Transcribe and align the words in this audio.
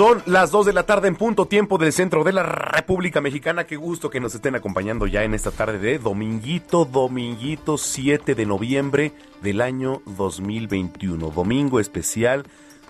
Son 0.00 0.22
las 0.24 0.50
2 0.50 0.64
de 0.64 0.72
la 0.72 0.84
tarde 0.84 1.08
en 1.08 1.14
punto 1.14 1.44
tiempo 1.44 1.76
del 1.76 1.92
centro 1.92 2.24
de 2.24 2.32
la 2.32 2.42
República 2.42 3.20
Mexicana. 3.20 3.64
Qué 3.64 3.76
gusto 3.76 4.08
que 4.08 4.18
nos 4.18 4.34
estén 4.34 4.54
acompañando 4.54 5.06
ya 5.06 5.24
en 5.24 5.34
esta 5.34 5.50
tarde 5.50 5.78
de 5.78 5.98
dominguito, 5.98 6.86
dominguito 6.86 7.76
7 7.76 8.34
de 8.34 8.46
noviembre 8.46 9.12
del 9.42 9.60
año 9.60 10.00
2021. 10.06 11.28
Domingo 11.28 11.80
especial, 11.80 12.46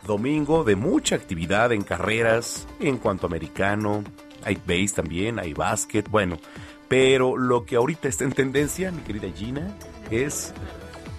domingo 0.06 0.62
de 0.62 0.76
mucha 0.76 1.16
actividad 1.16 1.72
en 1.72 1.82
carreras, 1.82 2.68
en 2.78 2.96
cuanto 2.98 3.26
americano. 3.26 4.04
Hay 4.44 4.54
base 4.54 4.94
también, 4.94 5.40
hay 5.40 5.52
básquet, 5.52 6.08
bueno. 6.08 6.38
Pero 6.86 7.36
lo 7.36 7.64
que 7.64 7.74
ahorita 7.74 8.06
está 8.06 8.22
en 8.22 8.34
tendencia, 8.34 8.92
mi 8.92 9.02
querida 9.02 9.26
Gina, 9.34 9.76
es 10.12 10.54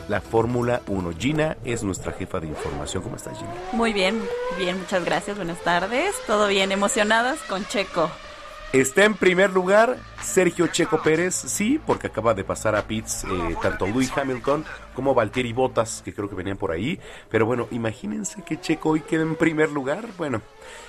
la 0.07 0.21
Fórmula 0.21 0.81
1. 0.88 1.11
Gina 1.17 1.57
es 1.63 1.83
nuestra 1.83 2.11
jefa 2.13 2.39
de 2.39 2.47
información. 2.47 3.03
¿Cómo 3.03 3.16
estás, 3.16 3.38
Gina? 3.38 3.52
Muy 3.73 3.94
bien, 3.94 4.21
bien, 4.58 4.77
muchas 4.80 5.03
gracias. 5.05 5.38
Buenas 5.38 5.59
tardes. 5.61 6.16
Todo 6.27 6.47
bien, 6.47 6.71
emocionadas 6.71 7.39
con 7.49 7.66
Checo. 7.67 8.09
Está 8.73 9.03
en 9.03 9.16
primer 9.16 9.52
lugar 9.52 9.97
Sergio 10.23 10.67
Checo 10.67 11.02
Pérez, 11.02 11.35
sí, 11.35 11.77
porque 11.85 12.08
acaba 12.08 12.33
de 12.33 12.45
pasar 12.45 12.73
a 12.77 12.88
pits 12.88 13.25
eh, 13.25 13.55
tanto 13.61 13.85
Lewis 13.85 14.13
Hamilton 14.16 14.63
como 14.93 15.13
Valtteri 15.13 15.52
Bottas, 15.52 16.02
que 16.05 16.13
creo 16.13 16.30
que 16.30 16.36
venían 16.36 16.55
por 16.55 16.71
ahí. 16.71 16.97
Pero 17.30 17.45
bueno, 17.45 17.67
imagínense 17.71 18.41
que 18.43 18.61
Checo 18.61 18.91
hoy 18.91 19.02
queda 19.02 19.23
en 19.23 19.36
primer 19.36 19.71
lugar. 19.71 20.05
Bueno, 20.17 20.41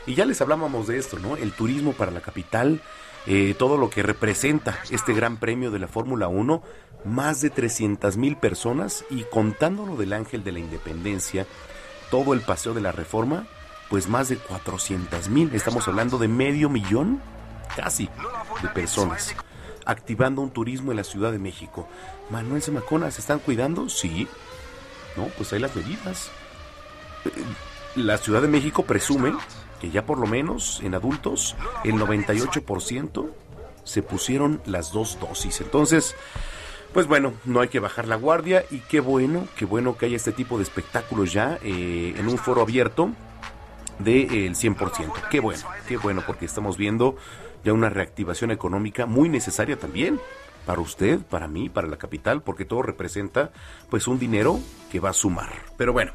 y 0.07 0.15
ya 0.15 0.25
les 0.25 0.41
hablábamos 0.41 0.87
de 0.87 0.97
esto, 0.97 1.19
¿no? 1.19 1.37
El 1.37 1.51
turismo 1.51 1.93
para 1.93 2.13
la 2.13 2.21
capital, 2.21 2.81
eh, 3.27 3.57
todo 3.59 3.77
lo 3.77 3.91
que 3.91 4.05
representa 4.05 4.79
este 4.91 5.13
gran 5.13 5.39
premio 5.39 5.73
de 5.73 5.81
la 5.81 5.89
Fórmula 5.89 6.29
1 6.29 6.63
más 7.05 7.41
de 7.41 7.51
300 7.51 8.17
mil 8.17 8.37
personas 8.37 9.05
y 9.11 9.25
contándolo 9.25 9.97
del 9.97 10.13
Ángel 10.13 10.45
de 10.45 10.53
la 10.53 10.59
Independencia, 10.59 11.47
todo 12.11 12.35
el 12.35 12.41
paseo 12.41 12.75
de 12.75 12.81
la 12.81 12.93
Reforma, 12.93 13.47
pues 13.91 14.09
más 14.09 14.29
de 14.29 14.37
400 14.37 15.29
mil, 15.29 15.55
estamos 15.55 15.87
hablando 15.89 16.19
de 16.19 16.29
medio 16.29 16.69
millón, 16.69 17.21
casi, 17.77 18.09
de 18.63 18.69
personas, 18.69 19.35
activando 19.85 20.43
un 20.43 20.51
turismo 20.51 20.93
en 20.93 20.99
la 20.99 21.05
Ciudad 21.05 21.33
de 21.33 21.39
México. 21.39 21.89
Manuel 22.31 22.63
Zamacona, 22.63 23.11
¿se 23.11 23.21
están 23.21 23.39
cuidando? 23.39 23.89
Sí. 23.89 24.29
No, 25.17 25.27
pues 25.37 25.53
hay 25.53 25.59
las 25.59 25.77
medidas. 25.77 26.31
Eh, 27.25 27.31
la 27.97 28.17
Ciudad 28.17 28.41
de 28.41 28.49
México 28.49 28.85
presume 28.85 29.35
que 29.81 29.91
ya 29.91 30.07
por 30.07 30.19
lo 30.19 30.27
menos 30.27 30.81
en 30.83 30.95
adultos 30.95 31.57
el 31.85 31.95
98% 31.95 33.31
se 33.85 34.03
pusieron 34.03 34.63
las 34.65 34.93
dos 34.93 35.19
dosis. 35.21 35.61
Entonces, 35.61 36.15
pues 36.93 37.07
bueno, 37.07 37.35
no 37.45 37.61
hay 37.61 37.69
que 37.69 37.81
bajar 37.81 38.07
la 38.07 38.17
guardia 38.17 38.65
y 38.71 38.81
qué 38.81 39.01
bueno, 39.01 39.49
qué 39.57 39.65
bueno 39.65 39.97
que 39.97 40.07
haya 40.07 40.17
este 40.17 40.33
tipo 40.33 40.59
de 40.59 40.65
espectáculos 40.65 41.33
ya 41.33 41.59
eh, 41.63 42.15
en 42.17 42.29
un 42.29 42.39
foro 42.39 42.63
abierto 42.63 43.11
del 43.99 44.29
de, 44.29 44.51
100%. 44.51 45.29
Qué 45.31 45.41
bueno, 45.41 45.63
qué 45.89 45.97
bueno, 45.97 46.23
porque 46.27 46.45
estamos 46.45 46.77
viendo 46.77 47.17
ya 47.65 47.73
una 47.73 47.89
reactivación 47.89 48.51
económica 48.51 49.07
muy 49.07 49.29
necesaria 49.29 49.79
también 49.79 50.21
para 50.67 50.81
usted, 50.81 51.21
para 51.21 51.49
mí, 51.49 51.69
para 51.69 51.89
la 51.89 51.97
capital, 51.97 52.43
porque 52.43 52.65
todo 52.65 52.83
representa 52.83 53.53
pues 53.91 54.07
un 54.07 54.19
dinero 54.19 54.61
que 54.91 55.01
va 55.01 55.11
a 55.11 55.15
sumar. 55.15 55.51
Pero 55.77 55.93
bueno, 55.93 56.13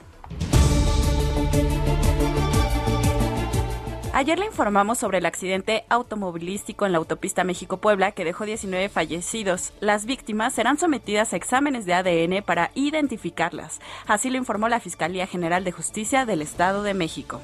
Ayer 4.18 4.40
le 4.40 4.48
informamos 4.48 4.98
sobre 4.98 5.20
el 5.20 5.28
accidente 5.28 5.86
automovilístico 5.90 6.88
en 6.88 6.92
la 6.92 6.98
autopista 6.98 7.44
México-Puebla 7.44 8.14
que 8.14 8.26
dejó 8.26 8.46
19 8.46 8.90
fallecidos. 8.90 9.74
Las 9.80 10.08
víctimas 10.08 10.56
serán 10.56 10.80
sometidas 10.80 11.34
a 11.34 11.36
exámenes 11.36 11.86
de 11.86 11.94
ADN 11.94 12.42
para 12.44 12.72
identificarlas. 12.74 13.80
Así 14.08 14.32
lo 14.32 14.38
informó 14.38 14.70
la 14.70 14.80
Fiscalía 14.80 15.28
General 15.28 15.64
de 15.64 15.72
Justicia 15.72 16.26
del 16.26 16.42
Estado 16.42 16.82
de 16.82 16.96
México. 16.96 17.42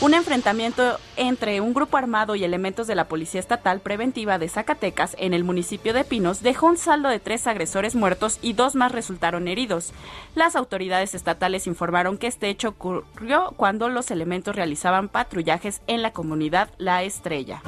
Un 0.00 0.14
enfrentamiento 0.14 0.98
entre 1.16 1.60
un 1.60 1.74
grupo 1.74 1.98
armado 1.98 2.34
y 2.34 2.42
elementos 2.42 2.86
de 2.86 2.94
la 2.94 3.04
Policía 3.04 3.38
Estatal 3.38 3.80
Preventiva 3.80 4.38
de 4.38 4.48
Zacatecas 4.48 5.14
en 5.18 5.34
el 5.34 5.44
municipio 5.44 5.92
de 5.92 6.04
Pinos 6.04 6.42
dejó 6.42 6.68
un 6.68 6.78
saldo 6.78 7.10
de 7.10 7.20
tres 7.20 7.46
agresores 7.46 7.94
muertos 7.94 8.38
y 8.40 8.54
dos 8.54 8.74
más 8.74 8.92
resultaron 8.92 9.46
heridos. 9.46 9.92
Las 10.34 10.56
autoridades 10.56 11.14
estatales 11.14 11.66
informaron 11.66 12.16
que 12.16 12.28
este 12.28 12.48
hecho 12.48 12.70
ocurrió 12.70 13.52
cuando 13.58 13.90
los 13.90 14.10
elementos 14.10 14.56
realizaban 14.56 15.10
patrullajes 15.10 15.82
en 15.86 16.00
la 16.00 16.14
comunidad 16.14 16.70
La 16.78 17.02
Estrella. 17.02 17.62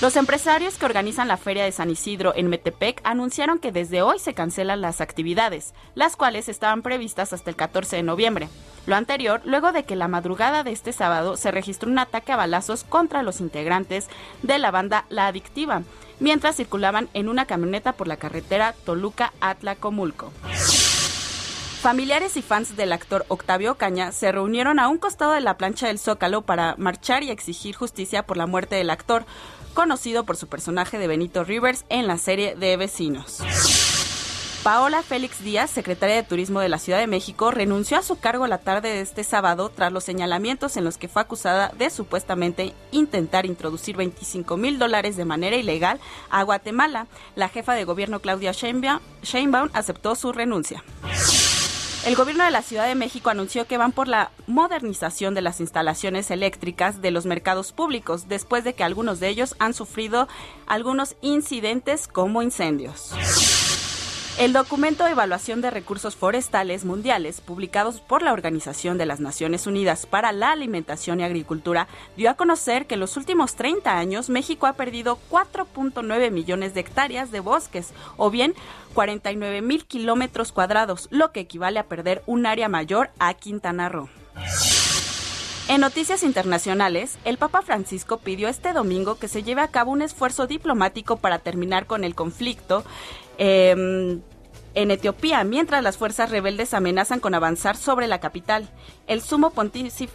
Los 0.00 0.14
empresarios 0.14 0.78
que 0.78 0.86
organizan 0.86 1.26
la 1.26 1.36
Feria 1.36 1.64
de 1.64 1.72
San 1.72 1.90
Isidro 1.90 2.32
en 2.36 2.46
Metepec 2.46 3.00
anunciaron 3.02 3.58
que 3.58 3.72
desde 3.72 4.00
hoy 4.00 4.20
se 4.20 4.32
cancelan 4.32 4.80
las 4.80 5.00
actividades, 5.00 5.74
las 5.96 6.14
cuales 6.14 6.48
estaban 6.48 6.82
previstas 6.82 7.32
hasta 7.32 7.50
el 7.50 7.56
14 7.56 7.96
de 7.96 8.02
noviembre. 8.04 8.48
Lo 8.86 8.94
anterior, 8.94 9.40
luego 9.44 9.72
de 9.72 9.82
que 9.82 9.96
la 9.96 10.06
madrugada 10.06 10.62
de 10.62 10.70
este 10.70 10.92
sábado 10.92 11.36
se 11.36 11.50
registró 11.50 11.90
un 11.90 11.98
ataque 11.98 12.30
a 12.30 12.36
balazos 12.36 12.84
contra 12.84 13.24
los 13.24 13.40
integrantes 13.40 14.06
de 14.44 14.60
la 14.60 14.70
banda 14.70 15.04
La 15.08 15.26
Adictiva, 15.26 15.82
mientras 16.20 16.54
circulaban 16.54 17.08
en 17.12 17.28
una 17.28 17.46
camioneta 17.46 17.92
por 17.92 18.06
la 18.06 18.18
carretera 18.18 18.76
Toluca-Atlacomulco. 18.84 20.32
Familiares 21.80 22.36
y 22.36 22.42
fans 22.42 22.76
del 22.76 22.92
actor 22.92 23.24
Octavio 23.28 23.76
Caña 23.76 24.10
se 24.10 24.32
reunieron 24.32 24.80
a 24.80 24.88
un 24.88 24.98
costado 24.98 25.30
de 25.30 25.40
la 25.40 25.56
plancha 25.56 25.86
del 25.86 26.00
Zócalo 26.00 26.42
para 26.42 26.74
marchar 26.76 27.22
y 27.22 27.30
exigir 27.30 27.76
justicia 27.76 28.24
por 28.24 28.36
la 28.36 28.48
muerte 28.48 28.74
del 28.74 28.90
actor, 28.90 29.24
conocido 29.78 30.24
por 30.24 30.36
su 30.36 30.48
personaje 30.48 30.98
de 30.98 31.06
Benito 31.06 31.44
Rivers 31.44 31.84
en 31.88 32.08
la 32.08 32.18
serie 32.18 32.56
de 32.56 32.76
Vecinos. 32.76 33.38
Paola 34.64 35.04
Félix 35.04 35.40
Díaz, 35.44 35.70
secretaria 35.70 36.16
de 36.16 36.24
Turismo 36.24 36.58
de 36.58 36.68
la 36.68 36.80
Ciudad 36.80 36.98
de 36.98 37.06
México, 37.06 37.52
renunció 37.52 37.96
a 37.96 38.02
su 38.02 38.18
cargo 38.18 38.48
la 38.48 38.58
tarde 38.58 38.88
de 38.88 39.02
este 39.02 39.22
sábado 39.22 39.68
tras 39.68 39.92
los 39.92 40.02
señalamientos 40.02 40.76
en 40.76 40.82
los 40.82 40.98
que 40.98 41.06
fue 41.06 41.22
acusada 41.22 41.72
de 41.78 41.90
supuestamente 41.90 42.74
intentar 42.90 43.46
introducir 43.46 43.96
25 43.96 44.56
mil 44.56 44.80
dólares 44.80 45.16
de 45.16 45.24
manera 45.24 45.54
ilegal 45.54 46.00
a 46.28 46.42
Guatemala. 46.42 47.06
La 47.36 47.48
jefa 47.48 47.74
de 47.74 47.84
gobierno 47.84 48.18
Claudia 48.18 48.50
Sheinbaum 48.50 49.70
aceptó 49.74 50.16
su 50.16 50.32
renuncia. 50.32 50.82
El 52.08 52.16
gobierno 52.16 52.46
de 52.46 52.50
la 52.50 52.62
Ciudad 52.62 52.88
de 52.88 52.94
México 52.94 53.28
anunció 53.28 53.66
que 53.66 53.76
van 53.76 53.92
por 53.92 54.08
la 54.08 54.30
modernización 54.46 55.34
de 55.34 55.42
las 55.42 55.60
instalaciones 55.60 56.30
eléctricas 56.30 57.02
de 57.02 57.10
los 57.10 57.26
mercados 57.26 57.72
públicos 57.72 58.28
después 58.28 58.64
de 58.64 58.72
que 58.72 58.82
algunos 58.82 59.20
de 59.20 59.28
ellos 59.28 59.54
han 59.58 59.74
sufrido 59.74 60.26
algunos 60.66 61.16
incidentes 61.20 62.08
como 62.08 62.40
incendios. 62.40 63.12
El 64.38 64.52
documento 64.52 65.02
de 65.02 65.10
evaluación 65.10 65.60
de 65.60 65.68
recursos 65.68 66.14
forestales 66.14 66.84
mundiales, 66.84 67.40
publicados 67.40 68.00
por 68.00 68.22
la 68.22 68.32
Organización 68.32 68.96
de 68.96 69.04
las 69.04 69.18
Naciones 69.18 69.66
Unidas 69.66 70.06
para 70.06 70.30
la 70.30 70.52
Alimentación 70.52 71.18
y 71.18 71.24
Agricultura, 71.24 71.88
dio 72.16 72.30
a 72.30 72.34
conocer 72.34 72.86
que 72.86 72.94
en 72.94 73.00
los 73.00 73.16
últimos 73.16 73.56
30 73.56 73.98
años 73.98 74.28
México 74.28 74.68
ha 74.68 74.74
perdido 74.74 75.18
4.9 75.28 76.30
millones 76.30 76.72
de 76.72 76.80
hectáreas 76.80 77.32
de 77.32 77.40
bosques, 77.40 77.92
o 78.16 78.30
bien 78.30 78.54
49 78.94 79.60
mil 79.60 79.84
kilómetros 79.86 80.52
cuadrados, 80.52 81.08
lo 81.10 81.32
que 81.32 81.40
equivale 81.40 81.80
a 81.80 81.88
perder 81.88 82.22
un 82.26 82.46
área 82.46 82.68
mayor 82.68 83.10
a 83.18 83.34
Quintana 83.34 83.88
Roo. 83.88 84.08
En 85.66 85.82
noticias 85.82 86.22
internacionales, 86.22 87.18
el 87.26 87.36
Papa 87.36 87.60
Francisco 87.60 88.16
pidió 88.16 88.48
este 88.48 88.72
domingo 88.72 89.18
que 89.18 89.28
se 89.28 89.42
lleve 89.42 89.60
a 89.60 89.68
cabo 89.68 89.90
un 89.90 90.00
esfuerzo 90.00 90.46
diplomático 90.46 91.16
para 91.16 91.40
terminar 91.40 91.86
con 91.86 92.04
el 92.04 92.14
conflicto 92.14 92.84
em, 93.38 94.20
en 94.74 94.90
Etiopía, 94.90 95.42
mientras 95.44 95.82
las 95.82 95.96
fuerzas 95.96 96.30
rebeldes 96.30 96.74
amenazan 96.74 97.20
con 97.20 97.34
avanzar 97.34 97.76
sobre 97.76 98.06
la 98.06 98.20
capital. 98.20 98.68
El 99.06 99.22
sumo 99.22 99.50
pontífice 99.50 100.10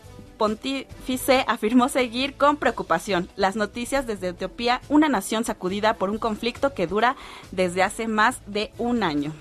afirmó 1.47 1.89
seguir 1.89 2.35
con 2.35 2.57
preocupación 2.57 3.29
las 3.35 3.55
noticias 3.55 4.05
desde 4.07 4.29
Etiopía, 4.29 4.81
una 4.89 5.09
nación 5.09 5.43
sacudida 5.43 5.95
por 5.95 6.09
un 6.09 6.17
conflicto 6.17 6.73
que 6.73 6.87
dura 6.87 7.15
desde 7.51 7.83
hace 7.83 8.07
más 8.07 8.39
de 8.45 8.71
un 8.77 9.03
año. 9.03 9.33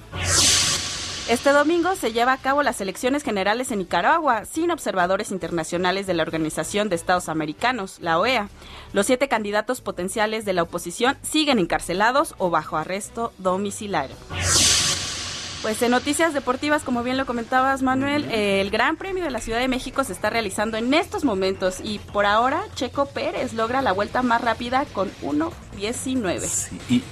Este 1.28 1.50
domingo 1.50 1.94
se 1.94 2.12
lleva 2.12 2.32
a 2.32 2.36
cabo 2.36 2.64
las 2.64 2.80
elecciones 2.80 3.22
generales 3.22 3.70
en 3.70 3.78
Nicaragua, 3.78 4.44
sin 4.44 4.72
observadores 4.72 5.30
internacionales 5.30 6.06
de 6.08 6.14
la 6.14 6.24
Organización 6.24 6.88
de 6.88 6.96
Estados 6.96 7.28
Americanos, 7.28 7.98
la 8.00 8.18
OEA. 8.18 8.48
Los 8.92 9.06
siete 9.06 9.28
candidatos 9.28 9.80
potenciales 9.80 10.44
de 10.44 10.52
la 10.52 10.64
oposición 10.64 11.16
siguen 11.22 11.60
encarcelados 11.60 12.34
o 12.38 12.50
bajo 12.50 12.76
arresto 12.76 13.32
domiciliario. 13.38 14.16
Pues 15.62 15.80
en 15.82 15.92
noticias 15.92 16.34
deportivas, 16.34 16.82
como 16.82 17.04
bien 17.04 17.16
lo 17.16 17.24
comentabas, 17.24 17.82
Manuel, 17.82 18.24
el 18.32 18.68
Gran 18.70 18.96
Premio 18.96 19.22
de 19.22 19.30
la 19.30 19.38
Ciudad 19.38 19.60
de 19.60 19.68
México 19.68 20.02
se 20.02 20.12
está 20.12 20.28
realizando 20.28 20.76
en 20.76 20.92
estos 20.92 21.24
momentos 21.24 21.76
y 21.84 22.00
por 22.00 22.26
ahora 22.26 22.64
Checo 22.74 23.06
Pérez 23.06 23.52
logra 23.52 23.80
la 23.80 23.92
vuelta 23.92 24.22
más 24.22 24.40
rápida 24.40 24.86
con 24.92 25.08
1.19. 25.22 26.40
Sí, 26.40 27.04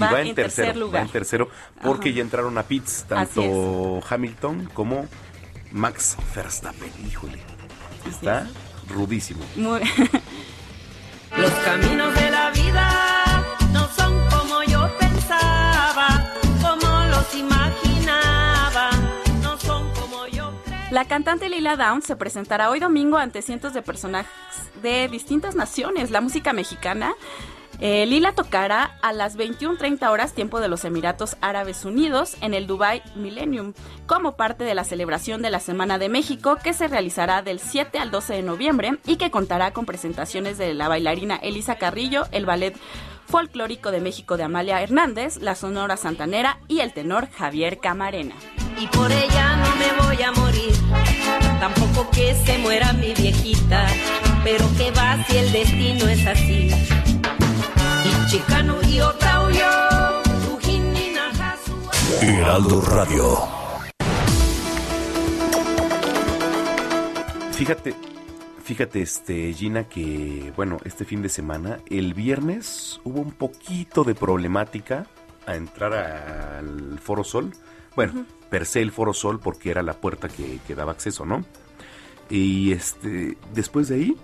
va, 0.00 0.22
en, 0.22 0.34
tercer 0.34 0.76
lugar. 0.76 1.02
Va 1.02 1.06
en 1.06 1.12
tercero 1.12 1.48
porque 1.82 2.12
ya 2.12 2.22
entraron 2.22 2.56
a 2.58 2.62
pits 2.62 3.04
tanto 3.08 4.00
Hamilton 4.08 4.70
como 4.72 5.06
Max 5.72 6.16
Verstappen. 6.34 6.90
Híjole, 7.06 7.38
está 8.08 8.48
rudísimo. 8.88 9.44
Los 11.36 11.50
caminos 11.50 12.14
de 12.14 12.30
la 12.30 12.50
vida 12.50 13.44
no 13.72 13.86
son 13.88 14.14
como 14.30 14.62
yo 14.62 14.88
pensaba, 14.98 16.32
como 16.62 17.04
los 17.10 17.34
imaginaba, 17.34 18.90
no 19.42 19.58
son 19.58 19.92
como 19.92 20.26
yo 20.28 20.52
creía. 20.64 20.88
La 20.92 21.04
cantante 21.04 21.50
Lila 21.50 21.76
Downs 21.76 22.06
se 22.06 22.16
presentará 22.16 22.70
hoy 22.70 22.80
domingo 22.80 23.18
ante 23.18 23.42
cientos 23.42 23.74
de 23.74 23.82
personajes 23.82 24.32
de 24.80 25.08
distintas 25.08 25.54
naciones. 25.56 26.10
La 26.10 26.22
música 26.22 26.54
mexicana 26.54 27.14
eh, 27.80 28.06
Lila 28.06 28.32
tocará 28.32 28.96
a 29.02 29.12
las 29.12 29.36
21.30 29.36 30.10
horas 30.10 30.32
tiempo 30.32 30.60
de 30.60 30.68
los 30.68 30.84
Emiratos 30.84 31.36
Árabes 31.40 31.84
Unidos 31.84 32.36
en 32.40 32.54
el 32.54 32.66
Dubai 32.66 33.02
Millennium 33.14 33.74
como 34.06 34.36
parte 34.36 34.64
de 34.64 34.74
la 34.74 34.84
celebración 34.84 35.42
de 35.42 35.50
la 35.50 35.60
Semana 35.60 35.98
de 35.98 36.08
México 36.08 36.56
que 36.62 36.72
se 36.72 36.88
realizará 36.88 37.42
del 37.42 37.60
7 37.60 37.98
al 37.98 38.10
12 38.10 38.34
de 38.34 38.42
noviembre 38.42 38.98
y 39.06 39.16
que 39.16 39.30
contará 39.30 39.72
con 39.72 39.84
presentaciones 39.84 40.58
de 40.58 40.74
la 40.74 40.88
bailarina 40.88 41.36
Elisa 41.36 41.76
Carrillo, 41.76 42.24
el 42.32 42.46
ballet 42.46 42.76
folclórico 43.26 43.90
de 43.90 44.00
México 44.00 44.36
de 44.36 44.44
Amalia 44.44 44.80
Hernández, 44.80 45.38
la 45.38 45.54
Sonora 45.54 45.96
Santanera 45.96 46.60
y 46.68 46.80
el 46.80 46.92
tenor 46.92 47.28
Javier 47.30 47.78
Camarena. 47.78 48.36
Y 48.80 48.86
por 48.86 49.10
ella 49.10 49.56
no 49.56 49.76
me 49.76 50.06
voy 50.06 50.22
a 50.22 50.32
morir, 50.32 50.72
tampoco 51.60 52.08
que 52.10 52.34
se 52.34 52.58
muera 52.58 52.92
mi 52.92 53.12
viejita, 53.14 53.86
pero 54.44 54.66
que 54.76 54.90
va 54.92 55.22
si 55.24 55.38
el 55.38 55.50
destino 55.52 56.06
es 56.08 56.26
así 56.26 56.70
Heraldo 62.20 62.80
Radio. 62.80 63.38
Fíjate, 67.52 67.94
fíjate, 68.64 69.02
este, 69.02 69.52
Gina, 69.52 69.84
que, 69.84 70.52
bueno, 70.56 70.78
este 70.84 71.04
fin 71.04 71.22
de 71.22 71.28
semana, 71.28 71.78
el 71.88 72.14
viernes 72.14 73.00
hubo 73.04 73.20
un 73.20 73.30
poquito 73.30 74.02
de 74.02 74.16
problemática 74.16 75.06
a 75.46 75.54
entrar 75.54 75.94
al 75.94 76.98
Foro 76.98 77.22
Sol. 77.22 77.52
Bueno, 77.94 78.26
per 78.50 78.66
se 78.66 78.82
el 78.82 78.90
Foro 78.90 79.14
Sol 79.14 79.38
porque 79.38 79.70
era 79.70 79.82
la 79.82 79.94
puerta 79.94 80.28
que, 80.28 80.58
que 80.66 80.74
daba 80.74 80.90
acceso, 80.90 81.24
¿no? 81.24 81.44
Y 82.28 82.72
este, 82.72 83.38
después 83.54 83.86
de 83.86 83.94
ahí, 83.94 84.16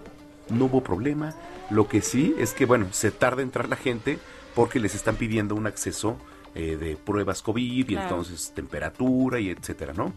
no 0.48 0.64
hubo 0.64 0.82
problema. 0.82 1.36
Lo 1.72 1.88
que 1.88 2.02
sí 2.02 2.34
es 2.38 2.52
que, 2.52 2.66
bueno, 2.66 2.88
se 2.90 3.10
tarda 3.10 3.40
en 3.40 3.48
entrar 3.48 3.68
la 3.68 3.76
gente 3.76 4.18
porque 4.54 4.78
les 4.78 4.94
están 4.94 5.16
pidiendo 5.16 5.54
un 5.54 5.66
acceso 5.66 6.18
eh, 6.54 6.76
de 6.76 6.96
pruebas 6.96 7.40
COVID 7.40 7.88
y 7.88 7.96
entonces 7.96 8.52
temperatura 8.54 9.40
y 9.40 9.48
etcétera, 9.48 9.94
¿no? 9.94 10.12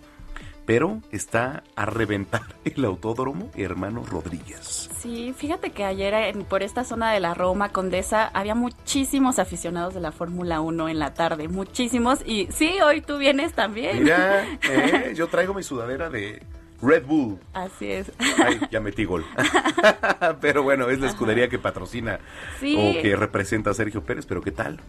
Pero 0.65 0.99
está 1.11 1.63
a 1.77 1.85
reventar 1.85 2.41
el 2.65 2.83
autódromo 2.83 3.51
Hermano 3.55 4.03
Rodríguez. 4.05 4.89
Sí, 4.99 5.33
fíjate 5.37 5.69
que 5.69 5.85
ayer 5.85 6.37
por 6.49 6.61
esta 6.61 6.83
zona 6.83 7.13
de 7.13 7.21
la 7.21 7.33
Roma 7.33 7.69
Condesa 7.69 8.27
había 8.33 8.53
muchísimos 8.53 9.39
aficionados 9.39 9.93
de 9.93 10.01
la 10.01 10.11
Fórmula 10.11 10.59
1 10.59 10.89
en 10.89 10.99
la 10.99 11.13
tarde, 11.13 11.47
muchísimos. 11.47 12.19
Y 12.25 12.47
sí, 12.51 12.73
hoy 12.83 12.99
tú 12.99 13.17
vienes 13.17 13.53
también. 13.53 14.03
Mira, 14.03 14.45
eh, 14.69 15.13
yo 15.15 15.27
traigo 15.27 15.53
mi 15.53 15.63
sudadera 15.63 16.09
de 16.09 16.41
Red 16.81 17.06
Bull. 17.06 17.39
Así 17.54 17.92
es. 17.92 18.12
Ay, 18.44 18.60
ya 18.72 18.80
metí 18.80 19.06
gol. 19.06 19.25
pero 20.42 20.63
bueno, 20.63 20.89
es 20.89 21.00
la 21.00 21.07
escudería 21.07 21.50
que 21.50 21.60
patrocina 21.60 22.19
o 22.62 23.01
que 23.01 23.16
representa 23.16 23.72
a 23.72 23.74
Sergio 23.74 24.04
Pérez, 24.04 24.25
pero 24.25 24.42
¿qué 24.42 24.51
tal? 24.51 24.80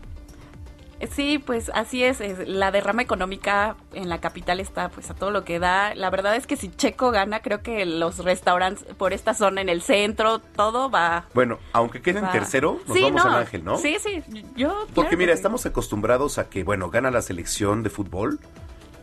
Sí, 1.10 1.38
pues 1.38 1.70
así 1.74 2.02
es, 2.02 2.22
La 2.48 2.70
derrama 2.70 3.02
económica 3.02 3.76
en 3.92 4.08
la 4.08 4.18
capital 4.20 4.60
está 4.60 4.88
pues 4.88 5.10
a 5.10 5.14
todo 5.14 5.30
lo 5.30 5.44
que 5.44 5.58
da. 5.58 5.94
La 5.94 6.08
verdad 6.08 6.36
es 6.36 6.46
que 6.46 6.56
si 6.56 6.70
Checo 6.70 7.10
gana, 7.10 7.40
creo 7.40 7.62
que 7.62 7.84
los 7.84 8.18
restaurantes 8.24 8.84
por 8.94 9.12
esta 9.12 9.34
zona 9.34 9.60
en 9.60 9.68
el 9.68 9.82
centro, 9.82 10.38
todo 10.38 10.90
va. 10.90 11.26
Bueno, 11.34 11.58
aunque 11.72 12.00
quede 12.00 12.20
en 12.20 12.30
tercero, 12.30 12.80
nos 12.86 13.00
vamos 13.00 13.24
al 13.26 13.34
Ángel, 13.34 13.64
¿no? 13.64 13.76
Sí, 13.76 13.98
sí. 14.00 14.22
Yo. 14.56 14.86
Porque 14.94 15.18
mira, 15.18 15.34
estamos 15.34 15.66
acostumbrados 15.66 16.38
a 16.38 16.48
que, 16.48 16.64
bueno, 16.64 16.88
gana 16.90 17.10
la 17.10 17.20
selección 17.20 17.82
de 17.82 17.90
fútbol 17.90 18.40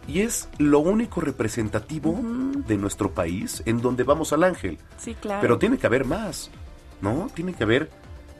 y 0.08 0.22
es 0.22 0.50
lo 0.58 0.80
único 0.80 1.22
representativo 1.22 2.20
de 2.68 2.78
nuestro 2.78 3.12
país 3.12 3.64
en 3.66 3.82
donde 3.82 4.04
vamos 4.04 4.34
al 4.34 4.44
ángel. 4.44 4.78
Sí, 4.98 5.16
claro. 5.16 5.42
Pero 5.42 5.58
tiene 5.58 5.78
que 5.78 5.88
haber 5.88 6.06
más, 6.06 6.50
¿no? 7.02 7.28
Tiene 7.34 7.54
que 7.54 7.64
haber, 7.64 7.90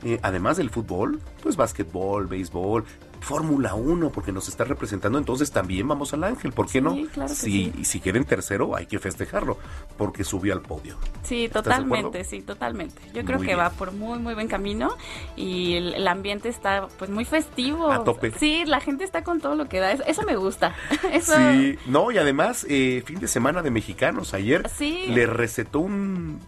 eh, 0.04 0.20
además 0.22 0.58
del 0.58 0.70
fútbol, 0.70 1.20
pues 1.42 1.56
básquetbol, 1.56 2.28
béisbol, 2.28 2.86
Fórmula 3.24 3.74
1, 3.74 4.12
porque 4.12 4.32
nos 4.32 4.50
está 4.50 4.64
representando, 4.66 5.18
entonces 5.18 5.52
también 5.52 5.88
vamos 5.88 6.14
al 6.14 6.24
Ángel, 6.24 6.52
¿por 6.52 6.70
qué 6.70 6.82
no? 6.82 6.96
Claro 7.14 7.34
si, 7.34 7.72
sí. 7.72 7.86
si 7.86 8.00
queda 8.00 8.18
en 8.18 8.26
tercero, 8.26 8.76
hay 8.76 8.86
que 8.86 9.00
festejarlo, 9.00 9.58
porque 9.98 10.24
subió 10.24 10.54
al 10.54 10.62
podio. 10.62 10.98
Sí, 11.24 11.50
totalmente, 11.52 12.24
sí, 12.24 12.42
totalmente. 12.42 13.02
Yo 13.14 13.24
creo 13.24 13.40
que 13.40 13.56
va 13.56 13.70
por 13.70 13.94
muy, 13.94 14.20
muy 14.20 14.34
buen 14.34 14.48
camino 14.48 14.96
y 15.36 15.76
el, 15.76 16.08
ambiente 16.08 16.50
está 16.50 16.88
pues 17.00 17.10
muy 17.10 17.26
festivo. 17.26 17.90
A 17.90 18.04
tope. 18.04 18.32
Sí, 18.32 18.64
la 18.66 18.82
gente 18.82 19.04
está 19.04 19.24
con 19.24 19.40
todo 19.40 19.56
lo 19.56 19.68
que 19.68 19.80
da, 19.80 19.94
eso, 19.94 20.24
me 20.24 20.36
gusta. 20.36 20.76
Eso... 21.12 21.34
Sí, 21.36 21.78
no, 21.88 22.12
y 22.12 22.18
además, 22.18 22.66
eh, 22.70 23.02
fin 23.06 23.20
de 23.20 23.28
semana 23.28 23.62
de 23.62 23.72
mexicanos, 23.72 24.34
ayer 24.34 24.70
le 24.80 25.26
recetó 25.26 25.80
un 25.80 26.40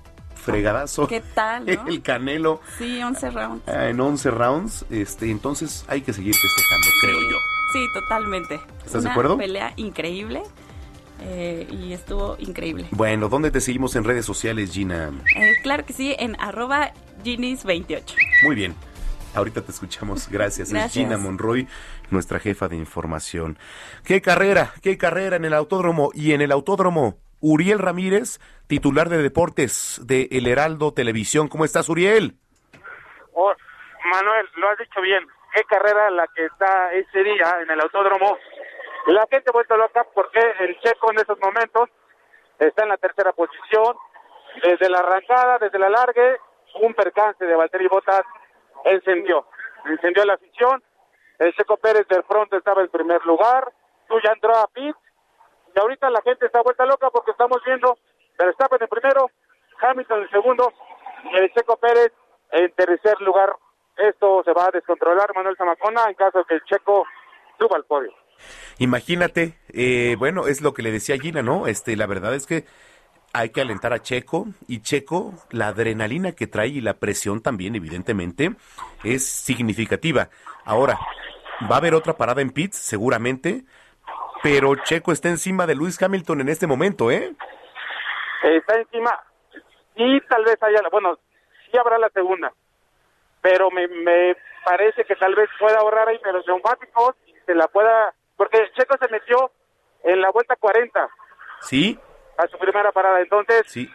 fregadazo. 0.46 1.08
¿Qué 1.08 1.22
tal? 1.34 1.68
El 1.88 2.02
Canelo. 2.02 2.62
Sí, 2.78 3.02
11 3.02 3.30
rounds. 3.32 3.68
Ah, 3.68 3.90
en 3.90 4.00
11 4.00 4.32
rounds, 4.32 4.86
este, 4.90 5.30
entonces 5.30 5.84
hay 5.88 6.02
que 6.02 6.14
seguir 6.14 6.34
festejando, 6.34 6.88
creo 7.02 7.20
yo. 7.20 7.38
Sí, 7.74 7.86
totalmente. 7.94 8.60
¿Estás 8.86 9.04
de 9.04 9.10
acuerdo? 9.10 9.38
Pelea 9.38 9.74
increíble. 9.76 10.44
Eh, 11.22 11.68
y 11.72 11.94
estuvo 11.94 12.36
increíble. 12.40 12.88
Bueno, 12.92 13.30
¿dónde 13.30 13.50
te 13.50 13.62
seguimos 13.62 13.96
en 13.96 14.04
redes 14.04 14.26
sociales, 14.26 14.72
Gina? 14.72 15.12
Eh, 15.36 15.54
claro 15.64 15.86
que 15.86 15.94
sí, 15.94 16.16
en 16.20 16.40
arroba 16.40 16.92
Ginis28. 17.24 18.16
Muy 18.44 18.56
bien. 18.56 18.76
Ahorita 19.34 19.62
te 19.62 19.72
escuchamos. 19.72 20.28
Gracias. 20.32 20.72
Es 20.72 20.92
Gina 20.92 21.18
Monroy, 21.18 21.68
nuestra 22.10 22.40
jefa 22.40 22.68
de 22.68 22.78
información. 22.78 23.58
¿Qué 24.04 24.22
carrera? 24.22 24.74
¿Qué 24.82 24.98
carrera 24.98 25.36
en 25.36 25.46
el 25.46 25.54
autódromo? 25.54 26.12
Y 26.14 26.34
en 26.34 26.42
el 26.42 26.52
autódromo 26.52 27.18
Uriel 27.48 27.78
Ramírez, 27.78 28.40
titular 28.68 29.08
de 29.08 29.22
deportes 29.22 30.02
de 30.04 30.28
El 30.32 30.48
Heraldo 30.48 30.96
Televisión. 30.96 31.48
¿Cómo 31.48 31.64
estás, 31.64 31.88
Uriel? 31.90 32.34
Oh, 33.34 33.54
Manuel, 34.12 34.48
lo 34.56 34.70
has 34.70 34.80
dicho 34.80 35.00
bien. 35.02 35.24
Qué 35.54 35.64
carrera 35.66 36.10
la 36.10 36.26
que 36.36 36.46
está 36.46 36.92
ese 36.94 37.24
día 37.24 37.58
en 37.62 37.70
el 37.70 37.80
autódromo. 37.82 38.40
La 39.06 39.28
gente 39.30 39.52
vuelta 39.52 39.78
loca 39.78 40.08
porque 40.16 40.40
el 40.62 40.76
checo 40.80 41.12
en 41.12 41.20
esos 41.20 41.38
momentos 41.40 41.88
está 42.58 42.82
en 42.82 42.90
la 42.90 42.98
tercera 42.98 43.32
posición. 43.32 43.96
Desde 44.64 44.90
la 44.90 45.00
arrancada, 45.00 45.60
desde 45.60 45.78
la 45.78 45.90
largue, 45.90 46.38
un 46.82 46.96
percance 46.96 47.46
de 47.46 47.56
Valtteri 47.56 47.88
Bottas 47.88 48.24
encendió. 48.86 49.46
Encendió 49.86 50.26
la 50.26 50.34
afición 50.34 50.82
El 51.38 51.54
Checo 51.54 51.78
Pérez 51.78 52.08
del 52.08 52.24
pronto 52.24 52.58
estaba 52.58 52.82
en 52.82 52.90
primer 52.90 53.24
lugar, 53.24 53.72
tú 54.08 54.16
ya 54.24 54.32
entró 54.32 54.56
a 54.56 54.68
pit, 54.68 54.96
y 55.76 55.80
ahorita 55.80 56.10
la 56.10 56.22
gente 56.22 56.46
está 56.46 56.62
vuelta 56.62 56.86
loca 56.86 57.10
porque 57.10 57.32
estamos 57.32 57.62
viendo 57.66 57.98
Verstappen 58.40 58.82
en 58.82 58.88
primero, 58.88 59.30
Hamilton 59.82 60.22
en 60.24 60.30
segundo, 60.30 60.74
y 61.32 61.38
el 61.38 61.54
Checo 61.54 61.78
Pérez 61.78 62.12
en 62.52 62.72
tercer 62.72 63.20
lugar. 63.22 63.56
Esto 63.98 64.42
se 64.44 64.54
va 64.54 64.66
a 64.66 64.72
descontrolar, 64.72 65.34
Manuel 65.36 65.56
Zamacona, 65.58 66.06
en 66.08 66.16
caso 66.16 66.40
de 66.40 66.46
que 66.46 66.54
el 66.56 66.64
Checo 66.64 67.06
suba 67.60 67.78
al 67.78 67.86
podio. 67.86 68.12
Imagínate, 68.78 69.58
eh, 69.70 70.16
bueno, 70.18 70.48
es 70.48 70.62
lo 70.62 70.74
que 70.74 70.82
le 70.82 70.92
decía 70.92 71.18
Gina, 71.18 71.42
¿no? 71.42 71.68
Este, 71.68 71.96
la 71.96 72.06
verdad 72.06 72.34
es 72.36 72.46
que 72.46 72.66
hay 73.34 73.50
que 73.50 73.62
alentar 73.62 73.94
a 73.94 74.02
Checo 74.02 74.48
y 74.68 74.82
Checo, 74.82 75.34
la 75.52 75.68
adrenalina 75.68 76.34
que 76.34 76.48
trae 76.48 76.68
y 76.68 76.82
la 76.82 76.96
presión 76.96 77.42
también, 77.42 77.76
evidentemente, 77.76 78.56
es 79.04 79.26
significativa. 79.26 80.30
Ahora, 80.66 81.00
va 81.70 81.76
a 81.76 81.80
haber 81.80 81.96
otra 81.96 82.14
parada 82.14 82.42
en 82.42 82.52
pits, 82.52 82.78
seguramente, 82.78 83.66
pero 84.46 84.76
Checo 84.76 85.12
está 85.12 85.30
encima 85.30 85.66
de 85.66 85.74
Luis 85.74 86.00
Hamilton 86.00 86.42
en 86.42 86.50
este 86.50 86.68
momento, 86.68 87.10
¿eh? 87.10 87.34
Está 88.44 88.76
encima, 88.76 89.20
y 89.96 90.22
tal 90.22 90.46
vez 90.46 90.62
haya, 90.62 90.82
bueno, 90.92 91.18
sí 91.66 91.76
habrá 91.80 91.98
la 91.98 92.10
segunda, 92.10 92.54
pero 93.42 93.72
me, 93.72 93.88
me 93.88 94.38
parece 94.64 95.04
que 95.04 95.16
tal 95.16 95.34
vez 95.34 95.50
pueda 95.60 95.80
ahorrar 95.80 96.10
ahí 96.10 96.20
de 96.24 96.32
los 96.32 96.46
neumáticos 96.46 97.16
y 97.26 97.34
se 97.44 97.56
la 97.56 97.68
pueda, 97.70 98.14
porque 98.38 98.70
Checo 98.78 98.96
se 99.00 99.12
metió 99.12 99.50
en 100.04 100.22
la 100.22 100.30
vuelta 100.30 100.56
40 100.58 101.10
Sí, 101.62 101.98
a 102.38 102.46
su 102.46 102.60
primera 102.60 102.92
parada, 102.92 103.22
entonces 103.22 103.64
sí. 103.66 103.90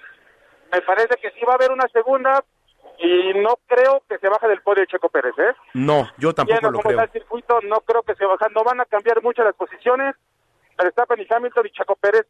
me 0.72 0.82
parece 0.82 1.14
que 1.22 1.30
sí 1.30 1.44
va 1.46 1.52
a 1.52 1.56
haber 1.56 1.70
una 1.70 1.86
segunda 1.92 2.42
y 2.98 3.34
no 3.34 3.54
creo 3.68 4.02
que 4.08 4.18
se 4.18 4.28
baje 4.28 4.48
del 4.48 4.62
podio 4.62 4.84
Checo 4.86 5.10
Pérez, 5.10 5.38
¿eh? 5.38 5.54
No, 5.74 6.08
yo 6.18 6.34
tampoco 6.34 6.54
Viendo 6.58 6.70
lo 6.72 6.78
cómo 6.78 6.88
creo. 6.88 7.00
está 7.00 7.04
el 7.04 7.22
circuito, 7.22 7.60
no 7.68 7.82
creo 7.82 8.02
que 8.02 8.16
se 8.16 8.24
bajan, 8.26 8.52
no 8.52 8.64
van 8.64 8.80
a 8.80 8.84
cambiar 8.86 9.22
mucho 9.22 9.44
las 9.44 9.54
posiciones. 9.54 10.16
Verstappen 10.84 11.20
y 11.20 11.26
Hamilton 11.28 11.66
y 11.66 11.70
Checo 11.70 11.96
Pérez 11.96 12.26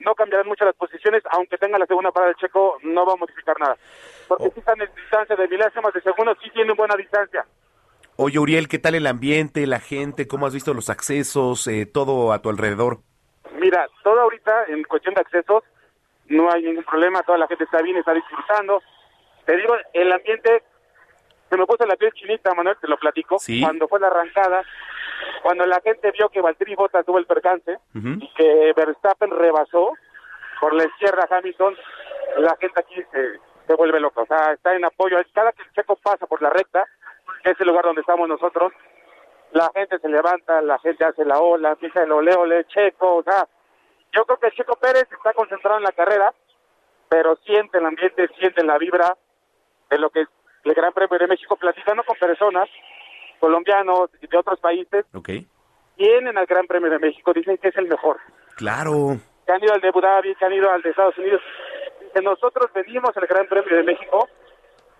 no 0.00 0.14
cambiarán 0.14 0.46
mucho 0.46 0.64
las 0.64 0.76
posiciones, 0.76 1.22
aunque 1.30 1.58
tenga 1.58 1.78
la 1.78 1.86
segunda 1.86 2.12
parada 2.12 2.32
de 2.32 2.38
Checo, 2.40 2.78
no 2.82 3.04
va 3.04 3.14
a 3.14 3.16
modificar 3.16 3.58
nada. 3.58 3.76
Porque 4.28 4.44
Oh. 4.44 4.50
si 4.52 4.60
están 4.60 4.80
en 4.80 4.88
distancia 4.94 5.34
de 5.34 5.48
milésimas 5.48 5.92
de 5.92 6.00
segundo, 6.02 6.36
sí 6.42 6.50
tienen 6.50 6.76
buena 6.76 6.94
distancia. 6.96 7.44
Oye, 8.16 8.38
Uriel, 8.38 8.68
¿qué 8.68 8.78
tal 8.78 8.94
el 8.94 9.06
ambiente, 9.06 9.66
la 9.66 9.80
gente? 9.80 10.26
¿Cómo 10.28 10.46
has 10.46 10.54
visto 10.54 10.74
los 10.74 10.90
accesos, 10.90 11.66
eh, 11.66 11.86
todo 11.86 12.32
a 12.32 12.40
tu 12.42 12.48
alrededor? 12.50 12.98
Mira, 13.58 13.86
todo 14.04 14.20
ahorita 14.20 14.64
en 14.68 14.82
cuestión 14.84 15.14
de 15.14 15.20
accesos 15.20 15.62
no 16.26 16.48
hay 16.52 16.62
ningún 16.62 16.84
problema, 16.84 17.22
toda 17.22 17.38
la 17.38 17.46
gente 17.48 17.64
está 17.64 17.80
bien, 17.82 17.96
está 17.96 18.12
disfrutando. 18.14 18.82
Te 19.46 19.56
digo, 19.56 19.74
el 19.94 20.12
ambiente, 20.12 20.62
se 21.48 21.56
me 21.56 21.64
puso 21.66 21.86
la 21.86 21.96
piel 21.96 22.12
chinita, 22.12 22.54
Manuel, 22.54 22.76
te 22.80 22.86
lo 22.88 22.98
platico. 22.98 23.38
Sí. 23.38 23.60
Cuando 23.62 23.88
fue 23.88 23.98
la 24.00 24.08
arrancada, 24.08 24.62
cuando 25.42 25.66
la 25.66 25.80
gente 25.80 26.10
vio 26.12 26.28
que 26.28 26.40
Valtteri 26.40 26.74
Bottas 26.74 27.04
tuvo 27.04 27.18
el 27.18 27.26
percance 27.26 27.78
y 27.94 28.28
que 28.34 28.72
Verstappen 28.76 29.30
rebasó 29.30 29.92
por 30.60 30.74
la 30.74 30.84
izquierda 30.84 31.26
a 31.28 31.36
Hamilton, 31.36 31.76
la 32.38 32.56
gente 32.56 32.80
aquí 32.80 32.96
se, 33.12 33.38
se 33.66 33.74
vuelve 33.74 34.00
loca. 34.00 34.22
O 34.22 34.26
sea, 34.26 34.52
está 34.52 34.74
en 34.74 34.84
apoyo. 34.84 35.18
Cada 35.32 35.52
que 35.52 35.62
el 35.62 35.72
Checo 35.72 35.96
pasa 35.96 36.26
por 36.26 36.42
la 36.42 36.50
recta, 36.50 36.84
que 37.44 37.50
es 37.50 37.60
el 37.60 37.68
lugar 37.68 37.84
donde 37.84 38.00
estamos 38.00 38.28
nosotros, 38.28 38.72
la 39.52 39.70
gente 39.74 39.98
se 39.98 40.08
levanta, 40.08 40.60
la 40.62 40.78
gente 40.78 41.04
hace 41.04 41.24
la 41.24 41.38
ola, 41.38 41.70
empieza 41.70 42.02
el 42.02 42.12
ole, 42.12 42.34
ole, 42.34 42.64
Checo, 42.66 43.16
o 43.16 43.22
sea, 43.22 43.46
yo 44.12 44.24
creo 44.24 44.38
que 44.38 44.56
Checo 44.56 44.76
Pérez 44.76 45.06
está 45.10 45.32
concentrado 45.32 45.78
en 45.78 45.84
la 45.84 45.92
carrera, 45.92 46.32
pero 47.08 47.36
siente 47.36 47.78
el 47.78 47.86
ambiente, 47.86 48.28
siente 48.38 48.64
la 48.64 48.78
vibra 48.78 49.16
de 49.90 49.98
lo 49.98 50.10
que 50.10 50.22
es 50.22 50.28
el 50.64 50.74
Gran 50.74 50.92
Premio 50.92 51.18
de 51.18 51.28
México, 51.28 51.56
platicando 51.56 52.02
con 52.04 52.16
personas, 52.16 52.68
colombianos 53.38 54.10
y 54.20 54.26
de 54.26 54.36
otros 54.38 54.58
países, 54.60 55.04
Ok. 55.14 55.30
vienen 55.96 56.36
al 56.38 56.46
Gran 56.46 56.66
Premio 56.66 56.90
de 56.90 56.98
México, 56.98 57.32
dicen 57.32 57.58
que 57.58 57.68
es 57.68 57.76
el 57.76 57.88
mejor, 57.88 58.18
Claro. 58.56 59.16
que 59.46 59.52
han 59.52 59.62
ido 59.62 59.72
al 59.74 59.80
de 59.80 59.88
Abu 59.88 60.00
Dhabi, 60.00 60.34
que 60.34 60.44
han 60.44 60.52
ido 60.52 60.70
al 60.70 60.82
de 60.82 60.90
Estados 60.90 61.16
Unidos, 61.18 61.40
que 62.14 62.22
nosotros 62.22 62.70
venimos 62.74 63.16
al 63.16 63.26
Gran 63.26 63.46
Premio 63.46 63.76
de 63.76 63.82
México 63.82 64.28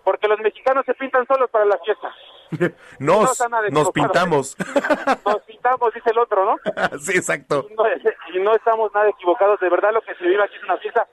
porque 0.03 0.27
los 0.27 0.39
mexicanos 0.39 0.85
se 0.85 0.93
pintan 0.95 1.27
solos 1.27 1.49
para 1.51 1.65
la 1.65 1.77
fiesta. 1.79 2.13
No 2.99 3.21
Nos, 3.21 3.39
nos 3.69 3.91
pintamos. 3.91 4.57
Nos 5.25 5.41
pintamos, 5.43 5.93
dice 5.93 6.09
el 6.09 6.17
otro, 6.17 6.45
¿no? 6.45 6.55
sí, 6.99 7.15
exacto. 7.15 7.67
Y 7.69 7.73
no, 7.75 7.83
y 8.33 8.39
no 8.43 8.55
estamos 8.55 8.91
nada 8.93 9.07
equivocados. 9.09 9.59
De 9.59 9.69
verdad, 9.69 9.93
lo 9.93 10.01
que 10.01 10.15
se 10.15 10.23
vive 10.23 10.43
aquí 10.43 10.55
es 10.55 10.63
una 10.63 10.77
fiesta. 10.77 11.07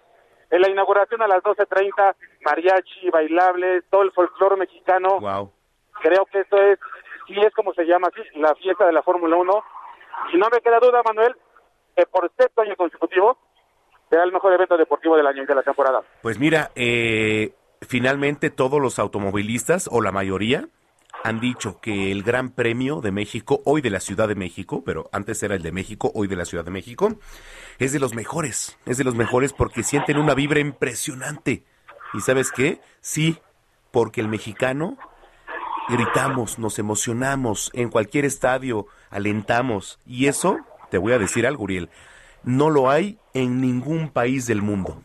En 0.51 0.63
la 0.63 0.71
inauguración 0.71 1.21
a 1.21 1.27
las 1.29 1.43
12.30, 1.43 2.15
mariachi, 2.43 3.11
bailables, 3.11 3.85
todo 3.91 4.01
el 4.03 4.13
folclore 4.13 4.57
mexicano. 4.57 5.21
Wow. 5.21 5.53
Creo 6.01 6.25
que 6.27 6.41
esto 6.41 6.57
es, 6.57 6.79
sí 7.27 7.35
es 7.39 7.53
como 7.55 7.73
se 7.75 7.85
llama 7.85 8.09
así, 8.09 8.23
la 8.39 8.55
fiesta 8.55 8.87
de 8.87 8.93
la 8.93 9.03
Fórmula 9.03 9.37
1. 9.37 9.65
Y 10.33 10.39
no 10.39 10.47
me 10.53 10.61
queda 10.61 10.79
duda, 10.81 11.03
Manuel, 11.05 11.37
que 11.97 12.07
por 12.07 12.31
sexto 12.39 12.63
año 12.63 12.77
consecutivo 12.77 13.39
será 14.09 14.25
el 14.25 14.33
mejor 14.33 14.53
evento 14.53 14.77
deportivo 14.77 15.17
del 15.17 15.27
año 15.27 15.43
y 15.43 15.47
de 15.47 15.55
la 15.55 15.63
temporada. 15.63 16.03
Pues 16.23 16.39
mira, 16.39 16.71
eh, 16.75 17.55
finalmente 17.83 18.51
todos 18.51 18.81
los 18.81 18.99
automovilistas, 18.99 19.89
o 19.91 20.01
la 20.01 20.13
mayoría, 20.13 20.69
han 21.25 21.41
dicho 21.41 21.81
que 21.81 22.13
el 22.13 22.23
Gran 22.23 22.51
Premio 22.51 23.01
de 23.01 23.11
México, 23.11 23.61
hoy 23.65 23.81
de 23.81 23.91
la 23.91 24.01
Ciudad 24.01 24.29
de 24.29 24.35
México, 24.35 24.83
pero 24.85 25.09
antes 25.13 25.43
era 25.43 25.55
el 25.55 25.63
de 25.63 25.73
México, 25.73 26.13
hoy 26.15 26.29
de 26.29 26.37
la 26.37 26.45
Ciudad 26.45 26.65
de 26.65 26.71
México, 26.71 27.17
es 27.79 27.93
de 27.93 27.99
los 27.99 28.15
mejores, 28.15 28.79
es 28.87 28.99
de 28.99 29.05
los 29.05 29.15
mejores 29.15 29.53
porque 29.53 29.83
sienten 29.83 30.19
una 30.19 30.35
vibra 30.35 30.61
impresionante. 30.61 31.65
¿Y 32.15 32.21
sabes 32.21 32.53
qué? 32.53 32.81
Sí, 33.01 33.39
porque 33.91 34.21
el 34.21 34.29
mexicano 34.29 34.99
gritamos, 35.89 36.59
nos 36.59 36.79
emocionamos, 36.79 37.71
en 37.75 37.91
cualquier 37.91 38.25
estadio 38.25 38.87
alentamos. 39.11 39.99
Y 40.07 40.27
eso, 40.29 40.59
te 40.91 40.99
voy 40.99 41.13
a 41.13 41.19
decir 41.19 41.47
algo, 41.47 41.65
Uriel, 41.65 41.89
no 42.45 42.71
lo 42.71 42.91
hay 42.91 43.19
en 43.35 43.61
ningún 43.61 44.11
país 44.13 44.47
del 44.47 44.63
mundo. 44.63 45.03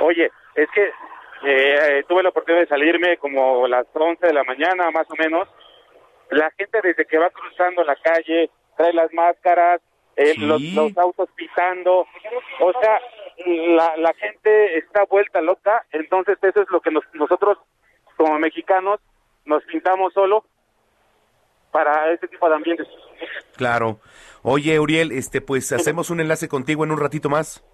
Oye, 0.00 0.30
es 0.54 0.68
que 0.74 0.90
eh, 1.44 2.04
tuve 2.08 2.22
la 2.22 2.30
oportunidad 2.30 2.62
de 2.62 2.68
salirme 2.68 3.16
como 3.18 3.66
las 3.68 3.86
11 3.92 4.26
de 4.26 4.32
la 4.32 4.44
mañana, 4.44 4.90
más 4.90 5.06
o 5.10 5.14
menos. 5.16 5.48
La 6.30 6.50
gente 6.58 6.80
desde 6.82 7.04
que 7.06 7.18
va 7.18 7.30
cruzando 7.30 7.84
la 7.84 7.96
calle 7.96 8.50
trae 8.76 8.92
las 8.92 9.12
máscaras, 9.12 9.80
eh, 10.16 10.32
Sí. 10.34 10.40
los, 10.40 10.60
los 10.74 10.96
autos 10.98 11.28
pitando. 11.36 12.06
O 12.60 12.72
sea, 12.80 12.98
la, 13.46 13.96
la 13.98 14.12
gente 14.14 14.78
está 14.78 15.04
vuelta 15.04 15.40
loca. 15.40 15.84
Entonces, 15.92 16.38
eso 16.42 16.62
es 16.62 16.70
lo 16.70 16.80
que 16.80 16.90
nos- 16.90 17.04
nosotros, 17.12 17.58
como 18.16 18.38
mexicanos, 18.38 18.98
nos 19.46 19.62
pintamos 19.64 20.12
solo 20.12 20.44
para 21.70 22.12
este 22.12 22.28
tipo 22.28 22.48
de 22.48 22.54
ambientes. 22.54 22.86
Claro. 23.56 24.00
Oye, 24.42 24.78
Uriel, 24.78 25.12
este, 25.12 25.40
pues 25.40 25.72
hacemos 25.72 26.10
un 26.10 26.20
enlace 26.20 26.48
contigo 26.48 26.84
en 26.84 26.92
un 26.92 27.00
ratito 27.00 27.28
más. 27.28 27.64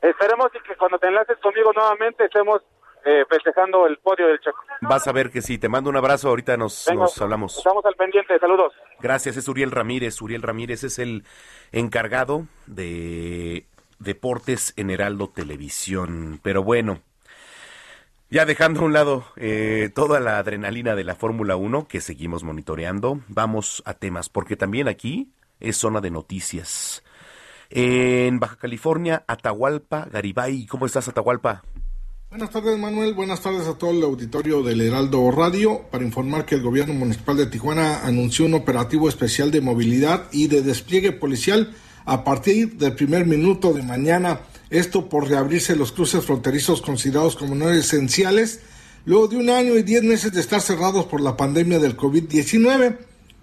Esperemos 0.00 0.48
y 0.54 0.60
que 0.60 0.76
cuando 0.76 0.98
te 0.98 1.08
enlaces 1.08 1.38
conmigo 1.38 1.72
nuevamente 1.72 2.26
estemos 2.26 2.62
eh, 3.04 3.24
festejando 3.28 3.86
el 3.86 3.98
podio 3.98 4.26
del 4.28 4.38
Checo. 4.38 4.58
Vas 4.82 5.06
a 5.06 5.12
ver 5.12 5.30
que 5.30 5.42
sí. 5.42 5.58
Te 5.58 5.68
mando 5.68 5.90
un 5.90 5.96
abrazo. 5.96 6.28
Ahorita 6.28 6.56
nos, 6.56 6.86
Venga, 6.88 7.02
nos 7.02 7.20
hablamos. 7.20 7.58
Estamos 7.58 7.84
al 7.84 7.94
pendiente. 7.94 8.38
Saludos. 8.38 8.72
Gracias. 9.00 9.36
Es 9.36 9.48
Uriel 9.48 9.70
Ramírez. 9.70 10.20
Uriel 10.22 10.42
Ramírez 10.42 10.84
es 10.84 10.98
el 10.98 11.24
encargado 11.72 12.46
de 12.66 13.66
deportes 13.98 14.72
en 14.76 14.90
Heraldo 14.90 15.28
Televisión. 15.28 16.40
Pero 16.42 16.62
bueno, 16.62 17.00
ya 18.34 18.44
dejando 18.44 18.80
a 18.80 18.84
un 18.86 18.92
lado 18.92 19.24
eh, 19.36 19.92
toda 19.94 20.18
la 20.18 20.38
adrenalina 20.38 20.96
de 20.96 21.04
la 21.04 21.14
Fórmula 21.14 21.54
1 21.54 21.86
que 21.86 22.00
seguimos 22.00 22.42
monitoreando, 22.42 23.20
vamos 23.28 23.80
a 23.86 23.94
temas, 23.94 24.28
porque 24.28 24.56
también 24.56 24.88
aquí 24.88 25.30
es 25.60 25.76
zona 25.76 26.00
de 26.00 26.10
noticias. 26.10 27.04
En 27.70 28.40
Baja 28.40 28.56
California, 28.56 29.22
Atahualpa, 29.28 30.08
Garibay. 30.10 30.66
¿Cómo 30.66 30.84
estás, 30.84 31.06
Atahualpa? 31.06 31.62
Buenas 32.28 32.50
tardes, 32.50 32.76
Manuel. 32.76 33.14
Buenas 33.14 33.40
tardes 33.40 33.68
a 33.68 33.78
todo 33.78 33.92
el 33.92 34.02
auditorio 34.02 34.64
del 34.64 34.80
Heraldo 34.80 35.30
Radio 35.30 35.82
para 35.92 36.02
informar 36.02 36.44
que 36.44 36.56
el 36.56 36.62
gobierno 36.62 36.92
municipal 36.92 37.36
de 37.36 37.46
Tijuana 37.46 38.00
anunció 38.04 38.46
un 38.46 38.54
operativo 38.54 39.08
especial 39.08 39.52
de 39.52 39.60
movilidad 39.60 40.24
y 40.32 40.48
de 40.48 40.62
despliegue 40.62 41.12
policial 41.12 41.72
a 42.04 42.24
partir 42.24 42.78
del 42.78 42.96
primer 42.96 43.26
minuto 43.26 43.72
de 43.72 43.84
mañana. 43.84 44.40
Esto 44.74 45.08
por 45.08 45.28
reabrirse 45.28 45.76
los 45.76 45.92
cruces 45.92 46.24
fronterizos 46.24 46.82
considerados 46.82 47.36
como 47.36 47.54
no 47.54 47.70
esenciales 47.70 48.58
luego 49.04 49.28
de 49.28 49.36
un 49.36 49.48
año 49.48 49.76
y 49.76 49.84
diez 49.84 50.02
meses 50.02 50.32
de 50.32 50.40
estar 50.40 50.60
cerrados 50.60 51.06
por 51.06 51.20
la 51.20 51.36
pandemia 51.36 51.78
del 51.78 51.96
COVID-19. 51.96 52.98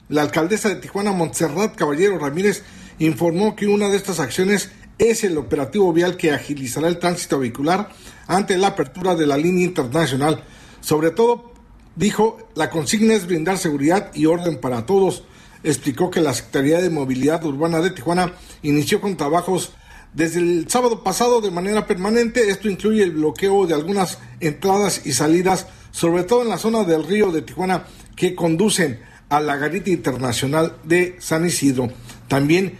La 0.09 0.23
alcaldesa 0.23 0.67
de 0.67 0.75
Tijuana, 0.75 1.13
Montserrat 1.13 1.73
Caballero 1.77 2.19
Ramírez, 2.19 2.63
informó 2.99 3.55
que 3.55 3.67
una 3.67 3.87
de 3.87 3.95
estas 3.95 4.19
acciones 4.19 4.71
es 4.97 5.23
el 5.23 5.37
operativo 5.37 5.93
vial 5.93 6.17
que 6.17 6.33
agilizará 6.33 6.89
el 6.89 6.99
tránsito 6.99 7.39
vehicular 7.39 7.87
ante 8.27 8.57
la 8.57 8.67
apertura 8.67 9.15
de 9.15 9.25
la 9.25 9.37
línea 9.37 9.63
internacional. 9.63 10.43
Sobre 10.81 11.11
todo, 11.11 11.53
dijo, 11.95 12.39
la 12.55 12.69
consigna 12.69 13.13
es 13.13 13.25
brindar 13.25 13.57
seguridad 13.57 14.13
y 14.13 14.25
orden 14.25 14.59
para 14.59 14.85
todos. 14.85 15.23
Explicó 15.63 16.11
que 16.11 16.19
la 16.19 16.33
Secretaría 16.33 16.81
de 16.81 16.89
Movilidad 16.89 17.45
Urbana 17.45 17.79
de 17.79 17.91
Tijuana 17.91 18.33
inició 18.63 18.99
con 18.99 19.15
trabajos 19.15 19.71
desde 20.13 20.39
el 20.39 20.69
sábado 20.69 21.03
pasado 21.03 21.41
de 21.41 21.51
manera 21.51 21.87
permanente. 21.87 22.49
Esto 22.49 22.69
incluye 22.69 23.03
el 23.03 23.11
bloqueo 23.11 23.65
de 23.65 23.73
algunas 23.73 24.19
entradas 24.39 25.05
y 25.05 25.13
salidas, 25.13 25.67
sobre 25.91 26.23
todo 26.23 26.41
en 26.41 26.49
la 26.49 26.57
zona 26.57 26.83
del 26.83 27.03
río 27.03 27.31
de 27.31 27.41
Tijuana, 27.41 27.85
que 28.15 28.35
conducen 28.35 28.99
a 29.29 29.39
la 29.39 29.55
Garita 29.55 29.89
Internacional 29.89 30.75
de 30.83 31.15
San 31.19 31.45
Isidro. 31.45 31.89
También 32.27 32.77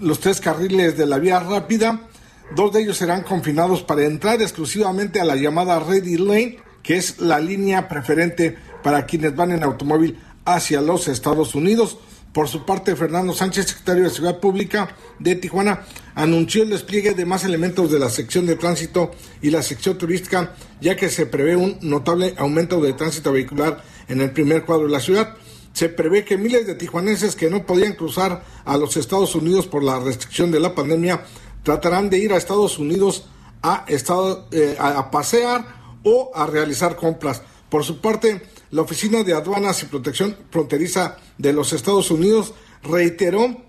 los 0.00 0.20
tres 0.20 0.40
carriles 0.40 0.96
de 0.96 1.06
la 1.06 1.18
vía 1.18 1.40
rápida, 1.40 2.08
dos 2.54 2.72
de 2.72 2.82
ellos 2.82 2.98
serán 2.98 3.22
confinados 3.22 3.82
para 3.82 4.04
entrar 4.04 4.42
exclusivamente 4.42 5.20
a 5.20 5.24
la 5.24 5.36
llamada 5.36 5.80
Ready 5.80 6.18
Lane, 6.18 6.58
que 6.82 6.96
es 6.96 7.20
la 7.20 7.40
línea 7.40 7.88
preferente 7.88 8.56
para 8.82 9.06
quienes 9.06 9.34
van 9.34 9.52
en 9.52 9.62
automóvil 9.62 10.18
hacia 10.44 10.82
los 10.82 11.08
Estados 11.08 11.54
Unidos. 11.54 11.98
Por 12.34 12.48
su 12.48 12.66
parte, 12.66 12.96
Fernando 12.96 13.32
Sánchez, 13.32 13.68
secretario 13.68 14.02
de 14.02 14.10
Ciudad 14.10 14.40
Pública 14.40 14.96
de 15.20 15.36
Tijuana, 15.36 15.84
anunció 16.16 16.64
el 16.64 16.70
despliegue 16.70 17.14
de 17.14 17.24
más 17.24 17.44
elementos 17.44 17.92
de 17.92 18.00
la 18.00 18.10
sección 18.10 18.44
de 18.44 18.56
tránsito 18.56 19.12
y 19.40 19.50
la 19.50 19.62
sección 19.62 19.96
turística, 19.98 20.52
ya 20.80 20.96
que 20.96 21.10
se 21.10 21.26
prevé 21.26 21.54
un 21.54 21.78
notable 21.80 22.34
aumento 22.36 22.80
de 22.80 22.92
tránsito 22.92 23.30
vehicular 23.30 23.84
en 24.08 24.20
el 24.20 24.32
primer 24.32 24.64
cuadro 24.64 24.86
de 24.86 24.90
la 24.90 24.98
ciudad. 24.98 25.36
Se 25.74 25.88
prevé 25.88 26.24
que 26.24 26.36
miles 26.36 26.66
de 26.66 26.74
tijuanenses 26.74 27.36
que 27.36 27.48
no 27.48 27.66
podían 27.66 27.92
cruzar 27.92 28.42
a 28.64 28.76
los 28.78 28.96
Estados 28.96 29.36
Unidos 29.36 29.68
por 29.68 29.84
la 29.84 30.00
restricción 30.00 30.50
de 30.50 30.58
la 30.58 30.74
pandemia 30.74 31.24
tratarán 31.62 32.10
de 32.10 32.18
ir 32.18 32.32
a 32.32 32.36
Estados 32.36 32.80
Unidos 32.80 33.26
a, 33.62 33.84
estado, 33.86 34.48
eh, 34.50 34.74
a 34.80 35.08
pasear 35.12 35.66
o 36.02 36.32
a 36.34 36.48
realizar 36.48 36.96
compras. 36.96 37.42
Por 37.68 37.84
su 37.84 38.00
parte, 38.00 38.42
la 38.74 38.82
Oficina 38.82 39.22
de 39.22 39.34
Aduanas 39.34 39.80
y 39.84 39.86
Protección 39.86 40.36
Fronteriza 40.50 41.16
de 41.38 41.52
los 41.52 41.72
Estados 41.72 42.10
Unidos 42.10 42.54
reiteró 42.82 43.62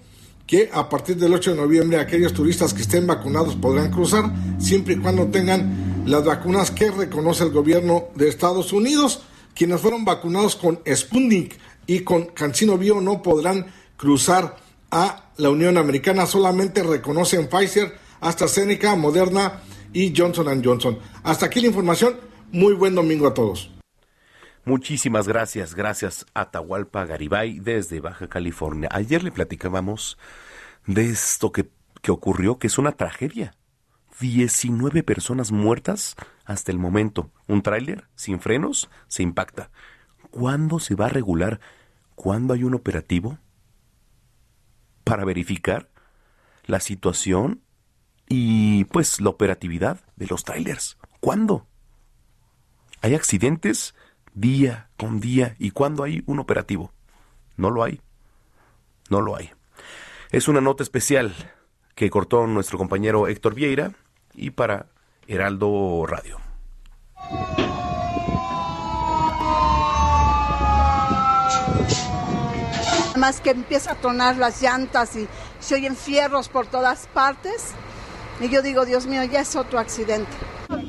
que 0.48 0.72
a 0.74 0.90
partir 0.90 1.18
del 1.18 1.32
8 1.32 1.52
de 1.52 1.58
noviembre 1.58 2.00
aquellos 2.00 2.34
turistas 2.34 2.74
que 2.74 2.82
estén 2.82 3.06
vacunados 3.06 3.56
podrán 3.56 3.92
cruzar 3.92 4.34
siempre 4.58 4.96
y 4.96 4.98
cuando 4.98 5.28
tengan 5.28 6.04
las 6.08 6.26
vacunas 6.26 6.72
que 6.72 6.90
reconoce 6.90 7.44
el 7.44 7.52
gobierno 7.52 8.06
de 8.16 8.30
Estados 8.30 8.74
Unidos. 8.74 9.22
Quienes 9.54 9.80
fueron 9.80 10.06
vacunados 10.06 10.56
con 10.56 10.80
Sputnik 10.92 11.56
y 11.86 12.00
con 12.00 12.26
Cancino 12.26 12.76
Bio 12.76 13.00
no 13.00 13.22
podrán 13.22 13.68
cruzar 13.98 14.58
a 14.90 15.30
la 15.38 15.52
Unión 15.52 15.78
Americana, 15.78 16.26
solamente 16.26 16.82
reconocen 16.82 17.48
Pfizer, 17.48 17.96
AstraZeneca, 18.22 18.96
Moderna 18.96 19.62
y 19.94 20.12
Johnson 20.18 20.64
Johnson. 20.66 20.98
Hasta 21.22 21.46
aquí 21.46 21.62
la 21.62 21.68
información. 21.68 22.16
Muy 22.52 22.74
buen 22.74 22.96
domingo 22.96 23.28
a 23.28 23.36
todos. 23.36 23.75
Muchísimas 24.66 25.28
gracias, 25.28 25.76
gracias 25.76 26.26
Atahualpa 26.34 27.06
Garibay 27.06 27.60
desde 27.60 28.00
Baja 28.00 28.28
California. 28.28 28.90
Ayer 28.92 29.24
le 29.24 29.32
platicábamos 29.32 30.18
de 30.88 31.06
esto 31.06 31.52
que, 31.52 31.70
que 32.02 32.10
ocurrió, 32.10 32.58
que 32.58 32.66
es 32.66 32.80
una 32.80 32.94
tragedia. 32.94 33.54
19 34.20 35.04
personas 35.04 35.52
muertas 35.52 36.16
hasta 36.46 36.72
el 36.72 36.80
momento. 36.80 37.30
Un 37.48 37.62
tráiler 37.62 38.08
sin 38.16 38.40
frenos 38.40 38.90
se 39.08 39.22
impacta. 39.22 39.70
¿Cuándo 40.32 40.80
se 40.80 40.96
va 40.96 41.06
a 41.06 41.10
regular? 41.10 41.60
¿Cuándo 42.16 42.56
hay 42.56 42.64
un 42.64 42.74
operativo? 42.74 43.38
Para 45.04 45.26
verificar 45.26 45.92
la 46.66 46.80
situación 46.80 47.62
y 48.28 48.86
pues 48.86 49.22
la 49.22 49.30
operatividad 49.30 50.00
de 50.16 50.26
los 50.26 50.44
trailers. 50.44 50.98
¿Cuándo? 51.20 51.68
Hay 53.02 53.14
accidentes 53.14 53.94
día 54.36 54.90
con 54.98 55.20
día 55.20 55.56
y 55.58 55.72
cuando 55.72 56.04
hay 56.04 56.22
un 56.28 56.40
operativo. 56.40 56.92
No 57.58 57.72
lo 57.72 57.84
hay. 57.84 58.02
No 59.10 59.22
lo 59.22 59.36
hay. 59.36 59.52
Es 60.32 60.48
una 60.48 60.62
nota 60.62 60.84
especial 60.84 61.34
que 61.96 62.10
cortó 62.10 62.46
nuestro 62.46 62.78
compañero 62.78 63.28
Héctor 63.28 63.56
Vieira 63.56 63.94
y 64.34 64.52
para 64.52 64.88
Heraldo 65.28 66.06
Radio. 66.06 66.40
Más 73.16 73.40
que 73.40 73.52
empieza 73.52 73.94
a 73.94 73.96
tronar 73.96 74.36
las 74.36 74.62
llantas 74.62 75.16
y 75.16 75.28
se 75.60 75.76
oyen 75.76 75.96
fierros 75.96 76.50
por 76.50 76.68
todas 76.68 77.08
partes. 77.08 77.72
Y 78.42 78.50
yo 78.50 78.62
digo, 78.62 78.86
Dios 78.86 79.08
mío, 79.08 79.24
ya 79.24 79.40
es 79.40 79.56
otro 79.56 79.80
accidente. 79.80 80.36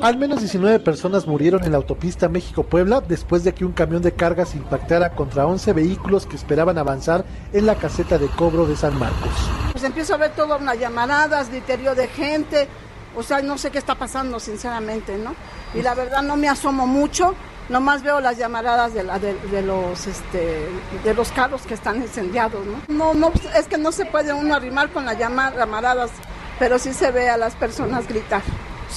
Al 0.00 0.18
menos 0.18 0.40
19 0.40 0.78
personas 0.80 1.26
murieron 1.26 1.64
en 1.64 1.72
la 1.72 1.78
autopista 1.78 2.28
México-Puebla 2.28 3.00
después 3.00 3.44
de 3.44 3.54
que 3.54 3.64
un 3.64 3.72
camión 3.72 4.02
de 4.02 4.12
cargas 4.12 4.54
impactara 4.54 5.10
contra 5.10 5.46
11 5.46 5.72
vehículos 5.72 6.26
que 6.26 6.36
esperaban 6.36 6.78
avanzar 6.78 7.24
en 7.52 7.66
la 7.66 7.74
caseta 7.76 8.18
de 8.18 8.28
cobro 8.28 8.66
de 8.66 8.76
San 8.76 8.98
Marcos. 8.98 9.32
Pues 9.72 9.84
empiezo 9.84 10.14
a 10.14 10.18
ver 10.18 10.32
todas 10.32 10.60
unas 10.60 10.78
llamaradas, 10.78 11.50
griterío 11.50 11.94
de 11.94 12.08
gente, 12.08 12.68
o 13.16 13.22
sea, 13.22 13.40
no 13.40 13.58
sé 13.58 13.70
qué 13.70 13.78
está 13.78 13.94
pasando, 13.94 14.38
sinceramente, 14.38 15.16
¿no? 15.16 15.34
Y 15.74 15.82
la 15.82 15.94
verdad 15.94 16.22
no 16.22 16.36
me 16.36 16.48
asomo 16.48 16.86
mucho, 16.86 17.34
nomás 17.68 18.02
veo 18.02 18.20
las 18.20 18.36
llamaradas 18.36 18.92
de, 18.94 19.02
la, 19.02 19.18
de, 19.18 19.34
de 19.34 19.62
los 19.62 20.06
este, 20.06 20.68
de 21.02 21.14
los 21.14 21.32
carros 21.32 21.62
que 21.62 21.74
están 21.74 21.96
incendiados, 21.96 22.60
¿no? 22.66 22.94
No, 22.94 23.14
no, 23.14 23.32
es 23.56 23.66
que 23.66 23.78
no 23.78 23.92
se 23.92 24.04
puede 24.04 24.32
uno 24.32 24.54
arrimar 24.54 24.90
con 24.90 25.06
las 25.06 25.18
llamaradas, 25.18 26.10
pero 26.58 26.78
sí 26.78 26.92
se 26.92 27.10
ve 27.10 27.30
a 27.30 27.36
las 27.36 27.56
personas 27.56 28.06
gritar 28.06 28.42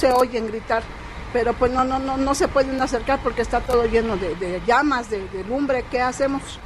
se 0.00 0.10
oyen 0.12 0.46
gritar, 0.46 0.82
pero 1.30 1.52
pues 1.52 1.70
no, 1.70 1.84
no, 1.84 1.98
no, 1.98 2.16
no 2.16 2.34
se 2.34 2.48
pueden 2.48 2.80
acercar 2.80 3.20
porque 3.22 3.42
está 3.42 3.60
todo 3.60 3.84
lleno 3.84 4.16
de, 4.16 4.34
de 4.36 4.62
llamas, 4.66 5.10
de, 5.10 5.28
de 5.28 5.44
lumbre, 5.44 5.84
¿qué 5.90 6.00
hacemos? 6.00 6.58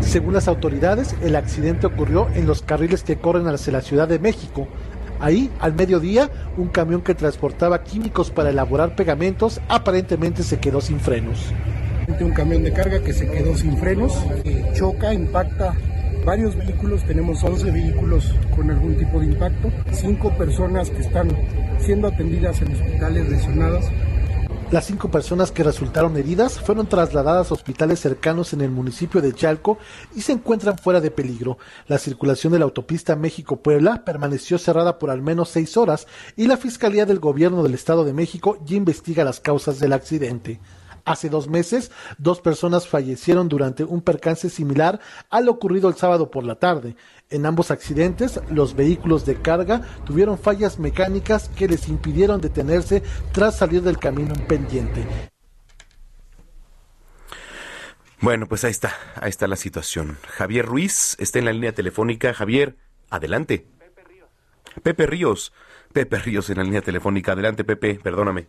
Según 0.00 0.34
las 0.34 0.48
autoridades, 0.48 1.14
el 1.22 1.36
accidente 1.36 1.86
ocurrió 1.86 2.28
en 2.34 2.44
los 2.44 2.62
carriles 2.62 3.04
que 3.04 3.18
corren 3.18 3.46
hacia 3.46 3.72
la 3.72 3.82
Ciudad 3.82 4.08
de 4.08 4.18
México. 4.18 4.66
Ahí, 5.20 5.48
al 5.60 5.74
mediodía, 5.74 6.28
un 6.56 6.66
camión 6.66 7.02
que 7.02 7.14
transportaba 7.14 7.84
químicos 7.84 8.32
para 8.32 8.50
elaborar 8.50 8.96
pegamentos 8.96 9.60
aparentemente 9.68 10.42
se 10.42 10.58
quedó 10.58 10.80
sin 10.80 10.98
frenos. 10.98 11.52
Un 12.20 12.32
camión 12.32 12.64
de 12.64 12.72
carga 12.72 13.00
que 13.00 13.12
se 13.12 13.30
quedó 13.30 13.56
sin 13.56 13.78
frenos, 13.78 14.12
que 14.42 14.72
choca, 14.74 15.14
impacta 15.14 15.76
varios 16.24 16.56
vehículos, 16.56 17.04
tenemos 17.04 17.42
11 17.42 17.70
vehículos 17.70 18.34
con 18.54 18.70
algún 18.70 18.96
tipo 18.96 19.20
de 19.20 19.26
impacto, 19.26 19.70
cinco 19.92 20.30
personas 20.36 20.90
que 20.90 21.00
están 21.00 21.28
siendo 21.80 22.08
atendidas 22.08 22.60
en 22.62 22.72
hospitales 22.72 23.28
lesionadas. 23.28 23.84
Las 24.70 24.86
cinco 24.86 25.10
personas 25.10 25.52
que 25.52 25.64
resultaron 25.64 26.16
heridas 26.16 26.58
fueron 26.58 26.86
trasladadas 26.86 27.50
a 27.50 27.54
hospitales 27.54 28.00
cercanos 28.00 28.54
en 28.54 28.62
el 28.62 28.70
municipio 28.70 29.20
de 29.20 29.34
Chalco 29.34 29.76
y 30.16 30.22
se 30.22 30.32
encuentran 30.32 30.78
fuera 30.78 31.02
de 31.02 31.10
peligro. 31.10 31.58
La 31.88 31.98
circulación 31.98 32.54
de 32.54 32.58
la 32.58 32.64
autopista 32.64 33.14
México-Puebla 33.14 34.02
permaneció 34.06 34.56
cerrada 34.56 34.98
por 34.98 35.10
al 35.10 35.20
menos 35.20 35.50
seis 35.50 35.76
horas 35.76 36.06
y 36.36 36.46
la 36.46 36.56
Fiscalía 36.56 37.04
del 37.04 37.18
Gobierno 37.18 37.62
del 37.62 37.74
Estado 37.74 38.02
de 38.02 38.14
México 38.14 38.56
ya 38.64 38.76
investiga 38.76 39.24
las 39.24 39.40
causas 39.40 39.78
del 39.78 39.92
accidente. 39.92 40.58
Hace 41.04 41.28
dos 41.28 41.48
meses, 41.48 41.90
dos 42.18 42.40
personas 42.40 42.86
fallecieron 42.86 43.48
durante 43.48 43.82
un 43.82 44.02
percance 44.02 44.48
similar 44.48 45.00
al 45.30 45.48
ocurrido 45.48 45.88
el 45.88 45.96
sábado 45.96 46.30
por 46.30 46.44
la 46.44 46.56
tarde. 46.56 46.96
En 47.28 47.44
ambos 47.46 47.70
accidentes, 47.70 48.40
los 48.50 48.76
vehículos 48.76 49.26
de 49.26 49.40
carga 49.40 49.82
tuvieron 50.04 50.38
fallas 50.38 50.78
mecánicas 50.78 51.48
que 51.48 51.66
les 51.66 51.88
impidieron 51.88 52.40
detenerse 52.40 53.02
tras 53.32 53.56
salir 53.56 53.82
del 53.82 53.98
camino 53.98 54.32
en 54.34 54.46
pendiente. 54.46 55.06
Bueno, 58.20 58.46
pues 58.46 58.62
ahí 58.62 58.70
está, 58.70 58.94
ahí 59.16 59.30
está 59.30 59.48
la 59.48 59.56
situación. 59.56 60.16
Javier 60.28 60.64
Ruiz 60.64 61.16
está 61.18 61.40
en 61.40 61.46
la 61.46 61.52
línea 61.52 61.72
telefónica. 61.72 62.32
Javier, 62.32 62.76
adelante. 63.10 63.66
Pepe 63.80 64.04
Ríos. 64.04 64.28
Pepe 64.80 65.06
Ríos. 65.06 65.52
Pepe 65.92 66.18
Ríos 66.20 66.48
en 66.48 66.58
la 66.58 66.62
línea 66.62 66.82
telefónica. 66.82 67.32
Adelante, 67.32 67.64
Pepe, 67.64 67.98
perdóname. 68.00 68.46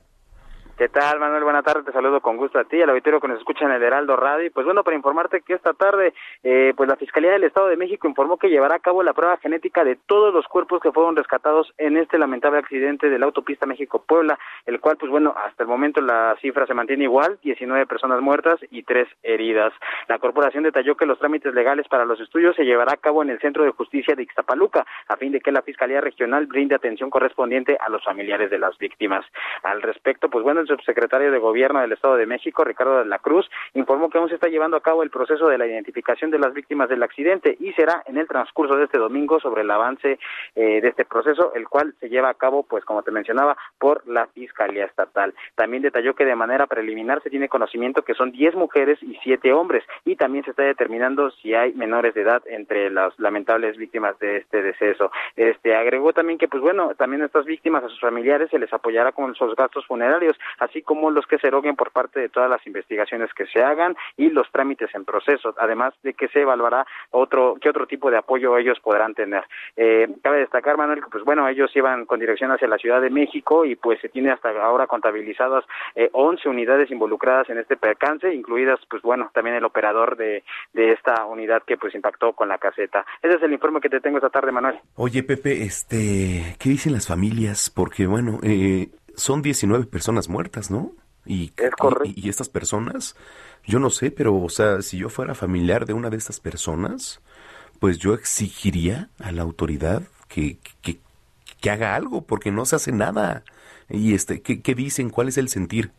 ¿Qué 0.76 0.90
tal, 0.90 1.20
Manuel? 1.20 1.44
Buenas 1.44 1.64
tardes, 1.64 1.86
te 1.86 1.92
saludo 1.92 2.20
con 2.20 2.36
gusto 2.36 2.58
a 2.58 2.64
ti, 2.64 2.82
al 2.82 2.90
auditorio 2.90 3.20
que 3.20 3.28
nos 3.28 3.38
escucha 3.38 3.64
en 3.64 3.74
el 3.74 3.84
Heraldo 3.84 4.16
Radio. 4.16 4.48
Y 4.48 4.50
pues 4.50 4.66
bueno, 4.66 4.84
para 4.84 4.98
informarte 4.98 5.42
que 5.42 5.54
esta 5.54 5.74
tarde, 5.74 6.16
eh, 6.42 6.74
pues 6.76 6.90
la 6.90 6.96
Fiscalía 6.96 7.30
del 7.30 7.44
Estado 7.44 7.68
de 7.68 7.78
México 7.78 8.08
informó 8.08 8.38
que 8.38 8.50
llevará 8.50 8.78
a 8.78 8.80
cabo 8.80 9.04
la 9.04 9.14
prueba 9.14 9.38
genética 9.38 9.84
de 9.84 9.98
todos 10.08 10.34
los 10.34 10.48
cuerpos 10.48 10.82
que 10.82 10.92
fueron 10.92 11.16
rescatados 11.16 11.72
en 11.78 11.96
este 11.96 12.18
lamentable 12.18 12.58
accidente 12.58 13.12
de 13.12 13.20
la 13.20 13.28
autopista 13.28 13.68
México-Puebla, 13.68 14.40
el 14.66 14.80
cual, 14.80 14.98
pues 14.98 15.12
bueno, 15.12 15.36
hasta 15.46 15.62
el 15.62 15.70
momento 15.70 16.02
la 16.02 16.36
cifra 16.42 16.66
se 16.66 16.74
mantiene 16.74 17.04
igual, 17.04 17.38
19 17.44 17.86
personas 17.86 18.20
muertas 18.22 18.60
y 18.72 18.82
3 18.82 19.08
heridas. 19.22 19.74
La 20.08 20.18
corporación 20.18 20.64
detalló 20.64 20.98
que 20.98 21.06
los 21.06 21.20
trámites 21.20 21.54
legales 21.54 21.88
para 21.88 22.06
los 22.06 22.20
estudios 22.20 22.56
se 22.56 22.66
llevará 22.66 22.94
a 22.94 22.98
cabo 22.98 23.22
en 23.22 23.30
el 23.30 23.40
Centro 23.40 23.64
de 23.64 23.74
Justicia 23.74 24.16
de 24.16 24.24
Ixtapaluca, 24.24 24.88
a 25.08 25.18
fin 25.18 25.34
de 25.34 25.40
que 25.40 25.52
la 25.52 25.62
Fiscalía 25.62 26.02
Regional 26.02 26.48
brinde 26.48 26.74
atención 26.74 27.12
correspondiente 27.12 27.78
a 27.80 27.90
los 27.90 28.04
familiares 28.04 28.50
de 28.50 28.58
las 28.58 28.76
víctimas. 28.80 29.24
Al 29.62 29.84
respecto, 29.84 30.30
pues 30.30 30.44
bueno, 30.44 30.62
el 30.63 30.67
subsecretario 30.67 31.32
de 31.32 31.39
Gobierno 31.39 31.82
del 31.82 31.91
Estado 31.91 32.15
de 32.15 32.26
México, 32.26 32.63
Ricardo 32.63 32.99
de 32.99 33.06
la 33.06 33.19
Cruz, 33.19 33.49
informó 33.73 34.10
que 34.10 34.17
aún 34.17 34.30
se 34.30 34.36
está 34.36 34.47
llevando 34.47 34.78
a 34.78 34.82
cabo 34.82 35.04
el 35.04 35.10
proceso 35.10 35.47
de 35.47 35.58
la 35.58 35.67
identificación 35.67 36.32
de 36.32 36.39
las 36.39 36.54
víctimas 36.54 36.89
del 36.89 37.04
accidente 37.04 37.56
y 37.60 37.71
será 37.73 38.04
en 38.06 38.17
el 38.17 38.28
transcurso 38.28 38.76
de 38.76 38.86
este 38.86 38.97
domingo 38.97 39.39
sobre 39.39 39.62
el 39.62 39.71
avance 39.71 40.19
eh, 40.56 40.82
de 40.82 40.88
este 40.88 41.06
proceso, 41.06 41.54
el 41.54 41.67
cual 41.67 41.93
se 41.99 42.10
lleva 42.10 42.30
a 42.30 42.34
cabo, 42.34 42.63
pues 42.63 42.84
como 42.86 43.04
te 43.04 43.12
mencionaba, 43.12 43.58
por 43.78 44.08
la 44.08 44.28
Fiscalía 44.28 44.86
Estatal. 44.86 45.34
También 45.56 45.84
detalló 45.84 46.15
que 46.15 46.26
de 46.26 46.36
manera 46.36 46.67
preliminar 46.67 47.21
se 47.21 47.30
tiene 47.30 47.49
conocimiento 47.49 48.04
que 48.04 48.13
son 48.13 48.32
10 48.32 48.56
mujeres 48.56 49.02
y 49.02 49.17
7 49.23 49.54
hombres 49.54 49.84
y 50.06 50.15
también 50.15 50.43
se 50.43 50.52
está 50.52 50.63
determinando 50.63 51.32
si 51.32 51.54
hay 51.54 51.73
menores 51.73 52.13
de 52.13 52.21
edad 52.21 52.41
entre 52.45 52.89
las 52.89 53.17
lamentables 53.19 53.78
víctimas 53.78 54.17
de 54.19 54.38
este 54.38 54.62
deceso. 54.62 55.12
Este 55.36 55.76
agregó 55.76 56.13
también 56.13 56.38
que, 56.38 56.47
pues 56.47 56.62
bueno, 56.62 56.93
también 56.95 57.21
a 57.21 57.26
estas 57.26 57.45
víctimas, 57.45 57.84
a 57.84 57.89
sus 57.89 57.99
familiares, 57.99 58.49
se 58.49 58.60
les 58.60 58.71
apoyará 58.71 59.12
con 59.12 59.36
sus 59.36 59.56
gastos 59.56 59.86
funerarios, 59.86 60.38
así 60.60 60.82
como 60.82 61.12
los 61.12 61.26
que 61.28 61.38
se 61.38 61.48
eroguen 61.48 61.76
por 61.76 61.92
parte 61.92 62.20
de 62.20 62.30
todas 62.30 62.50
las 62.50 62.66
investigaciones 62.68 63.34
que 63.34 63.46
se 63.48 63.63
hagan 63.63 63.96
y 64.18 64.30
los 64.30 64.50
trámites 64.52 64.94
en 64.94 65.06
proceso, 65.06 65.54
además 65.58 65.94
de 66.04 66.13
que 66.13 66.28
se 66.30 66.42
evaluará 66.42 66.86
otro 67.12 67.56
qué 67.62 67.70
otro 67.70 67.88
tipo 67.88 68.10
de 68.12 68.18
apoyo 68.18 68.58
ellos 68.58 68.80
podrán 68.80 69.13
tener. 69.13 69.44
Eh, 69.76 70.08
cabe 70.22 70.39
destacar, 70.39 70.78
Manuel, 70.78 71.04
que 71.04 71.10
pues 71.10 71.24
bueno, 71.24 71.48
ellos 71.48 71.72
iban 71.76 72.06
con 72.06 72.20
dirección 72.20 72.52
hacia 72.52 72.68
la 72.68 72.78
Ciudad 72.78 73.02
de 73.02 73.10
México 73.10 73.66
y 73.66 73.76
pues 73.76 74.00
se 74.02 74.10
tiene 74.10 74.32
hasta 74.32 74.50
ahora 74.50 74.88
contabilizadas 74.88 75.63
eh, 75.96 76.10
11 76.12 76.50
unidades 76.50 76.92
involucradas 76.92 77.50
en 77.50 77.58
este 77.58 77.78
percance, 77.78 78.34
incluidas 78.34 78.80
pues 78.89 79.02
bueno, 79.02 79.30
también 79.34 79.56
el 79.56 79.66
operador 79.66 80.18
de, 80.18 80.44
de 80.74 80.92
esta 80.92 81.26
unidad 81.26 81.63
que 81.63 81.78
pues 81.78 81.96
impactó 81.96 82.34
con 82.34 82.48
la 82.48 82.58
caseta. 82.58 83.06
Ese 83.22 83.36
es 83.36 83.44
el 83.44 83.54
informe 83.54 83.82
que 83.82 83.89
te 83.89 84.00
tengo 84.00 84.18
esta 84.18 84.30
tarde, 84.30 84.52
Manuel. 84.52 84.80
Oye, 84.96 85.24
Pepe, 85.24 85.63
este, 85.63 86.56
¿qué 86.60 86.70
dicen 86.70 86.94
las 86.94 87.08
familias? 87.08 87.70
Porque 87.70 88.06
bueno, 88.08 88.39
eh, 88.44 88.88
son 89.15 89.41
19 89.41 89.86
personas 89.86 90.30
muertas, 90.30 90.71
¿no? 90.71 90.91
Y, 91.26 91.54
y, 92.06 92.26
y 92.26 92.30
estas 92.30 92.49
personas, 92.49 93.15
yo 93.65 93.80
no 93.80 93.89
sé, 93.89 94.12
pero 94.12 94.36
o 94.36 94.49
sea, 94.49 94.82
si 94.82 94.97
yo 94.97 95.10
fuera 95.10 95.36
familiar 95.36 95.86
de 95.86 95.93
una 95.93 96.10
de 96.10 96.17
estas 96.17 96.39
personas, 96.39 97.21
pues 97.80 97.97
yo 97.97 98.13
exigiría 98.13 99.10
a 99.19 99.32
la 99.32 99.41
autoridad 99.41 100.04
que, 100.28 100.58
que, 100.82 100.99
que 101.62 101.69
haga 101.69 101.95
algo, 101.95 102.21
porque 102.21 102.52
no 102.52 102.65
se 102.65 102.76
hace 102.76 102.91
nada. 102.91 103.43
Y 103.89 104.13
este, 104.13 104.41
¿qué, 104.41 104.62
qué 104.62 104.76
dicen? 104.76 105.10
¿Cuál 105.10 105.30
es 105.30 105.38
el 105.38 105.49
sentir? 105.49 105.91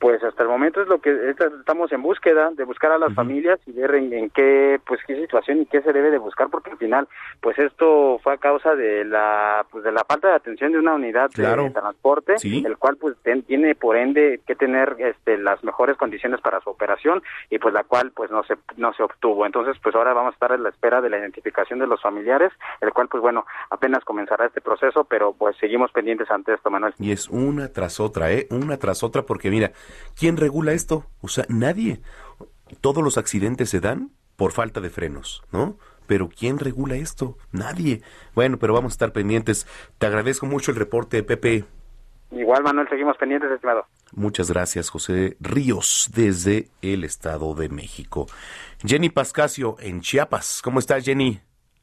Pues 0.00 0.22
hasta 0.24 0.42
el 0.42 0.48
momento 0.48 0.80
es 0.82 0.88
lo 0.88 1.00
que 1.00 1.30
estamos 1.60 1.92
en 1.92 2.02
búsqueda 2.02 2.50
de 2.50 2.64
buscar 2.64 2.90
a 2.90 2.98
las 2.98 3.14
familias 3.14 3.60
y 3.66 3.72
ver 3.72 3.94
en, 3.94 4.12
en, 4.12 4.30
qué 4.30 4.80
pues 4.86 5.00
qué 5.06 5.14
situación 5.14 5.60
y 5.60 5.66
qué 5.66 5.82
se 5.82 5.92
debe 5.92 6.10
de 6.10 6.18
buscar 6.18 6.48
porque 6.50 6.70
al 6.70 6.78
final 6.78 7.06
pues 7.40 7.58
esto 7.58 8.18
fue 8.22 8.32
a 8.32 8.38
causa 8.38 8.74
de 8.74 9.04
la 9.04 9.64
pues 9.70 9.84
de 9.84 9.92
la 9.92 10.02
falta 10.04 10.28
de 10.28 10.34
atención 10.34 10.72
de 10.72 10.78
una 10.78 10.94
unidad 10.94 11.30
claro. 11.32 11.64
de 11.64 11.70
transporte 11.70 12.38
Sí. 12.38 12.62
el 12.66 12.78
cual 12.78 12.96
pues 12.96 13.14
ten, 13.22 13.42
tiene 13.42 13.74
por 13.74 13.96
ende 13.96 14.40
que 14.46 14.56
tener 14.56 14.96
este 14.98 15.36
las 15.38 15.62
mejores 15.62 15.96
condiciones 15.96 16.40
para 16.40 16.60
su 16.60 16.70
operación 16.70 17.22
y 17.50 17.58
pues 17.58 17.74
la 17.74 17.84
cual 17.84 18.10
pues 18.12 18.30
no 18.30 18.42
se 18.44 18.56
no 18.76 18.92
se 18.94 19.02
obtuvo 19.02 19.44
entonces 19.46 19.76
pues 19.82 19.94
ahora 19.94 20.14
vamos 20.14 20.32
a 20.32 20.34
estar 20.34 20.52
en 20.52 20.62
la 20.62 20.70
espera 20.70 21.00
de 21.00 21.10
la 21.10 21.18
identificación 21.18 21.78
de 21.78 21.86
los 21.86 22.00
familiares 22.00 22.52
el 22.80 22.92
cual 22.92 23.08
pues 23.08 23.20
bueno 23.20 23.44
apenas 23.70 24.04
comenzará 24.04 24.46
este 24.46 24.60
proceso 24.60 25.04
pero 25.04 25.34
pues 25.34 25.56
seguimos 25.58 25.92
pendientes 25.92 26.30
ante 26.30 26.54
esto 26.54 26.70
Manuel 26.70 26.94
Y 26.98 27.12
es 27.12 27.28
una 27.28 27.68
tras 27.72 28.00
otra, 28.00 28.32
¿eh? 28.32 28.46
Una 28.50 28.76
tras 28.78 29.02
otra, 29.02 29.22
porque 29.22 29.50
mira, 29.50 29.72
¿quién 30.18 30.36
regula 30.36 30.72
esto? 30.72 31.06
O 31.20 31.28
sea, 31.28 31.44
nadie. 31.48 32.00
Todos 32.80 33.02
los 33.02 33.18
accidentes 33.18 33.70
se 33.70 33.80
dan 33.80 34.10
por 34.36 34.52
falta 34.52 34.80
de 34.80 34.90
frenos, 34.90 35.42
¿no? 35.52 35.76
Pero 36.06 36.28
¿quién 36.28 36.58
regula 36.58 36.96
esto? 36.96 37.36
Nadie. 37.52 38.02
Bueno, 38.34 38.58
pero 38.58 38.74
vamos 38.74 38.92
a 38.92 38.94
estar 38.94 39.12
pendientes. 39.12 39.66
Te 39.98 40.06
agradezco 40.06 40.46
mucho 40.46 40.70
el 40.70 40.76
reporte, 40.76 41.22
Pepe. 41.22 41.64
igual 42.30 42.62
Manuel 42.62 42.88
seguimos 42.88 43.16
pendientes 43.16 43.50
estimado 43.50 43.86
Muchas 44.12 44.50
gracias, 44.50 44.90
José 44.90 45.36
Ríos, 45.40 46.10
desde 46.14 46.68
el 46.82 47.04
Estado 47.04 47.54
de 47.54 47.68
México. 47.68 48.26
Jenny 48.84 49.08
Pascasio, 49.08 49.76
en 49.78 50.00
Chiapas. 50.00 50.62
¿Cómo 50.64 50.80
estás, 50.80 51.04
Jenny? 51.04 51.40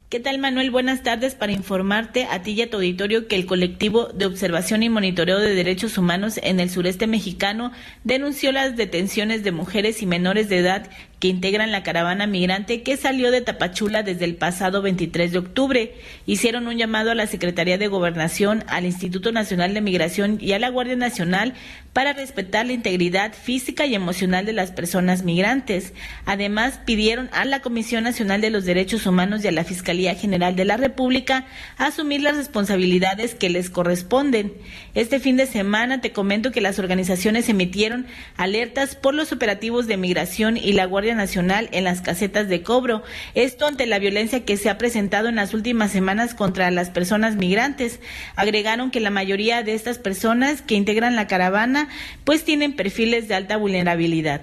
¿Qué 0.09 0.21
tal 0.21 0.39
Manuel? 0.39 0.71
Buenas 0.71 1.03
tardes 1.03 1.35
para 1.35 1.51
informarte 1.51 2.27
a 2.31 2.41
ti 2.41 2.51
y 2.51 2.61
a 2.61 2.69
tu 2.69 2.77
auditorio 2.77 3.27
que 3.27 3.35
el 3.35 3.45
colectivo 3.45 4.05
de 4.05 4.25
observación 4.25 4.81
y 4.81 4.87
monitoreo 4.87 5.37
de 5.37 5.53
derechos 5.53 5.97
humanos 5.97 6.39
en 6.43 6.61
el 6.61 6.69
sureste 6.69 7.07
mexicano 7.07 7.73
denunció 8.05 8.53
las 8.53 8.77
detenciones 8.77 9.43
de 9.43 9.51
mujeres 9.51 10.01
y 10.01 10.05
menores 10.05 10.47
de 10.47 10.59
edad 10.59 10.89
que 11.19 11.27
integran 11.27 11.71
la 11.71 11.83
caravana 11.83 12.27
migrante 12.27 12.83
que 12.83 12.95
salió 12.95 13.31
de 13.31 13.41
Tapachula 13.41 14.03
desde 14.03 14.25
el 14.25 14.35
pasado 14.35 14.81
23 14.81 15.31
de 15.31 15.39
octubre. 15.39 15.95
Hicieron 16.25 16.67
un 16.67 16.77
llamado 16.77 17.11
a 17.11 17.15
la 17.15 17.25
Secretaría 17.25 17.77
de 17.77 17.87
Gobernación, 17.87 18.63
al 18.67 18.85
Instituto 18.85 19.31
Nacional 19.31 19.73
de 19.73 19.81
Migración 19.81 20.37
y 20.39 20.51
a 20.53 20.59
la 20.59 20.69
Guardia 20.69 20.95
Nacional 20.95 21.53
para 21.93 22.13
respetar 22.13 22.67
la 22.67 22.73
integridad 22.73 23.33
física 23.33 23.87
y 23.87 23.95
emocional 23.95 24.45
de 24.45 24.53
las 24.53 24.71
personas 24.71 25.23
migrantes. 25.23 25.93
Además, 26.25 26.79
pidieron 26.85 27.29
a 27.33 27.43
la 27.45 27.61
Comisión 27.61 28.03
Nacional 28.03 28.39
de 28.39 28.51
los 28.51 28.65
Derechos 28.65 29.07
Humanos 29.07 29.43
y 29.43 29.47
a 29.47 29.51
la 29.51 29.63
Fiscalía 29.63 30.13
General 30.13 30.55
de 30.55 30.65
la 30.65 30.77
República 30.77 31.45
asumir 31.77 32.21
las 32.21 32.37
responsabilidades 32.37 33.33
que 33.33 33.49
les 33.49 33.71
corresponden. 33.71 34.53
Este 34.93 35.19
fin 35.19 35.37
de 35.37 35.47
semana 35.47 35.99
te 35.99 36.11
comento 36.11 36.51
que 36.51 36.61
las 36.61 36.77
organizaciones 36.77 37.49
emitieron 37.49 38.05
alertas 38.35 38.95
por 38.95 39.15
los 39.15 39.31
operativos 39.31 39.87
de 39.87 39.97
migración 39.97 40.57
y 40.57 40.73
la 40.73 40.85
Guardia 40.85 41.06
Nacional 41.15 41.69
en 41.71 41.83
las 41.83 42.01
casetas 42.01 42.47
de 42.47 42.63
cobro. 42.63 43.03
Esto 43.35 43.67
ante 43.67 43.85
la 43.85 43.99
violencia 43.99 44.45
que 44.45 44.57
se 44.57 44.69
ha 44.69 44.77
presentado 44.77 45.27
en 45.29 45.35
las 45.35 45.53
últimas 45.53 45.91
semanas 45.91 46.33
contra 46.33 46.71
las 46.71 46.89
personas 46.89 47.35
migrantes. 47.35 47.99
Agregaron 48.35 48.91
que 48.91 48.99
la 48.99 49.09
mayoría 49.09 49.63
de 49.63 49.73
estas 49.73 49.97
personas 49.97 50.61
que 50.61 50.75
integran 50.75 51.15
la 51.15 51.27
caravana 51.27 51.89
pues 52.23 52.43
tienen 52.43 52.75
perfiles 52.75 53.27
de 53.27 53.35
alta 53.35 53.57
vulnerabilidad. 53.57 54.41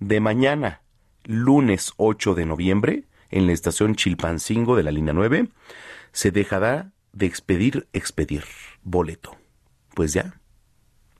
de 0.00 0.20
mañana, 0.20 0.82
lunes 1.24 1.92
8 1.96 2.34
de 2.34 2.46
noviembre, 2.46 3.04
en 3.30 3.46
la 3.46 3.52
estación 3.52 3.94
Chilpancingo 3.94 4.76
de 4.76 4.82
la 4.82 4.92
línea 4.92 5.12
9, 5.12 5.48
se 6.12 6.30
dejará 6.30 6.92
de 7.12 7.26
expedir, 7.26 7.88
expedir 7.92 8.44
boleto. 8.82 9.36
Pues 9.94 10.12
ya, 10.12 10.40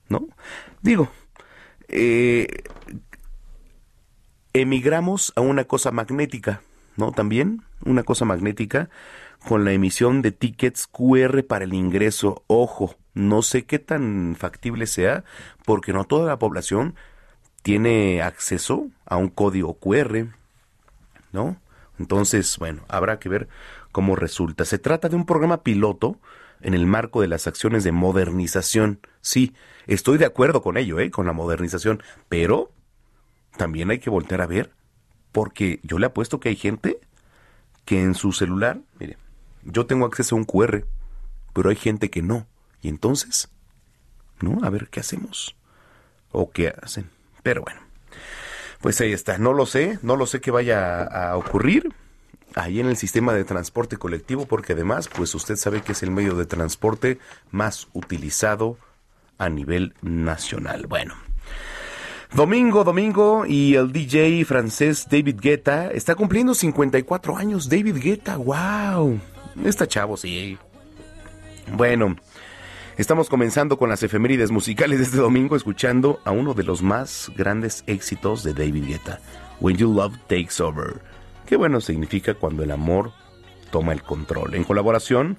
¿no? 0.08 0.28
Digo, 0.82 1.10
eh, 1.88 2.46
emigramos 4.52 5.32
a 5.36 5.40
una 5.40 5.64
cosa 5.64 5.90
magnética, 5.90 6.62
¿no? 6.96 7.12
También 7.12 7.62
una 7.84 8.02
cosa 8.02 8.24
magnética 8.24 8.88
con 9.46 9.64
la 9.64 9.72
emisión 9.72 10.22
de 10.22 10.32
tickets 10.32 10.86
QR 10.86 11.44
para 11.44 11.64
el 11.64 11.74
ingreso. 11.74 12.42
Ojo, 12.46 12.96
no 13.14 13.42
sé 13.42 13.64
qué 13.64 13.78
tan 13.78 14.36
factible 14.38 14.86
sea, 14.86 15.24
porque 15.64 15.92
no 15.92 16.04
toda 16.04 16.26
la 16.26 16.38
población 16.38 16.94
tiene 17.62 18.22
acceso 18.22 18.88
a 19.04 19.16
un 19.16 19.28
código 19.28 19.78
QR, 19.78 20.28
¿no? 21.32 21.56
Entonces, 21.98 22.58
bueno, 22.58 22.82
habrá 22.88 23.18
que 23.18 23.28
ver 23.28 23.48
cómo 23.92 24.16
resulta. 24.16 24.64
Se 24.64 24.78
trata 24.78 25.08
de 25.08 25.16
un 25.16 25.26
programa 25.26 25.62
piloto 25.62 26.18
en 26.60 26.74
el 26.74 26.86
marco 26.86 27.20
de 27.20 27.28
las 27.28 27.46
acciones 27.46 27.84
de 27.84 27.92
modernización. 27.92 29.00
Sí, 29.20 29.54
estoy 29.86 30.18
de 30.18 30.26
acuerdo 30.26 30.62
con 30.62 30.76
ello, 30.76 31.00
¿eh? 31.00 31.10
con 31.10 31.26
la 31.26 31.32
modernización, 31.32 32.02
pero 32.28 32.70
también 33.56 33.90
hay 33.90 33.98
que 33.98 34.10
voltear 34.10 34.42
a 34.42 34.46
ver, 34.46 34.70
porque 35.32 35.80
yo 35.82 35.98
le 35.98 36.06
apuesto 36.06 36.40
que 36.40 36.48
hay 36.48 36.56
gente 36.56 37.00
que 37.84 38.02
en 38.02 38.14
su 38.14 38.32
celular, 38.32 38.80
mire, 38.98 39.16
yo 39.64 39.86
tengo 39.86 40.06
acceso 40.06 40.34
a 40.34 40.38
un 40.38 40.44
QR, 40.44 40.84
pero 41.52 41.70
hay 41.70 41.76
gente 41.76 42.10
que 42.10 42.22
no. 42.22 42.46
Y 42.82 42.88
entonces, 42.88 43.48
¿no? 44.40 44.64
A 44.64 44.70
ver 44.70 44.88
qué 44.88 45.00
hacemos. 45.00 45.56
O 46.32 46.50
qué 46.50 46.68
hacen. 46.82 47.10
Pero 47.42 47.62
bueno, 47.62 47.80
pues 48.80 49.00
ahí 49.00 49.12
está. 49.12 49.38
No 49.38 49.52
lo 49.52 49.66
sé, 49.66 49.98
no 50.02 50.16
lo 50.16 50.26
sé 50.26 50.40
qué 50.40 50.50
vaya 50.50 51.02
a, 51.02 51.36
ocurrir 51.36 51.94
ahí 52.54 52.80
en 52.80 52.86
el 52.86 52.96
sistema 52.96 53.32
de 53.34 53.44
transporte 53.44 53.96
colectivo, 53.96 54.46
porque 54.46 54.72
además, 54.72 55.08
pues 55.08 55.34
usted 55.34 55.56
sabe 55.56 55.82
que 55.82 55.92
es 55.92 56.02
el 56.02 56.10
medio 56.10 56.34
de 56.34 56.46
transporte 56.46 57.18
más 57.50 57.88
utilizado 57.92 58.78
a 59.38 59.48
nivel 59.48 59.94
nacional. 60.02 60.86
Bueno. 60.86 61.25
Domingo, 62.36 62.84
domingo, 62.84 63.46
y 63.46 63.76
el 63.76 63.92
DJ 63.92 64.44
francés 64.44 65.08
David 65.10 65.36
Guetta 65.40 65.90
está 65.90 66.14
cumpliendo 66.14 66.54
54 66.54 67.34
años. 67.34 67.66
David 67.66 67.96
Guetta, 67.96 68.36
wow. 68.36 69.18
Está 69.64 69.88
chavo, 69.88 70.18
sí. 70.18 70.58
Bueno, 71.72 72.14
estamos 72.98 73.30
comenzando 73.30 73.78
con 73.78 73.88
las 73.88 74.02
efemérides 74.02 74.50
musicales 74.50 74.98
de 74.98 75.04
este 75.04 75.16
domingo, 75.16 75.56
escuchando 75.56 76.20
a 76.26 76.30
uno 76.30 76.52
de 76.52 76.64
los 76.64 76.82
más 76.82 77.32
grandes 77.34 77.84
éxitos 77.86 78.42
de 78.42 78.52
David 78.52 78.84
Guetta, 78.86 79.18
When 79.58 79.78
You 79.78 79.94
Love 79.94 80.18
Takes 80.26 80.62
Over. 80.62 81.00
Qué 81.46 81.56
bueno 81.56 81.80
significa 81.80 82.34
cuando 82.34 82.62
el 82.62 82.70
amor 82.70 83.12
toma 83.70 83.94
el 83.94 84.02
control. 84.02 84.54
En 84.54 84.64
colaboración 84.64 85.38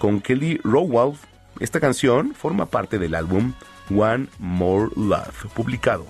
con 0.00 0.20
Kelly 0.20 0.58
Rowald, 0.64 1.18
Esta 1.60 1.78
canción 1.78 2.34
forma 2.34 2.66
parte 2.66 2.98
del 2.98 3.14
álbum 3.14 3.52
One 3.90 4.28
More 4.38 4.90
Love, 4.96 5.46
publicado 5.54 6.06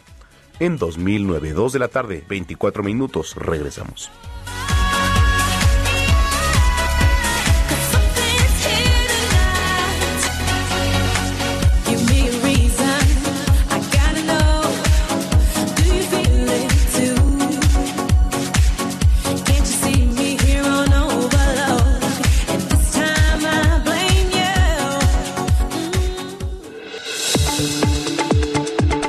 en 0.60 0.76
2009, 0.76 1.52
2 1.52 1.72
de 1.72 1.78
la 1.78 1.88
tarde, 1.88 2.24
24 2.28 2.82
minutos. 2.82 3.34
Regresamos. 3.34 4.10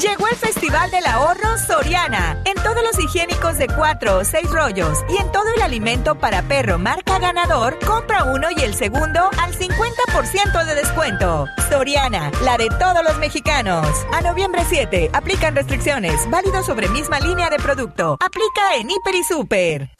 Llegó 0.00 0.28
el 0.28 0.36
Festival 0.36 0.92
del 0.92 1.04
Ahorro 1.06 1.58
Soriana. 1.58 2.40
En 2.44 2.54
todos 2.62 2.84
los 2.84 2.96
higiénicos 3.00 3.58
de 3.58 3.66
4 3.66 4.18
o 4.18 4.24
6 4.24 4.48
rollos 4.48 4.96
y 5.08 5.20
en 5.20 5.32
todo 5.32 5.46
el 5.56 5.60
alimento 5.60 6.14
para 6.14 6.42
perro 6.42 6.78
marca 6.78 7.18
ganador, 7.18 7.76
compra 7.84 8.22
uno 8.22 8.46
y 8.56 8.60
el 8.60 8.74
segundo 8.74 9.28
al 9.38 9.52
50% 9.58 10.64
de 10.64 10.74
descuento. 10.76 11.46
Soriana, 11.68 12.30
la 12.44 12.56
de 12.56 12.68
todos 12.78 13.02
los 13.02 13.18
mexicanos. 13.18 13.88
A 14.12 14.20
noviembre 14.20 14.62
7, 14.68 15.10
aplican 15.12 15.56
restricciones. 15.56 16.30
Válido 16.30 16.62
sobre 16.62 16.88
misma 16.88 17.18
línea 17.18 17.50
de 17.50 17.56
producto. 17.56 18.18
Aplica 18.20 18.76
en 18.76 18.90
Hiper 18.90 19.16
y 19.16 19.24
Super. 19.24 19.90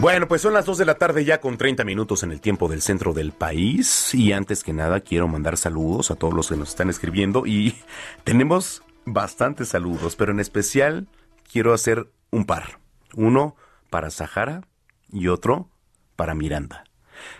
Bueno, 0.00 0.28
pues 0.28 0.42
son 0.42 0.54
las 0.54 0.64
2 0.64 0.78
de 0.78 0.84
la 0.84 0.94
tarde 0.94 1.24
ya 1.24 1.40
con 1.40 1.58
30 1.58 1.82
minutos 1.82 2.22
en 2.22 2.30
el 2.30 2.40
tiempo 2.40 2.68
del 2.68 2.82
centro 2.82 3.12
del 3.12 3.32
país 3.32 4.14
y 4.14 4.30
antes 4.30 4.62
que 4.62 4.72
nada 4.72 5.00
quiero 5.00 5.26
mandar 5.26 5.56
saludos 5.56 6.12
a 6.12 6.14
todos 6.14 6.32
los 6.32 6.48
que 6.48 6.56
nos 6.56 6.68
están 6.68 6.88
escribiendo 6.88 7.46
y 7.46 7.74
tenemos 8.24 8.84
bastantes 9.04 9.70
saludos, 9.70 10.14
pero 10.14 10.30
en 10.30 10.38
especial 10.38 11.08
quiero 11.50 11.74
hacer 11.74 12.08
un 12.30 12.44
par. 12.44 12.78
Uno 13.14 13.56
para 13.90 14.10
Sahara 14.10 14.68
y 15.10 15.26
otro 15.26 15.68
para 16.14 16.36
Miranda. 16.36 16.84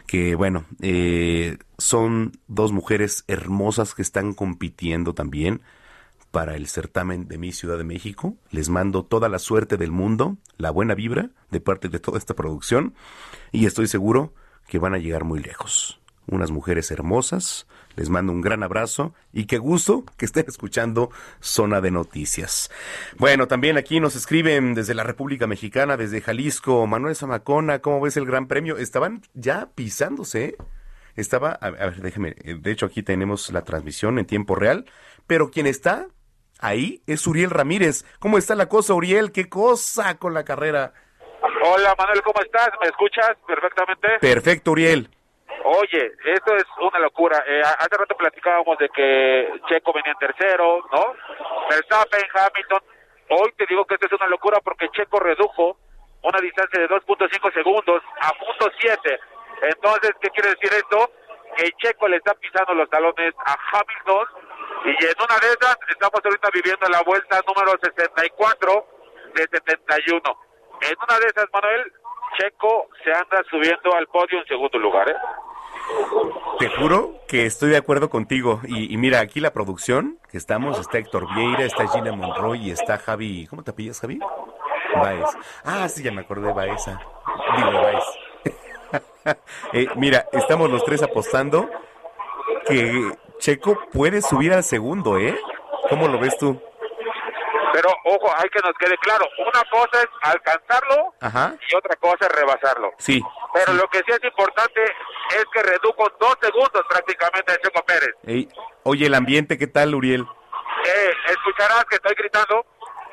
Que 0.08 0.34
bueno, 0.34 0.64
eh, 0.82 1.58
son 1.78 2.32
dos 2.48 2.72
mujeres 2.72 3.22
hermosas 3.28 3.94
que 3.94 4.02
están 4.02 4.34
compitiendo 4.34 5.14
también 5.14 5.62
para 6.30 6.56
el 6.56 6.66
certamen 6.66 7.28
de 7.28 7.38
mi 7.38 7.52
Ciudad 7.52 7.78
de 7.78 7.84
México. 7.84 8.36
Les 8.50 8.68
mando 8.68 9.04
toda 9.04 9.28
la 9.28 9.38
suerte 9.38 9.76
del 9.76 9.90
mundo, 9.90 10.36
la 10.56 10.70
buena 10.70 10.94
vibra 10.94 11.30
de 11.50 11.60
parte 11.60 11.88
de 11.88 11.98
toda 11.98 12.18
esta 12.18 12.34
producción 12.34 12.94
y 13.52 13.66
estoy 13.66 13.86
seguro 13.86 14.34
que 14.68 14.78
van 14.78 14.94
a 14.94 14.98
llegar 14.98 15.24
muy 15.24 15.40
lejos. 15.40 16.00
Unas 16.26 16.50
mujeres 16.50 16.90
hermosas, 16.90 17.66
les 17.96 18.10
mando 18.10 18.32
un 18.32 18.42
gran 18.42 18.62
abrazo 18.62 19.14
y 19.32 19.46
qué 19.46 19.56
gusto 19.56 20.04
que 20.18 20.26
estén 20.26 20.44
escuchando 20.46 21.10
Zona 21.40 21.80
de 21.80 21.90
Noticias. 21.90 22.70
Bueno, 23.16 23.48
también 23.48 23.78
aquí 23.78 23.98
nos 23.98 24.14
escriben 24.14 24.74
desde 24.74 24.92
la 24.94 25.04
República 25.04 25.46
Mexicana, 25.46 25.96
desde 25.96 26.20
Jalisco, 26.20 26.86
Manuel 26.86 27.16
Zamacona, 27.16 27.78
¿cómo 27.78 28.02
ves 28.02 28.18
el 28.18 28.26
Gran 28.26 28.46
Premio? 28.46 28.76
Estaban 28.76 29.22
ya 29.32 29.70
pisándose, 29.74 30.44
¿eh? 30.44 30.56
Estaba, 31.16 31.50
a 31.50 31.70
ver, 31.70 32.00
déjeme, 32.00 32.36
eh, 32.44 32.56
de 32.60 32.70
hecho 32.70 32.86
aquí 32.86 33.02
tenemos 33.02 33.50
la 33.50 33.62
transmisión 33.62 34.20
en 34.20 34.26
tiempo 34.26 34.54
real, 34.54 34.84
pero 35.26 35.50
quien 35.50 35.66
está 35.66 36.06
ahí 36.58 37.02
es 37.06 37.26
Uriel 37.26 37.50
Ramírez. 37.50 38.04
¿Cómo 38.18 38.38
está 38.38 38.54
la 38.54 38.68
cosa, 38.68 38.94
Uriel? 38.94 39.32
¿Qué 39.32 39.48
cosa 39.48 40.18
con 40.18 40.34
la 40.34 40.44
carrera? 40.44 40.92
Hola 41.64 41.94
Manuel, 41.98 42.22
¿cómo 42.22 42.40
estás? 42.42 42.70
¿Me 42.80 42.88
escuchas 42.88 43.32
perfectamente? 43.46 44.18
Perfecto, 44.20 44.72
Uriel. 44.72 45.08
Oye, 45.64 46.12
esto 46.24 46.56
es 46.56 46.64
una 46.80 46.98
locura. 46.98 47.42
Eh, 47.46 47.60
hace 47.60 47.96
rato 47.98 48.16
platicábamos 48.16 48.78
de 48.78 48.88
que 48.88 49.48
Checo 49.68 49.92
venía 49.92 50.12
en 50.12 50.18
tercero, 50.18 50.80
¿no? 50.92 51.14
Verstappen, 51.68 52.24
Hamilton. 52.32 52.82
Hoy 53.30 53.52
te 53.56 53.66
digo 53.68 53.84
que 53.84 53.94
esto 53.94 54.06
es 54.06 54.12
una 54.12 54.28
locura 54.28 54.60
porque 54.62 54.88
Checo 54.90 55.20
redujo 55.20 55.76
una 56.22 56.40
distancia 56.40 56.80
de 56.80 56.88
2.5 56.88 57.52
segundos 57.52 58.02
a 58.20 58.32
punto 58.32 58.70
7. 58.80 59.20
Entonces, 59.62 60.12
¿qué 60.20 60.30
quiere 60.30 60.50
decir 60.50 60.70
esto? 60.72 61.10
Que 61.56 61.70
Checo 61.78 62.08
le 62.08 62.16
está 62.16 62.34
pisando 62.34 62.74
los 62.74 62.88
talones 62.88 63.34
a 63.44 63.56
Hamilton 63.72 64.26
y 64.84 65.04
en 65.04 65.14
una 65.18 65.38
de 65.40 65.48
esas 65.48 65.76
estamos 65.88 66.20
ahorita 66.24 66.48
viviendo 66.52 66.86
la 66.88 67.02
vuelta 67.02 67.40
número 67.46 67.72
64 67.82 68.86
de 69.34 69.42
71. 69.50 70.20
En 70.80 70.96
una 71.02 71.18
de 71.18 71.26
esas, 71.26 71.46
Manuel, 71.52 71.92
Checo 72.36 72.88
se 73.04 73.10
anda 73.12 73.42
subiendo 73.50 73.94
al 73.94 74.06
podio 74.06 74.38
en 74.38 74.46
segundo 74.46 74.78
lugar, 74.78 75.08
¿eh? 75.08 75.16
Te 76.58 76.68
juro 76.68 77.14
que 77.26 77.46
estoy 77.46 77.70
de 77.70 77.76
acuerdo 77.76 78.10
contigo. 78.10 78.60
Y, 78.66 78.96
mira, 78.96 79.20
aquí 79.20 79.40
la 79.40 79.52
producción 79.52 80.18
que 80.30 80.36
estamos, 80.36 80.78
está 80.78 80.98
Héctor 80.98 81.26
Vieira, 81.34 81.64
está 81.64 81.86
Gina 81.88 82.12
Monroy 82.12 82.66
y 82.66 82.70
está 82.70 82.98
Javi. 82.98 83.46
¿Cómo 83.46 83.62
te 83.62 83.72
pillas, 83.72 84.00
Javi? 84.00 84.18
Baez. 84.96 85.28
Ah, 85.64 85.88
sí, 85.88 86.02
ya 86.02 86.12
me 86.12 86.22
acordé, 86.22 86.52
Baeza. 86.52 87.00
Digo, 87.56 87.82
Baez. 87.82 88.04
Eh, 89.74 89.86
mira, 89.96 90.26
estamos 90.32 90.70
los 90.70 90.82
tres 90.84 91.02
apostando 91.02 91.68
que 92.66 93.12
Checo 93.38 93.78
puede 93.92 94.20
subir 94.22 94.52
al 94.52 94.64
segundo, 94.64 95.18
¿eh? 95.18 95.38
¿Cómo 95.88 96.08
lo 96.08 96.18
ves 96.18 96.36
tú? 96.38 96.60
Pero 97.72 97.90
ojo, 98.04 98.34
hay 98.36 98.48
que 98.50 98.60
nos 98.60 98.72
quede 98.78 98.96
claro, 98.98 99.24
una 99.38 99.62
cosa 99.70 100.02
es 100.02 100.08
alcanzarlo 100.22 101.14
Ajá. 101.20 101.54
y 101.70 101.76
otra 101.76 101.94
cosa 101.96 102.26
es 102.26 102.32
rebasarlo. 102.32 102.92
Sí. 102.98 103.22
Pero 103.54 103.72
lo 103.74 103.86
que 103.88 103.98
sí 103.98 104.12
es 104.12 104.24
importante 104.24 104.82
es 104.82 105.44
que 105.52 105.62
redujo 105.62 106.10
dos 106.18 106.34
segundos 106.40 106.82
prácticamente 106.88 107.52
a 107.52 107.56
Checo 107.58 107.82
Pérez. 107.86 108.14
Ey, 108.26 108.48
oye, 108.82 109.06
el 109.06 109.14
ambiente, 109.14 109.58
¿qué 109.58 109.66
tal, 109.66 109.94
Uriel? 109.94 110.22
Eh, 110.22 111.10
escucharás 111.28 111.84
que 111.84 111.96
estoy 111.96 112.14
gritando 112.16 112.64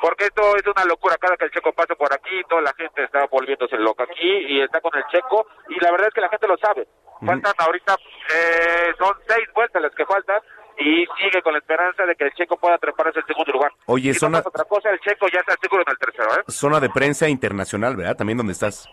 porque 0.02 0.26
esto 0.26 0.56
es 0.58 0.64
una 0.68 0.86
locura. 0.86 1.16
Cada 1.20 1.38
que 1.38 1.46
el 1.46 1.52
Checo 1.52 1.72
pasa 1.74 1.96
por 1.96 2.12
aquí, 2.14 2.42
toda 2.50 2.62
la 2.62 2.74
gente 2.74 3.04
está 3.04 3.26
volviéndose 3.28 3.78
loca 3.78 4.04
aquí 4.04 4.30
y 4.48 4.62
está 4.62 4.82
con 4.82 4.96
el 4.96 5.04
Checo 5.08 5.48
y 5.70 5.80
la 5.84 5.92
verdad 5.92 6.08
es 6.10 6.14
que 6.14 6.22
la 6.22 6.30
gente 6.30 6.48
lo 6.48 6.58
sabe. 6.58 6.88
Faltan 7.26 7.54
ahorita, 7.58 7.96
eh, 8.34 8.94
son 9.00 9.16
seis 9.28 9.48
vueltas 9.56 9.82
las 9.82 9.96
que 9.96 10.06
faltan 10.06 10.38
y 10.78 11.06
sigue 11.22 11.42
con 11.42 11.54
la 11.54 11.60
esperanza 11.60 12.04
de 12.06 12.14
que 12.16 12.26
el 12.26 12.34
Checo 12.34 12.58
pueda 12.58 12.78
treparse 12.78 13.20
al 13.20 13.26
segundo 13.26 13.54
lugar. 13.54 13.72
Oye, 13.86 14.14
si 14.14 14.20
zona- 14.20 14.40
no 14.40 14.44
pasa 14.44 14.50
otra 14.50 14.66
cosa, 14.66 14.90
el 14.90 15.00
Checo 15.00 15.28
ya 15.32 15.40
está 15.40 15.56
seguro 15.62 15.84
en 15.88 15.92
el 15.92 15.98
tercero, 15.98 16.30
¿eh? 16.40 16.44
Zona 16.50 16.80
de 16.82 16.90
prensa 16.90 17.30
internacional, 17.30 17.96
¿verdad? 17.96 18.18
También 18.18 18.38
donde 18.38 18.52
estás. 18.54 18.86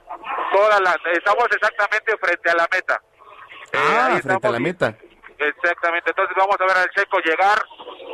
Toda 0.54 0.78
la, 0.80 0.96
estamos 1.12 1.44
exactamente 1.50 2.16
frente 2.18 2.50
a 2.50 2.54
la 2.54 2.68
meta. 2.72 3.02
Eh, 3.72 3.78
Ah, 3.98 4.06
ahí 4.14 4.20
frente 4.22 4.46
a 4.46 4.50
la 4.50 4.60
meta. 4.60 4.94
Exactamente, 5.48 6.10
entonces 6.10 6.36
vamos 6.36 6.56
a 6.60 6.64
ver 6.66 6.76
al 6.76 6.90
Checo 6.90 7.18
llegar. 7.20 7.58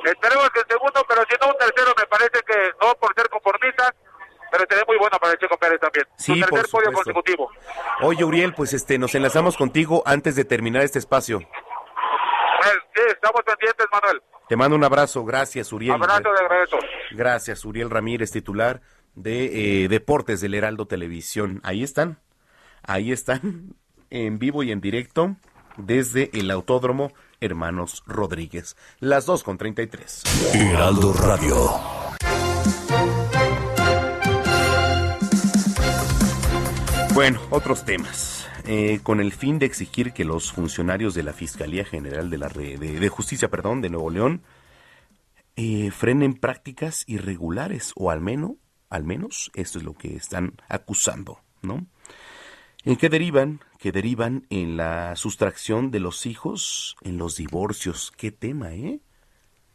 Esperemos 0.04 0.50
que 0.50 0.60
el 0.60 0.66
segundo, 0.68 1.04
pero 1.08 1.22
si 1.28 1.36
no 1.40 1.48
un 1.48 1.58
tercero, 1.58 1.92
me 1.96 2.06
parece 2.06 2.40
que 2.46 2.72
no 2.80 2.94
por 2.94 3.14
ser 3.14 3.28
conformistas, 3.28 3.92
pero 4.50 4.64
sería 4.68 4.84
muy 4.86 4.96
bueno 4.98 5.18
para 5.18 5.32
el 5.32 5.38
Checo 5.38 5.56
Pérez 5.58 5.80
también. 5.80 6.06
Sí, 6.16 6.34
Su 6.34 6.40
tercer 6.40 6.70
por 6.70 6.70
podio 6.70 6.92
consecutivo. 6.92 7.50
Oye, 8.00 8.24
Uriel, 8.24 8.54
pues 8.54 8.72
este, 8.72 8.98
nos 8.98 9.14
enlazamos 9.14 9.56
contigo 9.56 10.02
antes 10.06 10.36
de 10.36 10.44
terminar 10.44 10.82
este 10.82 10.98
espacio. 10.98 11.38
Pues, 11.38 12.72
sí, 12.94 13.02
estamos 13.08 13.42
pendientes, 13.44 13.86
Manuel. 13.92 14.22
Te 14.48 14.56
mando 14.56 14.76
un 14.76 14.84
abrazo, 14.84 15.24
gracias, 15.24 15.72
Uriel. 15.72 15.94
Abrazo 15.94 16.32
de 16.32 16.48
regreso. 16.48 16.78
Gracias, 17.10 17.64
Uriel 17.64 17.90
Ramírez, 17.90 18.30
titular 18.30 18.80
de 19.14 19.84
eh, 19.84 19.88
Deportes 19.88 20.40
del 20.40 20.54
Heraldo 20.54 20.86
Televisión. 20.86 21.60
Ahí 21.64 21.82
están, 21.82 22.18
ahí 22.82 23.12
están, 23.12 23.74
en 24.10 24.38
vivo 24.38 24.62
y 24.62 24.72
en 24.72 24.80
directo, 24.80 25.36
desde 25.78 26.30
el 26.38 26.50
Autódromo 26.50 27.12
Hermanos 27.40 28.02
Rodríguez. 28.06 28.76
Las 29.00 29.24
2 29.26 29.42
con 29.44 29.58
33. 29.58 30.22
Heraldo 30.54 31.12
Radio. 31.12 31.80
Bueno, 37.14 37.40
otros 37.50 37.84
temas. 37.84 38.46
Eh, 38.64 39.00
con 39.02 39.20
el 39.20 39.32
fin 39.32 39.58
de 39.58 39.66
exigir 39.66 40.12
que 40.12 40.24
los 40.24 40.52
funcionarios 40.52 41.14
de 41.14 41.22
la 41.22 41.32
Fiscalía 41.32 41.84
General 41.84 42.28
de, 42.28 42.38
la 42.38 42.48
Re- 42.48 42.76
de, 42.76 43.00
de 43.00 43.08
Justicia 43.08 43.48
perdón, 43.48 43.80
de 43.80 43.88
Nuevo 43.90 44.10
León 44.10 44.42
eh, 45.56 45.90
frenen 45.90 46.34
prácticas 46.34 47.04
irregulares, 47.06 47.92
o 47.96 48.10
al 48.10 48.20
menos, 48.20 48.52
al 48.90 49.04
menos, 49.04 49.50
esto 49.54 49.78
es 49.78 49.84
lo 49.84 49.94
que 49.94 50.14
están 50.16 50.52
acusando, 50.68 51.40
¿no? 51.62 51.86
¿En 52.84 52.96
qué 52.96 53.08
derivan? 53.08 53.60
Que 53.78 53.92
derivan 53.92 54.46
en 54.50 54.76
la 54.76 55.16
sustracción 55.16 55.90
de 55.90 56.00
los 56.00 56.26
hijos, 56.26 56.96
en 57.02 57.16
los 57.16 57.36
divorcios. 57.36 58.12
¿Qué 58.16 58.32
tema, 58.32 58.74
eh? 58.74 59.00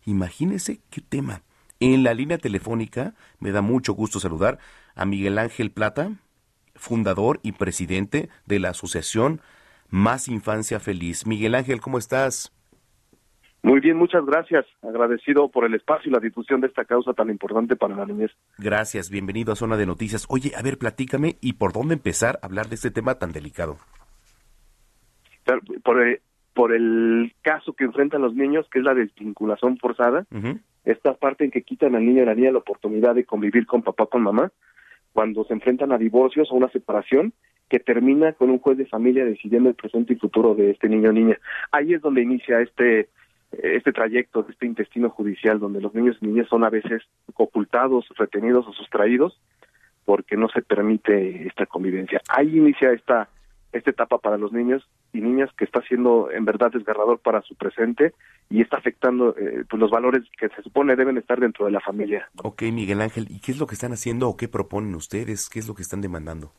Imagínese 0.06 0.82
qué 0.90 1.02
tema. 1.02 1.44
En 1.80 2.04
la 2.04 2.14
línea 2.14 2.38
telefónica 2.38 3.16
me 3.40 3.52
da 3.52 3.62
mucho 3.62 3.94
gusto 3.94 4.20
saludar 4.20 4.60
a 4.96 5.06
Miguel 5.06 5.38
Ángel 5.38 5.72
Plata, 5.72 6.14
fundador 6.76 7.40
y 7.44 7.54
presidente 7.54 8.30
de 8.46 8.60
la 8.60 8.70
asociación 8.70 9.42
Más 9.90 10.28
Infancia 10.28 10.80
Feliz. 10.80 11.26
Miguel 11.26 11.56
Ángel, 11.56 11.82
¿cómo 11.82 11.98
estás? 11.98 12.52
Muy 13.64 13.80
bien, 13.80 13.96
muchas 13.96 14.26
gracias. 14.26 14.66
Agradecido 14.82 15.48
por 15.48 15.64
el 15.64 15.74
espacio 15.74 16.10
y 16.10 16.14
la 16.14 16.20
difusión 16.20 16.60
de 16.60 16.68
esta 16.68 16.84
causa 16.84 17.14
tan 17.14 17.30
importante 17.30 17.78
para 17.78 17.96
la 17.96 18.06
niñez. 18.06 18.32
Gracias, 18.58 19.10
bienvenido 19.10 19.54
a 19.54 19.56
Zona 19.56 19.78
de 19.78 19.86
Noticias. 19.86 20.26
Oye, 20.30 20.52
a 20.58 20.62
ver, 20.62 20.78
platícame 20.78 21.38
y 21.40 21.54
por 21.54 21.72
dónde 21.72 21.94
empezar 21.94 22.40
a 22.42 22.46
hablar 22.46 22.68
de 22.68 22.76
este 22.76 22.92
tema 22.92 23.16
tan 23.16 23.32
delicado. 23.32 23.78
Por, 25.82 26.06
eh, 26.06 26.22
por 26.54 26.74
el 26.74 27.34
caso 27.42 27.72
que 27.72 27.86
enfrentan 27.86 28.22
los 28.22 28.36
niños, 28.36 28.68
que 28.70 28.80
es 28.80 28.86
la 28.86 28.94
desvinculación 28.94 29.78
forzada, 29.78 30.26
esta 30.84 31.14
parte 31.14 31.46
en 31.46 31.52
que 31.52 31.64
quitan 31.64 31.96
al 31.96 32.06
niño 32.06 32.20
y 32.20 32.24
a 32.24 32.26
la 32.26 32.36
niña 32.36 32.52
la 32.52 32.58
oportunidad 32.60 33.16
de 33.16 33.24
convivir 33.24 33.66
con 33.66 33.82
papá 33.82 34.08
con 34.08 34.24
mamá, 34.24 34.52
cuando 35.14 35.46
se 35.46 35.54
enfrentan 35.54 35.94
a 35.94 35.98
divorcios 35.98 36.52
o 36.52 36.56
una 36.56 36.70
separación, 36.70 37.32
que 37.70 37.80
termina 37.80 38.34
con 38.34 38.50
un 38.50 38.60
juez 38.60 38.78
de 38.78 38.86
familia 38.88 39.24
decidiendo 39.24 39.70
el 39.70 39.76
presente 39.76 40.14
y 40.14 40.18
futuro 40.18 40.54
de 40.54 40.72
este 40.72 40.90
niño 40.90 41.12
o 41.12 41.14
niña. 41.14 41.40
Ahí 41.72 41.94
es 41.94 42.02
donde 42.02 42.22
inicia 42.22 42.60
este 42.60 43.08
este 43.62 43.92
trayecto 43.92 44.44
de 44.44 44.52
este 44.52 44.66
intestino 44.66 45.10
judicial 45.10 45.60
donde 45.60 45.82
los 45.82 45.94
niños 45.94 46.18
y 46.22 46.28
niñas 46.28 46.48
son 46.50 46.64
a 46.64 46.70
veces 46.70 47.04
ocultados, 47.36 48.06
retenidos 48.18 48.68
o 48.68 48.74
sustraídos 48.74 49.40
porque 50.06 50.36
no 50.36 50.50
se 50.50 50.62
permite 50.62 51.48
esta 51.48 51.66
convivencia. 51.66 52.22
Ahí 52.30 52.58
inicia 52.58 52.92
esta 52.92 53.30
esta 53.74 53.90
etapa 53.90 54.20
para 54.20 54.38
los 54.38 54.54
niños 54.54 54.88
y 55.14 55.22
niñas 55.22 55.50
que 55.58 55.66
está 55.66 55.82
siendo 55.82 56.32
en 56.32 56.46
verdad 56.46 56.72
desgarrador 56.72 57.20
para 57.20 57.42
su 57.42 57.56
presente 57.56 58.14
y 58.50 58.62
está 58.62 58.78
afectando 58.78 59.36
eh, 59.38 59.66
pues 59.70 59.80
los 59.80 59.90
valores 59.90 60.24
que 60.40 60.50
se 60.50 60.62
supone 60.62 60.96
deben 60.96 61.18
estar 61.18 61.40
dentro 61.40 61.66
de 61.66 61.72
la 61.72 61.80
familia. 61.82 62.30
Ok, 62.44 62.64
Miguel 62.64 63.02
Ángel, 63.02 63.28
¿y 63.30 63.40
qué 63.40 63.52
es 63.52 63.60
lo 63.60 63.68
que 63.68 63.74
están 63.74 63.92
haciendo 63.92 64.30
o 64.30 64.38
qué 64.38 64.48
proponen 64.48 64.96
ustedes? 64.96 65.50
¿Qué 65.50 65.60
es 65.60 65.68
lo 65.68 65.74
que 65.74 65.82
están 65.82 66.02
demandando? 66.02 66.52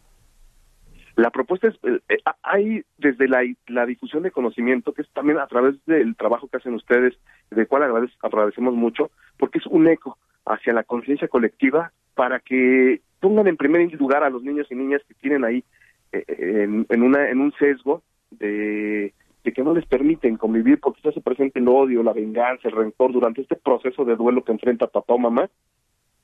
La 1.17 1.31
propuesta 1.31 1.69
es, 1.69 1.75
eh, 1.85 2.01
eh, 2.09 2.19
hay 2.43 2.83
desde 2.99 3.29
la, 3.29 3.43
la 3.69 3.87
difusión 3.87 4.25
de 4.25 4.33
conocimiento, 4.33 4.93
que 4.93 5.03
es 5.03 5.11
también 5.11 5.39
a 5.39 5.47
través 5.47 5.77
del 5.87 6.17
trabajo 6.17 6.49
que 6.49 6.57
hacen 6.57 6.75
ustedes, 6.75 7.15
del 7.51 7.69
cual 7.69 7.83
agradec- 7.85 8.17
agradecemos 8.21 8.75
mucho, 8.75 9.11
porque 9.39 9.59
es 9.59 9.67
un 9.67 9.87
eco 9.87 10.19
hacia 10.45 10.73
la 10.73 10.83
conciencia 10.83 11.29
colectiva 11.29 11.93
para 12.15 12.41
que 12.41 13.01
pongan 13.21 13.47
en 13.47 13.57
primer 13.57 13.93
lugar 13.95 14.25
a 14.25 14.31
los 14.31 14.43
niños 14.43 14.67
y 14.71 14.75
niñas 14.75 15.03
que 15.07 15.15
tienen 15.15 15.45
ahí 15.45 15.65
eh, 16.13 16.25
en, 16.29 16.87
en, 16.89 17.03
una, 17.03 17.31
en 17.31 17.41
un 17.41 17.53
sesgo 17.53 18.03
de, 18.31 19.15
de 19.45 19.53
que 19.53 19.63
no 19.63 19.73
les 19.73 19.87
permiten 19.87 20.37
convivir 20.37 20.81
porque 20.81 21.01
se 21.01 21.09
hace 21.11 21.21
presente 21.21 21.61
el 21.61 21.69
odio, 21.69 22.03
la 22.03 22.13
venganza, 22.13 22.69
el 22.69 22.75
rencor 22.75 23.13
durante 23.13 23.41
este 23.43 23.57
proceso 23.57 24.05
de 24.05 24.17
duelo 24.17 24.43
que 24.45 24.53
enfrenta 24.53 24.89
papá 24.89 25.15
o 25.15 25.19
mamá 25.19 25.49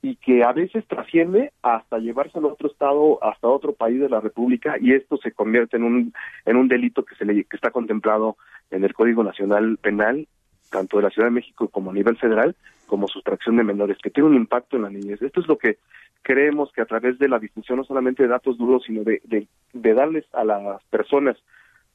y 0.02 0.16
que 0.16 0.42
a 0.44 0.52
veces 0.52 0.86
trasciende 0.86 1.52
hasta 1.62 1.98
llevarse 1.98 2.38
a 2.38 2.42
otro 2.42 2.68
estado, 2.68 3.22
hasta 3.22 3.48
otro 3.48 3.74
país 3.74 4.00
de 4.00 4.08
la 4.08 4.20
República 4.20 4.76
y 4.80 4.92
esto 4.92 5.18
se 5.18 5.32
convierte 5.32 5.76
en 5.76 5.84
un 5.84 6.14
en 6.46 6.56
un 6.56 6.68
delito 6.68 7.04
que 7.04 7.14
se 7.16 7.24
le 7.24 7.44
que 7.44 7.56
está 7.56 7.70
contemplado 7.70 8.36
en 8.70 8.84
el 8.84 8.94
Código 8.94 9.22
Nacional 9.22 9.76
Penal 9.78 10.26
tanto 10.70 10.96
de 10.96 11.02
la 11.02 11.10
Ciudad 11.10 11.28
de 11.28 11.34
México 11.34 11.68
como 11.68 11.90
a 11.90 11.94
nivel 11.94 12.16
federal 12.16 12.56
como 12.86 13.08
sustracción 13.08 13.56
de 13.56 13.64
menores 13.64 13.98
que 14.02 14.10
tiene 14.10 14.30
un 14.30 14.36
impacto 14.36 14.76
en 14.76 14.82
la 14.82 14.90
niñez. 14.90 15.20
Esto 15.22 15.40
es 15.40 15.48
lo 15.48 15.58
que 15.58 15.78
creemos 16.22 16.72
que 16.72 16.80
a 16.80 16.86
través 16.86 17.18
de 17.18 17.28
la 17.28 17.38
difusión 17.38 17.78
no 17.78 17.84
solamente 17.84 18.22
de 18.22 18.30
datos 18.30 18.56
duros 18.56 18.84
sino 18.86 19.04
de 19.04 19.20
de, 19.24 19.48
de 19.74 19.94
darles 19.94 20.24
a 20.32 20.44
las 20.44 20.82
personas 20.84 21.36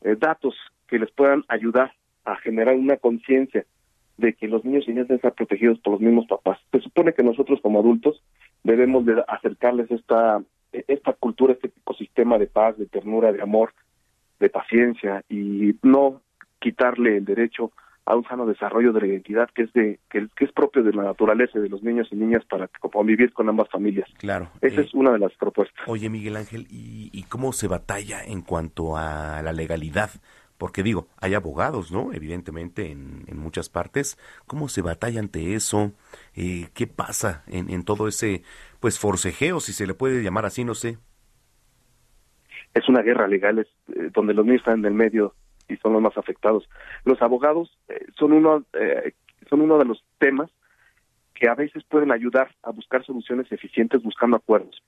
eh, 0.02 0.16
datos 0.16 0.56
que 0.88 1.00
les 1.00 1.10
puedan 1.12 1.44
ayudar 1.48 1.94
a 2.24 2.36
generar 2.36 2.76
una 2.76 2.98
conciencia 2.98 3.66
de 4.18 4.34
que 4.34 4.48
los 4.48 4.64
niños 4.64 4.86
y 4.88 4.92
niñas 4.92 5.08
deben 5.08 5.18
estar 5.18 5.34
protegidos 5.34 5.80
por 5.80 5.94
los 5.94 6.02
mismos 6.02 6.26
papás. 6.28 6.60
Se 6.72 6.80
supone 6.80 7.14
que 7.14 7.24
nosotros 7.24 7.60
como 7.62 7.80
adultos 7.80 8.22
debemos 8.64 9.06
de 9.06 9.24
acercarles 9.28 9.92
esta 9.92 10.42
esta 10.88 11.14
cultura, 11.14 11.54
este 11.54 11.68
ecosistema 11.68 12.38
de 12.38 12.48
paz, 12.48 12.78
de 12.78 12.86
ternura, 12.86 13.32
de 13.32 13.42
amor, 13.42 13.74
de 14.40 14.50
paciencia 14.50 15.24
y 15.30 15.76
no 15.84 16.22
quitarle 16.60 17.18
el 17.18 17.26
derecho 17.26 17.72
a 18.06 18.16
un 18.16 18.24
sano 18.26 18.46
desarrollo 18.46 18.94
de 18.94 19.02
la 19.02 19.08
identidad 19.08 19.50
que 19.54 19.64
es 19.64 19.74
de 19.74 20.00
que, 20.10 20.28
que 20.36 20.46
es 20.46 20.52
propio 20.52 20.84
de 20.84 20.94
la 20.94 21.04
naturaleza 21.04 21.60
de 21.60 21.70
los 21.70 21.82
niños 21.82 22.08
y 22.12 22.16
niñas 22.16 22.44
para 22.46 22.68
convivir 22.68 23.34
con 23.34 23.50
ambas 23.50 23.68
familias. 23.70 24.08
Claro. 24.20 24.50
Esa 24.62 24.82
eh, 24.82 24.84
es 24.84 24.94
una 24.94 25.12
de 25.12 25.20
las 25.20 25.34
propuestas. 25.34 25.88
Oye, 25.88 26.10
Miguel 26.10 26.36
Ángel, 26.36 26.68
¿y, 26.70 27.10
y 27.12 27.24
cómo 27.24 27.52
se 27.52 27.68
batalla 27.68 28.24
en 28.24 28.42
cuanto 28.42 28.96
a 28.96 29.42
la 29.42 29.54
legalidad? 29.54 30.12
Porque 30.58 30.84
digo, 30.84 31.08
hay 31.20 31.34
abogados, 31.34 31.92
¿no? 31.92 32.14
Evidentemente 32.14 32.92
en, 32.92 33.26
muchas 33.38 33.70
partes. 33.70 34.18
¿Cómo 34.48 34.70
se 34.70 34.82
batalla 34.82 35.20
ante 35.20 35.56
eso? 35.56 35.92
Eh, 36.36 36.70
¿Qué 36.74 36.88
pasa 36.88 37.44
en, 37.48 37.70
en 37.70 37.84
todo 37.84 38.08
ese, 38.08 38.44
pues, 38.80 38.98
forcejeo, 39.00 39.60
si 39.60 39.74
se 39.74 39.86
le 39.86 39.94
puede 39.94 40.24
llamar 40.24 40.46
así, 40.46 40.64
no 40.64 40.74
sé? 40.74 40.98
es 42.76 42.90
una 42.90 43.02
guerra 43.02 43.28
legal 43.28 43.58
es, 43.60 43.68
eh, 43.96 44.12
donde 44.14 44.34
los 44.34 44.46
niños 44.46 44.60
están 44.60 44.80
en 44.80 44.86
el 44.86 44.94
medio 44.94 45.34
y 45.68 45.78
son 45.78 45.94
los 45.94 46.02
más 46.02 46.16
afectados. 46.18 46.70
Los 47.06 47.20
abogados 47.22 47.76
eh, 47.88 48.06
son 48.16 48.34
uno 48.34 48.64
eh, 48.74 49.14
son 49.50 49.62
uno 49.62 49.80
de 49.80 49.86
los 49.86 50.04
temas 50.20 50.52
que 51.34 51.48
a 51.50 51.56
veces 51.56 51.84
pueden 51.86 52.12
ayudar 52.12 52.54
a 52.64 52.72
buscar 52.72 53.04
soluciones 53.04 53.52
eficientes 53.52 54.04
buscando 54.04 54.38
acuerdos. 54.38 54.82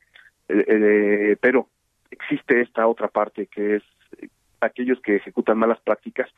Pero 0.47 1.67
existe 2.09 2.61
esta 2.61 2.87
otra 2.87 3.09
parte 3.09 3.47
que 3.47 3.75
es 3.77 3.83
aquellos 4.61 4.99
que 5.01 5.15
ejecutan 5.17 5.57
malas 5.57 5.79
prácticas 5.81 6.29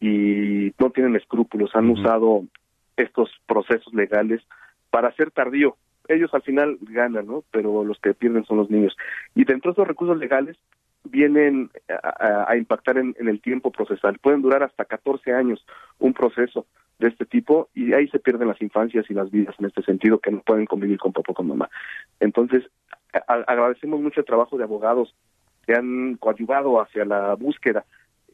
y 0.00 0.72
no 0.78 0.90
tienen 0.90 1.16
escrúpulos, 1.16 1.74
han 1.74 1.90
usado 1.90 2.44
estos 2.96 3.30
procesos 3.46 3.92
legales 3.92 4.42
para 4.90 5.12
ser 5.12 5.30
tardío. 5.30 5.76
Ellos 6.08 6.32
al 6.34 6.42
final 6.42 6.78
ganan, 6.80 7.26
¿no? 7.26 7.44
Pero 7.50 7.84
los 7.84 7.98
que 8.00 8.14
pierden 8.14 8.44
son 8.44 8.56
los 8.58 8.70
niños. 8.70 8.96
Y 9.34 9.44
dentro 9.44 9.70
de 9.70 9.74
esos 9.74 9.86
recursos 9.88 10.18
legales 10.18 10.56
vienen 11.04 11.70
a, 11.88 12.44
a- 12.50 12.56
impactar 12.56 12.98
en, 12.98 13.14
en 13.18 13.28
el 13.28 13.40
tiempo 13.40 13.70
procesal. 13.70 14.18
Pueden 14.18 14.42
durar 14.42 14.62
hasta 14.62 14.84
14 14.84 15.32
años 15.32 15.64
un 15.98 16.12
proceso 16.12 16.66
de 16.98 17.08
este 17.08 17.24
tipo 17.24 17.68
y 17.74 17.92
ahí 17.94 18.08
se 18.08 18.18
pierden 18.18 18.48
las 18.48 18.60
infancias 18.60 19.06
y 19.08 19.14
las 19.14 19.30
vidas 19.30 19.54
en 19.58 19.66
este 19.66 19.82
sentido 19.82 20.18
que 20.18 20.30
no 20.30 20.40
pueden 20.40 20.66
convivir 20.66 20.98
con 20.98 21.12
papá 21.12 21.32
o 21.32 21.34
con 21.34 21.46
mamá. 21.48 21.70
Entonces, 22.18 22.64
a- 23.26 23.44
agradecemos 23.46 24.00
mucho 24.00 24.20
el 24.20 24.26
trabajo 24.26 24.58
de 24.58 24.64
abogados 24.64 25.14
que 25.70 25.76
han 25.76 26.16
coadyuvado 26.16 26.80
hacia 26.80 27.04
la 27.04 27.34
búsqueda 27.36 27.84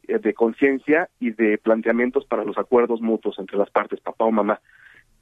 eh, 0.07 0.17
de 0.17 0.33
conciencia 0.33 1.07
y 1.19 1.29
de 1.29 1.59
planteamientos 1.59 2.25
para 2.25 2.43
los 2.43 2.57
acuerdos 2.57 2.99
mutuos 2.99 3.37
entre 3.37 3.59
las 3.59 3.69
partes, 3.69 3.99
papá 3.99 4.25
o 4.25 4.31
mamá. 4.31 4.59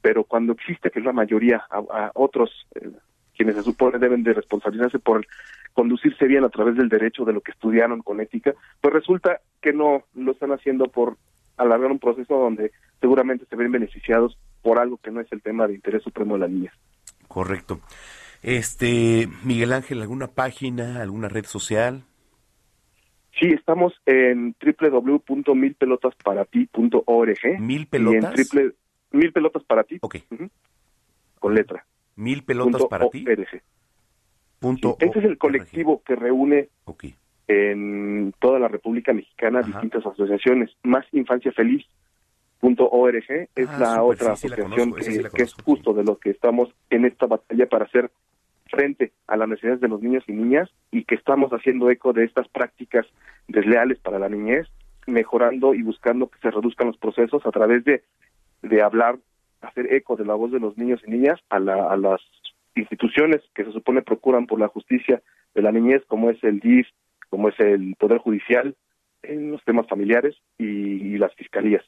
Pero 0.00 0.24
cuando 0.24 0.54
existe, 0.54 0.90
que 0.90 1.00
es 1.00 1.04
la 1.04 1.12
mayoría, 1.12 1.66
a, 1.68 1.76
a 1.76 2.10
otros 2.14 2.66
eh, 2.74 2.88
quienes 3.36 3.56
se 3.56 3.62
supone 3.62 3.98
deben 3.98 4.22
de 4.22 4.32
responsabilizarse 4.32 4.98
por 4.98 5.26
conducirse 5.74 6.24
bien 6.26 6.42
a 6.44 6.48
través 6.48 6.74
del 6.76 6.88
derecho 6.88 7.26
de 7.26 7.34
lo 7.34 7.42
que 7.42 7.52
estudiaron 7.52 8.00
con 8.00 8.22
ética, 8.22 8.54
pues 8.80 8.94
resulta 8.94 9.40
que 9.60 9.74
no 9.74 10.04
lo 10.14 10.32
están 10.32 10.52
haciendo 10.52 10.86
por 10.86 11.18
alargar 11.58 11.90
un 11.90 11.98
proceso 11.98 12.34
donde 12.34 12.72
seguramente 12.98 13.44
se 13.44 13.56
ven 13.56 13.72
beneficiados 13.72 14.38
por 14.62 14.78
algo 14.78 14.96
que 14.96 15.10
no 15.10 15.20
es 15.20 15.30
el 15.32 15.42
tema 15.42 15.66
de 15.66 15.74
interés 15.74 16.02
supremo 16.02 16.32
de 16.34 16.40
la 16.40 16.48
niña. 16.48 16.72
Correcto. 17.28 17.82
Este, 18.46 19.28
Miguel 19.42 19.72
Ángel, 19.72 20.00
¿alguna 20.00 20.28
página, 20.28 21.02
alguna 21.02 21.28
red 21.28 21.44
social? 21.46 22.04
Sí, 23.40 23.48
estamos 23.48 23.92
en 24.06 24.54
www.milpelotasparati.org. 24.64 27.60
¿Mil 27.60 27.80
Y 27.80 27.82
en 27.82 27.86
pelotas? 27.88 28.34
triple, 28.34 28.70
mil 29.10 29.32
pelotas 29.32 29.64
para 29.64 29.82
ti. 29.82 29.98
Ok. 30.00 30.18
Con 31.40 31.56
letra. 31.56 31.84
Mil 32.14 32.44
pelotas 32.44 32.82
Punto 32.82 32.88
para 32.88 33.08
ti. 33.10 33.24
ORG. 33.28 33.62
Punto 34.60 34.96
Este 35.00 35.18
es 35.18 35.24
el 35.24 35.38
colectivo 35.38 36.04
que 36.04 36.14
reúne 36.14 36.68
Ok. 36.84 37.06
en 37.48 38.32
toda 38.38 38.60
la 38.60 38.68
República 38.68 39.12
Mexicana 39.12 39.62
distintas 39.62 40.06
asociaciones. 40.06 40.70
Más 40.84 41.04
Infancia 41.10 41.50
Feliz. 41.50 41.84
Punto 42.60 42.88
.org 42.88 43.24
es 43.28 43.48
Ah, 43.68 43.76
la 43.80 44.04
otra 44.04 44.36
sí, 44.36 44.42
sí 44.42 44.46
asociación 44.54 44.90
conozco, 44.92 45.02
sí 45.10 45.18
que, 45.20 45.30
que 45.30 45.42
es 45.42 45.52
justo 45.52 45.92
de 45.92 46.04
lo 46.04 46.16
que 46.18 46.30
estamos 46.30 46.72
en 46.90 47.06
esta 47.06 47.26
batalla 47.26 47.68
para 47.68 47.86
hacer 47.86 48.08
frente 48.70 49.12
a 49.26 49.36
las 49.36 49.48
necesidades 49.48 49.80
de 49.80 49.88
los 49.88 50.02
niños 50.02 50.24
y 50.26 50.32
niñas 50.32 50.68
y 50.90 51.04
que 51.04 51.14
estamos 51.14 51.50
haciendo 51.52 51.90
eco 51.90 52.12
de 52.12 52.24
estas 52.24 52.48
prácticas 52.48 53.06
desleales 53.48 53.98
para 54.00 54.18
la 54.18 54.28
niñez, 54.28 54.66
mejorando 55.06 55.74
y 55.74 55.82
buscando 55.82 56.28
que 56.28 56.38
se 56.40 56.50
reduzcan 56.50 56.88
los 56.88 56.96
procesos 56.98 57.44
a 57.46 57.50
través 57.52 57.84
de, 57.84 58.02
de 58.62 58.82
hablar, 58.82 59.18
hacer 59.60 59.92
eco 59.92 60.16
de 60.16 60.24
la 60.24 60.34
voz 60.34 60.50
de 60.52 60.60
los 60.60 60.76
niños 60.76 61.00
y 61.06 61.10
niñas 61.10 61.38
a, 61.48 61.58
la- 61.60 61.90
a 61.90 61.96
las 61.96 62.20
instituciones 62.74 63.40
que 63.54 63.64
se 63.64 63.72
supone 63.72 64.02
procuran 64.02 64.46
por 64.46 64.60
la 64.60 64.68
justicia 64.68 65.22
de 65.54 65.62
la 65.62 65.72
niñez, 65.72 66.02
como 66.06 66.30
es 66.30 66.42
el 66.44 66.60
DIF, 66.60 66.86
como 67.30 67.48
es 67.48 67.58
el 67.60 67.94
Poder 67.98 68.18
Judicial, 68.18 68.74
en 69.22 69.50
los 69.52 69.64
temas 69.64 69.86
familiares 69.88 70.36
y, 70.58 70.64
y 70.66 71.18
las 71.18 71.34
fiscalías. 71.34 71.82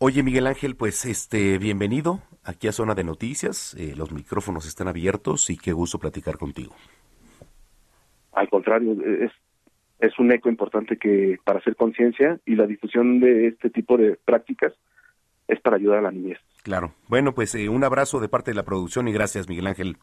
Oye, 0.00 0.22
Miguel 0.22 0.46
Ángel, 0.46 0.76
pues 0.76 1.04
este, 1.06 1.58
bienvenido 1.58 2.20
aquí 2.44 2.68
a 2.68 2.72
Zona 2.72 2.94
de 2.94 3.02
Noticias. 3.02 3.74
Eh, 3.74 3.94
los 3.96 4.12
micrófonos 4.12 4.64
están 4.64 4.86
abiertos 4.86 5.50
y 5.50 5.56
qué 5.56 5.72
gusto 5.72 5.98
platicar 5.98 6.38
contigo. 6.38 6.72
Al 8.32 8.48
contrario, 8.48 8.92
es, 9.02 9.32
es 9.98 10.16
un 10.20 10.30
eco 10.30 10.48
importante 10.48 10.98
que 10.98 11.38
para 11.44 11.58
hacer 11.58 11.74
conciencia 11.74 12.38
y 12.46 12.54
la 12.54 12.68
difusión 12.68 13.18
de 13.18 13.48
este 13.48 13.70
tipo 13.70 13.96
de 13.96 14.16
prácticas 14.24 14.72
es 15.48 15.60
para 15.60 15.74
ayudar 15.74 15.98
a 15.98 16.02
la 16.02 16.12
niñez. 16.12 16.38
Claro. 16.62 16.92
Bueno, 17.08 17.34
pues 17.34 17.56
eh, 17.56 17.68
un 17.68 17.82
abrazo 17.82 18.20
de 18.20 18.28
parte 18.28 18.52
de 18.52 18.54
la 18.54 18.64
producción 18.64 19.08
y 19.08 19.12
gracias, 19.12 19.48
Miguel 19.48 19.66
Ángel. 19.66 19.96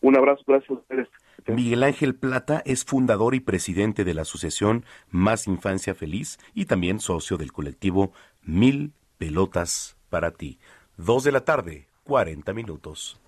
Un 0.00 0.16
abrazo, 0.16 0.42
gracias 0.46 0.70
a 0.70 0.74
ustedes. 0.80 1.08
Miguel 1.46 1.82
Ángel 1.82 2.14
Plata 2.14 2.62
es 2.64 2.86
fundador 2.86 3.34
y 3.34 3.40
presidente 3.40 4.04
de 4.04 4.14
la 4.14 4.22
asociación 4.22 4.84
Más 5.10 5.46
Infancia 5.46 5.94
Feliz 5.94 6.38
y 6.54 6.64
también 6.64 7.00
socio 7.00 7.36
del 7.36 7.52
colectivo 7.52 8.12
Mil 8.42 8.94
Pelotas 9.20 9.98
para 10.08 10.30
ti. 10.30 10.58
Dos 10.96 11.24
de 11.24 11.30
la 11.30 11.42
tarde, 11.42 11.86
40 12.04 12.54
minutos. 12.54 13.20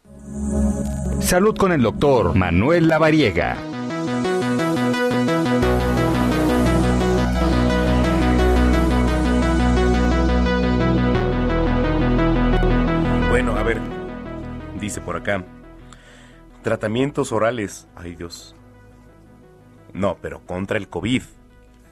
Salud 1.20 1.54
con 1.54 1.70
el 1.70 1.82
doctor 1.82 2.34
Manuel 2.34 2.88
Lavariega. 2.88 3.58
Bueno, 13.28 13.54
a 13.54 13.62
ver, 13.62 13.78
dice 14.80 15.02
por 15.02 15.16
acá, 15.16 15.44
tratamientos 16.62 17.32
orales, 17.32 17.86
ay 17.96 18.14
Dios. 18.14 18.56
No, 19.92 20.16
pero 20.22 20.40
contra 20.46 20.78
el 20.78 20.88
COVID. 20.88 21.22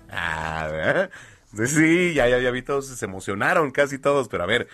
Ah, 0.08 0.68
¿verdad? 0.70 1.10
sí, 1.66 2.14
ya, 2.14 2.28
ya, 2.28 2.38
ya 2.38 2.50
vi 2.50 2.62
todos, 2.62 2.86
se 2.86 3.04
emocionaron 3.04 3.70
casi 3.70 3.98
todos, 3.98 4.28
pero 4.28 4.44
a 4.44 4.46
ver, 4.46 4.68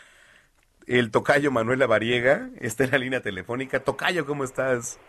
el 0.87 1.11
tocayo 1.11 1.51
Manuel 1.51 1.79
Lavariega 1.79 2.51
está 2.61 2.85
en 2.85 2.91
la 2.93 2.99
línea 2.99 3.21
telefónica. 3.21 3.83
Tocayo, 3.83 4.27
¿cómo 4.27 4.45
estás? 4.45 5.01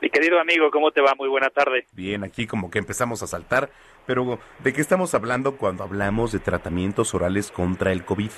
Mi 0.00 0.10
querido 0.10 0.38
amigo, 0.38 0.70
¿cómo 0.70 0.90
te 0.90 1.00
va? 1.00 1.14
Muy 1.16 1.28
buena 1.28 1.50
tarde. 1.50 1.86
Bien, 1.92 2.22
aquí 2.22 2.46
como 2.46 2.70
que 2.70 2.78
empezamos 2.78 3.22
a 3.22 3.26
saltar, 3.26 3.70
pero 4.06 4.38
¿de 4.60 4.72
qué 4.72 4.80
estamos 4.80 5.14
hablando 5.14 5.56
cuando 5.56 5.84
hablamos 5.84 6.32
de 6.32 6.38
tratamientos 6.38 7.14
orales 7.14 7.50
contra 7.50 7.92
el 7.92 8.04
COVID? 8.04 8.30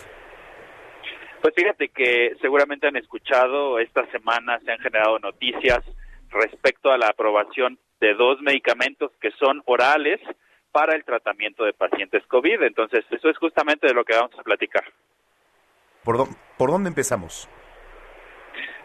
Pues 1.43 1.55
fíjate 1.55 1.89
que 1.89 2.35
seguramente 2.41 2.89
han 2.89 2.97
escuchado, 2.97 3.79
esta 3.79 4.05
semana 4.11 4.59
se 4.65 4.73
han 4.73 4.79
generado 4.79 5.19
noticias 5.19 5.81
respecto 6.31 6.91
a 6.91 6.99
la 6.99 7.09
aprobación 7.09 7.79
de 8.01 8.15
dos 8.15 8.41
medicamentos 8.41 9.13
que 9.21 9.31
son 9.33 9.63
orales 9.67 10.21
para 10.79 10.95
el 10.95 11.03
tratamiento 11.05 11.65
de 11.65 11.73
pacientes 11.73 12.25
COVID. 12.29 12.63
Entonces, 12.63 13.05
eso 13.11 13.29
es 13.29 13.37
justamente 13.39 13.89
de 13.89 13.95
lo 13.95 14.05
que 14.05 14.15
vamos 14.15 14.39
a 14.39 14.45
platicar. 14.45 14.85
¿Por, 16.05 16.17
dó- 16.19 16.29
por 16.57 16.71
dónde 16.71 16.89
empezamos? 16.89 17.49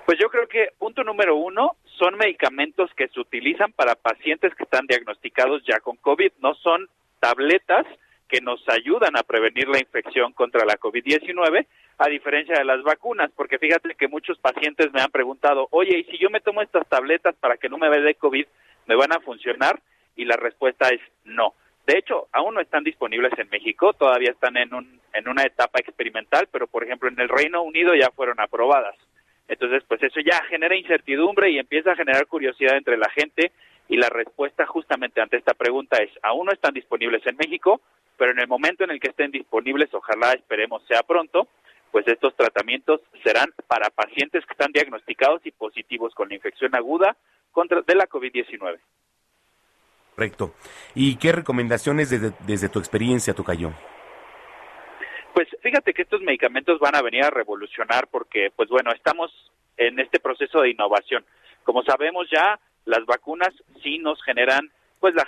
Pues 0.08 0.18
yo 0.20 0.28
creo 0.30 0.48
que 0.48 0.70
punto 0.80 1.04
número 1.04 1.36
uno 1.36 1.76
son 2.00 2.18
medicamentos 2.18 2.90
que 2.96 3.10
se 3.10 3.20
utilizan 3.20 3.72
para 3.74 3.94
pacientes 3.94 4.56
que 4.56 4.64
están 4.64 4.88
diagnosticados 4.88 5.64
ya 5.68 5.80
con 5.82 5.98
COVID. 5.98 6.32
No 6.40 6.56
son 6.56 6.90
tabletas 7.20 7.86
que 8.28 8.42
nos 8.42 8.68
ayudan 8.70 9.16
a 9.16 9.22
prevenir 9.22 9.68
la 9.68 9.78
infección 9.80 10.34
contra 10.34 10.66
la 10.66 10.80
COVID-19, 10.80 11.68
a 12.00 12.08
diferencia 12.10 12.56
de 12.58 12.66
las 12.66 12.82
vacunas, 12.82 13.30
porque 13.36 13.60
fíjate 13.60 13.94
que 13.94 14.08
muchos 14.08 14.40
pacientes 14.40 14.92
me 14.94 15.02
han 15.02 15.12
preguntado, 15.12 15.68
oye, 15.70 16.00
¿y 16.00 16.04
si 16.06 16.18
yo 16.18 16.32
me 16.32 16.42
tomo 16.42 16.64
estas 16.64 16.88
tabletas 16.90 17.36
para 17.36 17.58
que 17.58 17.70
no 17.70 17.78
me 17.78 17.88
dé 17.92 18.16
COVID, 18.16 18.48
me 18.88 18.96
van 18.96 19.14
a 19.14 19.20
funcionar? 19.20 19.80
Y 20.16 20.26
la 20.26 20.38
respuesta 20.38 20.88
es 20.90 21.00
no. 21.24 21.54
De 21.86 21.98
hecho, 21.98 22.28
aún 22.32 22.56
no 22.56 22.62
están 22.62 22.84
disponibles 22.84 23.38
en 23.38 23.50
México, 23.50 23.94
todavía 23.94 24.32
están 24.32 24.56
en, 24.56 24.74
un, 24.74 25.02
en 25.14 25.28
una 25.28 25.44
etapa 25.44 25.80
experimental, 25.80 26.48
pero 26.52 26.68
por 26.68 26.84
ejemplo 26.84 27.10
en 27.10 27.20
el 27.20 27.28
Reino 27.28 27.62
Unido 27.62 27.94
ya 27.94 28.10
fueron 28.12 28.40
aprobadas. 28.40 28.96
Entonces, 29.50 29.84
pues 29.88 30.02
eso 30.02 30.22
ya 30.22 30.42
genera 30.46 30.76
incertidumbre 30.76 31.50
y 31.52 31.60
empieza 31.60 31.92
a 31.92 31.96
generar 31.96 32.26
curiosidad 32.28 32.78
entre 32.78 32.98
la 32.98 33.10
gente 33.10 33.52
y 33.90 33.98
la 33.98 34.10
respuesta 34.10 34.66
justamente 34.66 35.22
ante 35.22 35.38
esta 35.38 35.54
pregunta 35.54 35.98
es, 35.98 36.10
aún 36.22 36.46
no 36.46 36.54
están 36.54 36.74
disponibles 36.74 37.26
en 37.28 37.36
México, 37.36 37.82
pero 38.18 38.32
en 38.32 38.40
el 38.40 38.48
momento 38.48 38.86
en 38.86 38.92
el 38.92 39.00
que 39.00 39.10
estén 39.10 39.32
disponibles, 39.32 39.94
ojalá 39.94 40.32
esperemos 40.32 40.82
sea 40.88 41.04
pronto, 41.04 41.48
pues 41.92 42.08
estos 42.08 42.36
tratamientos 42.36 43.02
serán 43.24 43.50
para 43.68 43.90
pacientes 43.90 44.46
que 44.46 44.54
están 44.54 44.72
diagnosticados 44.72 45.46
y 45.46 45.52
positivos 45.52 46.16
con 46.16 46.30
la 46.30 46.36
infección 46.36 46.74
aguda 46.76 47.16
contra 47.52 47.82
de 47.82 47.96
la 47.96 48.08
COVID-19. 48.08 48.80
Correcto. 50.16 50.54
¿Y 50.94 51.16
qué 51.18 51.32
recomendaciones 51.32 52.10
desde, 52.10 52.34
desde 52.46 52.70
tu 52.70 52.80
experiencia, 52.80 53.34
Tocayo? 53.34 53.72
Pues 55.34 55.48
fíjate 55.62 55.94
que 55.94 56.04
estos 56.04 56.22
medicamentos 56.22 56.80
van 56.80 56.96
a 56.96 57.02
venir 57.02 57.24
a 57.24 57.32
revolucionar 57.32 58.08
porque, 58.08 58.52
pues 58.56 58.70
bueno, 58.70 58.92
estamos 58.92 59.32
en 59.78 60.00
este 60.00 60.20
proceso 60.20 60.62
de 60.62 60.70
innovación. 60.70 61.26
Como 61.64 61.84
sabemos 61.84 62.28
ya, 62.32 62.60
las 62.86 63.06
vacunas 63.06 63.52
sí 63.82 63.98
nos 63.98 64.22
generan, 64.24 64.70
pues 65.00 65.16
la, 65.16 65.26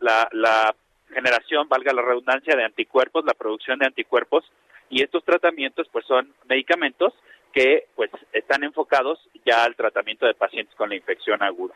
la, 0.00 0.28
la 0.30 0.74
generación, 1.12 1.68
valga 1.68 1.92
la 1.92 2.02
redundancia, 2.02 2.54
de 2.54 2.64
anticuerpos, 2.64 3.24
la 3.24 3.34
producción 3.34 3.78
de 3.80 3.86
anticuerpos, 3.86 4.44
y 4.88 5.02
estos 5.02 5.24
tratamientos, 5.24 5.88
pues 5.90 6.04
son 6.06 6.32
medicamentos 6.48 7.12
que, 7.52 7.86
pues, 7.96 8.10
están 8.32 8.62
enfocados 8.62 9.18
ya 9.44 9.64
al 9.64 9.74
tratamiento 9.74 10.26
de 10.26 10.34
pacientes 10.34 10.74
con 10.76 10.88
la 10.88 10.96
infección 10.96 11.42
aguda. 11.42 11.74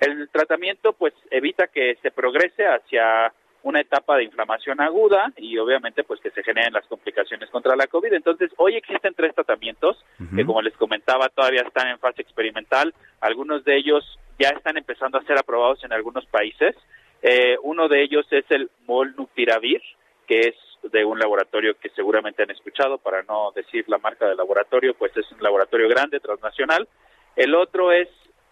El 0.00 0.28
tratamiento, 0.30 0.92
pues, 0.92 1.14
evita 1.30 1.66
que 1.66 1.96
se 2.02 2.10
progrese 2.10 2.64
hacia 2.66 3.32
una 3.62 3.80
etapa 3.80 4.16
de 4.16 4.24
inflamación 4.24 4.80
aguda 4.80 5.32
y 5.36 5.58
obviamente 5.58 6.04
pues 6.04 6.20
que 6.20 6.30
se 6.30 6.42
generen 6.42 6.72
las 6.72 6.86
complicaciones 6.86 7.50
contra 7.50 7.76
la 7.76 7.86
COVID. 7.86 8.12
Entonces, 8.12 8.50
hoy 8.56 8.76
existen 8.76 9.14
tres 9.14 9.34
tratamientos 9.34 10.02
que 10.34 10.44
como 10.44 10.62
les 10.62 10.76
comentaba 10.76 11.28
todavía 11.28 11.62
están 11.62 11.88
en 11.88 11.98
fase 11.98 12.22
experimental. 12.22 12.94
Algunos 13.20 13.64
de 13.64 13.76
ellos 13.76 14.18
ya 14.38 14.50
están 14.50 14.76
empezando 14.76 15.18
a 15.18 15.24
ser 15.24 15.38
aprobados 15.38 15.82
en 15.84 15.92
algunos 15.92 16.24
países. 16.26 16.76
Eh, 17.20 17.56
uno 17.62 17.88
de 17.88 18.02
ellos 18.02 18.26
es 18.30 18.44
el 18.50 18.70
Molnupiravir, 18.86 19.82
que 20.26 20.40
es 20.40 20.54
de 20.90 21.04
un 21.04 21.18
laboratorio 21.18 21.76
que 21.78 21.90
seguramente 21.90 22.44
han 22.44 22.50
escuchado, 22.50 22.98
para 22.98 23.22
no 23.24 23.50
decir 23.54 23.84
la 23.88 23.98
marca 23.98 24.28
del 24.28 24.36
laboratorio, 24.36 24.94
pues 24.94 25.16
es 25.16 25.30
un 25.32 25.42
laboratorio 25.42 25.88
grande, 25.88 26.20
transnacional. 26.20 26.88
El 27.34 27.54
otro 27.56 27.90
es 27.90 28.08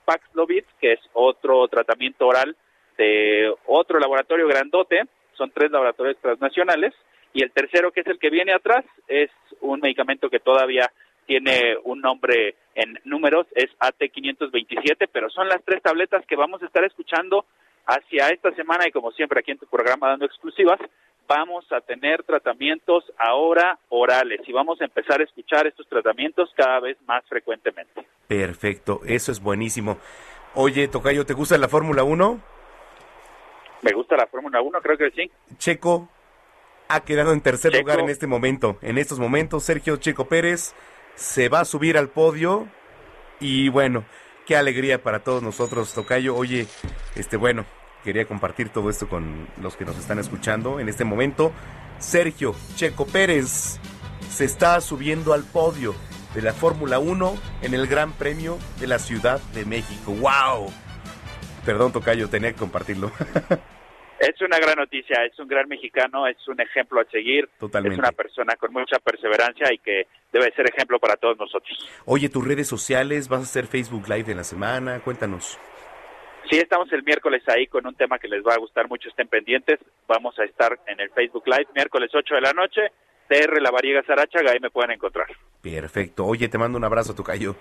Paxlovid, 0.07 0.65
que 0.81 0.95
es 0.95 1.01
otro 1.13 1.69
tratamiento 1.69 2.27
oral 2.27 2.57
de 2.97 3.53
otro 3.67 3.99
laboratorio 3.99 4.49
grandote, 4.49 5.03
son 5.35 5.51
tres 5.51 5.71
laboratorios 5.71 6.17
transnacionales, 6.23 6.95
y 7.35 7.43
el 7.43 7.51
tercero, 7.51 7.93
que 7.93 8.01
es 8.01 8.07
el 8.07 8.19
que 8.19 8.31
viene 8.31 8.55
atrás, 8.55 8.85
es 9.09 9.31
un 9.61 9.81
medicamento 9.81 10.31
que 10.31 10.41
todavía 10.41 10.91
tiene 11.27 11.77
un 11.85 12.01
nombre 12.01 12.55
en 12.75 12.99
números, 13.05 13.47
es 13.55 13.67
AT527, 13.81 15.09
pero 15.13 15.29
son 15.29 15.49
las 15.49 15.63
tres 15.65 15.83
tabletas 15.83 16.25
que 16.25 16.37
vamos 16.37 16.63
a 16.63 16.67
estar 16.67 16.85
escuchando 16.85 17.45
hacia 17.85 18.29
esta 18.29 18.53
semana 18.55 18.87
y 18.87 18.93
como 18.93 19.13
siempre 19.13 19.41
aquí 19.41 19.51
en 19.51 19.59
tu 19.59 19.67
programa 19.67 20.09
dando 20.09 20.25
exclusivas, 20.25 20.81
vamos 21.27 21.65
a 21.73 21.81
tener 21.81 22.23
tratamientos 22.25 23.05
ahora 23.19 23.79
orales 23.89 24.41
y 24.47 24.53
vamos 24.53 24.81
a 24.81 24.85
empezar 24.85 25.21
a 25.21 25.25
escuchar 25.25 25.67
estos 25.67 25.89
tratamientos 25.89 26.51
cada 26.57 26.81
vez 26.81 26.97
más 27.07 27.25
frecuentemente. 27.27 28.07
Perfecto, 28.27 29.01
eso 29.07 29.33
es 29.33 29.41
buenísimo. 29.41 29.99
Oye, 30.55 30.89
Tocayo, 30.89 31.27
¿te 31.27 31.35
gusta 31.35 31.59
la 31.59 31.69
Fórmula 31.69 32.03
1? 32.03 32.41
Me 33.83 33.93
gusta 33.93 34.17
la 34.17 34.27
Fórmula 34.27 34.61
1, 34.61 34.81
creo 34.81 34.97
que 34.97 35.11
sí. 35.11 35.31
Checo 35.59 36.09
ha 36.89 37.01
quedado 37.01 37.33
en 37.33 37.41
tercer 37.41 37.73
Checo. 37.73 37.83
lugar 37.83 38.01
en 38.01 38.09
este 38.09 38.27
momento. 38.27 38.79
En 38.83 38.99
estos 38.99 39.19
momentos, 39.19 39.65
Sergio 39.65 39.97
Checo 39.97 40.27
Pérez 40.27 40.75
se 41.15 41.49
va 41.49 41.61
a 41.61 41.65
subir 41.65 41.99
al 41.99 42.09
podio 42.09 42.69
y 43.41 43.69
bueno, 43.69 44.05
qué 44.47 44.57
alegría 44.57 45.03
para 45.03 45.21
todos 45.21 45.43
nosotros, 45.43 45.93
Tocayo. 45.93 46.35
Oye, 46.35 46.67
este 47.17 47.37
bueno, 47.37 47.67
quería 48.07 48.25
compartir 48.25 48.69
todo 48.69 48.89
esto 48.89 49.09
con 49.09 49.49
los 49.61 49.77
que 49.77 49.85
nos 49.85 49.99
están 49.99 50.21
escuchando 50.21 50.79
en 50.79 50.89
este 50.89 51.05
momento. 51.05 51.53
Sergio 51.99 52.55
Checo 52.77 53.05
Pérez 53.05 53.81
se 54.31 54.45
está 54.45 54.81
subiendo 54.81 55.33
al 55.33 55.43
podio 55.43 55.93
de 56.33 56.41
la 56.41 56.53
Fórmula 56.53 57.01
1 57.01 57.35
en 57.63 57.75
el 57.75 57.89
Gran 57.89 58.13
Premio 58.13 58.59
de 58.79 58.87
la 58.87 59.01
Ciudad 59.01 59.41
de 59.55 59.65
México. 59.65 60.13
¡Wow! 60.13 60.73
Perdón, 61.65 61.93
Tocayo, 61.93 62.31
tenía 62.31 62.53
que 62.53 62.59
compartirlo. 62.59 63.11
Es 64.19 64.41
una 64.41 64.59
gran 64.59 64.77
noticia, 64.77 65.27
es 65.27 65.39
un 65.39 65.47
gran 65.47 65.69
mexicano, 65.69 66.27
es 66.27 66.39
un 66.49 66.59
ejemplo 66.59 67.03
a 67.03 67.05
seguir, 67.11 67.51
Totalmente. 67.61 67.97
es 67.97 67.99
una 67.99 68.13
persona 68.13 68.57
con 68.57 68.73
mucha 68.73 68.99
perseverancia 68.99 69.71
y 69.71 69.77
que 69.77 70.07
debe 70.33 70.51
ser 70.53 70.67
ejemplo 70.71 70.99
para 70.99 71.17
todos 71.17 71.37
nosotros. 71.39 71.87
Oye, 72.07 72.31
tus 72.31 72.43
redes 72.43 72.67
sociales, 72.67 73.29
vas 73.29 73.41
a 73.41 73.43
hacer 73.43 73.67
Facebook 73.67 74.09
Live 74.09 74.31
en 74.33 74.39
la 74.39 74.45
semana, 74.45 75.01
cuéntanos. 75.01 75.59
Sí, 76.51 76.59
estamos 76.59 76.93
el 76.93 77.03
miércoles 77.03 77.43
ahí 77.49 77.67
con 77.67 77.87
un 77.87 77.95
tema 77.95 78.19
que 78.19 78.29
les 78.29 78.43
va 78.45 78.55
a 78.55 78.59
gustar 78.59 78.89
mucho, 78.89 79.09
estén 79.09 79.27
pendientes. 79.29 79.81
Vamos 80.07 80.39
a 80.39 80.45
estar 80.45 80.79
en 80.87 81.01
el 81.01 81.11
Facebook 81.11 81.43
Live 81.47 81.67
miércoles 81.75 82.11
8 82.15 82.35
de 82.37 82.41
la 82.41 82.53
noche, 82.53 82.93
TR 83.29 83.61
La 83.61 83.71
Variega 83.71 84.03
Sarachaga, 84.05 84.53
ahí 84.53 84.61
me 84.61 84.71
pueden 84.71 84.93
encontrar. 84.93 85.27
Perfecto. 85.61 86.25
Oye, 86.25 86.49
te 86.49 86.59
mando 86.59 86.79
un 86.79 86.85
abrazo, 86.85 87.15
Tocayo. 87.15 87.57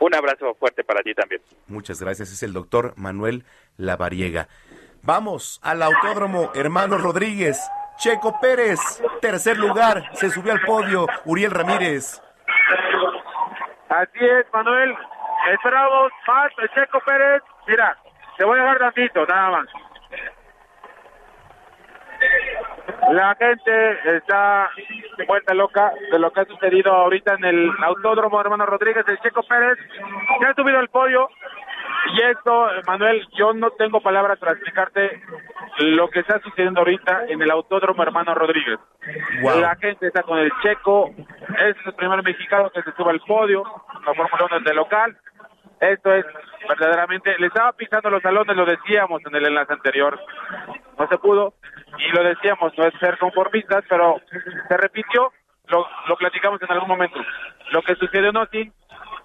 Un 0.00 0.14
abrazo 0.14 0.54
fuerte 0.54 0.84
para 0.84 1.02
ti 1.02 1.14
también. 1.14 1.40
Muchas 1.66 2.00
gracias. 2.00 2.30
Es 2.30 2.42
el 2.42 2.52
doctor 2.52 2.92
Manuel 2.96 3.44
Lavariega. 3.76 4.48
Vamos 5.02 5.58
al 5.62 5.82
autódromo 5.82 6.52
Hermano 6.54 6.98
Rodríguez. 6.98 7.58
Checo 7.96 8.38
Pérez, 8.40 8.78
tercer 9.20 9.58
lugar, 9.58 10.04
se 10.12 10.30
subió 10.30 10.52
al 10.52 10.60
podio. 10.60 11.06
Uriel 11.24 11.50
Ramírez. 11.50 12.22
Así 13.88 14.18
es, 14.20 14.46
Manuel. 14.52 14.94
Esperamos 15.52 16.12
más 16.26 16.52
de 16.56 16.68
Checo 16.74 17.00
Pérez. 17.00 17.42
Mira, 17.68 17.96
te 18.38 18.44
voy 18.44 18.58
a 18.58 18.62
dejar 18.62 18.78
tantito, 18.78 19.26
nada 19.26 19.50
más. 19.50 19.66
La 23.10 23.34
gente 23.36 24.16
está 24.16 24.70
vuelta 25.26 25.54
loca 25.54 25.92
de 26.10 26.18
lo 26.18 26.30
que 26.32 26.40
ha 26.40 26.44
sucedido 26.46 26.92
ahorita 26.92 27.34
en 27.34 27.44
el 27.44 27.70
autódromo 27.82 28.40
hermano 28.40 28.66
Rodríguez, 28.66 29.04
el 29.06 29.18
Checo 29.20 29.42
Pérez, 29.42 29.78
que 30.40 30.46
ha 30.46 30.54
subido 30.54 30.78
al 30.78 30.88
podio. 30.88 31.28
Y 32.14 32.22
esto, 32.22 32.68
Manuel, 32.86 33.26
yo 33.36 33.52
no 33.52 33.70
tengo 33.72 34.00
palabras 34.00 34.38
para 34.38 34.52
explicarte 34.52 35.22
lo 35.78 36.08
que 36.08 36.20
está 36.20 36.40
sucediendo 36.40 36.80
ahorita 36.80 37.26
en 37.28 37.42
el 37.42 37.50
autódromo 37.50 38.02
hermano 38.02 38.34
Rodríguez. 38.34 38.78
Wow. 39.42 39.60
La 39.60 39.76
gente 39.76 40.06
está 40.06 40.22
con 40.22 40.38
el 40.38 40.50
Checo, 40.62 41.10
es 41.10 41.76
el 41.84 41.94
primer 41.94 42.22
mexicano 42.22 42.70
que 42.70 42.82
se 42.82 42.92
sube 42.92 43.10
al 43.10 43.20
podio, 43.20 43.62
la 44.06 44.14
Fórmula 44.14 44.56
1 44.56 44.60
de 44.60 44.74
local. 44.74 45.16
Esto 45.80 46.12
es 46.12 46.24
verdaderamente, 46.68 47.38
le 47.38 47.46
estaba 47.46 47.72
pisando 47.72 48.10
los 48.10 48.22
salones, 48.22 48.56
lo 48.56 48.66
decíamos 48.66 49.22
en 49.24 49.34
el 49.34 49.46
enlace 49.46 49.72
anterior, 49.72 50.18
no 50.98 51.08
se 51.08 51.18
pudo, 51.18 51.54
y 51.98 52.08
lo 52.12 52.24
decíamos, 52.24 52.72
no 52.76 52.84
es 52.84 52.94
ser 52.98 53.16
conformistas, 53.18 53.84
pero 53.88 54.20
se 54.68 54.76
repitió, 54.76 55.32
lo, 55.68 55.86
lo 56.08 56.16
platicamos 56.16 56.60
en 56.62 56.72
algún 56.72 56.88
momento. 56.88 57.20
Lo 57.70 57.82
que 57.82 57.94
sucedió 57.94 58.30
en 58.30 58.36
Austin 58.36 58.72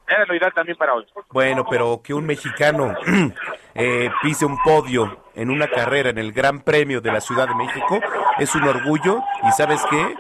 era 0.07 0.25
lo 0.25 0.35
ideal 0.35 0.53
también 0.53 0.77
para 0.77 0.93
hoy. 0.93 1.05
Bueno, 1.31 1.65
pero 1.69 2.01
que 2.03 2.13
un 2.13 2.25
mexicano 2.25 2.95
eh, 3.75 4.09
pise 4.21 4.45
un 4.45 4.57
podio 4.61 5.23
en 5.35 5.49
una 5.49 5.67
carrera 5.67 6.09
en 6.09 6.17
el 6.17 6.33
Gran 6.33 6.61
Premio 6.61 7.01
de 7.01 7.11
la 7.11 7.21
Ciudad 7.21 7.47
de 7.47 7.55
México 7.55 7.99
es 8.37 8.53
un 8.55 8.63
orgullo 8.63 9.21
y 9.43 9.51
sabes 9.51 9.83
qué, 9.89 10.15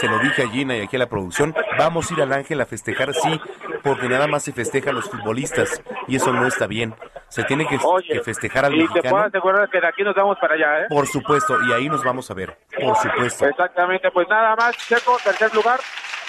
se 0.00 0.08
lo 0.08 0.18
dije 0.18 0.42
a 0.42 0.48
Gina 0.48 0.76
y 0.76 0.82
aquí 0.82 0.96
a 0.96 0.98
la 0.98 1.08
producción, 1.08 1.54
vamos 1.78 2.10
a 2.10 2.14
ir 2.14 2.22
al 2.22 2.32
Ángel 2.32 2.60
a 2.60 2.66
festejar, 2.66 3.12
sí, 3.14 3.40
porque 3.82 4.08
nada 4.08 4.26
más 4.26 4.42
se 4.42 4.52
festeja 4.52 4.90
a 4.90 4.92
los 4.92 5.08
futbolistas 5.08 5.82
y 6.06 6.16
eso 6.16 6.32
no 6.32 6.46
está 6.46 6.66
bien. 6.66 6.94
Se 7.28 7.44
tiene 7.44 7.66
que, 7.66 7.78
que 8.08 8.20
festejar 8.20 8.64
al 8.64 8.74
Y 8.74 8.80
te 8.80 8.86
puedo 8.86 8.94
mexicano, 8.94 9.24
asegurar 9.26 9.70
que 9.70 9.80
de 9.80 9.86
aquí 9.88 10.02
nos 10.02 10.14
vamos 10.14 10.38
para 10.40 10.54
allá, 10.54 10.82
¿eh? 10.82 10.86
por 10.88 11.06
supuesto, 11.06 11.58
y 11.68 11.72
ahí 11.72 11.88
nos 11.88 12.02
vamos 12.04 12.30
a 12.30 12.34
ver, 12.34 12.56
por 12.80 12.96
supuesto. 12.96 13.46
Exactamente, 13.46 14.10
pues 14.10 14.28
nada 14.28 14.54
más, 14.56 14.76
Checo, 14.76 15.16
tercer 15.22 15.52
lugar, 15.54 15.80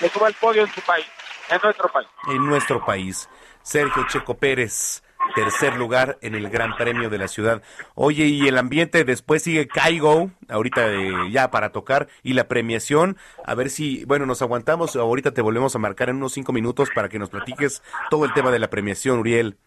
le 0.02 0.10
sube 0.10 0.26
al 0.26 0.34
podio 0.34 0.64
en 0.64 0.70
su 0.70 0.82
país, 0.82 1.06
en 1.50 1.60
nuestro 1.64 1.90
país. 1.90 2.08
en 2.28 2.46
nuestro 2.46 2.86
país. 2.86 3.30
Sergio 3.62 4.06
Checo 4.08 4.36
Pérez, 4.36 5.04
tercer 5.36 5.76
lugar 5.76 6.18
en 6.22 6.36
el 6.36 6.50
Gran 6.50 6.76
Premio 6.76 7.10
de 7.10 7.18
la 7.18 7.28
ciudad. 7.28 7.62
Oye, 7.94 8.26
y 8.26 8.48
el 8.48 8.58
ambiente 8.58 9.04
después 9.04 9.44
sigue 9.44 9.68
Caigo, 9.68 10.32
ahorita 10.50 10.92
eh, 10.94 11.12
ya 11.32 11.52
para 11.52 11.72
tocar, 11.72 12.08
y 12.24 12.34
la 12.34 12.48
premiación, 12.48 13.18
a 13.46 13.56
ver 13.56 13.70
si, 13.70 14.06
bueno, 14.06 14.26
nos 14.26 14.42
aguantamos, 14.42 14.96
ahorita 14.96 15.32
te 15.32 15.42
volvemos 15.42 15.76
a 15.76 15.80
marcar 15.80 16.10
en 16.10 16.18
unos 16.18 16.34
cinco 16.34 16.54
minutos 16.54 16.90
para 16.94 17.10
que 17.10 17.20
nos 17.20 17.30
platiques 17.30 17.84
todo 18.10 18.26
el 18.26 18.34
tema 18.34 18.52
de 18.52 18.60
la 18.60 18.70
premiación, 18.70 19.20
Uriel. 19.20 19.58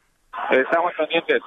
Estamos 0.50 0.92
pendientes. 0.96 1.42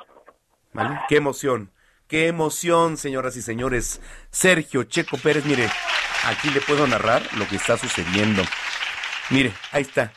¿Vale? 0.73 0.99
Qué 1.09 1.17
emoción, 1.17 1.71
qué 2.07 2.27
emoción, 2.27 2.97
señoras 2.97 3.35
y 3.35 3.41
señores. 3.41 4.01
Sergio 4.29 4.83
Checo 4.83 5.17
Pérez, 5.17 5.45
mire, 5.45 5.67
aquí 6.27 6.49
le 6.51 6.61
puedo 6.61 6.87
narrar 6.87 7.21
lo 7.37 7.47
que 7.47 7.55
está 7.55 7.77
sucediendo. 7.77 8.43
Mire, 9.29 9.51
ahí 9.71 9.81
está. 9.81 10.11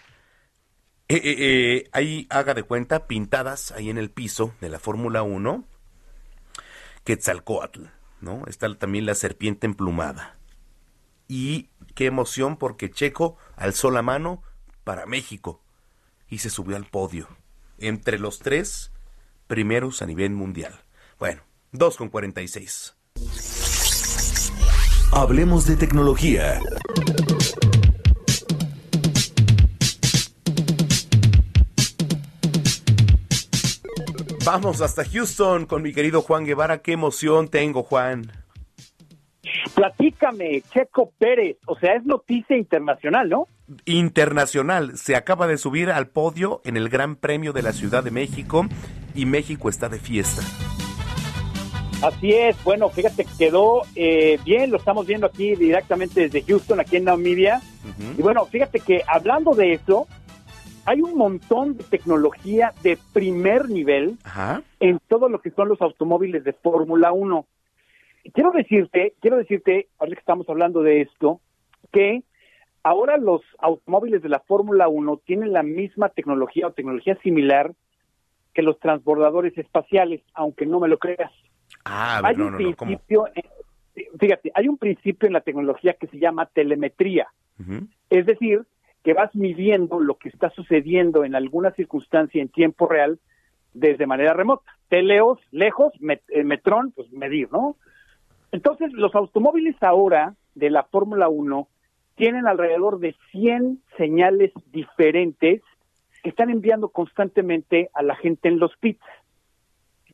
Eh, 1.07 1.17
eh, 1.17 1.37
eh, 1.39 1.89
ahí 1.93 2.27
haga 2.31 2.55
de 2.55 2.63
cuenta, 2.63 3.07
pintadas 3.07 3.73
ahí 3.73 3.91
en 3.91 3.99
el 3.99 4.11
piso 4.11 4.55
de 4.63 4.71
la 4.71 4.79
Fórmula 4.79 5.23
1, 5.23 5.65
Quetzalcoatl, 7.05 7.85
¿no? 8.23 8.45
Está 8.47 8.75
también 8.75 9.05
la 9.05 9.15
serpiente 9.15 9.67
emplumada. 9.67 10.39
Y 11.29 11.69
qué 11.95 12.07
emoción 12.07 12.57
porque 12.57 12.91
Checo 12.91 13.37
alzó 13.57 13.91
la 13.91 14.01
mano 14.01 14.43
para 14.83 15.05
México 15.05 15.63
y 16.29 16.39
se 16.39 16.49
subió 16.49 16.77
al 16.77 16.87
podio. 16.87 17.29
Entre 17.79 18.19
los 18.19 18.39
tres 18.39 18.91
primeros 19.47 20.01
a 20.01 20.07
nivel 20.07 20.31
mundial. 20.31 20.85
Bueno, 21.19 21.43
2 21.73 21.97
con 21.99 22.09
46. 22.09 22.97
Hablemos 25.13 25.67
de 25.67 25.77
tecnología. 25.77 26.61
Vamos 34.45 34.83
hasta 34.83 35.07
Houston 35.07 35.65
con 35.65 35.83
mi 35.83 35.95
querido 35.95 36.21
Juan 36.21 36.45
Guevara. 36.45 36.83
Qué 36.83 36.93
emoción 36.93 37.49
tengo, 37.49 37.83
Juan. 37.83 38.31
Platícame, 39.75 40.63
Checo 40.71 41.13
Pérez, 41.19 41.57
o 41.67 41.79
sea, 41.79 41.95
es 41.95 42.05
noticia 42.05 42.57
internacional, 42.57 43.31
¿no? 43.31 43.49
Internacional. 43.87 44.99
Se 44.99 45.17
acaba 45.17 45.47
de 45.47 45.57
subir 45.57 45.91
al 45.91 46.09
podio 46.09 46.61
en 46.65 46.77
el 46.77 46.91
Gran 46.91 47.17
Premio 47.17 47.55
de 47.55 47.63
la 47.63 47.73
Ciudad 47.73 48.05
de 48.05 48.11
México 48.11 48.67
y 49.15 49.25
México 49.25 49.71
está 49.71 49.89
de 49.89 49.99
fiesta. 49.99 50.43
Así 52.03 52.35
es, 52.35 52.63
bueno, 52.65 52.91
fíjate, 52.91 53.27
quedó 53.39 53.81
eh, 53.95 54.39
bien, 54.45 54.71
lo 54.71 54.77
estamos 54.77 55.07
viendo 55.07 55.27
aquí 55.27 55.55
directamente 55.55 56.29
desde 56.29 56.43
Houston, 56.43 56.81
aquí 56.81 56.97
en 56.97 57.05
Namibia. 57.05 57.63
Y 58.19 58.21
bueno, 58.21 58.45
fíjate 58.45 58.81
que 58.81 59.03
hablando 59.07 59.55
de 59.55 59.73
eso, 59.73 60.07
hay 60.87 61.01
un 61.01 61.17
montón 61.17 61.77
de 61.77 61.85
tecnología 61.85 62.73
de 62.83 62.99
primer 63.13 63.69
nivel 63.69 64.19
Ajá. 64.25 64.63
en 64.81 65.01
todo 65.09 65.29
lo 65.29 65.41
que 65.41 65.51
son 65.51 65.69
los 65.69 65.81
automóviles 65.81 66.45
de 66.45 66.53
Fórmula 66.53 67.13
1. 67.13 67.47
Y 68.25 68.31
Quiero 68.31 68.51
decirte, 68.53 69.15
quiero 69.21 69.37
decirte, 69.37 69.89
ahora 69.99 70.13
que 70.15 70.21
estamos 70.21 70.49
hablando 70.49 70.83
de 70.83 71.03
esto, 71.03 71.41
que 71.93 72.23
ahora 72.83 73.17
los 73.17 73.43
automóviles 73.59 74.23
de 74.23 74.29
la 74.29 74.41
Fórmula 74.41 74.89
1 74.89 75.21
tienen 75.25 75.53
la 75.53 75.63
misma 75.63 76.11
tecnología 76.11 76.67
o 76.67 76.73
tecnología 76.73 77.17
similar 77.23 77.73
que 78.53 78.63
los 78.63 78.79
transbordadores 78.79 79.57
espaciales, 79.59 80.23
aunque 80.35 80.65
no 80.65 80.81
me 80.81 80.89
lo 80.89 80.99
creas. 80.99 81.33
Ah, 81.85 82.21
hay 82.23 82.37
no, 82.37 82.47
un 82.47 82.53
no, 82.53 82.59
no, 82.59 82.77
¿cómo? 82.77 82.91
principio, 82.91 83.27
fíjate, 84.19 84.53
hay 84.55 84.69
un 84.69 84.79
principio 84.79 85.27
en 85.27 85.33
la 85.33 85.41
tecnología 85.41 85.95
que 85.95 86.07
se 86.07 86.19
llama 86.19 86.47
telemetría. 86.47 87.29
Es 88.11 88.27
decir, 88.27 88.65
que 89.05 89.13
vas 89.15 89.35
midiendo 89.37 90.01
lo 90.01 90.17
que 90.17 90.31
está 90.31 90.51
sucediendo 90.51 91.25
en 91.25 91.35
alguna 91.35 91.71
circunstancia 91.73 92.41
en 92.43 92.49
tiempo 92.49 92.89
real 92.89 93.21
desde 93.75 94.07
manera 94.07 94.33
remota. 94.33 94.73
Teleos, 94.89 95.39
lejos, 95.51 95.93
met- 96.01 96.23
eh, 96.29 96.43
metrón, 96.43 96.91
pues 96.93 97.13
medir, 97.13 97.53
¿no? 97.53 97.77
Entonces, 98.51 98.93
los 98.95 99.15
automóviles 99.15 99.77
ahora 99.83 100.35
de 100.55 100.71
la 100.71 100.85
Fórmula 100.85 101.29
1 101.29 101.69
tienen 102.15 102.47
alrededor 102.47 102.99
de 102.99 103.15
100 103.33 103.83
señales 103.99 104.53
diferentes 104.73 105.61
que 106.23 106.31
están 106.31 106.49
enviando 106.49 106.89
constantemente 106.89 107.91
a 107.93 108.03
la 108.03 108.15
gente 108.17 108.49
en 108.49 108.59
los 108.59 108.75
pits. 108.79 109.05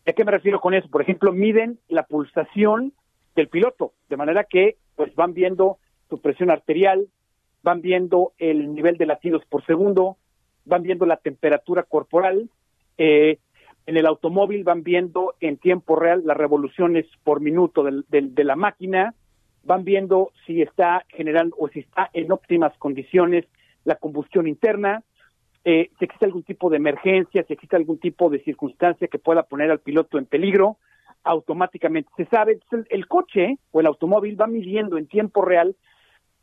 ¿A 0.06 0.12
qué 0.12 0.24
me 0.24 0.32
refiero 0.32 0.60
con 0.60 0.74
eso? 0.74 0.88
Por 0.88 1.02
ejemplo, 1.02 1.30
miden 1.32 1.78
la 1.88 2.04
pulsación 2.04 2.92
del 3.36 3.48
piloto, 3.48 3.92
de 4.08 4.16
manera 4.16 4.44
que 4.44 4.76
pues 4.96 5.14
van 5.14 5.34
viendo 5.34 5.78
su 6.08 6.20
presión 6.20 6.50
arterial, 6.50 7.06
van 7.62 7.80
viendo 7.82 8.32
el 8.38 8.74
nivel 8.74 8.96
de 8.96 9.06
latidos 9.06 9.44
por 9.46 9.64
segundo, 9.66 10.16
van 10.64 10.82
viendo 10.82 11.06
la 11.06 11.16
temperatura 11.16 11.82
corporal, 11.82 12.48
eh, 12.98 13.38
en 13.86 13.96
el 13.96 14.06
automóvil 14.06 14.62
van 14.62 14.82
viendo 14.82 15.34
en 15.40 15.56
tiempo 15.56 15.96
real 15.96 16.22
las 16.24 16.36
revoluciones 16.36 17.06
por 17.24 17.40
minuto 17.40 17.82
del- 17.82 18.04
del- 18.08 18.34
de 18.34 18.44
la 18.44 18.56
máquina, 18.56 19.14
van 19.64 19.84
viendo 19.84 20.32
si 20.46 20.62
está 20.62 21.04
generando 21.08 21.56
o 21.58 21.68
si 21.68 21.80
está 21.80 22.08
en 22.12 22.30
óptimas 22.32 22.76
condiciones 22.78 23.46
la 23.84 23.96
combustión 23.96 24.46
interna, 24.46 25.02
eh, 25.64 25.90
si 25.98 26.04
existe 26.04 26.24
algún 26.26 26.42
tipo 26.42 26.70
de 26.70 26.76
emergencia, 26.76 27.42
si 27.44 27.52
existe 27.52 27.76
algún 27.76 27.98
tipo 27.98 28.30
de 28.30 28.40
circunstancia 28.40 29.08
que 29.08 29.18
pueda 29.18 29.42
poner 29.42 29.70
al 29.70 29.80
piloto 29.80 30.18
en 30.18 30.24
peligro, 30.26 30.76
automáticamente 31.24 32.10
se 32.16 32.26
sabe. 32.26 32.60
El, 32.70 32.86
el 32.90 33.06
coche 33.06 33.58
o 33.72 33.80
el 33.80 33.86
automóvil 33.86 34.40
va 34.40 34.46
midiendo 34.46 34.96
en 34.98 35.06
tiempo 35.06 35.42
real, 35.42 35.76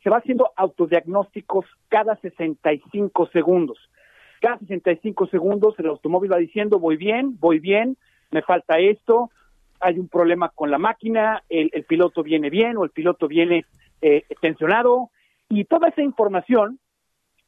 se 0.02 0.10
va 0.10 0.18
haciendo 0.18 0.50
autodiagnósticos 0.56 1.66
cada 1.88 2.16
65 2.16 3.28
segundos. 3.32 3.78
Cada 4.40 4.58
65 4.58 5.26
segundos 5.26 5.74
el 5.78 5.86
automóvil 5.86 6.32
va 6.32 6.38
diciendo, 6.38 6.78
voy 6.78 6.96
bien, 6.96 7.36
voy 7.40 7.58
bien, 7.58 7.96
me 8.30 8.42
falta 8.42 8.78
esto, 8.78 9.30
hay 9.80 9.98
un 9.98 10.08
problema 10.08 10.50
con 10.50 10.70
la 10.70 10.78
máquina, 10.78 11.42
el, 11.48 11.70
piloto 11.84 12.22
viene 12.22 12.50
bien 12.50 12.76
o 12.76 12.84
el 12.84 12.90
piloto 12.90 13.26
viene 13.26 13.64
eh, 14.00 14.24
tensionado, 14.40 15.10
y 15.48 15.64
toda 15.64 15.88
esa 15.88 16.02
información 16.02 16.78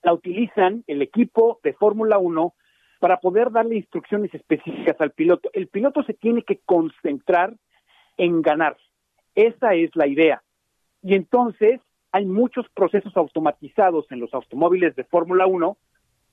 la 0.03 0.13
utilizan 0.15 0.85
el 0.87 1.03
equipo 1.03 1.61
de 1.63 1.75
Fórmula 1.75 2.19
1 2.19 2.55
para 2.99 3.19
poder 3.19 3.51
darle 3.51 3.77
instrucciones 3.77 4.33
específicas 4.35 5.01
al 5.01 5.11
piloto. 5.13 5.51
El 5.53 5.69
piloto 5.69 6.03
se 6.03 6.15
tiene 6.15 6.43
que 6.43 6.61
concentrar 6.65 7.55
en 8.17 8.43
ganar. 8.43 8.77
Esa 9.35 9.75
es 9.75 9.95
la 9.95 10.07
idea. 10.07 10.43
Y 11.03 11.15
entonces 11.15 11.81
hay 12.13 12.27
muchos 12.27 12.67
procesos 12.75 13.17
automatizados 13.17 14.07
en 14.11 14.21
los 14.21 14.33
automóviles 14.35 14.97
de 14.97 15.05
Fórmula 15.05 15.47
1 15.47 15.77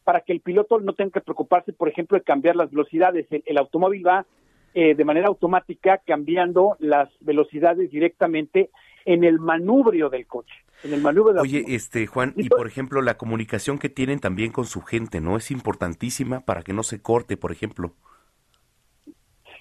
para 0.04 0.22
que 0.22 0.34
el 0.34 0.42
piloto 0.42 0.80
no 0.80 0.94
tenga 0.94 1.12
que 1.12 1.22
preocuparse, 1.22 1.74
por 1.74 1.90
ejemplo, 1.90 2.18
de 2.18 2.24
cambiar 2.24 2.56
las 2.56 2.72
velocidades. 2.72 3.28
El, 3.30 3.44
el 3.46 3.58
automóvil 3.58 4.06
va 4.06 4.26
eh, 4.74 4.96
de 4.96 5.06
manera 5.06 5.28
automática 5.28 6.00
cambiando 6.06 6.78
las 6.80 7.10
velocidades 7.22 7.90
directamente 7.90 8.70
en 9.06 9.24
el 9.24 9.40
manubrio 9.40 10.10
del 10.10 10.28
coche. 10.28 10.54
En 10.84 10.94
el 10.94 11.02
manubrio 11.02 11.34
del 11.34 11.42
Oye, 11.42 11.64
este 11.70 12.06
Juan, 12.06 12.34
y 12.36 12.48
por 12.50 12.68
ejemplo, 12.68 13.02
la 13.02 13.18
comunicación 13.18 13.80
que 13.80 13.90
tienen 13.90 14.20
también 14.20 14.52
con 14.52 14.66
su 14.66 14.82
gente, 14.82 15.20
¿no? 15.20 15.36
Es 15.36 15.50
importantísima 15.50 16.42
para 16.42 16.62
que 16.62 16.74
no 16.74 16.84
se 16.84 17.02
corte, 17.02 17.38
por 17.38 17.52
ejemplo. 17.52 17.94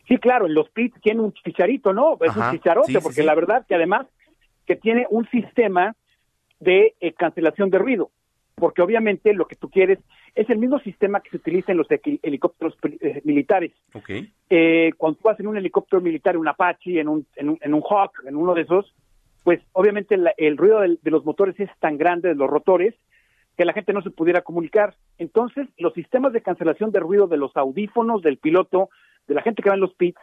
Sí, 0.07 0.19
claro, 0.19 0.47
en 0.47 0.55
los 0.55 0.69
pits 0.71 1.01
tiene 1.01 1.23
un 1.23 1.33
chicharito, 1.33 1.93
¿no? 1.93 2.19
Es 2.21 2.31
Ajá, 2.31 2.51
un 2.51 2.57
chicharote, 2.57 2.89
sí, 2.89 2.99
sí, 2.99 3.03
porque 3.03 3.23
sí. 3.23 3.27
la 3.27 3.35
verdad 3.35 3.65
que 3.67 3.75
además 3.75 4.07
que 4.67 4.77
tiene 4.77 5.07
un 5.11 5.27
sistema 5.31 5.97
de 6.61 6.95
eh, 7.01 7.13
cancelación 7.13 7.71
de 7.71 7.79
ruido, 7.79 8.11
porque 8.55 8.83
obviamente 8.83 9.35
lo 9.35 9.47
que 9.47 9.57
tú 9.57 9.69
quieres 9.71 9.99
es 10.35 10.49
el 10.51 10.59
mismo 10.59 10.79
sistema 10.81 11.21
que 11.21 11.31
se 11.31 11.37
utiliza 11.37 11.73
en 11.73 11.79
los 11.79 11.87
helicópteros 11.91 12.77
eh, 13.01 13.21
militares. 13.25 13.73
Ok. 13.95 14.11
Eh, 14.51 14.93
cuando 14.97 15.19
tú 15.19 15.25
vas 15.29 15.41
en 15.41 15.47
un 15.47 15.57
helicóptero 15.57 16.01
militar, 16.01 16.37
un 16.37 16.49
Apache, 16.49 17.01
en 17.01 17.09
un, 17.09 17.27
en 17.37 17.51
un, 17.51 17.59
en 17.61 17.75
un 17.75 17.83
Hawk, 17.83 18.25
en 18.27 18.37
uno 18.37 18.55
de 18.55 18.63
esos, 18.63 18.95
pues 19.45 19.61
obviamente 19.73 20.17
la- 20.17 20.35
el 20.37 20.57
ruido 20.57 20.81
del- 20.81 20.99
de 21.03 21.11
los 21.11 21.25
motores 21.25 21.59
es 21.61 21.71
tan 21.79 21.97
grande 21.99 22.29
de 22.29 22.35
los 22.35 22.49
rotores 22.51 22.95
que 23.57 23.65
la 23.65 23.73
gente 23.73 23.93
no 23.95 24.03
se 24.03 24.11
pudiera 24.11 24.43
comunicar. 24.43 24.95
Entonces, 25.19 25.67
los 25.79 25.95
sistemas 25.95 26.33
de 26.35 26.43
cancelación 26.43 26.91
de 26.91 27.01
ruido 27.01 27.27
de 27.27 27.39
los 27.39 27.57
audífonos 27.57 28.21
del 28.23 28.37
piloto, 28.39 28.91
de 29.29 29.35
la 29.35 29.43
gente 29.43 29.63
que 29.63 29.71
va 29.71 29.75
en 29.77 29.81
los 29.81 29.95
pits, 29.95 30.21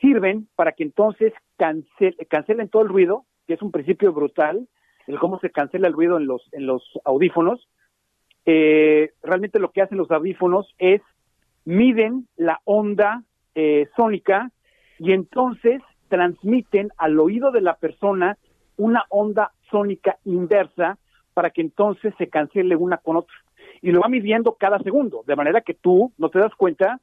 sirven 0.00 0.48
para 0.56 0.72
que 0.72 0.82
entonces 0.84 1.32
cancel- 1.58 2.16
cancelen 2.28 2.68
todo 2.68 2.82
el 2.82 2.88
ruido, 2.88 3.24
que 3.46 3.54
es 3.54 3.62
un 3.62 3.70
principio 3.72 4.12
brutal, 4.12 4.68
el 5.06 5.18
cómo 5.18 5.38
se 5.40 5.50
cancela 5.50 5.88
el 5.88 5.94
ruido 5.94 6.16
en 6.16 6.26
los, 6.26 6.48
en 6.52 6.66
los 6.66 6.82
audífonos. 7.04 7.68
Eh, 8.44 9.12
realmente 9.22 9.58
lo 9.58 9.70
que 9.70 9.82
hacen 9.82 9.98
los 9.98 10.10
audífonos 10.10 10.74
es 10.78 11.00
miden 11.64 12.26
la 12.36 12.60
onda 12.64 13.22
eh, 13.54 13.88
sónica 13.96 14.50
y 14.98 15.12
entonces 15.12 15.80
transmiten 16.08 16.90
al 16.96 17.18
oído 17.18 17.52
de 17.52 17.60
la 17.60 17.74
persona 17.76 18.36
una 18.76 19.04
onda 19.08 19.52
sónica 19.70 20.18
inversa 20.24 20.98
para 21.34 21.50
que 21.50 21.60
entonces 21.60 22.14
se 22.18 22.28
cancele 22.28 22.76
una 22.76 22.98
con 22.98 23.16
otra. 23.16 23.34
Y 23.80 23.90
lo 23.90 24.00
va 24.00 24.08
midiendo 24.08 24.54
cada 24.54 24.78
segundo, 24.80 25.24
de 25.26 25.36
manera 25.36 25.60
que 25.62 25.74
tú 25.74 26.12
no 26.18 26.28
te 26.28 26.38
das 26.38 26.54
cuenta, 26.54 27.00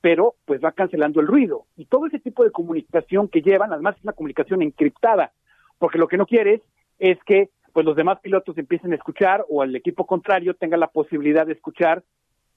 pero 0.00 0.34
pues 0.44 0.60
va 0.62 0.72
cancelando 0.72 1.20
el 1.20 1.26
ruido. 1.26 1.66
Y 1.76 1.86
todo 1.86 2.06
ese 2.06 2.18
tipo 2.18 2.44
de 2.44 2.50
comunicación 2.50 3.28
que 3.28 3.40
llevan, 3.40 3.72
además 3.72 3.96
es 3.96 4.04
una 4.04 4.12
comunicación 4.12 4.62
encriptada, 4.62 5.32
porque 5.78 5.98
lo 5.98 6.08
que 6.08 6.16
no 6.16 6.26
quieres 6.26 6.60
es 6.98 7.18
que 7.24 7.50
pues 7.72 7.84
los 7.84 7.96
demás 7.96 8.20
pilotos 8.20 8.56
empiecen 8.56 8.92
a 8.92 8.96
escuchar 8.96 9.44
o 9.48 9.64
el 9.64 9.74
equipo 9.74 10.06
contrario 10.06 10.54
tenga 10.54 10.76
la 10.76 10.86
posibilidad 10.86 11.46
de 11.46 11.54
escuchar 11.54 12.02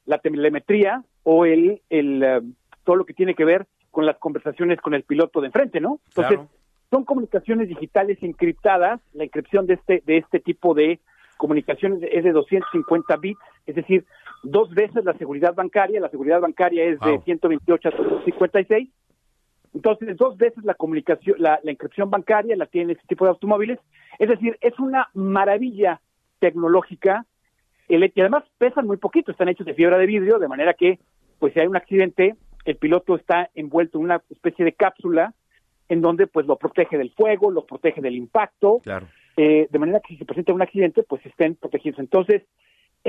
la 0.06 0.20
telemetría 0.20 1.04
o 1.24 1.46
el, 1.46 1.82
el 1.90 2.24
eh, 2.24 2.42
todo 2.84 2.96
lo 2.98 3.06
que 3.06 3.14
tiene 3.14 3.34
que 3.34 3.44
ver 3.46 3.66
con 3.92 4.06
las 4.06 4.18
conversaciones 4.20 4.80
con 4.80 4.94
el 4.94 5.04
piloto 5.04 5.42
de 5.42 5.48
enfrente, 5.48 5.80
¿no? 5.82 6.00
Entonces, 6.10 6.38
Claro. 6.38 6.50
son 6.92 7.04
comunicaciones 7.04 7.68
digitales 7.68 8.18
encriptadas, 8.22 9.02
la 9.14 9.24
encripción 9.24 9.66
de 9.66 9.74
este 9.74 10.04
de 10.06 10.18
este 10.18 10.40
tipo 10.40 10.74
de 10.76 11.00
comunicaciones 11.38 12.00
es 12.12 12.24
de 12.24 12.32
250 12.32 13.16
bits, 13.18 13.40
es 13.66 13.76
decir, 13.76 14.06
dos 14.44 14.70
veces 14.74 15.04
la 15.04 15.14
seguridad 15.18 15.54
bancaria, 15.56 16.00
la 16.00 16.10
seguridad 16.10 16.40
bancaria 16.42 16.84
es 16.86 17.00
de 17.00 17.12
Wow. 17.12 17.24
128 17.24 17.88
a 17.90 17.92
256. 17.92 18.90
Entonces, 19.78 20.18
dos 20.18 20.36
veces 20.38 20.64
la 20.64 20.74
comunicación, 20.74 21.36
la, 21.40 21.60
la 21.64 21.72
inscripción 21.72 22.10
bancaria 22.10 22.56
la 22.56 22.66
tiene 22.66 22.94
este 22.94 23.06
tipo 23.08 23.26
de 23.26 23.30
automóviles. 23.32 23.78
Es 24.18 24.28
decir, 24.28 24.58
es 24.62 24.78
una 24.80 25.08
maravilla 25.14 26.02
tecnológica. 26.40 27.26
Y 27.88 27.96
además 28.20 28.44
pesan 28.58 28.88
muy 28.88 28.98
poquito, 28.98 29.32
están 29.32 29.50
hechos 29.50 29.66
de 29.68 29.76
fibra 29.76 29.98
de 30.00 30.08
vidrio, 30.08 30.40
de 30.40 30.48
manera 30.48 30.74
que, 30.74 31.00
pues 31.40 31.54
si 31.54 31.60
hay 31.60 31.68
un 31.68 31.78
accidente, 31.78 32.36
el 32.66 32.76
piloto 32.76 33.16
está 33.16 33.50
envuelto 33.54 33.98
en 34.00 34.06
una 34.06 34.22
especie 34.30 34.66
de 34.66 34.74
cápsula 34.74 35.34
en 35.88 36.02
donde 36.02 36.26
pues 36.28 36.46
lo 36.48 36.58
protege 36.58 36.98
del 36.98 37.12
fuego, 37.12 37.50
lo 37.52 37.66
protege 37.66 38.02
del 38.02 38.16
impacto, 38.16 38.80
Claro. 38.84 39.08
eh, 39.38 39.68
de 39.70 39.80
manera 39.80 40.02
que 40.02 40.14
si 40.14 40.18
se 40.18 40.26
presenta 40.26 40.52
un 40.54 40.62
accidente, 40.64 41.04
pues 41.04 41.26
estén 41.26 41.56
protegidos. 41.56 42.00
Entonces, 42.00 42.42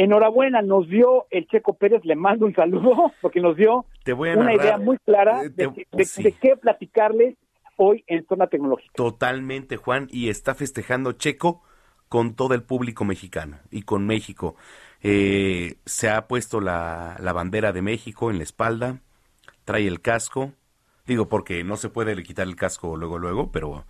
enhorabuena, 0.03 0.63
nos 0.63 0.89
dio 0.89 1.27
el 1.31 1.47
Checo 1.49 1.75
Pérez, 1.75 2.05
le 2.05 2.15
mando 2.17 2.47
un 2.47 2.55
saludo, 2.55 3.13
porque 3.21 3.41
nos 3.41 3.57
dio 3.57 3.85
Te 4.05 4.13
voy 4.13 4.31
a 4.31 4.35
una 4.35 4.45
narrar. 4.47 4.61
idea 4.65 4.79
muy 4.79 4.97
clara 4.99 5.43
Eh, 5.43 5.51
de, 5.51 5.69
te- 5.69 5.75
que- 5.75 5.87
de- 5.93 6.05
sí. 6.05 6.23
de 6.23 6.33
qué 6.33 6.57
platicarles 6.57 7.37
hoy 7.77 8.05
en 8.07 8.27
zona 8.27 8.47
tecnológica. 8.47 8.93
Totalmente, 8.95 9.77
Juan, 9.77 10.09
y 10.11 10.29
está 10.31 10.55
festejando 10.55 11.13
Checo 11.13 11.63
con 12.09 12.35
todo 12.35 12.55
el 12.55 12.63
público 12.63 13.05
mexicano 13.05 13.59
y 13.71 13.83
con 13.83 14.07
México. 14.07 14.57
Eh, 15.03 15.77
se 15.85 16.09
ha 16.11 16.27
puesto 16.27 16.61
la, 16.61 17.17
la 17.21 17.33
bandera 17.33 17.73
de 17.73 17.83
México 17.83 18.31
en 18.31 18.39
la 18.39 18.45
espalda, 18.45 19.01
trae 19.65 19.87
el 19.87 20.01
casco, 20.01 20.53
digo 21.07 21.29
porque 21.29 21.63
no 21.65 21.77
se 21.77 21.89
puede 21.91 22.17
le 22.17 22.23
quitar 22.23 22.47
el 22.49 22.57
casco 22.57 22.97
luego, 22.97 23.19
luego, 23.19 23.53
pero, 23.53 23.85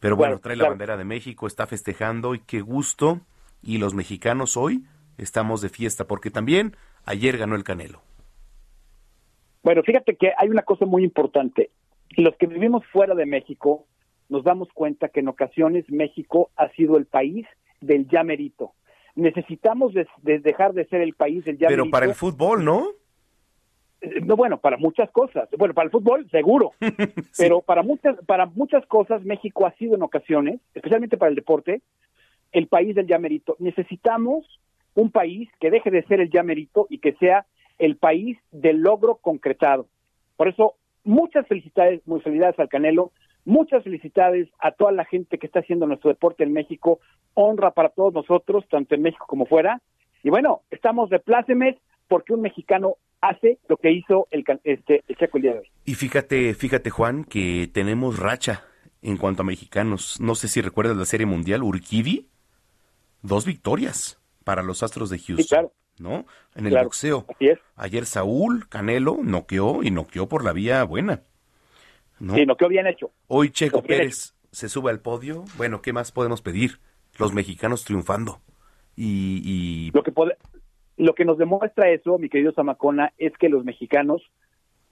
pero 0.00 0.16
bueno, 0.16 0.32
Claro, 0.34 0.40
trae 0.42 0.56
la 0.56 0.68
bandera 0.68 0.96
de 0.96 1.04
México, 1.04 1.46
está 1.46 1.66
festejando 1.66 2.34
y 2.34 2.40
qué 2.40 2.60
gusto. 2.60 3.20
Y 3.62 3.78
los 3.78 3.94
mexicanos 3.94 4.56
hoy 4.56 4.84
estamos 5.24 5.60
de 5.60 5.68
fiesta 5.68 6.06
porque 6.06 6.30
también 6.30 6.76
ayer 7.04 7.38
ganó 7.38 7.54
el 7.56 7.64
Canelo. 7.64 8.00
Bueno, 9.62 9.82
fíjate 9.82 10.16
que 10.16 10.32
hay 10.36 10.48
una 10.48 10.62
cosa 10.62 10.86
muy 10.86 11.04
importante. 11.04 11.70
Los 12.16 12.36
que 12.36 12.46
vivimos 12.46 12.84
fuera 12.86 13.14
de 13.14 13.26
México 13.26 13.86
nos 14.28 14.44
damos 14.44 14.68
cuenta 14.72 15.08
que 15.08 15.20
en 15.20 15.28
ocasiones 15.28 15.84
México 15.88 16.50
ha 16.56 16.68
sido 16.70 16.96
el 16.96 17.06
país 17.06 17.46
del 17.80 18.08
ya 18.08 18.24
merito. 18.24 18.72
Necesitamos 19.14 19.92
dejar 20.22 20.72
de 20.72 20.86
ser 20.86 21.02
el 21.02 21.14
país 21.14 21.44
del 21.44 21.58
ya 21.58 21.68
Pero 21.68 21.84
merito. 21.84 21.92
para 21.92 22.06
el 22.06 22.14
fútbol, 22.14 22.64
¿no? 22.64 22.86
Eh, 24.00 24.20
No, 24.22 24.36
bueno, 24.36 24.58
para 24.58 24.78
muchas 24.78 25.10
cosas. 25.10 25.48
Bueno, 25.58 25.74
para 25.74 25.84
el 25.86 25.90
fútbol, 25.90 26.28
seguro. 26.30 26.72
Pero 27.38 27.60
para 27.60 27.82
muchas, 27.82 28.16
para 28.26 28.46
muchas 28.46 28.84
cosas, 28.86 29.22
México 29.24 29.66
ha 29.66 29.72
sido 29.74 29.94
en 29.94 30.02
ocasiones, 30.02 30.60
especialmente 30.74 31.16
para 31.16 31.28
el 31.30 31.36
deporte, 31.36 31.82
el 32.52 32.66
país 32.68 32.94
del 32.94 33.06
llamerito. 33.06 33.56
Necesitamos 33.58 34.46
un 34.94 35.10
país 35.10 35.48
que 35.60 35.70
deje 35.70 35.90
de 35.90 36.04
ser 36.04 36.20
el 36.20 36.30
llamerito 36.30 36.86
y 36.90 36.98
que 36.98 37.14
sea 37.14 37.46
el 37.78 37.96
país 37.96 38.38
del 38.50 38.78
logro 38.80 39.16
concretado. 39.16 39.86
Por 40.36 40.48
eso, 40.48 40.74
muchas 41.04 41.46
felicidades, 41.46 42.06
muy 42.06 42.20
felicidades 42.20 42.58
al 42.58 42.68
Canelo, 42.68 43.12
muchas 43.44 43.82
felicidades 43.82 44.48
a 44.58 44.72
toda 44.72 44.92
la 44.92 45.04
gente 45.04 45.38
que 45.38 45.46
está 45.46 45.60
haciendo 45.60 45.86
nuestro 45.86 46.10
deporte 46.10 46.44
en 46.44 46.52
México, 46.52 47.00
honra 47.34 47.72
para 47.72 47.88
todos 47.88 48.12
nosotros, 48.12 48.64
tanto 48.70 48.94
en 48.94 49.02
México 49.02 49.26
como 49.26 49.46
fuera. 49.46 49.80
Y 50.22 50.30
bueno, 50.30 50.62
estamos 50.70 51.10
de 51.10 51.18
plácemes 51.18 51.76
porque 52.08 52.34
un 52.34 52.42
mexicano 52.42 52.96
hace 53.20 53.58
lo 53.68 53.76
que 53.76 53.90
hizo 53.92 54.26
el, 54.30 54.44
este, 54.64 55.02
el 55.08 55.16
Checo 55.16 55.38
el 55.38 55.48
hoy. 55.48 55.68
Y 55.84 55.94
fíjate, 55.94 56.54
fíjate 56.54 56.90
Juan, 56.90 57.24
que 57.24 57.68
tenemos 57.72 58.18
racha 58.18 58.64
en 59.00 59.16
cuanto 59.16 59.42
a 59.42 59.46
mexicanos. 59.46 60.20
No 60.20 60.34
sé 60.34 60.48
si 60.48 60.60
recuerdas 60.60 60.96
la 60.96 61.04
Serie 61.04 61.26
Mundial, 61.26 61.62
Urquidi, 61.62 62.28
dos 63.22 63.46
victorias 63.46 64.21
para 64.44 64.62
los 64.62 64.82
Astros 64.82 65.10
de 65.10 65.18
Houston. 65.18 65.46
claro. 65.48 65.72
¿No? 65.98 66.24
En 66.54 66.64
el 66.64 66.70
Claro, 66.72 66.86
boxeo. 66.86 67.26
así 67.28 67.48
es. 67.48 67.58
Ayer 67.76 68.06
Saúl 68.06 68.66
Canelo 68.68 69.18
noqueó 69.22 69.82
y 69.82 69.90
noqueó 69.90 70.26
por 70.28 70.42
la 70.44 70.52
vía 70.52 70.82
buena. 70.84 71.20
¿no? 72.18 72.34
Sí, 72.34 72.46
no 72.46 72.56
quedó 72.56 72.70
bien 72.70 72.86
hecho. 72.86 73.10
Hoy 73.28 73.50
Checo 73.50 73.82
Pérez 73.82 74.34
se 74.50 74.68
sube 74.70 74.90
al 74.90 75.00
podio. 75.00 75.44
Bueno, 75.56 75.82
¿qué 75.82 75.92
más 75.92 76.10
podemos 76.10 76.40
pedir? 76.40 76.80
Los 77.18 77.34
mexicanos 77.34 77.84
triunfando. 77.84 78.40
Y, 78.96 79.42
y 79.44 79.90
Lo 79.92 80.02
que, 80.02 80.12
lo 80.96 81.14
que 81.14 81.24
nos 81.26 81.36
demuestra 81.36 81.90
eso, 81.90 82.18
mi 82.18 82.28
querido 82.30 82.52
Zamacona, 82.52 83.12
es 83.18 83.32
que 83.38 83.48
los 83.50 83.64
mexicanos 83.64 84.22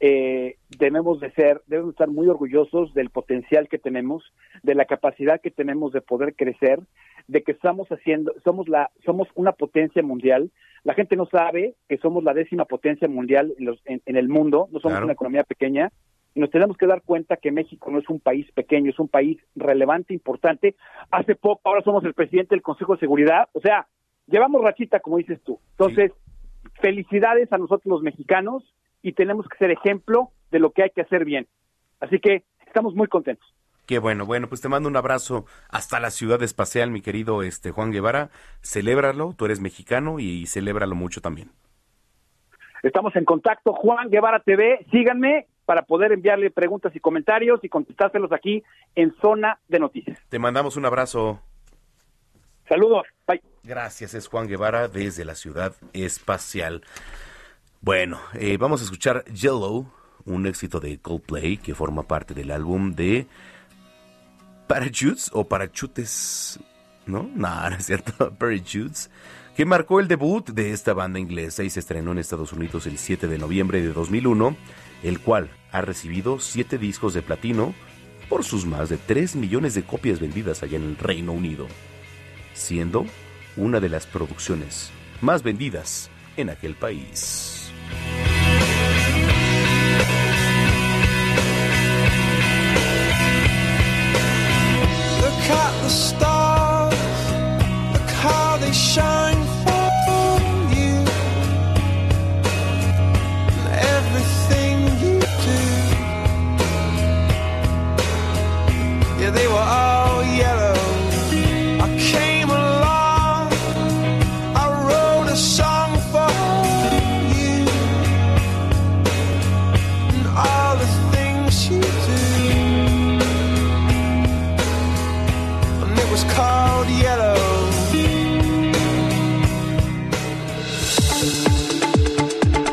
eh, 0.00 0.56
debemos 0.78 1.20
de 1.20 1.30
ser, 1.32 1.62
debemos 1.66 1.92
estar 1.92 2.08
muy 2.08 2.26
orgullosos 2.26 2.94
del 2.94 3.10
potencial 3.10 3.68
que 3.68 3.78
tenemos, 3.78 4.24
de 4.62 4.74
la 4.74 4.86
capacidad 4.86 5.40
que 5.40 5.50
tenemos 5.50 5.92
de 5.92 6.00
poder 6.00 6.34
crecer, 6.34 6.80
de 7.28 7.42
que 7.42 7.52
estamos 7.52 7.88
haciendo, 7.92 8.32
somos 8.42 8.68
la, 8.68 8.90
somos 9.04 9.28
una 9.34 9.52
potencia 9.52 10.02
mundial. 10.02 10.50
La 10.84 10.94
gente 10.94 11.16
no 11.16 11.26
sabe 11.26 11.74
que 11.88 11.98
somos 11.98 12.24
la 12.24 12.32
décima 12.32 12.64
potencia 12.64 13.08
mundial 13.08 13.52
en, 13.58 13.66
los- 13.66 13.82
en- 13.84 14.00
en 14.06 14.16
el 14.16 14.28
mundo, 14.28 14.68
no 14.72 14.80
somos 14.80 14.94
Claro. 14.94 15.04
una 15.04 15.12
economía 15.12 15.44
pequeña. 15.44 15.90
Y 16.34 16.40
nos 16.40 16.50
tenemos 16.50 16.76
que 16.76 16.86
dar 16.86 17.02
cuenta 17.02 17.36
que 17.36 17.50
México 17.50 17.90
no 17.90 17.98
es 17.98 18.08
un 18.08 18.20
país 18.20 18.50
pequeño, 18.52 18.90
es 18.90 18.98
un 19.00 19.08
país 19.08 19.36
relevante, 19.56 20.14
importante. 20.14 20.76
Hace 21.10 21.34
poco, 21.34 21.60
ahora 21.64 21.82
somos 21.82 22.04
el 22.04 22.14
presidente 22.14 22.54
del 22.54 22.62
Consejo 22.62 22.94
de 22.94 23.00
Seguridad. 23.00 23.48
O 23.52 23.60
sea, 23.60 23.88
llevamos 24.28 24.62
rachita, 24.62 25.00
como 25.00 25.18
dices 25.18 25.40
tú. 25.42 25.58
Entonces, 25.72 26.12
felicidades 26.80 27.52
a 27.52 27.58
nosotros 27.58 27.86
los 27.86 28.02
mexicanos 28.02 28.62
y 29.02 29.12
tenemos 29.12 29.46
que 29.48 29.58
ser 29.58 29.70
ejemplo 29.70 30.30
de 30.50 30.58
lo 30.58 30.72
que 30.72 30.82
hay 30.84 30.90
que 30.90 31.02
hacer 31.02 31.24
bien. 31.24 31.46
Así 32.00 32.18
que 32.18 32.44
estamos 32.66 32.94
muy 32.94 33.08
contentos. 33.08 33.46
Qué 33.86 33.98
bueno, 33.98 34.24
bueno, 34.24 34.48
pues 34.48 34.60
te 34.60 34.68
mando 34.68 34.88
un 34.88 34.96
abrazo 34.96 35.46
hasta 35.68 35.98
la 35.98 36.10
ciudad 36.10 36.40
espacial, 36.42 36.90
mi 36.90 37.00
querido 37.00 37.42
este 37.42 37.72
Juan 37.72 37.90
Guevara. 37.90 38.30
Celébralo, 38.62 39.34
tú 39.36 39.46
eres 39.46 39.60
mexicano 39.60 40.20
y 40.20 40.46
celébralo 40.46 40.94
mucho 40.94 41.20
también. 41.20 41.50
Estamos 42.82 43.14
en 43.16 43.24
contacto, 43.24 43.72
Juan 43.72 44.08
Guevara 44.08 44.40
TV. 44.40 44.86
Síganme 44.90 45.48
para 45.66 45.82
poder 45.82 46.12
enviarle 46.12 46.50
preguntas 46.50 46.94
y 46.94 47.00
comentarios 47.00 47.60
y 47.62 47.68
contestárselos 47.68 48.32
aquí 48.32 48.62
en 48.94 49.14
Zona 49.20 49.58
de 49.68 49.80
Noticias. 49.80 50.18
Te 50.28 50.38
mandamos 50.38 50.76
un 50.76 50.86
abrazo. 50.86 51.40
Saludos. 52.68 53.06
Bye. 53.26 53.42
Gracias, 53.64 54.14
es 54.14 54.28
Juan 54.28 54.46
Guevara 54.46 54.88
desde 54.88 55.24
la 55.24 55.34
ciudad 55.34 55.74
espacial. 55.92 56.82
Bueno, 57.82 58.20
eh, 58.34 58.58
vamos 58.58 58.82
a 58.82 58.84
escuchar 58.84 59.24
Yellow, 59.32 59.90
un 60.26 60.46
éxito 60.46 60.80
de 60.80 60.98
Coldplay 60.98 61.56
que 61.56 61.74
forma 61.74 62.02
parte 62.02 62.34
del 62.34 62.50
álbum 62.50 62.94
de 62.94 63.26
Parachutes 64.66 65.30
o 65.32 65.48
Parachutes, 65.48 66.60
¿no? 67.06 67.22
No, 67.34 67.70
no 67.70 67.76
es 67.76 67.86
cierto, 67.86 68.34
Parachutes, 68.38 69.10
que 69.56 69.64
marcó 69.64 69.98
el 69.98 70.08
debut 70.08 70.50
de 70.50 70.72
esta 70.72 70.92
banda 70.92 71.18
inglesa 71.18 71.62
y 71.62 71.70
se 71.70 71.80
estrenó 71.80 72.12
en 72.12 72.18
Estados 72.18 72.52
Unidos 72.52 72.86
el 72.86 72.98
7 72.98 73.28
de 73.28 73.38
noviembre 73.38 73.80
de 73.80 73.94
2001, 73.94 74.56
el 75.02 75.18
cual 75.18 75.48
ha 75.72 75.80
recibido 75.80 76.38
siete 76.38 76.76
discos 76.76 77.14
de 77.14 77.22
platino 77.22 77.72
por 78.28 78.44
sus 78.44 78.66
más 78.66 78.90
de 78.90 78.98
3 78.98 79.36
millones 79.36 79.72
de 79.72 79.84
copias 79.84 80.20
vendidas 80.20 80.62
allá 80.62 80.76
en 80.76 80.84
el 80.84 80.96
Reino 80.98 81.32
Unido, 81.32 81.66
siendo 82.52 83.06
una 83.56 83.80
de 83.80 83.88
las 83.88 84.04
producciones 84.04 84.90
más 85.22 85.42
vendidas 85.42 86.10
en 86.36 86.50
aquel 86.50 86.74
país. 86.74 87.59
Look 95.20 95.50
at 95.50 95.82
the 95.82 95.88
stars, 95.88 96.39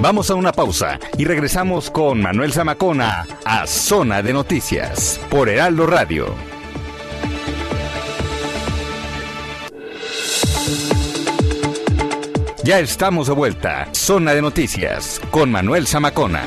Vamos 0.08 0.32
a 0.32 0.36
una 0.36 0.54
pausa 0.54 1.02
y 1.18 1.26
regresamos 1.26 1.92
con 1.92 2.22
Manuel 2.22 2.54
Zamacona 2.54 3.28
a 3.44 3.68
Zona 3.68 4.22
de 4.24 4.32
Noticias 4.32 5.20
por 5.30 5.50
Heraldo 5.50 5.86
Radio. 5.86 6.34
Ya 12.64 12.80
estamos 12.80 13.28
de 13.28 13.34
vuelta. 13.34 13.90
Zona 13.92 14.34
de 14.34 14.42
Noticias 14.42 15.20
con 15.30 15.52
Manuel 15.52 15.86
Zamacona. 15.86 16.44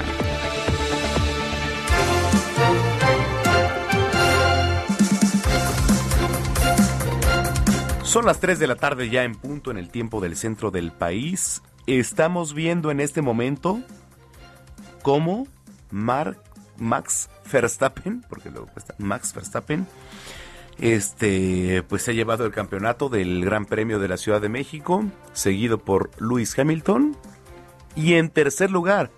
Son 8.04 8.24
las 8.24 8.40
3 8.40 8.58
de 8.58 8.66
la 8.66 8.76
tarde 8.76 9.10
ya 9.10 9.24
en 9.24 9.34
punto 9.34 9.70
en 9.70 9.76
el 9.76 9.90
tiempo 9.90 10.22
del 10.22 10.34
centro 10.34 10.70
del 10.70 10.92
país. 10.92 11.60
Estamos 11.86 12.54
viendo 12.54 12.90
en 12.90 13.00
este 13.00 13.22
momento 13.22 13.80
cómo 15.02 15.46
Mark, 15.90 16.38
Max 16.76 17.30
Verstappen, 17.50 18.24
porque 18.28 18.50
luego 18.50 18.68
está 18.76 18.94
Max 18.98 19.34
Verstappen, 19.34 19.86
este, 20.78 21.82
pues 21.88 22.02
se 22.02 22.12
ha 22.12 22.14
llevado 22.14 22.46
el 22.46 22.52
campeonato 22.52 23.08
del 23.08 23.44
Gran 23.44 23.66
Premio 23.66 23.98
de 23.98 24.08
la 24.08 24.16
Ciudad 24.16 24.40
de 24.40 24.48
México, 24.48 25.04
seguido 25.32 25.78
por 25.78 26.10
Lewis 26.20 26.58
Hamilton. 26.58 27.16
Y 27.96 28.14
en 28.14 28.30
tercer 28.30 28.70
lugar, 28.70 29.10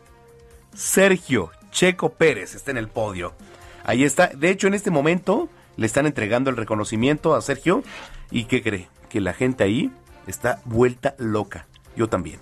Sergio 0.75 1.51
Checo 1.71 2.15
Pérez 2.15 2.55
está 2.55 2.71
en 2.71 2.79
el 2.79 2.89
podio. 2.89 3.35
Ahí 3.85 4.05
está. 4.05 4.29
De 4.29 4.51
hecho, 4.51 4.67
en 4.67 4.75
este 4.75 4.91
momento 4.91 5.49
le 5.77 5.87
están 5.87 6.07
entregando 6.07 6.51
el 6.51 6.57
reconocimiento 6.57 7.35
a 7.35 7.43
Sergio. 7.43 7.83
¿Y 8.31 8.45
qué 8.45 8.63
cree? 8.63 8.89
Que 9.09 9.21
la 9.21 9.33
gente 9.33 9.65
ahí 9.65 9.91
está 10.27 10.61
vuelta 10.65 11.15
loca. 11.19 11.67
Yo 11.97 12.09
también. 12.09 12.41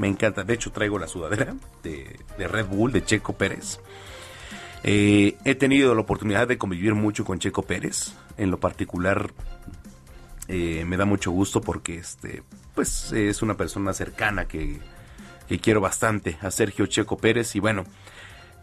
Me 0.00 0.08
encanta. 0.08 0.44
De 0.44 0.54
hecho, 0.54 0.72
traigo 0.72 0.98
la 0.98 1.06
sudadera 1.06 1.54
de, 1.82 2.18
Red 2.38 2.68
Bull 2.68 2.90
de 2.90 3.04
Checo 3.04 3.34
Pérez. 3.34 3.80
Eh, 4.82 5.36
he 5.44 5.54
tenido 5.54 5.94
la 5.94 6.00
oportunidad 6.00 6.48
de 6.48 6.56
convivir 6.56 6.94
mucho 6.94 7.22
con 7.22 7.38
Checo 7.38 7.64
Pérez. 7.64 8.14
En 8.38 8.50
lo 8.50 8.58
particular, 8.58 9.30
eh, 10.48 10.86
me 10.86 10.96
da 10.96 11.04
mucho 11.04 11.32
gusto 11.32 11.60
porque 11.60 11.98
este, 11.98 12.42
pues, 12.74 13.12
es 13.12 13.42
una 13.42 13.58
persona 13.58 13.92
cercana 13.92 14.48
que, 14.48 14.78
que 15.46 15.58
quiero 15.58 15.82
bastante 15.82 16.38
a 16.40 16.50
Sergio 16.50 16.86
Checo 16.86 17.18
Pérez. 17.18 17.54
Y 17.54 17.60
bueno, 17.60 17.84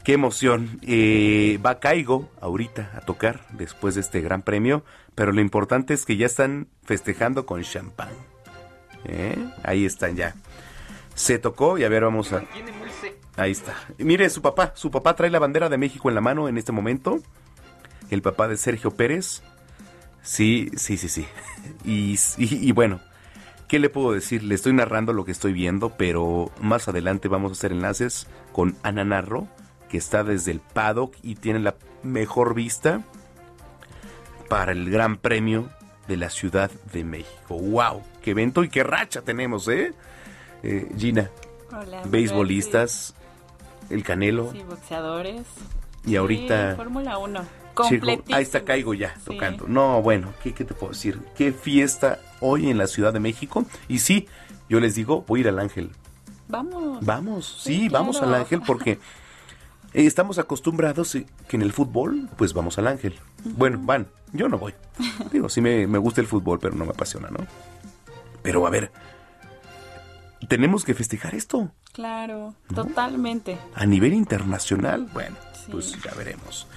qué 0.04 0.14
emoción. 0.14 0.80
Eh, 0.82 1.60
va 1.64 1.80
Caigo 1.80 2.32
ahorita 2.42 2.94
a 2.96 3.02
tocar 3.02 3.46
después 3.52 3.94
de 3.94 4.02
este 4.02 4.22
gran 4.22 4.42
premio. 4.42 4.84
Pero 5.14 5.32
lo 5.32 5.42
importante 5.42 5.94
es 5.94 6.04
que 6.04 6.18
ya 6.18 6.26
están 6.26 6.68
festejando 6.84 7.46
con 7.46 7.62
champán. 7.62 8.10
Ahí 9.64 9.86
están 9.86 10.16
ya. 10.16 10.34
Se 11.18 11.40
tocó 11.40 11.80
y 11.80 11.84
a 11.84 11.90
ver, 11.90 12.04
vamos 12.04 12.32
a... 12.32 12.44
Ahí 13.38 13.52
está. 13.52 13.74
Y 13.98 14.04
mire, 14.04 14.30
su 14.30 14.42
papá, 14.44 14.74
su 14.76 14.92
papá 14.92 15.16
trae 15.16 15.32
la 15.32 15.40
bandera 15.40 15.68
de 15.68 15.78
México 15.78 16.10
en 16.10 16.16
la 16.16 16.22
mano 16.22 16.48
en 16.48 16.58
este 16.60 16.72
momento. 16.72 17.20
El 18.12 18.22
papá 18.22 18.48
de 18.48 18.56
Sergio 18.56 18.92
Pérez. 18.92 19.42
Sí, 20.22 20.70
sí, 20.76 20.96
sí, 20.98 21.10
sí. 21.10 21.28
Y, 21.84 22.14
y- 22.38 22.68
y 22.70 22.72
bueno, 22.72 23.00
¿qué 23.68 23.80
le 23.80 23.90
puedo 23.90 24.12
decir? 24.12 24.44
Le 24.44 24.54
estoy 24.54 24.74
narrando 24.74 25.12
lo 25.12 25.26
que 25.26 25.32
estoy 25.32 25.54
viendo, 25.54 25.90
pero 25.98 26.52
más 26.62 26.88
adelante 26.88 27.28
vamos 27.30 27.52
a 27.52 27.54
hacer 27.54 27.72
enlaces 27.72 28.28
con 28.52 28.76
Ana 28.84 29.04
Narro, 29.04 29.48
que 29.90 29.98
está 29.98 30.24
desde 30.24 30.52
el 30.52 30.60
paddock 30.60 31.16
y 31.24 31.36
tiene 31.36 31.60
la 31.60 31.76
mejor 32.04 32.54
vista 32.54 33.02
para 34.50 34.72
el 34.72 34.90
Gran 34.92 35.18
Premio 35.18 35.70
de 36.08 36.18
la 36.18 36.30
Ciudad 36.30 36.70
de 36.94 37.04
México. 37.04 37.56
¡Wow! 37.58 38.04
¡Qué 38.22 38.32
evento 38.32 38.64
y 38.64 38.70
qué 38.70 38.84
racha 38.84 39.22
tenemos, 39.24 39.68
eh! 39.68 39.94
Eh, 40.64 40.90
Gina, 40.98 41.30
Hola, 41.72 42.02
beisbolistas, 42.06 43.14
el 43.90 44.04
Canelo 44.04 44.52
Sí, 44.52 44.64
boxeadores. 44.68 45.44
y 46.06 46.16
ahorita... 46.16 46.72
Sí, 46.72 46.78
Fórmula 46.78 47.18
1. 47.18 47.40
Chico, 47.42 47.50
Completísimo. 47.90 48.36
ahí 48.36 48.42
está 48.44 48.64
Caigo 48.66 48.94
ya 48.96 49.14
tocando. 49.24 49.66
No, 49.68 50.02
bueno, 50.02 50.34
¿qué, 50.42 50.52
¿qué 50.54 50.64
te 50.66 50.74
puedo 50.74 50.94
decir? 50.94 51.20
Qué 51.36 51.52
fiesta 51.52 52.18
hoy 52.40 52.72
en 52.72 52.78
la 52.80 52.88
Ciudad 52.88 53.14
de 53.14 53.20
México. 53.20 53.66
Y 53.88 54.00
sí, 54.00 54.28
yo 54.68 54.80
les 54.80 54.96
digo, 54.96 55.24
voy 55.28 55.40
a 55.40 55.42
ir 55.42 55.48
al 55.50 55.60
Ángel. 55.60 55.92
Vamos. 56.48 57.06
Vamos, 57.06 57.60
sí, 57.62 57.82
Sí, 57.82 57.90
vamos 57.90 58.20
al 58.24 58.34
Ángel 58.34 58.62
porque 58.66 58.94
eh, 58.94 59.00
estamos 60.08 60.40
acostumbrados 60.40 61.12
que 61.48 61.56
en 61.56 61.62
el 61.62 61.72
fútbol, 61.72 62.28
pues 62.36 62.54
vamos 62.54 62.80
al 62.80 62.88
Ángel. 62.88 63.14
Bueno, 63.44 63.78
van, 63.84 64.08
yo 64.34 64.50
no 64.50 64.58
voy. 64.58 64.74
Digo, 65.32 65.48
sí 65.48 65.62
me, 65.62 65.86
me 65.86 66.00
gusta 66.00 66.20
el 66.22 66.26
fútbol, 66.28 66.58
pero 66.60 66.74
no 66.74 66.84
me 66.84 66.92
apasiona, 66.94 67.30
¿no? 67.30 67.46
Pero 68.42 68.66
a 68.66 68.72
ver, 68.72 68.92
tenemos 70.48 70.84
que 70.86 70.94
festejar 70.94 71.36
esto 71.36 71.72
Claro, 71.94 72.54
totalmente. 72.74 73.58
a 73.76 73.86
nivel 73.86 74.14
internacional. 74.14 75.08
Bueno, 75.14 75.36
pues 75.72 75.94
ya 76.04 76.14
veremos. 76.16 76.68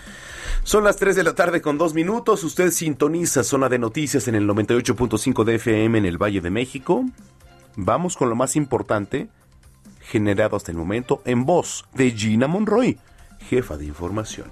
Son 0.63 0.85
las 0.85 0.97
3 0.97 1.17
de 1.17 1.25
la 1.25 1.35
tarde 1.35 1.61
con 1.61 1.79
dos 1.79 1.95
minutos. 1.95 2.43
Usted 2.45 2.71
sintoniza 2.71 3.45
Zona 3.45 3.69
de 3.69 3.79
Noticias 3.79 4.29
en 4.29 4.35
el 4.35 4.47
98.5 4.49 5.45
de 5.45 5.55
FM 5.57 5.99
en 5.99 6.07
el 6.07 6.19
Valle 6.19 6.41
de 6.41 6.51
México. 6.51 7.05
Vamos 7.77 8.17
con 8.17 8.29
lo 8.29 8.35
más 8.37 8.57
importante 8.57 9.29
generado 10.01 10.57
hasta 10.57 10.73
el 10.73 10.77
momento 10.77 11.23
en 11.25 11.45
voz 11.47 11.85
de 11.95 12.11
Gina 12.11 12.47
Monroy, 12.49 12.99
jefa 13.49 13.77
de 13.77 13.87
información. 13.87 14.49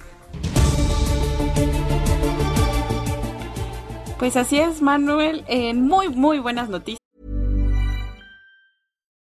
Pues 4.19 4.37
así 4.37 4.59
es, 4.59 4.83
Manuel. 4.83 5.45
En 5.49 5.83
muy, 5.83 6.09
muy 6.09 6.39
buenas 6.39 6.69
noticias. 6.69 6.98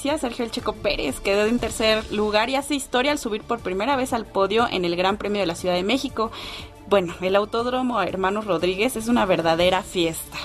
Sergio 0.00 0.44
El 0.44 0.52
Checo 0.52 0.74
Pérez 0.74 1.18
quedó 1.18 1.46
en 1.46 1.58
tercer 1.58 2.12
lugar 2.12 2.50
y 2.50 2.54
hace 2.54 2.76
historia 2.76 3.10
al 3.10 3.18
subir 3.18 3.42
por 3.42 3.58
primera 3.58 3.96
vez 3.96 4.12
al 4.12 4.26
podio 4.26 4.68
en 4.70 4.84
el 4.84 4.94
Gran 4.94 5.16
Premio 5.16 5.40
de 5.40 5.46
la 5.46 5.56
Ciudad 5.56 5.74
de 5.74 5.82
México. 5.82 6.30
Bueno, 6.86 7.16
el 7.20 7.34
Autódromo 7.34 8.00
Hermanos 8.00 8.44
Rodríguez 8.44 8.94
es 8.94 9.08
una 9.08 9.26
verdadera 9.26 9.82
fiesta. 9.82 10.38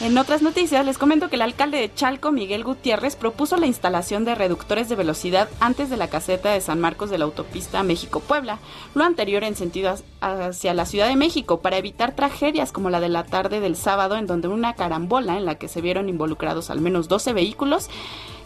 En 0.00 0.16
otras 0.16 0.40
noticias, 0.40 0.86
les 0.86 0.96
comento 0.96 1.28
que 1.28 1.36
el 1.36 1.42
alcalde 1.42 1.76
de 1.76 1.92
Chalco, 1.92 2.32
Miguel 2.32 2.64
Gutiérrez, 2.64 3.16
propuso 3.16 3.58
la 3.58 3.66
instalación 3.66 4.24
de 4.24 4.34
reductores 4.34 4.88
de 4.88 4.96
velocidad 4.96 5.50
antes 5.60 5.90
de 5.90 5.98
la 5.98 6.08
caseta 6.08 6.52
de 6.52 6.62
San 6.62 6.80
Marcos 6.80 7.10
de 7.10 7.18
la 7.18 7.26
autopista 7.26 7.82
México-Puebla, 7.82 8.60
lo 8.94 9.04
anterior 9.04 9.44
en 9.44 9.56
sentido 9.56 9.94
hacia 10.22 10.72
la 10.72 10.86
Ciudad 10.86 11.06
de 11.06 11.16
México, 11.16 11.60
para 11.60 11.76
evitar 11.76 12.16
tragedias 12.16 12.72
como 12.72 12.88
la 12.88 13.00
de 13.00 13.10
la 13.10 13.24
tarde 13.24 13.60
del 13.60 13.76
sábado, 13.76 14.16
en 14.16 14.26
donde 14.26 14.48
una 14.48 14.74
carambola 14.74 15.36
en 15.36 15.44
la 15.44 15.56
que 15.56 15.68
se 15.68 15.82
vieron 15.82 16.08
involucrados 16.08 16.70
al 16.70 16.80
menos 16.80 17.08
12 17.08 17.34
vehículos 17.34 17.90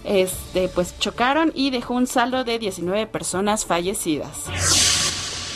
este, 0.02 0.68
pues 0.68 0.98
chocaron 0.98 1.52
y 1.54 1.70
dejó 1.70 1.94
un 1.94 2.06
saldo 2.06 2.44
de 2.44 2.58
19 2.58 3.06
personas 3.06 3.64
fallecidas. 3.64 4.93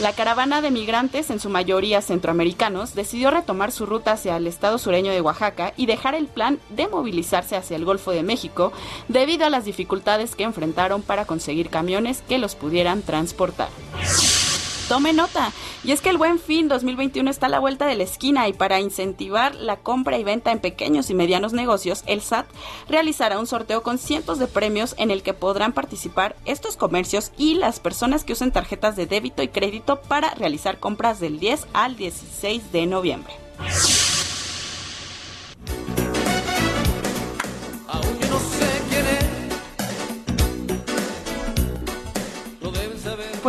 La 0.01 0.13
caravana 0.13 0.63
de 0.63 0.71
migrantes, 0.71 1.29
en 1.29 1.41
su 1.41 1.51
mayoría 1.51 2.01
centroamericanos, 2.03 2.95
decidió 2.95 3.33
retomar 3.33 3.73
su 3.73 3.85
ruta 3.85 4.13
hacia 4.13 4.37
el 4.37 4.47
estado 4.47 4.79
sureño 4.79 5.11
de 5.11 5.21
Oaxaca 5.21 5.73
y 5.77 5.87
dejar 5.87 6.15
el 6.15 6.29
plan 6.29 6.61
de 6.71 6.87
movilizarse 6.87 7.57
hacia 7.57 7.77
el 7.77 7.85
Golfo 7.85 8.13
de 8.13 8.23
México 8.23 8.73
debido 9.09 9.45
a 9.45 9.51
las 9.51 9.65
dificultades 9.65 10.37
que 10.37 10.45
enfrentaron 10.45 11.03
para 11.03 11.25
conseguir 11.25 11.69
camiones 11.69 12.23
que 12.29 12.39
los 12.39 12.55
pudieran 12.55 13.03
transportar. 13.03 13.71
Tome 14.89 15.13
nota. 15.13 15.53
Y 15.85 15.93
es 15.93 16.01
que 16.01 16.09
el 16.09 16.17
Buen 16.17 16.39
Fin 16.39 16.67
2021 16.67 17.31
está 17.31 17.47
a 17.47 17.51
la 17.51 17.59
vuelta 17.59 17.87
de 17.87 17.95
la 17.95 18.05
esquina 18.05 18.49
y 18.49 18.55
para 18.55 18.81
incentivar 18.81 19.55
la 19.55 19.77
compra 19.77 20.19
y 20.19 20.25
venta 20.25 20.51
en 20.51 20.61
pequeños 20.61 21.11
y 21.11 21.15
medianos 21.15 21.53
negocios, 21.53 22.03
el 22.07 22.23
SAT 22.23 22.47
realizará 22.89 23.39
un 23.39 23.47
sorteo 23.47 23.83
con 23.83 23.99
cientos 23.99 24.39
de 24.39 24.47
premios 24.47 24.95
en 24.97 25.11
el 25.11 25.23
que 25.23 25.35
podrán 25.35 25.75
participar 25.75 26.37
estos 26.47 26.79
comercios 26.79 27.33
y 27.37 27.55
las 27.55 27.81
personas 27.81 28.25
que 28.25 28.33
usen 28.33 28.51
tarjetas 28.51 28.97
de 28.97 29.07
débito 29.07 29.43
y 29.43 29.49
crédito 29.49 30.01
para 30.01 30.31
realizar 30.35 30.79
compras 30.79 31.21
del 31.21 31.39
10 31.39 31.67
al 31.75 31.97
16 31.97 32.73
de 32.73 32.87
noviembre. 32.87 33.35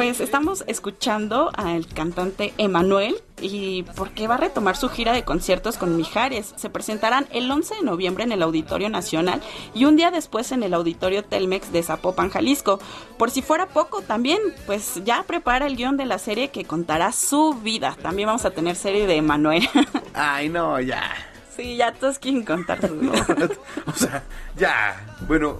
Pues 0.09 0.21
estamos 0.21 0.63
escuchando 0.65 1.51
al 1.55 1.85
cantante 1.85 2.51
Emanuel 2.57 3.21
y 3.39 3.83
porque 3.95 4.27
va 4.27 4.33
a 4.33 4.37
retomar 4.39 4.75
su 4.75 4.89
gira 4.89 5.13
de 5.13 5.23
conciertos 5.23 5.77
con 5.77 5.95
Mijares. 5.95 6.51
Se 6.55 6.71
presentarán 6.71 7.27
el 7.31 7.49
11 7.49 7.75
de 7.75 7.81
noviembre 7.83 8.23
en 8.23 8.31
el 8.31 8.41
Auditorio 8.41 8.89
Nacional 8.89 9.39
y 9.75 9.85
un 9.85 9.97
día 9.97 10.09
después 10.09 10.51
en 10.51 10.63
el 10.63 10.73
Auditorio 10.73 11.23
Telmex 11.23 11.71
de 11.71 11.83
Zapopan, 11.83 12.31
Jalisco. 12.31 12.79
Por 13.19 13.29
si 13.29 13.43
fuera 13.43 13.67
poco, 13.67 14.01
también 14.01 14.39
pues 14.65 14.99
ya 15.05 15.21
prepara 15.27 15.67
el 15.67 15.75
guion 15.75 15.95
de 15.95 16.07
la 16.07 16.17
serie 16.17 16.49
que 16.49 16.65
contará 16.65 17.11
su 17.11 17.53
vida. 17.53 17.95
También 18.01 18.25
vamos 18.25 18.45
a 18.45 18.49
tener 18.49 18.77
serie 18.77 19.05
de 19.05 19.17
Emanuel. 19.17 19.69
Ay, 20.15 20.49
no, 20.49 20.79
ya. 20.81 21.13
sí, 21.55 21.77
ya 21.77 21.93
todos 21.93 22.17
quieren 22.17 22.43
contar 22.43 22.81
su 22.81 22.95
vida. 22.95 23.27
O 23.85 23.93
sea, 23.93 24.23
ya. 24.57 25.05
Bueno, 25.27 25.59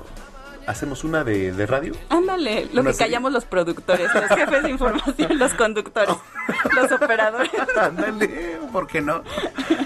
¿hacemos 0.69 1.03
una 1.03 1.23
de, 1.23 1.51
de 1.51 1.65
radio? 1.65 1.93
Ándale, 2.09 2.67
lo 2.73 2.81
¿Una 2.81 2.91
que 2.91 2.93
serie? 2.97 3.07
callamos 3.13 3.33
los 3.33 3.45
productores, 3.45 4.13
los 4.13 4.25
jefes 4.29 4.63
de 4.63 4.69
información, 4.69 5.37
los 5.39 5.53
conductores, 5.55 6.15
los 6.75 6.91
operadores. 6.91 7.51
Ándale, 7.77 8.59
¿por 8.71 8.87
qué 8.87 9.01
no? 9.01 9.23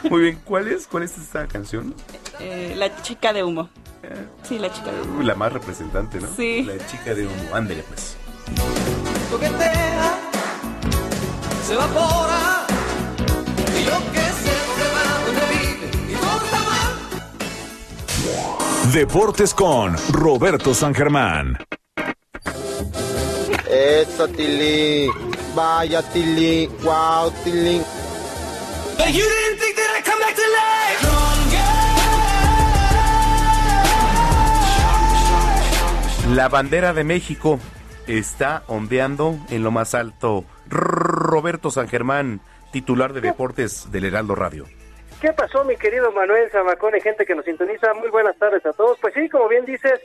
Muy 0.10 0.22
bien, 0.22 0.40
¿cuál 0.44 0.68
es? 0.68 0.86
¿Cuál 0.88 1.04
es 1.04 1.18
esta 1.18 1.48
canción? 1.48 1.96
Eh, 2.40 2.74
la 2.78 3.02
chica 3.02 3.32
de 3.34 3.44
humo. 3.44 3.70
Sí, 4.44 4.60
la 4.60 4.72
chica 4.72 4.92
de 4.92 5.02
humo. 5.02 5.24
La 5.24 5.34
más 5.36 5.54
representante, 5.54 6.20
¿no? 6.20 6.28
Sí. 6.36 6.64
La 6.64 6.86
chica 6.86 7.14
de 7.16 7.26
humo. 7.26 7.54
Ándale, 7.56 7.84
pues. 7.84 8.18
Coquetea, 9.32 10.18
se 11.66 11.74
evapora. 11.74 12.33
Deportes 18.92 19.54
con 19.54 19.96
Roberto 20.12 20.74
San 20.74 20.94
Germán. 20.94 21.58
Eso, 23.70 24.28
Tilly. 24.28 25.08
Vaya, 25.56 26.02
Tilly. 26.12 26.68
Wow, 26.84 27.32
Tilly. 27.44 27.82
But 28.98 29.08
you 29.08 29.24
didn't 29.24 29.60
think 29.60 29.76
that 29.78 29.96
I'd 29.98 30.04
come 30.04 30.20
back 30.20 30.36
to 30.36 30.42
life. 30.42 30.74
La 36.36 36.50
bandera 36.50 36.94
de 36.94 37.04
México 37.04 37.60
está 38.06 38.64
ondeando 38.68 39.40
en 39.50 39.64
lo 39.64 39.72
más 39.72 39.96
alto. 39.96 40.44
Roberto 40.68 41.72
San 41.72 41.88
Germán, 41.88 42.42
titular 42.72 43.14
de 43.14 43.22
deportes 43.22 43.92
del 43.92 44.06
Heraldo 44.06 44.36
Radio. 44.36 44.68
¿Qué 45.24 45.32
pasó, 45.32 45.64
mi 45.64 45.78
querido 45.78 46.12
Manuel 46.12 46.52
Zamacón 46.52 46.98
y 46.98 47.00
gente 47.00 47.26
que 47.26 47.34
nos 47.34 47.46
sintoniza? 47.46 47.94
Muy 47.94 48.10
buenas 48.10 48.38
tardes 48.38 48.66
a 48.66 48.74
todos. 48.74 49.00
Pues 49.00 49.14
sí, 49.14 49.30
como 49.30 49.48
bien 49.48 49.64
dices, 49.64 50.02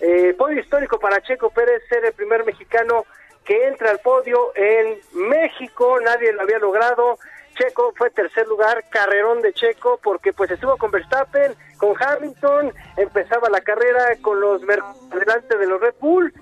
eh, 0.00 0.34
podio 0.36 0.58
histórico 0.58 0.98
para 0.98 1.20
Checo 1.20 1.50
Pérez 1.50 1.84
ser 1.88 2.04
el 2.04 2.12
primer 2.12 2.44
mexicano 2.44 3.04
que 3.44 3.68
entra 3.68 3.92
al 3.92 4.00
podio 4.00 4.50
en 4.56 4.98
México. 5.28 6.00
Nadie 6.00 6.32
lo 6.32 6.42
había 6.42 6.58
logrado. 6.58 7.16
Checo 7.54 7.92
fue 7.96 8.10
tercer 8.10 8.48
lugar, 8.48 8.82
carrerón 8.90 9.40
de 9.40 9.52
Checo, 9.52 10.00
porque 10.02 10.32
pues 10.32 10.50
estuvo 10.50 10.76
con 10.78 10.90
Verstappen, 10.90 11.54
con 11.76 11.94
Hamilton, 11.96 12.74
empezaba 12.96 13.48
la 13.48 13.60
carrera 13.60 14.16
con 14.20 14.40
los 14.40 14.62
delante 14.62 15.56
de 15.56 15.66
los 15.68 15.80
Red 15.80 15.94
Bull. 16.00 16.34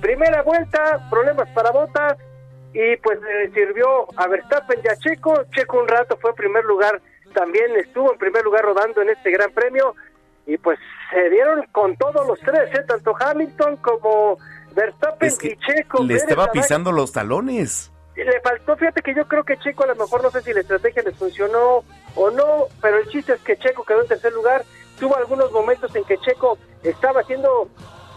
Primera 0.00 0.40
vuelta, 0.40 1.10
problemas 1.10 1.50
para 1.50 1.72
Botas, 1.72 2.16
y 2.72 2.96
pues 2.96 3.20
le 3.20 3.50
sirvió 3.50 4.06
a 4.16 4.28
Verstappen 4.28 4.80
y 4.82 4.88
a 4.88 4.96
Checo. 4.96 5.44
Checo 5.50 5.78
un 5.78 5.88
rato 5.88 6.16
fue 6.16 6.34
primer 6.34 6.64
lugar, 6.64 7.02
también 7.34 7.74
estuvo 7.76 8.12
en 8.12 8.18
primer 8.18 8.44
lugar 8.44 8.62
rodando 8.64 9.02
en 9.02 9.10
este 9.10 9.30
gran 9.30 9.50
premio 9.52 9.94
y 10.46 10.56
pues 10.58 10.78
se 11.10 11.30
dieron 11.30 11.64
con 11.72 11.96
todos 11.96 12.26
los 12.26 12.38
tres, 12.40 12.72
¿eh? 12.74 12.84
tanto 12.86 13.14
Hamilton 13.18 13.76
como 13.76 14.38
Verstappen 14.72 15.28
Es 15.28 15.38
que 15.38 15.48
y 15.48 15.56
Checo. 15.56 16.02
le 16.04 16.14
estaba 16.14 16.50
pisando 16.50 16.92
los 16.92 17.12
talones. 17.12 17.92
le 18.16 18.40
faltó, 18.40 18.76
fíjate 18.76 19.02
que 19.02 19.14
yo 19.14 19.26
creo 19.26 19.44
que 19.44 19.56
Checo 19.58 19.84
a 19.84 19.88
lo 19.88 19.96
mejor 19.96 20.22
no 20.22 20.30
sé 20.30 20.42
si 20.42 20.52
la 20.52 20.60
estrategia 20.60 21.02
les 21.02 21.16
funcionó 21.16 21.84
o 22.16 22.30
no, 22.30 22.66
pero 22.80 22.98
el 22.98 23.08
chiste 23.08 23.32
es 23.34 23.40
que 23.42 23.56
Checo 23.56 23.84
quedó 23.84 24.02
en 24.02 24.08
tercer 24.08 24.32
lugar. 24.32 24.64
Tuvo 24.98 25.16
algunos 25.16 25.50
momentos 25.52 25.94
en 25.96 26.04
que 26.04 26.18
Checo 26.18 26.58
estaba 26.82 27.20
haciendo 27.20 27.68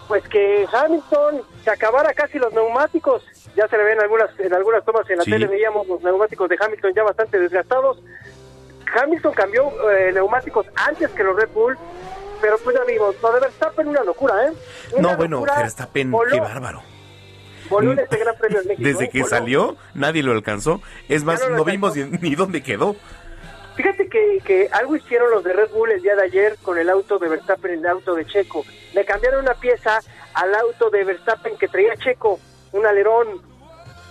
pues 0.08 0.28
que 0.28 0.68
Hamilton 0.72 1.42
se 1.64 1.70
acabara 1.72 2.14
casi 2.14 2.38
los 2.38 2.52
neumáticos. 2.54 3.24
Ya 3.56 3.68
se 3.70 3.78
le 3.78 3.84
ven 3.84 4.00
algunas 4.02 4.38
en 4.40 4.54
algunas 4.54 4.84
tomas 4.84 5.10
en 5.10 5.18
la 5.18 5.24
Sí. 5.24 5.32
tele 5.32 5.48
veíamos 5.48 5.88
los 5.88 6.02
neumáticos 6.04 6.50
de 6.50 6.58
Hamilton 6.60 6.94
ya 6.94 7.04
bastante 7.04 7.40
desgastados. 7.40 8.04
Hamilton 8.94 9.34
cambió 9.34 9.92
eh, 9.92 10.12
neumáticos 10.14 10.66
antes 10.76 11.10
que 11.12 11.24
los 11.24 11.36
Red 11.36 11.50
Bull, 11.54 11.78
pero 12.42 12.58
pues 12.60 12.76
amigos, 12.78 13.16
lo 13.22 13.32
de 13.34 13.40
Verstappen 13.40 13.88
una 13.88 14.04
locura, 14.04 14.46
¿eh? 14.48 14.52
Una 14.94 15.12
No, 15.12 15.18
bueno. 15.18 15.42
Verstappen, 15.42 16.12
Voló- 16.12 16.32
qué 16.32 16.40
bárbaro. 16.40 16.84
voló 17.70 17.94
en 17.94 18.00
este 18.00 18.18
Gran 18.18 18.36
Premio 18.38 18.62
de 18.62 18.68
México. 18.70 18.88
Desde 18.88 19.06
¿eh? 19.06 19.10
que 19.10 19.20
Voló. 19.22 19.30
salió, 19.30 19.78
nadie 19.94 20.22
lo 20.24 20.32
alcanzó. 20.34 20.82
Es 21.10 21.24
más, 21.24 21.42
Ya 21.42 21.50
no 21.50 21.64
vimos 21.64 21.96
ni, 21.96 22.04
ni 22.20 22.36
dónde 22.36 22.62
quedó. 22.62 22.96
Fíjate 23.76 24.08
que, 24.08 24.40
que 24.46 24.70
algo 24.72 24.96
hicieron 24.96 25.32
los 25.32 25.44
de 25.44 25.52
Red 25.54 25.70
Bull 25.72 25.92
el 25.92 26.02
día 26.02 26.16
de 26.16 26.24
ayer 26.24 26.58
con 26.62 26.78
el 26.78 26.90
auto 26.90 27.18
de 27.18 27.28
Verstappen, 27.30 27.72
el 27.72 27.86
auto 27.88 28.14
de 28.14 28.26
Checo. 28.28 28.64
Le 28.94 29.04
cambiaron 29.04 29.42
una 29.42 29.56
pieza 29.56 30.00
al 30.36 30.54
auto 30.54 30.90
de 30.92 31.04
Verstappen 31.04 31.58
que 31.58 31.68
traía 31.68 31.96
Checo, 31.98 32.40
un 32.74 32.86
alerón, 32.86 33.42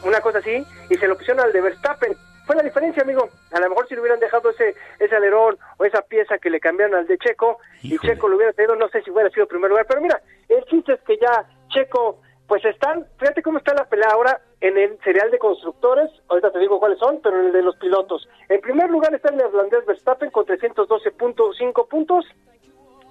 una 0.04 0.20
cosa 0.20 0.38
así, 0.38 0.66
y 0.90 0.94
se 0.96 1.06
lo 1.06 1.16
pusieron 1.16 1.44
al 1.44 1.52
de 1.52 1.60
Verstappen. 1.60 2.16
Fue 2.52 2.62
la 2.62 2.68
diferencia, 2.68 3.02
amigo. 3.02 3.30
A 3.50 3.60
lo 3.60 3.70
mejor 3.70 3.88
si 3.88 3.94
le 3.94 4.02
hubieran 4.02 4.20
dejado 4.20 4.50
ese 4.50 4.74
ese 4.98 5.16
alerón 5.16 5.56
o 5.78 5.86
esa 5.86 6.02
pieza 6.02 6.36
que 6.36 6.50
le 6.50 6.60
cambiaron 6.60 6.96
al 6.96 7.06
de 7.06 7.16
Checo 7.16 7.56
y 7.82 7.96
Checo 7.96 8.28
lo 8.28 8.36
hubiera 8.36 8.52
tenido, 8.52 8.76
no 8.76 8.90
sé 8.90 9.00
si 9.00 9.10
hubiera 9.10 9.30
sido 9.30 9.46
primer 9.46 9.70
lugar. 9.70 9.86
Pero 9.88 10.02
mira, 10.02 10.20
el 10.50 10.62
chiste 10.66 10.92
es 10.92 11.00
que 11.00 11.16
ya 11.16 11.46
Checo, 11.70 12.20
pues 12.46 12.62
están, 12.66 13.06
fíjate 13.18 13.42
cómo 13.42 13.56
está 13.56 13.72
la 13.72 13.86
pelea 13.86 14.10
ahora 14.12 14.38
en 14.60 14.76
el 14.76 14.98
serial 15.02 15.30
de 15.30 15.38
constructores. 15.38 16.10
Ahorita 16.28 16.50
te 16.50 16.58
digo 16.58 16.78
cuáles 16.78 16.98
son, 16.98 17.22
pero 17.22 17.40
en 17.40 17.46
el 17.46 17.52
de 17.52 17.62
los 17.62 17.76
pilotos. 17.76 18.28
En 18.50 18.60
primer 18.60 18.90
lugar 18.90 19.14
está 19.14 19.30
el 19.30 19.38
neerlandés 19.38 19.86
Verstappen 19.86 20.30
con 20.30 20.44
312.5 20.44 21.88
puntos. 21.88 22.26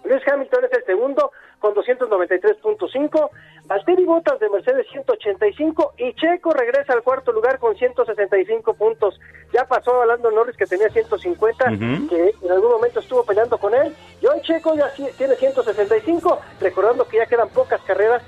Lewis 0.03 0.23
Hamilton 0.27 0.65
es 0.65 0.71
el 0.73 0.85
segundo 0.85 1.31
con 1.59 1.73
293.5, 1.75 3.29
Valtteri 3.65 4.05
Bottas 4.05 4.39
de 4.39 4.49
Mercedes 4.49 4.87
185 4.91 5.93
y 5.97 6.13
Checo 6.15 6.51
regresa 6.51 6.93
al 6.93 7.03
cuarto 7.03 7.31
lugar 7.31 7.59
con 7.59 7.75
165 7.75 8.73
puntos. 8.73 9.19
Ya 9.53 9.65
pasó 9.65 10.01
a 10.01 10.05
Lando 10.05 10.31
Norris 10.31 10.57
que 10.57 10.65
tenía 10.65 10.89
150, 10.89 11.65
Ujú. 11.65 12.07
que 12.09 12.33
en 12.41 12.51
algún 12.51 12.71
momento 12.71 12.99
estuvo 12.99 13.23
peleando 13.23 13.57
con 13.57 13.75
él. 13.75 13.95
Y 14.21 14.25
hoy 14.25 14.41
Checo 14.41 14.75
ya 14.75 14.91
tiene 15.17 15.35
165, 15.35 16.39
recordando 16.59 17.07
que 17.07 17.17
ya 17.17 17.25
quedan 17.27 17.49
pocas 17.49 17.81
carreras 17.81 18.23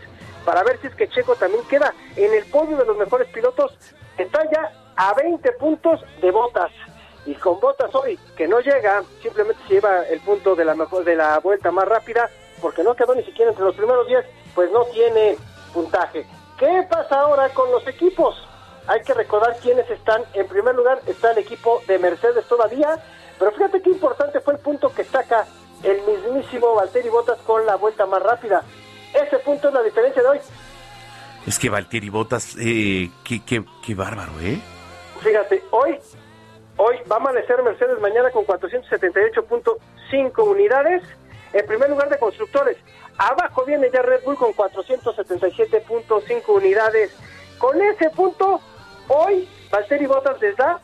para 0.45 0.63
ver 0.63 0.77
si 0.79 0.87
es 0.87 0.95
que 0.95 1.07
Checo 1.07 1.35
también 1.35 1.63
queda 1.69 1.93
en 2.15 2.33
el 2.33 2.45
podio 2.45 2.77
de 2.77 2.85
los 2.85 2.97
mejores 2.97 3.27
pilotos. 3.29 3.77
Está 4.17 4.43
ya 4.51 4.71
a 4.95 5.13
20 5.15 5.51
puntos 5.53 6.05
de 6.21 6.29
Bottas 6.29 6.71
y 7.25 7.35
con 7.35 7.59
botas 7.59 7.93
hoy 7.95 8.19
que 8.35 8.47
no 8.47 8.59
llega 8.59 9.03
simplemente 9.21 9.61
se 9.67 9.75
lleva 9.75 10.03
el 10.03 10.19
punto 10.21 10.55
de 10.55 10.65
la 10.65 10.75
mejor 10.75 11.03
de 11.03 11.15
la 11.15 11.39
vuelta 11.39 11.71
más 11.71 11.87
rápida 11.87 12.29
porque 12.61 12.83
no 12.83 12.95
quedó 12.95 13.15
ni 13.15 13.23
siquiera 13.23 13.51
entre 13.51 13.65
los 13.65 13.75
primeros 13.75 14.07
10 14.07 14.25
pues 14.53 14.71
no 14.71 14.83
tiene 14.85 15.37
puntaje 15.73 16.25
¿qué 16.57 16.85
pasa 16.89 17.21
ahora 17.21 17.49
con 17.49 17.71
los 17.71 17.87
equipos? 17.87 18.35
hay 18.87 19.01
que 19.01 19.13
recordar 19.13 19.55
quiénes 19.61 19.89
están 19.89 20.23
en 20.33 20.47
primer 20.47 20.75
lugar 20.75 20.99
está 21.07 21.31
el 21.31 21.37
equipo 21.37 21.81
de 21.87 21.97
Mercedes 21.99 22.45
todavía 22.47 22.97
pero 23.39 23.51
fíjate 23.51 23.81
qué 23.81 23.89
importante 23.89 24.39
fue 24.41 24.53
el 24.55 24.59
punto 24.59 24.89
que 24.93 25.03
saca 25.03 25.45
el 25.83 26.01
mismísimo 26.01 26.75
Valtteri 26.75 27.09
Bottas 27.09 27.39
con 27.39 27.65
la 27.65 27.75
vuelta 27.75 28.05
más 28.05 28.21
rápida 28.21 28.63
ese 29.13 29.39
punto 29.39 29.67
es 29.69 29.73
la 29.73 29.83
diferencia 29.83 30.21
de 30.21 30.27
hoy 30.27 30.39
Es 31.45 31.59
que 31.59 31.69
Valtteri 31.69 32.09
Bottas, 32.09 32.55
eh, 32.59 33.11
qué, 33.23 33.43
qué, 33.45 33.63
qué 33.85 33.95
bárbaro, 33.95 34.31
¿eh? 34.41 34.59
Fíjate, 35.21 35.63
hoy, 35.71 35.99
hoy 36.77 36.97
va 37.11 37.15
a 37.17 37.19
amanecer 37.19 37.61
Mercedes 37.63 37.99
mañana 37.99 38.31
con 38.31 38.45
478.5 38.45 40.43
unidades 40.47 41.03
en 41.53 41.65
primer 41.65 41.89
lugar 41.89 42.09
de 42.09 42.17
constructores. 42.17 42.77
Abajo 43.17 43.63
viene 43.65 43.89
ya 43.93 44.01
Red 44.01 44.23
Bull 44.23 44.35
con 44.37 44.53
477.5 44.53 46.43
unidades. 46.47 47.11
Con 47.59 47.81
ese 47.81 48.09
punto, 48.09 48.59
hoy 49.07 49.47
Valtteri 49.71 50.05
Bottas 50.07 50.41
les 50.41 50.55
da 50.57 50.79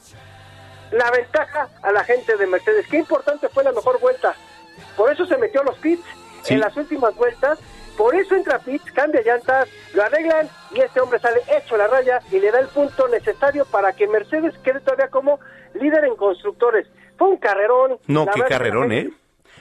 la 0.91 1.09
ventaja 1.11 1.69
a 1.81 1.91
la 1.91 2.03
gente 2.03 2.35
de 2.37 2.47
Mercedes. 2.47 2.87
Qué 2.87 2.97
importante 2.97 3.49
fue 3.49 3.63
la 3.63 3.71
mejor 3.71 3.99
vuelta. 3.99 4.35
Por 4.95 5.11
eso 5.11 5.25
se 5.25 5.37
metió 5.37 5.61
a 5.61 5.65
los 5.65 5.77
pits 5.79 6.03
Sí. 6.43 6.53
en 6.53 6.61
las 6.61 6.75
últimas 6.77 7.13
vueltas. 7.15 7.59
Por 7.99 8.15
eso 8.15 8.33
entra 8.33 8.55
a 8.55 8.59
pits, 8.59 8.89
cambia 8.93 9.21
llantas, 9.21 9.67
lo 9.93 10.01
arreglan 10.03 10.47
y 10.71 10.79
este 10.79 11.01
hombre 11.01 11.19
sale 11.19 11.41
hecho 11.53 11.75
la 11.75 11.85
raya 11.87 12.21
y 12.31 12.39
le 12.39 12.49
da 12.49 12.61
el 12.61 12.67
punto 12.69 13.09
necesario 13.09 13.65
para 13.65 13.91
que 13.91 14.07
Mercedes 14.07 14.57
quede 14.63 14.79
todavía 14.79 15.09
como 15.09 15.37
líder 15.73 16.05
en 16.05 16.15
constructores. 16.15 16.87
Fue 17.17 17.27
un 17.27 17.35
carrerón. 17.35 17.97
No, 18.07 18.25
qué 18.25 18.41
carrerón, 18.43 18.93
¿eh? 18.93 19.09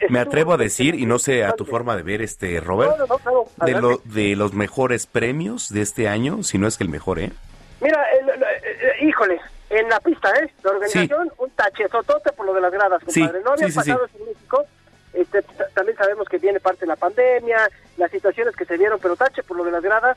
Me 0.08 0.20
atrevo 0.20 0.52
a 0.52 0.56
decir, 0.56 0.94
y 0.94 1.04
no 1.04 1.18
sé 1.18 1.44
a 1.44 1.50
tu 1.54 1.64
forma 1.64 1.96
de 1.96 2.04
ver, 2.04 2.22
este 2.22 2.60
Robert, 2.60 2.96
de, 3.66 3.72
lo, 3.72 4.00
de 4.04 4.36
los 4.36 4.52
mejores 4.54 5.08
premios 5.08 5.68
de 5.74 5.82
este 5.82 6.06
año, 6.06 6.44
si 6.44 6.58
no 6.58 6.68
es 6.68 6.78
que 6.78 6.84
el 6.84 6.90
mejor, 6.90 7.18
¿eh? 7.18 7.32
Mira, 7.80 8.00
el- 8.20 8.28
el- 8.30 8.42
el- 9.02 9.08
híjole, 9.08 9.40
en 9.70 9.88
la 9.88 9.98
pista, 9.98 10.30
¿eh? 10.40 10.48
La 10.62 10.70
organización, 10.70 11.32
un 11.38 11.50
tachezotote 11.50 12.30
por 12.34 12.46
lo 12.46 12.54
de 12.54 12.60
las 12.60 12.70
gradas, 12.70 13.02
Sí, 13.08 13.20
compadre. 13.22 13.42
no 13.44 13.50
había 13.54 13.66
sí, 13.66 13.72
sí, 13.72 13.80
sí. 13.82 13.90
pasado 13.90 14.06
eso 14.06 14.16
en 14.20 14.26
México. 14.26 14.64
Este, 15.12 15.42
también 15.74 15.96
sabemos 15.96 16.28
que 16.28 16.38
viene 16.38 16.60
parte 16.60 16.80
de 16.80 16.86
la 16.88 16.96
pandemia, 16.96 17.68
las 17.96 18.10
situaciones 18.10 18.54
que 18.54 18.64
se 18.64 18.76
dieron, 18.78 18.98
pero 19.00 19.16
tache 19.16 19.42
por 19.42 19.56
lo 19.56 19.64
de 19.64 19.70
las 19.72 19.82
gradas. 19.82 20.16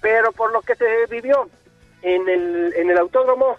Pero 0.00 0.32
por 0.32 0.52
lo 0.52 0.60
que 0.62 0.74
se 0.76 1.06
vivió 1.08 1.48
en 2.02 2.28
el, 2.28 2.74
en 2.76 2.90
el 2.90 2.98
autódromo, 2.98 3.56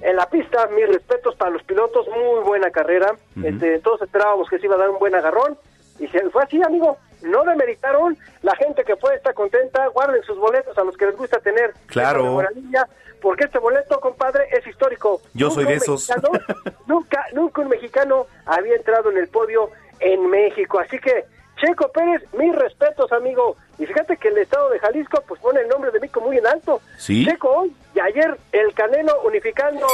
en 0.00 0.16
la 0.16 0.28
pista, 0.28 0.66
mis 0.68 0.88
respetos 0.88 1.34
para 1.36 1.50
los 1.50 1.62
pilotos, 1.64 2.06
muy 2.08 2.42
buena 2.44 2.70
carrera. 2.70 3.14
Ujú. 3.36 3.46
este, 3.46 3.78
todos 3.80 4.00
esperábamos 4.02 4.48
que 4.48 4.58
se 4.58 4.66
iba 4.66 4.74
a 4.76 4.78
dar 4.78 4.90
un 4.90 4.98
buen 4.98 5.14
agarrón. 5.14 5.58
Y 5.98 6.06
se 6.08 6.20
fue 6.30 6.42
así, 6.44 6.62
amigo. 6.62 6.98
No 7.22 7.42
demeritaron. 7.44 8.16
La 8.42 8.54
gente 8.56 8.84
que 8.84 8.96
fue 8.96 9.14
está 9.14 9.32
contenta. 9.32 9.86
Guarden 9.88 10.22
sus 10.24 10.38
boletos 10.38 10.76
a 10.78 10.84
los 10.84 10.96
que 10.96 11.06
les 11.06 11.16
gusta 11.16 11.38
tener. 11.40 11.72
Claro. 11.86 12.38
Porque 13.22 13.44
este 13.44 13.58
boleto, 13.58 13.98
compadre, 14.00 14.44
es 14.52 14.66
histórico. 14.66 15.20
Yo 15.32 15.50
soy 15.50 15.64
de 15.64 15.74
esos. 15.74 16.08
mexicano- 16.08 16.38
nunca, 16.86 17.24
nunca 17.32 17.62
un 17.62 17.68
mexicano 17.68 18.26
había 18.44 18.76
entrado 18.76 19.10
en 19.10 19.16
el 19.16 19.28
podio 19.28 19.70
en 20.00 20.28
México. 20.30 20.78
Así 20.80 20.98
que, 20.98 21.24
Checo 21.60 21.88
Pérez, 21.90 22.22
mis 22.34 22.54
respetos, 22.54 23.10
amigo. 23.12 23.56
Y 23.78 23.86
fíjate 23.86 24.16
que 24.18 24.28
el 24.28 24.38
estado 24.38 24.68
de 24.70 24.78
Jalisco, 24.78 25.22
pues 25.26 25.40
pone 25.40 25.60
el 25.60 25.68
nombre 25.68 25.90
de 25.90 26.00
México 26.00 26.20
muy 26.20 26.36
en 26.38 26.46
alto. 26.46 26.80
Sí. 26.98 27.24
Checo 27.24 27.48
hoy 27.50 27.74
y 27.94 28.00
ayer 28.00 28.36
el 28.52 28.72
Canelo 28.74 29.20
unificando 29.22 29.86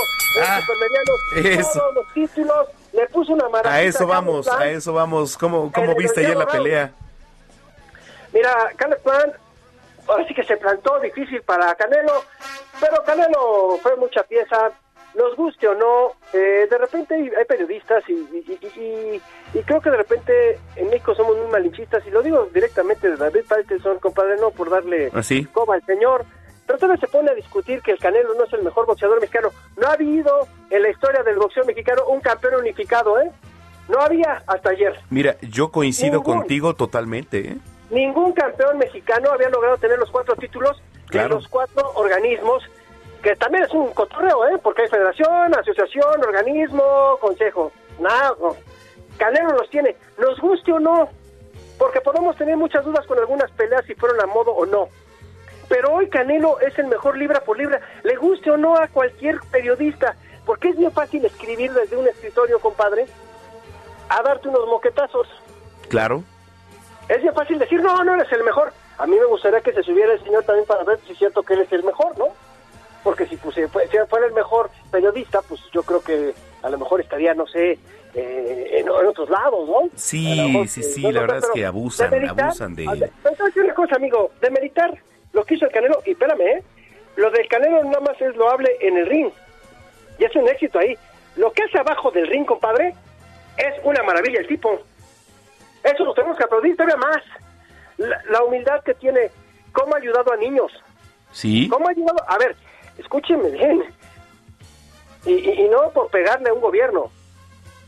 Ah, 0.43 0.61
supermediano, 0.61 1.61
eso. 1.61 1.79
todos 1.79 1.95
los 1.95 2.13
títulos, 2.15 2.69
le 2.93 3.07
puso 3.09 3.33
una 3.35 3.49
maravilla. 3.49 3.75
A 3.75 3.83
eso 3.83 4.07
vamos, 4.07 4.49
a 4.49 4.67
eso 4.69 4.93
vamos. 4.93 5.37
¿Cómo, 5.37 5.71
cómo 5.73 5.95
viste 5.95 6.21
ayer 6.21 6.37
la 6.37 6.47
pelea? 6.47 6.91
Mira, 8.33 8.73
Carlos 8.77 8.99
Plan, 9.01 9.33
ahora 10.09 10.27
sí 10.27 10.35
que 10.35 10.43
se 10.45 10.57
plantó 10.57 10.99
difícil 11.01 11.43
para 11.43 11.75
Canelo, 11.75 12.25
pero 12.81 13.03
Canelo 13.05 13.79
fue 13.83 13.95
mucha 13.97 14.23
pieza, 14.23 14.71
nos 15.15 15.37
guste 15.37 15.69
o 15.69 15.75
no, 15.75 16.13
eh, 16.33 16.67
de 16.71 16.79
repente 16.79 17.15
hay, 17.15 17.31
hay 17.37 17.45
periodistas 17.45 18.03
y, 18.09 18.13
y- 18.13 18.59
y- 18.63 18.81
y- 18.81 19.23
y 19.55 19.61
creo 19.63 19.81
que 19.81 19.91
de 19.91 19.97
repente 19.99 20.59
en 20.77 20.87
México 20.89 21.15
somos 21.15 21.37
muy 21.37 21.51
malinchistas, 21.51 22.07
y 22.07 22.11
lo 22.11 22.23
digo 22.23 22.49
directamente 22.55 23.11
de 23.11 23.17
David 23.17 23.45
Faitelson, 23.47 23.99
compadre, 23.99 24.37
no 24.37 24.51
por 24.51 24.71
darle 24.71 25.11
¿Así? 25.15 25.45
coba 25.47 25.75
al 25.75 25.85
señor, 25.85 26.25
pero 26.67 26.79
todavía 26.79 27.01
se 27.01 27.09
pone 27.13 27.31
a 27.31 27.35
discutir 27.35 27.83
que 27.83 27.91
el 27.93 27.99
Canelo 27.99 28.35
no 28.35 28.45
es 28.45 28.53
el 28.53 28.63
mejor 28.63 28.87
boxeador 28.87 29.21
mexicano. 29.21 29.51
No 29.77 29.89
ha 29.89 29.93
habido 29.95 30.47
en 30.71 30.83
la 30.83 30.89
historia 30.91 31.23
del 31.23 31.37
boxeo 31.37 31.65
mexicano 31.65 32.03
un 32.07 32.21
campeón 32.21 32.55
unificado, 32.61 33.21
¿eh? 33.21 33.31
No 33.89 34.01
había 34.01 34.43
hasta 34.47 34.71
ayer. 34.71 34.99
Mira, 35.11 35.37
yo 35.43 35.71
coincido 35.71 36.19
Ningún. 36.19 36.39
contigo 36.39 36.75
totalmente, 36.75 37.39
¿eh? 37.49 37.57
Ningún 37.91 38.33
campeón 38.33 38.79
mexicano 38.79 39.31
había 39.33 39.51
logrado 39.51 39.77
tener 39.79 39.99
los 39.99 40.11
cuatro 40.11 40.35
títulos 40.37 40.81
Claro. 41.09 41.29
de 41.29 41.35
los 41.43 41.49
cuatro 41.49 41.91
organismos, 41.97 42.63
que 43.23 43.37
también 43.37 43.65
es 43.65 43.73
un 43.73 43.93
cotorreo, 43.93 44.47
¿eh? 44.49 44.59
Porque 44.63 44.83
hay 44.83 44.89
federación, 44.89 45.55
asociación, 45.55 46.21
organismo, 46.27 47.19
consejo. 47.21 47.71
Nada, 48.01 48.33
no. 48.41 48.57
Canelo 49.23 49.53
los 49.53 49.71
tiene, 49.71 49.95
nos 50.19 50.37
guste 50.41 50.73
o 50.73 50.81
no, 50.81 51.09
porque 51.79 52.01
podemos 52.01 52.35
tener 52.37 52.57
muchas 52.57 52.85
dudas 52.85 53.07
con 53.07 53.17
algunas 53.21 53.49
peleas 53.53 53.85
si 53.87 53.95
fueron 53.95 54.21
a 54.21 54.27
modo 54.27 54.51
o 54.51 54.67
no. 54.67 54.89
Pero 55.69 55.93
hoy 55.93 56.09
Canelo 56.09 56.59
es 56.59 56.77
el 56.77 56.87
mejor 56.89 57.17
libra 57.17 57.41
por 57.41 57.57
libra, 57.57 57.81
le 58.03 58.17
guste 58.17 58.51
o 58.51 58.57
no 58.57 58.77
a 58.77 58.89
cualquier 58.89 59.39
periodista, 59.53 60.17
porque 60.45 60.71
es 60.71 60.77
bien 60.77 60.91
fácil 60.91 61.25
escribir 61.25 61.73
desde 61.73 61.97
un 61.97 62.09
escritorio, 62.09 62.59
compadre, 62.59 63.07
a 64.09 64.23
darte 64.25 64.49
unos 64.49 64.67
moquetazos. 64.67 65.29
Claro. 65.89 66.25
Es 67.09 67.23
bien 67.23 67.33
fácil 67.33 67.61
decir, 67.61 67.81
no, 67.81 68.03
no 68.03 68.15
eres 68.17 68.31
el 68.33 68.43
mejor. 68.43 68.73
A 68.99 69.07
mí 69.07 69.17
me 69.17 69.27
gustaría 69.27 69.61
que 69.61 69.73
se 69.73 69.85
subiera 69.85 70.13
el 70.15 70.25
señor 70.25 70.43
también 70.43 70.67
para 70.67 70.83
ver 70.83 70.99
si 71.07 71.13
es 71.13 71.19
cierto 71.19 71.45
que 71.45 71.55
él 71.55 71.61
es 71.61 71.71
el 71.73 71.85
mejor, 71.85 72.19
¿no? 72.19 72.27
Porque 73.05 73.27
si, 73.27 73.37
pues, 73.37 73.55
si 73.55 73.67
fue- 73.69 73.87
si 73.87 73.97
fuera 74.11 74.27
el 74.27 74.33
mejor 74.33 74.69
periodista, 74.91 75.43
pues 75.43 75.61
yo 75.73 75.85
creo 75.85 76.03
que 76.03 76.35
a 76.63 76.71
lo 76.71 76.79
mejor 76.79 77.01
estaría, 77.01 77.35
no 77.35 77.47
sé, 77.47 77.79
eh, 78.15 78.69
en, 78.73 78.89
en 78.89 78.89
otros 79.07 79.29
lados, 79.31 79.69
¿no? 79.69 79.89
Sí, 79.97 80.51
mejor, 80.53 80.69
sí, 80.69 80.83
sí, 80.83 81.03
no, 81.03 81.13
la 81.13 81.21
no, 81.23 81.27
verdad 81.27 81.39
es 81.49 81.51
que 81.55 81.67
abusan, 81.67 82.11
demeritar- 82.11 82.45
abusan 82.47 82.75
de... 82.75 82.85
decir 83.45 83.63
una 83.65 83.75
cosa, 83.75 83.97
amigo, 83.97 84.31
demeritar 84.41 84.97
lo 85.33 85.45
que 85.45 85.55
hizo 85.55 85.65
el 85.67 85.73
Canelo, 85.73 86.03
y 86.05 86.11
espérame, 86.13 86.41
¿eh? 86.43 86.63
Lo 87.17 87.31
del 87.31 87.49
Canelo 87.49 87.83
nada 87.85 88.01
más 88.01 88.21
es 88.21 88.35
loable 88.37 88.71
en 88.81 88.97
el 88.99 89.07
ring, 89.07 89.31
y 90.19 90.25
es 90.25 90.37
un 90.37 90.49
éxito 90.49 90.79
ahí. 90.79 90.97
Lo 91.37 91.51
que 91.53 91.63
hace 91.63 91.79
abajo 91.79 92.11
del 92.11 92.27
ring, 92.27 92.45
compadre, 92.45 92.95
es 93.57 93.75
una 93.85 94.03
maravilla 94.03 94.41
el 94.41 94.47
tipo. 94.47 94.79
Eso 95.83 96.05
lo 96.05 96.15
tenemos 96.15 96.37
que 96.37 96.45
aplaudir 96.45 96.77
todavía 96.77 96.97
más. 96.97 97.23
La, 97.97 98.23
la 98.31 98.43
humildad 98.45 98.83
que 98.85 98.95
tiene, 98.95 99.31
cómo 99.73 99.95
ha 99.95 99.99
ayudado 99.99 100.33
a 100.33 100.37
niños, 100.37 100.71
Sí. 101.33 101.69
cómo 101.69 101.89
ha 101.89 101.93
ayudado... 101.93 102.19
A 102.29 102.37
ver, 102.39 102.55
escúchenme 102.99 103.49
bien, 103.51 103.83
y, 105.25 105.33
y- 105.33 105.61
y 105.65 105.69
no 105.69 105.89
por 105.91 106.09
pegarle 106.11 106.51
a 106.51 106.53
un 106.53 106.61
gobierno. 106.61 107.11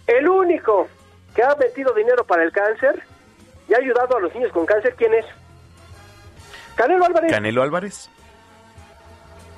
El 0.06 0.28
único 0.28 0.88
que 1.34 1.42
ha 1.42 1.54
metido 1.56 1.92
dinero 1.94 2.24
para 2.24 2.42
el 2.42 2.52
cáncer 2.52 3.02
y 3.68 3.74
ha 3.74 3.78
ayudado 3.78 4.16
a 4.16 4.20
los 4.20 4.34
niños 4.34 4.52
con 4.52 4.66
cáncer, 4.66 4.94
¿quién 4.96 5.14
es? 5.14 5.24
Canelo 6.76 7.04
Álvarez. 7.04 7.30
Canelo 7.32 7.62
Álvarez. 7.62 8.10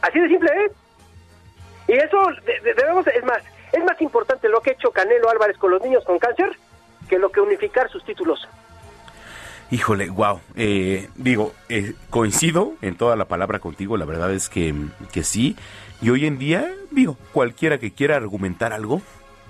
Así 0.03 0.21
de 0.21 0.29
simple, 0.29 0.51
¿eh? 0.53 0.73
Y 1.89 1.93
eso 1.95 2.17
de- 2.45 2.61
de- 2.61 2.75
debemos, 2.75 3.07
es 3.09 3.25
más, 3.25 3.43
es 3.73 3.85
más 3.85 4.01
importante 4.01 4.49
lo 4.49 4.61
que 4.61 4.71
ha 4.71 4.73
hecho 4.75 4.91
Canelo 4.93 5.31
Álvarez 5.31 5.57
con 5.59 5.71
los 5.71 5.83
niños 5.83 6.05
con 6.05 6.19
cáncer 6.19 6.57
que 7.09 7.19
lo 7.19 7.31
que 7.31 7.41
unificar 7.41 7.89
sus 7.91 8.05
títulos. 8.05 8.47
Híjole, 9.71 10.11
wow. 10.11 10.41
digo, 11.17 11.53
eh, 11.69 11.95
coincido 12.11 12.75
en 12.83 12.97
toda 12.97 13.17
la 13.17 13.25
palabra 13.25 13.59
contigo, 13.59 13.97
la 13.97 14.05
verdad 14.05 14.33
es 14.33 14.49
que, 14.49 14.73
que 15.13 15.25
sí. 15.25 15.57
Y 16.01 16.11
hoy 16.11 16.27
en 16.27 16.39
día, 16.39 16.71
digo, 16.93 17.17
cualquiera 17.33 17.79
que 17.79 17.93
quiera 17.93 18.15
argumentar 18.17 18.73
algo, 18.73 19.01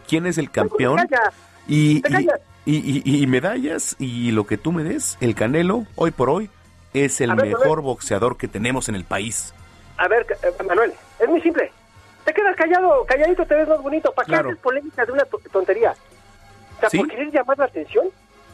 ¿quién 0.08 0.26
es 0.26 0.38
el 0.38 0.50
campeón? 0.50 1.06
Y, 1.68 2.02
y, 2.64 2.76
y- 2.76 3.22
y- 3.22 3.26
medallas 3.26 3.96
y 3.98 4.30
lo 4.32 4.46
que 4.46 4.56
tú 4.56 4.72
me 4.72 4.82
des, 4.84 5.16
el 5.20 5.34
Canelo, 5.34 5.84
hoy 5.96 6.10
por 6.10 6.30
hoy, 6.30 6.50
es 6.94 7.20
el 7.20 7.34
ver, 7.34 7.46
mejor 7.48 7.80
boxeador 7.82 8.36
que 8.36 8.48
tenemos 8.48 8.88
en 8.88 8.94
el 8.96 9.04
país. 9.04 9.52
A 9.98 10.08
ver, 10.08 10.26
eh, 10.42 10.62
Manuel, 10.66 10.92
es 11.18 11.28
muy 11.28 11.40
simple. 11.42 11.70
Te 12.24 12.32
quedas 12.32 12.56
callado, 12.56 13.04
calladito 13.06 13.44
te 13.46 13.54
ves 13.54 13.68
más 13.68 13.80
bonito. 13.82 14.12
¿Para 14.12 14.26
qué 14.26 14.32
Claro. 14.32 14.48
haces 14.50 14.60
polémica 14.60 15.04
de 15.04 15.12
una 15.12 15.24
to- 15.24 15.40
tontería? 15.52 15.94
O 16.76 16.80
sea, 16.80 16.90
¿Sí? 16.90 16.98
¿por 16.98 17.08
querer 17.08 17.30
llamar 17.30 17.58
la 17.58 17.64
atención? 17.66 18.06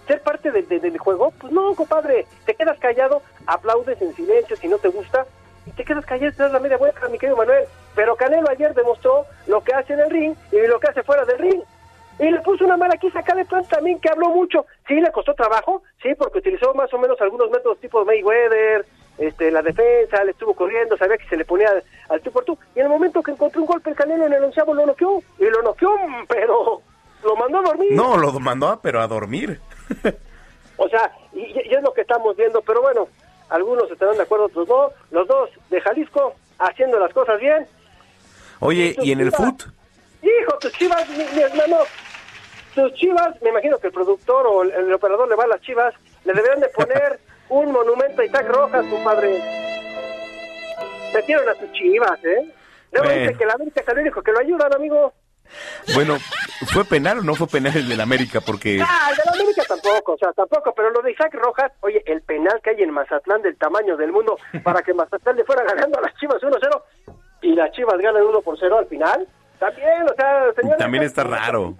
¿Ser 0.07 0.21
parte 0.23 0.51
de- 0.51 0.63
de- 0.63 0.81
del 0.81 0.99
juego? 0.99 1.33
Pues 1.39 1.53
no, 1.53 1.75
compadre. 1.75 2.27
Te 2.45 2.55
quedas 2.55 2.79
callado, 2.79 3.23
aplaudes 3.47 4.01
en 4.03 4.15
silencio 4.15 4.57
si 4.57 4.69
no 4.69 4.79
te 4.79 4.89
gusta 4.89 5.25
y 5.67 5.71
te 5.71 5.85
quedas 5.85 6.05
callado 6.05 6.33
te 6.37 6.43
das 6.43 6.53
la 6.53 6.59
media 6.61 6.77
vuelta, 6.77 7.09
mi 7.09 7.19
querido 7.19 7.37
Manuel. 7.37 7.65
Pero 7.95 8.17
Canelo 8.17 8.49
ayer 8.51 8.75
demostró 8.75 9.27
lo 9.47 9.63
que 9.63 9.73
hace 9.75 9.93
en 9.93 10.01
el 10.01 10.11
ring 10.11 10.35
y 10.51 10.67
lo 10.67 10.81
que 10.81 10.89
hace 10.89 11.03
fuera 11.03 11.25
del 11.25 11.39
ring. 11.39 11.61
Y 12.19 12.31
le 12.31 12.41
puso 12.41 12.65
una 12.65 12.77
mala 12.77 12.97
quizá 12.97 13.21
acá 13.21 13.35
de 13.35 13.45
plan 13.45 13.65
también 13.67 13.99
que 13.99 14.09
habló 14.09 14.29
mucho. 14.31 14.67
Sí, 14.87 14.95
le 14.95 15.11
costó 15.11 15.35
trabajo, 15.35 15.83
sí, 16.03 16.15
porque 16.17 16.39
utilizó 16.39 16.73
más 16.75 16.93
o 16.93 16.99
menos 16.99 17.21
algunos 17.21 17.51
métodos 17.51 17.79
tipo 17.81 18.05
Mayweather, 18.05 18.87
este, 19.19 19.51
la 19.51 19.63
defensa, 19.63 20.23
le 20.25 20.31
estuvo 20.31 20.55
corriendo, 20.55 20.97
sabía 20.97 21.17
que 21.17 21.29
se 21.29 21.37
le 21.37 21.45
ponía 21.45 21.69
al, 21.71 21.83
al 22.09 22.21
tú 22.21 22.31
por 22.31 22.45
tú. 22.45 22.59
Y 22.75 22.81
en 22.81 22.87
el 22.87 22.93
momento 22.93 23.23
que 23.23 23.33
encontró 23.33 23.61
un 23.61 23.67
golpe 23.67 23.91
el 23.91 23.97
Canelo 23.97 24.27
en 24.27 24.33
el 24.33 24.45
onceavo 24.45 24.75
lo 24.75 24.87
noqueó. 24.87 25.23
Y 25.39 25.45
lo 25.45 25.63
noqueó, 25.63 25.91
pero 26.29 26.81
lo 27.25 27.37
mandó 27.37 27.59
a 27.59 27.63
dormir. 27.63 27.93
No, 27.93 28.17
lo 28.17 28.33
mandó 28.41 28.69
a, 28.69 28.81
pero 28.81 29.01
a 29.01 29.07
dormir. 29.07 29.61
O 30.79 30.89
sea, 30.89 31.13
y, 31.33 31.41
y 31.41 31.75
es 31.75 31.83
lo 31.83 31.93
que 31.93 32.01
estamos 32.01 32.35
viendo, 32.35 32.61
pero 32.63 32.83
bueno, 32.83 33.07
algunos 33.51 33.89
estarán 33.89 34.17
de 34.17 34.23
acuerdo, 34.23 34.47
otros 34.47 34.67
no. 34.67 34.91
Los 35.13 35.29
dos 35.29 35.51
de 35.71 35.81
Jalisco 35.81 36.35
haciendo 36.59 36.99
las 36.99 37.13
cosas 37.13 37.39
bien. 37.39 37.67
Oye, 38.65 38.95
¿y 39.03 39.11
en 39.11 39.21
el 39.21 39.33
foot? 39.33 39.65
Hijo, 40.23 40.59
tus 40.61 40.73
chivas, 40.75 41.09
mi, 41.11 41.25
mi 41.35 41.43
hermano, 41.43 41.79
tus 42.77 42.95
chivas, 42.95 43.35
me 43.43 43.51
imagino 43.51 43.77
que 43.79 43.89
el 43.89 43.93
productor 43.93 44.47
o 44.47 44.63
el, 44.63 44.71
el 44.71 44.93
operador 44.93 45.29
le 45.29 45.35
va 45.35 45.45
a 45.45 45.49
las 45.49 45.61
chivas, 45.63 45.93
le 46.25 46.33
deberían 46.33 46.61
de 46.61 46.69
poner 46.69 47.19
un 47.49 47.73
monumento 47.73 48.23
a 48.23 48.25
Isaac 48.25 48.47
Rojas, 48.49 48.87
compadre. 48.87 49.43
Metieron 51.13 51.49
a 51.49 51.55
tus 51.55 51.73
chivas, 51.73 52.25
¿eh? 52.25 52.55
Luego 52.93 53.09
Bueno. 53.09 53.23
dice 53.23 53.35
que 53.37 53.47
la 53.47 53.55
América 53.55 53.81
es 53.81 53.89
el 53.89 53.99
único 53.99 54.23
que 54.23 54.33
lo 54.33 54.39
ayudan, 54.39 54.75
amigo. 54.75 55.13
Bueno, 55.95 56.17
¿fue 56.73 56.85
penal 56.85 57.19
o 57.19 57.23
no 57.23 57.35
fue 57.35 57.49
penal 57.49 57.77
el 57.77 57.89
del 57.89 58.01
América? 58.01 58.41
Porque... 58.41 58.81
Ah, 58.81 59.09
el 59.11 59.17
de 59.17 59.23
la 59.27 59.33
América 59.33 59.63
tampoco, 59.67 60.13
o 60.13 60.19
sea, 60.19 60.33
tampoco, 60.33 60.73
pero 60.73 60.91
lo 60.91 61.03
de 61.03 61.11
Isaac 61.11 61.35
Rojas, 61.35 61.73
oye, 61.81 62.01
el 62.07 62.23
penal 62.23 62.61
que 62.63 62.71
hay 62.71 62.83
en 62.83 62.93
Mazatlán 62.93 63.43
del 63.43 63.57
tamaño 63.59 63.97
del 63.97 64.13
mundo 64.13 64.39
para 64.63 64.83
que 64.83 64.95
Mazatlán 64.95 65.37
le 65.37 65.45
fuera 65.45 65.65
ganando 65.65 65.99
a 65.99 66.03
las 66.03 66.15
Chivas 66.15 66.41
1-0 66.41 66.83
y 67.43 67.55
las 67.55 67.71
Chivas 67.73 67.99
ganan 67.99 68.23
1 68.23 68.41
por 68.41 68.59
0 68.59 68.79
al 68.79 68.87
final, 68.87 69.29
también, 69.59 70.03
o 70.05 70.15
sea, 70.15 70.53
señores... 70.55 70.79
También 70.79 71.03
está 71.05 71.25
raro. 71.25 71.75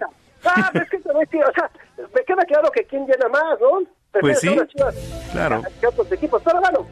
Ah, 0.45 0.69
pero 0.71 0.83
es 0.83 0.91
que 0.91 0.99
también, 0.99 1.27
sí, 1.31 1.39
o 1.39 1.53
sea, 1.53 1.69
me 2.13 2.23
queda 2.23 2.43
claro 2.45 2.69
que 2.71 2.83
quién 2.85 3.05
llena 3.07 3.29
más, 3.29 3.59
¿no? 3.59 3.81
Pues 4.19 4.39
sí, 4.39 4.49
Chivas 4.67 4.95
claro. 5.31 5.61
que 5.79 5.87
otros 5.87 6.11
equipos, 6.11 6.41
pero 6.43 6.59
bueno, 6.59 6.85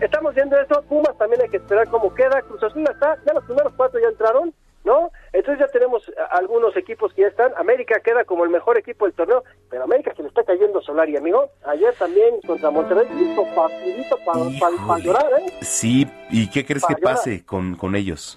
estamos 0.00 0.34
viendo 0.34 0.58
eso, 0.60 0.82
Pumas 0.88 1.16
también 1.18 1.42
hay 1.42 1.48
que 1.48 1.56
esperar 1.56 1.88
cómo 1.88 2.14
queda, 2.14 2.42
Cruz 2.42 2.62
Azul 2.62 2.84
está, 2.88 3.16
ya 3.26 3.32
los 3.32 3.44
primeros 3.44 3.72
cuatro 3.76 3.98
ya 4.00 4.08
entraron, 4.08 4.54
¿no? 4.90 5.12
Entonces 5.32 5.64
ya 5.64 5.68
tenemos 5.70 6.08
eh, 6.08 6.12
algunos 6.32 6.76
equipos 6.76 7.14
que 7.14 7.22
ya 7.22 7.28
están, 7.28 7.52
América 7.56 8.00
queda 8.00 8.24
como 8.24 8.42
el 8.42 8.50
mejor 8.50 8.76
equipo 8.76 9.04
del 9.04 9.14
torneo, 9.14 9.44
pero 9.70 9.84
América 9.84 10.12
se 10.16 10.22
le 10.22 10.28
está 10.28 10.42
cayendo 10.42 10.82
Solari, 10.82 11.16
amigo, 11.16 11.48
ayer 11.64 11.94
también 11.94 12.40
contra 12.44 12.70
Monterrey, 12.70 13.06
partidito 13.54 14.18
para 14.26 14.98
llorar, 14.98 15.30
¿eh? 15.38 15.52
Sí, 15.62 16.08
¿y 16.30 16.50
qué 16.50 16.66
crees 16.66 16.84
que 16.84 16.94
llorar. 16.94 17.14
pase 17.14 17.46
con, 17.46 17.76
con 17.76 17.94
ellos? 17.94 18.36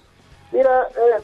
Mira, 0.52 0.86
eh, 0.96 1.22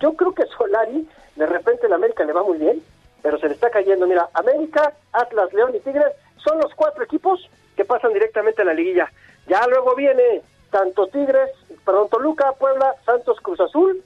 yo 0.00 0.12
creo 0.12 0.34
que 0.34 0.44
Solari, 0.44 1.08
de 1.36 1.46
repente 1.46 1.88
la 1.88 1.96
América 1.96 2.22
le 2.24 2.34
va 2.34 2.42
muy 2.42 2.58
bien, 2.58 2.82
pero 3.22 3.38
se 3.38 3.48
le 3.48 3.54
está 3.54 3.70
cayendo. 3.70 4.06
Mira, 4.06 4.28
América, 4.34 4.92
Atlas, 5.12 5.50
León 5.54 5.74
y 5.74 5.80
Tigres 5.80 6.12
son 6.44 6.58
los 6.58 6.74
cuatro 6.74 7.02
equipos 7.04 7.48
que 7.74 7.86
pasan 7.86 8.12
directamente 8.12 8.60
a 8.60 8.66
la 8.66 8.74
liguilla. 8.74 9.10
Ya 9.46 9.66
luego 9.66 9.94
viene 9.94 10.42
tanto 10.70 11.06
Tigres, 11.06 11.50
perdón, 11.86 12.10
Toluca, 12.10 12.52
Puebla, 12.52 12.94
Santos, 13.06 13.38
Cruz 13.40 13.60
Azul, 13.60 14.02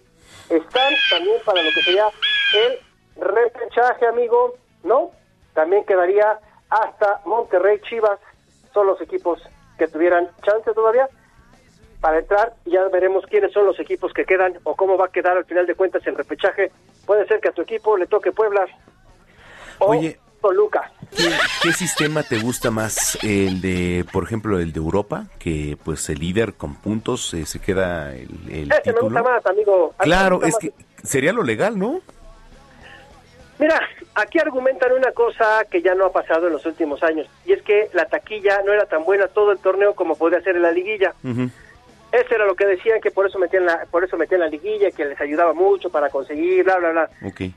están 0.51 0.95
también 1.11 1.37
para 1.45 1.63
lo 1.63 1.71
que 1.71 1.83
sería 1.83 2.09
el 2.55 2.79
repechaje, 3.23 4.07
amigo, 4.07 4.55
¿no? 4.85 5.11
También 5.55 5.85
quedaría 5.85 6.39
hasta 6.69 7.21
Monterrey, 7.25 7.81
Chivas, 7.89 8.19
son 8.73 8.87
los 8.87 9.01
equipos 9.01 9.41
que 9.79 9.89
tuvieran 9.89 10.31
chance 10.43 10.73
todavía 10.73 11.09
para 12.01 12.19
entrar 12.19 12.55
y 12.65 12.73
ya 12.73 12.85
veremos 12.89 13.25
quiénes 13.27 13.53
son 13.53 13.67
los 13.67 13.79
equipos 13.81 14.13
que 14.13 14.25
quedan 14.25 14.59
o 14.65 14.77
cómo 14.77 14.97
va 14.99 15.07
a 15.07 15.13
quedar 15.13 15.37
al 15.37 15.45
final 15.45 15.67
de 15.67 15.75
cuentas 15.75 16.07
el 16.07 16.17
repechaje. 16.17 16.71
Puede 17.07 17.27
ser 17.27 17.41
que 17.41 17.49
a 17.49 17.53
tu 17.53 17.63
equipo 17.63 17.97
le 17.97 18.07
toque 18.07 18.33
Puebla 18.33 18.67
o 19.79 19.91
Oye. 19.91 20.19
Toluca. 20.41 20.91
¿Qué, 21.17 21.31
qué 21.63 21.73
sistema 21.73 22.23
te 22.23 22.39
gusta 22.39 22.71
más? 22.71 23.19
¿El 23.23 23.61
de, 23.61 24.05
por 24.13 24.25
ejemplo, 24.25 24.59
el 24.59 24.73
de 24.73 24.79
Europa? 24.79 25.27
Que 25.39 25.77
pues 25.85 26.09
el 26.09 26.19
líder 26.19 26.55
con 26.55 26.75
puntos 26.77 27.33
eh, 27.35 27.47
se 27.47 27.59
queda 27.61 28.15
el, 28.15 28.29
el 28.51 28.73
Ese 28.73 28.93
me 28.93 29.01
gusta 29.01 29.21
título. 29.21 29.25
más, 29.25 29.47
amigo. 29.47 29.95
Claro, 29.99 30.43
es 30.43 30.53
más. 30.55 30.59
que 30.59 30.73
sería 31.05 31.33
lo 31.33 31.43
legal, 31.43 31.79
¿no? 31.79 32.01
Mira, 33.59 33.81
aquí 34.15 34.39
argumentan 34.39 34.93
una 34.93 35.13
cosa 35.13 35.65
que 35.71 35.81
ya 35.81 35.95
no 35.95 36.05
ha 36.07 36.13
pasado 36.13 36.47
en 36.49 36.53
los 36.53 36.67
últimos 36.67 37.03
años, 37.03 37.27
y 37.47 37.53
es 37.53 37.63
que 37.63 37.89
la 37.95 38.05
taquilla 38.05 38.61
no 38.67 38.73
era 38.73 38.85
tan 38.85 39.03
buena 39.05 39.29
todo 39.29 39.51
el 39.53 39.59
torneo 39.59 39.95
como 39.95 40.15
podría 40.17 40.43
ser 40.43 40.57
en 40.57 40.63
la 40.63 40.73
liguilla. 40.73 41.15
Eso 42.17 42.35
era 42.35 42.47
lo 42.47 42.55
que 42.55 42.65
decían 42.65 42.99
que 43.03 43.11
por 43.11 43.27
eso 43.27 43.39
metían 43.39 43.67
la, 43.67 43.85
por 43.91 44.03
eso 44.03 44.17
metían 44.17 44.41
la 44.41 44.49
liguilla, 44.49 44.91
que 44.91 45.05
les 45.05 45.21
ayudaba 45.21 45.53
mucho 45.53 45.91
para 45.91 46.09
conseguir, 46.09 46.65
bla, 46.65 46.79
bla, 46.79 46.91
bla. 46.93 47.11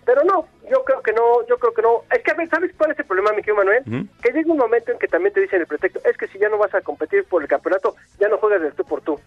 Pero 0.06 0.24
no, 0.26 0.48
yo 0.70 0.84
creo 0.84 1.02
que 1.02 1.14
no, 1.14 1.48
yo 1.48 1.58
creo 1.58 1.74
que 1.74 1.82
no. 1.82 2.04
Es 2.12 2.22
que, 2.22 2.32
a 2.32 2.34
ver, 2.34 2.50
¿sabes 2.50 2.72
cuál 2.78 2.92
es 2.92 3.00
el 3.00 3.06
problema, 3.06 3.32
mi 3.32 3.38
querido 3.38 3.56
Manuel? 3.56 3.84
Que 4.22 4.34
llega 4.34 4.52
un 4.52 4.58
momento 4.58 4.92
en 4.92 5.00
que 5.00 5.08
también 5.08 5.34
te 5.34 5.40
dicen 5.40 5.62
el 5.62 5.68
pretexto, 5.68 6.02
es 6.04 6.18
que 6.18 6.28
si 6.28 6.38
ya 6.40 6.50
no 6.50 6.58
vas 6.58 6.74
a 6.76 6.82
competir 6.82 7.24
por 7.24 7.42
el 7.42 7.48
campeonato, 7.48 7.96
ya 8.20 8.28
no 8.28 8.38
juegas 8.38 8.62
del 8.62 8.74
tú 8.74 8.84
por 8.84 9.02
tú. 9.02 9.18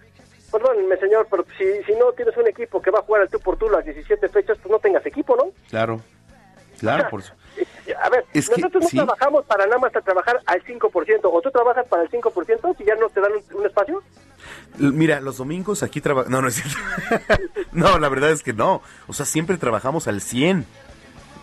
Perdónenme, 0.53 0.99
señor, 0.99 1.27
pero 1.31 1.47
si, 1.57 1.83
si 1.85 1.95
no 1.95 2.13
tienes 2.13 2.37
un 2.37 2.47
equipo 2.47 2.83
que 2.83 2.91
va 2.91 2.99
a 2.99 3.03
jugar 3.03 3.23
al 3.23 3.31
tú 3.31 3.41
por 3.41 3.57
tú 3.57 3.71
las 3.71 3.87
17 3.87 4.29
fechas, 4.29 4.59
pues 4.59 4.71
no 4.71 4.79
tengas 4.81 5.07
equipo, 5.07 5.35
¿no? 5.35 5.45
Claro. 5.71 5.99
Claro, 6.79 7.09
por 7.09 7.21
eso. 7.21 7.33
A 8.03 8.09
ver, 8.11 8.25
Es 8.35 8.49
que, 8.49 8.61
nosotros 8.61 8.83
no 8.83 8.89
sí. 8.89 8.97
trabajamos 8.97 9.47
para 9.47 9.67
nada 9.67 9.79
más 9.79 9.95
a 9.95 10.01
trabajar 10.01 10.41
al 10.47 10.63
5%, 10.65 11.21
o 11.25 11.41
tú 11.41 11.51
trabajas 11.51 11.87
para 11.87 12.03
el 12.03 12.11
5% 12.11 12.77
si 12.77 12.85
ya 12.85 12.97
no 12.97 13.09
te 13.09 13.21
dan 13.21 13.33
un, 13.33 13.57
un 13.57 13.67
espacio. 13.67 14.03
Mira, 14.79 15.21
los 15.21 15.39
domingos 15.39 15.83
aquí 15.83 16.01
trabajamos... 16.01 16.31
No, 16.31 16.43
no 16.43 16.49
es 16.49 16.55
cierto. 16.55 16.79
no, 17.73 17.99
la 17.99 18.09
verdad 18.09 18.31
es 18.31 18.43
que 18.43 18.53
no. 18.53 18.83
O 19.07 19.13
sea, 19.13 19.27
siempre 19.27 19.57
trabajamos 19.59 20.09
al 20.09 20.21
100. 20.21 20.67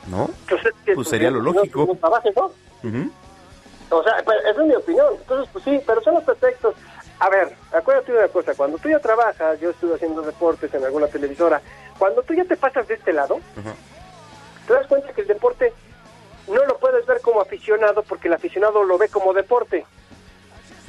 ¿No? 0.10 0.30
Pues, 0.48 0.66
es 0.66 0.74
que, 0.86 0.94
Pues 0.94 1.08
sería 1.08 1.30
lo 1.30 1.42
lógico. 1.42 1.86
No, 1.86 1.96
trabajes, 1.96 2.34
¿no? 2.36 2.52
O 3.92 4.04
sea, 4.04 4.14
pues, 4.24 4.38
esa 4.50 4.62
es 4.62 4.68
mi 4.68 4.76
opinión. 4.76 5.08
Entonces, 5.20 5.50
pues 5.52 5.64
sí, 5.66 5.80
pero 5.86 6.02
son 6.02 6.16
los 6.16 6.24
pretextos. 6.24 6.76
A 7.20 7.30
ver, 7.30 7.54
acuérdate 7.74 8.14
de 8.14 8.18
una 8.18 8.28
cosa, 8.30 8.54
cuando 8.56 8.78
tú 8.78 8.90
ya 8.90 9.00
trabajas, 9.00 9.60
yo 9.60 9.72
estuve 9.72 9.96
haciendo 9.96 10.22
deportes 10.22 10.74
en 10.74 10.86
alguna 10.86 11.08
televisora, 11.08 11.62
cuando 11.98 12.24
tú 12.24 12.34
ya 12.34 12.46
te 12.46 12.56
pasas 12.56 12.88
de 12.88 12.94
este 12.94 13.12
lado, 13.12 13.42
te 14.66 14.74
das 14.74 14.88
cuenta 14.88 15.12
que 15.12 15.22
el 15.22 15.28
deporte 15.28 15.74
no 16.48 16.66
lo 16.66 16.78
puedes 16.78 17.06
ver 17.06 17.20
como 17.20 17.42
aficionado 17.42 18.04
porque 18.04 18.30
el 18.30 18.36
aficionado 18.36 18.84
lo 18.84 18.98
ve 18.98 19.10
como 19.10 19.34
deporte. 19.34 19.86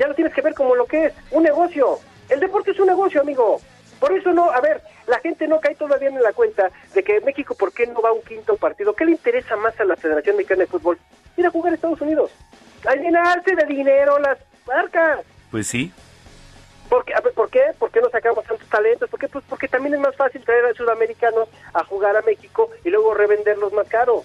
Ya 0.00 0.08
lo 0.08 0.14
tienes 0.14 0.32
que 0.32 0.40
ver 0.40 0.54
como 0.54 0.74
lo 0.74 0.86
que 0.86 1.06
es, 1.06 1.12
un 1.30 1.42
negocio. 1.42 1.98
El 2.30 2.40
deporte 2.40 2.70
es 2.70 2.80
un 2.80 2.86
negocio, 2.86 3.20
amigo. 3.20 3.60
Por 3.98 4.16
eso 4.16 4.32
no, 4.32 4.50
a 4.50 4.58
ver, 4.62 4.80
la 5.06 5.20
gente 5.20 5.46
no 5.46 5.60
cae 5.60 5.74
todavía 5.74 6.08
en 6.08 6.22
la 6.22 6.32
cuenta 6.32 6.70
de 6.94 7.04
que 7.04 7.20
México, 7.20 7.54
¿por 7.54 7.70
qué 7.74 7.86
no 7.86 8.00
va 8.00 8.08
a 8.08 8.12
un 8.12 8.22
quinto 8.22 8.56
partido? 8.56 8.94
¿Qué 8.94 9.04
le 9.04 9.10
interesa 9.10 9.56
más 9.56 9.78
a 9.78 9.84
la 9.84 9.96
Federación 9.96 10.38
Mexicana 10.38 10.60
de 10.60 10.68
Fútbol? 10.68 10.98
Ir 11.36 11.46
a 11.46 11.50
jugar 11.50 11.72
a 11.72 11.76
Estados 11.76 12.00
Unidos. 12.00 12.30
A 12.88 12.94
llenarse 12.94 13.54
de 13.54 13.66
dinero 13.66 14.18
las 14.20 14.38
marcas. 14.66 15.20
Pues 15.50 15.66
sí. 15.66 15.92
¿Por 16.88 17.04
qué? 17.04 17.12
¿Por 17.34 17.50
qué? 17.50 17.60
¿Por 17.78 17.90
qué 17.90 18.00
no 18.00 18.08
sacamos 18.08 18.42
tantos 18.46 18.68
talentos? 18.70 19.10
¿Por 19.10 19.20
qué? 19.20 19.28
Pues 19.28 19.44
porque 19.50 19.68
también 19.68 19.96
es 19.96 20.00
más 20.00 20.16
fácil 20.16 20.42
traer 20.42 20.64
a 20.64 20.72
sudamericanos 20.72 21.46
a 21.74 21.84
jugar 21.84 22.16
a 22.16 22.22
México 22.22 22.70
y 22.86 22.88
luego 22.88 23.12
revenderlos 23.12 23.74
más 23.74 23.86
caro. 23.86 24.24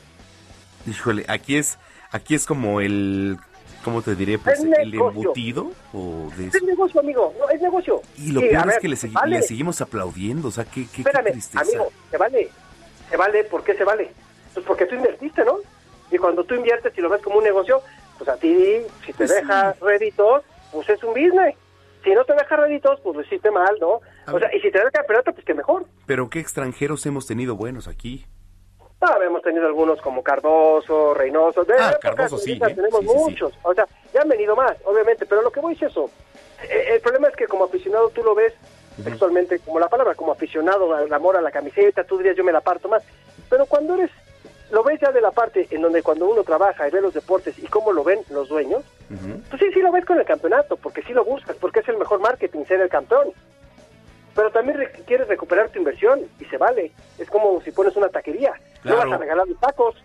Híjole, 0.87 1.25
aquí 1.27 1.57
es, 1.57 1.77
aquí 2.11 2.33
es 2.33 2.45
como 2.45 2.79
el, 2.79 3.37
¿cómo 3.85 4.01
te 4.01 4.15
diré? 4.15 4.37
Pues 4.39 4.59
Es 4.59 4.65
el 4.65 4.93
embutido 4.95 5.71
o 5.93 6.29
de 6.35 6.47
Es 6.47 6.63
negocio, 6.63 6.99
amigo. 6.99 7.33
No, 7.39 7.47
es 7.49 7.61
negocio. 7.61 8.01
Y 8.17 8.31
lo 8.31 8.41
Sí, 8.41 8.47
peor 8.49 8.69
es 8.71 8.79
que 8.79 8.87
le, 8.89 8.95
segui- 8.97 9.13
vale. 9.13 9.37
le 9.37 9.41
seguimos 9.43 9.79
aplaudiendo, 9.79 10.47
o 10.49 10.51
sea, 10.51 10.65
qué, 10.65 10.85
qué, 10.87 10.89
qué 10.91 11.01
Espérame, 11.03 11.31
tristeza. 11.31 11.61
amigo, 11.61 11.91
se 12.11 12.17
vale. 12.17 12.49
Se 13.09 13.15
vale, 13.17 13.43
¿por 13.45 13.63
qué 13.63 13.75
se 13.75 13.83
vale? 13.85 14.11
Pues 14.53 14.65
porque 14.65 14.85
tú 14.87 14.95
invertiste, 14.95 15.45
¿no? 15.45 15.57
Y 16.11 16.17
cuando 16.17 16.43
tú 16.43 16.55
inviertes 16.55 16.91
y 16.97 17.01
lo 17.01 17.09
ves 17.09 17.21
como 17.21 17.37
un 17.37 17.43
negocio, 17.43 17.81
pues 18.17 18.29
a 18.29 18.35
ti, 18.37 18.77
si 19.05 19.11
te 19.13 19.17
Pues 19.19 19.29
sí. 19.29 19.35
deja 19.37 19.73
réditos, 19.81 20.43
pues 20.71 20.89
es 20.89 21.03
un 21.03 21.11
business. 21.13 21.55
Si 22.03 22.11
no 22.11 22.23
te 22.25 22.33
deja 22.33 22.55
réditos, 22.55 22.99
pues 23.01 23.15
lo 23.15 23.21
hiciste 23.23 23.49
mal, 23.51 23.75
¿no? 23.79 24.01
O 24.33 24.39
sea, 24.39 24.53
y 24.55 24.59
si 24.61 24.71
te 24.71 24.77
da 24.79 24.85
el 24.85 24.91
campeonato, 24.91 25.31
pues 25.33 25.45
que 25.45 25.53
mejor. 25.53 25.85
Pero 26.05 26.29
qué 26.29 26.39
extranjeros 26.39 27.05
hemos 27.05 27.25
tenido 27.27 27.55
buenos 27.55 27.87
aquí. 27.87 28.25
Ah, 29.01 29.17
hemos 29.23 29.41
tenido 29.41 29.67
algunos 29.67 30.01
como 30.01 30.23
Cardoso, 30.23 31.13
Reynoso. 31.13 31.63
De 31.63 31.75
Ah, 31.77 31.97
Cardoso 32.01 32.37
sí, 32.37 32.53
¿eh? 32.53 32.73
Tenemos 32.73 33.01
Sí, 33.01 33.07
sí, 33.07 33.13
sí. 33.13 33.19
muchos. 33.19 33.53
O 33.63 33.73
sea, 33.73 33.87
ya 34.13 34.21
han 34.21 34.29
venido 34.29 34.55
más, 34.55 34.75
obviamente. 34.85 35.25
Pero 35.25 35.41
lo 35.41 35.51
que 35.51 35.59
voy 35.59 35.73
es 35.73 35.81
eso. 35.83 36.09
Eh, 36.63 36.93
El 36.95 37.01
problema 37.01 37.27
es 37.27 37.35
que 37.35 37.47
como 37.47 37.65
aficionado 37.65 38.09
tú 38.09 38.23
lo 38.23 38.33
ves 38.33 38.53
textualmente 39.03 39.59
como 39.59 39.79
la 39.79 39.89
palabra, 39.89 40.15
como 40.15 40.31
aficionado, 40.31 40.97
el 40.97 41.13
amor 41.13 41.35
a 41.35 41.41
la 41.41 41.51
camiseta, 41.51 42.05
tú 42.05 42.17
dirías 42.17 42.37
yo 42.37 42.43
me 42.45 42.53
la 42.53 42.61
parto 42.61 42.87
más. 42.87 43.03
Pero 43.49 43.65
cuando 43.65 43.95
eres, 43.95 44.09
lo 44.71 44.83
ves 44.83 44.99
ya 45.01 45.11
de 45.11 45.19
la 45.21 45.31
parte 45.31 45.67
en 45.69 45.81
donde 45.81 46.01
cuando 46.01 46.25
uno 46.27 46.43
trabaja 46.43 46.87
y 46.87 46.91
ve 46.91 47.01
los 47.01 47.13
deportes 47.13 47.59
y 47.59 47.67
cómo 47.67 47.91
lo 47.91 48.03
ven 48.05 48.21
los 48.29 48.47
dueños, 48.47 48.83
pues 49.49 49.61
sí, 49.61 49.67
sí 49.73 49.81
lo 49.81 49.91
ves 49.91 50.05
con 50.05 50.17
el 50.17 50.25
campeonato, 50.25 50.77
porque 50.77 51.01
sí 51.03 51.11
lo 51.13 51.25
buscas, 51.25 51.57
porque 51.57 51.81
es 51.81 51.89
el 51.89 51.97
mejor 51.97 52.19
marketing 52.21 52.63
ser 52.65 52.79
el 52.79 52.89
campeón. 52.89 53.33
Pero 54.35 54.51
también 54.51 54.77
re- 54.77 54.91
quieres 55.07 55.27
recuperar 55.27 55.69
tu 55.69 55.79
inversión 55.79 56.19
y 56.39 56.45
se 56.45 56.57
vale. 56.57 56.91
Es 57.17 57.29
como 57.29 57.61
si 57.61 57.71
pones 57.71 57.95
una 57.95 58.09
taquería. 58.09 58.51
No 58.83 58.91
Claro. 58.95 59.09
vas 59.09 59.13
a 59.19 59.21
regalar 59.21 59.47
los 59.47 59.59
tacos. 59.59 59.95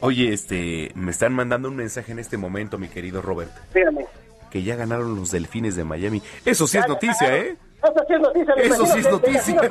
Oye, 0.00 0.32
este, 0.32 0.90
me 0.94 1.10
están 1.12 1.32
mandando 1.34 1.68
un 1.68 1.76
mensaje 1.76 2.10
en 2.12 2.18
este 2.18 2.36
momento, 2.36 2.78
mi 2.78 2.88
querido 2.88 3.22
Robert, 3.22 3.52
Dígame. 3.72 4.06
que 4.50 4.62
ya 4.62 4.74
ganaron 4.74 5.14
los 5.14 5.30
delfines 5.30 5.76
de 5.76 5.84
Miami. 5.84 6.20
Eso 6.44 6.66
sí 6.66 6.78
es 6.78 6.88
noticia, 6.88 7.36
¿eh? 7.36 7.56
Eso 7.82 8.04
sí 8.08 8.14
es 8.14 8.20
noticia. 8.20 8.54
me 8.56 8.62
Eso 8.62 8.86
sí 8.86 8.98
es 9.00 9.10
noticia. 9.10 9.38
El 9.38 9.40
señor 9.44 9.70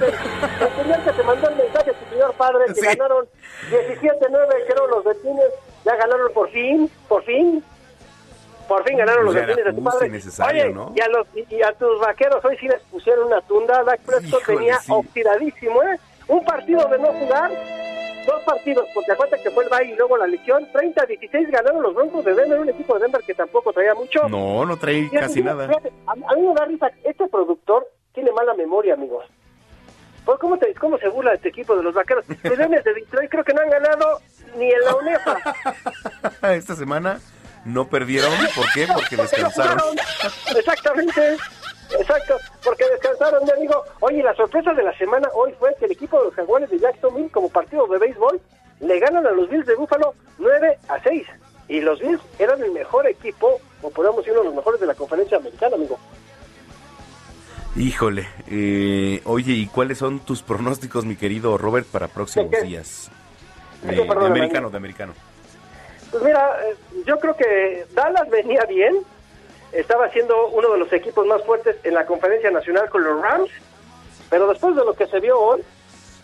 que 1.03 1.11
te 1.11 1.23
mandó 1.23 1.49
el 1.49 1.55
mensaje, 1.57 1.91
tu 1.93 2.09
señor 2.13 2.33
padre, 2.35 2.65
que 2.67 2.73
Sí. 2.75 2.85
ganaron 2.85 3.25
17-9, 3.69 4.47
creo, 4.67 4.87
los 4.87 5.03
delfines. 5.05 5.45
Ya 5.85 5.95
ganaron 5.95 6.31
por 6.33 6.49
fin, 6.51 6.89
por 7.09 7.23
fin. 7.23 7.63
Por 8.71 8.87
fin 8.87 8.97
ganaron 8.97 9.25
los 9.25 9.35
delfines 9.35 9.65
de 9.65 9.73
tu 9.73 9.83
padre. 9.83 10.21
Oye, 10.49 10.69
¿no? 10.69 10.93
y, 10.95 11.01
a 11.01 11.07
los, 11.09 11.27
y, 11.35 11.61
a 11.61 11.73
tus 11.73 11.99
vaqueros 11.99 12.43
hoy 12.45 12.55
sí 12.57 12.69
les 12.69 12.81
pusieron 12.83 13.27
una 13.27 13.41
tunda. 13.41 13.83
Dak 13.83 13.99
Prescott 13.99 14.45
venía 14.47 14.79
sí. 14.79 14.93
oxidadísimo, 14.93 15.83
¿eh? 15.83 15.99
Un 16.29 16.45
partido 16.45 16.87
de 16.87 16.97
no 16.97 17.07
jugar, 17.07 17.51
dos 18.25 18.41
partidos, 18.45 18.87
porque 18.93 19.11
acuérdate 19.11 19.43
que 19.43 19.51
fue 19.51 19.65
el 19.65 19.69
bye 19.69 19.91
y 19.91 19.95
luego 19.97 20.15
la 20.15 20.25
lesión. 20.25 20.65
30-16 20.71 21.51
ganaron 21.51 21.83
los 21.83 21.93
Broncos 21.93 22.23
de 22.23 22.33
Denver, 22.33 22.61
un 22.61 22.69
equipo 22.69 22.93
de 22.93 23.01
Denver 23.01 23.21
que 23.27 23.33
tampoco 23.33 23.73
traía 23.73 23.93
mucho. 23.93 24.29
No, 24.29 24.65
no 24.65 24.77
trae 24.77 24.99
Y 24.99 25.09
casi 25.09 25.43
nada. 25.43 25.67
fíjate, 25.67 25.91
A, 26.07 26.11
a 26.13 26.35
mí 26.37 26.47
me 26.47 26.53
da 26.53 26.63
risa, 26.63 26.89
este 27.03 27.27
productor 27.27 27.85
tiene 28.13 28.31
mala 28.31 28.53
memoria, 28.53 28.93
amigos. 28.93 29.25
Pues, 30.23 30.39
¿cómo, 30.39 30.57
te, 30.57 30.73
¿Cómo 30.75 30.97
se 30.97 31.09
burla 31.09 31.33
este 31.33 31.49
equipo 31.49 31.75
de 31.75 31.83
los 31.83 31.93
vaqueros? 31.93 32.23
Los 32.41 32.57
de 32.57 32.93
Detroit 32.95 33.29
creo 33.29 33.43
que 33.43 33.53
no 33.53 33.63
han 33.63 33.69
ganado 33.69 34.19
ni 34.57 34.71
en 34.71 34.79
la 34.85 34.95
UNEFA. 35.01 36.53
Esta 36.53 36.75
semana 36.75 37.19
no 37.65 37.87
perdieron, 37.87 38.31
¿por 38.55 38.65
qué? 38.73 38.87
Porque 38.93 39.15
descansaron. 39.15 39.97
Exactamente. 40.55 41.37
Exacto, 41.99 42.37
porque 42.63 42.85
descansaron, 42.89 43.43
mi 43.43 43.51
amigo. 43.51 43.83
Oye, 43.99 44.23
la 44.23 44.33
sorpresa 44.35 44.73
de 44.73 44.83
la 44.83 44.97
semana 44.97 45.27
hoy 45.33 45.53
fue 45.59 45.75
que 45.77 45.85
el 45.85 45.91
equipo 45.91 46.17
de 46.19 46.25
los 46.25 46.33
Jaguares 46.35 46.69
de 46.69 46.79
Jacksonville, 46.79 47.29
como 47.29 47.49
partido 47.49 47.85
de 47.87 47.99
béisbol, 47.99 48.39
le 48.79 48.99
ganan 48.99 49.25
a 49.27 49.31
los 49.31 49.49
Bills 49.49 49.65
de 49.65 49.75
Buffalo 49.75 50.13
9 50.39 50.77
a 50.87 51.03
6. 51.03 51.27
Y 51.67 51.81
los 51.81 51.99
Bills 51.99 52.21
eran 52.39 52.61
el 52.63 52.71
mejor 52.71 53.07
equipo, 53.07 53.59
o 53.81 53.89
podemos 53.89 54.17
decir 54.17 54.33
uno 54.33 54.41
de 54.41 54.47
los 54.47 54.55
mejores 54.55 54.79
de 54.79 54.87
la 54.87 54.95
conferencia 54.95 55.37
americana, 55.37 55.75
amigo. 55.75 55.99
Híjole, 57.75 58.27
eh, 58.47 59.21
oye, 59.23 59.53
¿y 59.53 59.67
cuáles 59.67 59.97
son 59.97 60.19
tus 60.19 60.41
pronósticos, 60.41 61.05
mi 61.05 61.15
querido 61.15 61.57
Robert, 61.57 61.87
para 61.87 62.07
próximos 62.09 62.51
días? 62.63 63.09
¿De 63.81 63.95
De, 63.95 64.01
americano, 64.01 64.69
de 64.69 64.77
americano. 64.77 65.13
Pues 66.11 66.23
mira, 66.23 66.57
eh, 66.65 66.75
yo 67.05 67.19
creo 67.19 67.35
que 67.35 67.85
Dallas 67.93 68.29
venía 68.29 68.65
bien, 68.65 68.97
estaba 69.71 70.09
siendo 70.09 70.49
uno 70.49 70.73
de 70.73 70.79
los 70.79 70.91
equipos 70.91 71.25
más 71.25 71.41
fuertes 71.43 71.77
en 71.83 71.93
la 71.93 72.05
conferencia 72.05 72.51
nacional 72.51 72.89
con 72.89 73.03
los 73.03 73.21
Rams, 73.21 73.49
pero 74.29 74.47
después 74.47 74.75
de 74.75 74.83
lo 74.83 74.93
que 74.93 75.07
se 75.07 75.21
vio 75.21 75.39
hoy, 75.39 75.63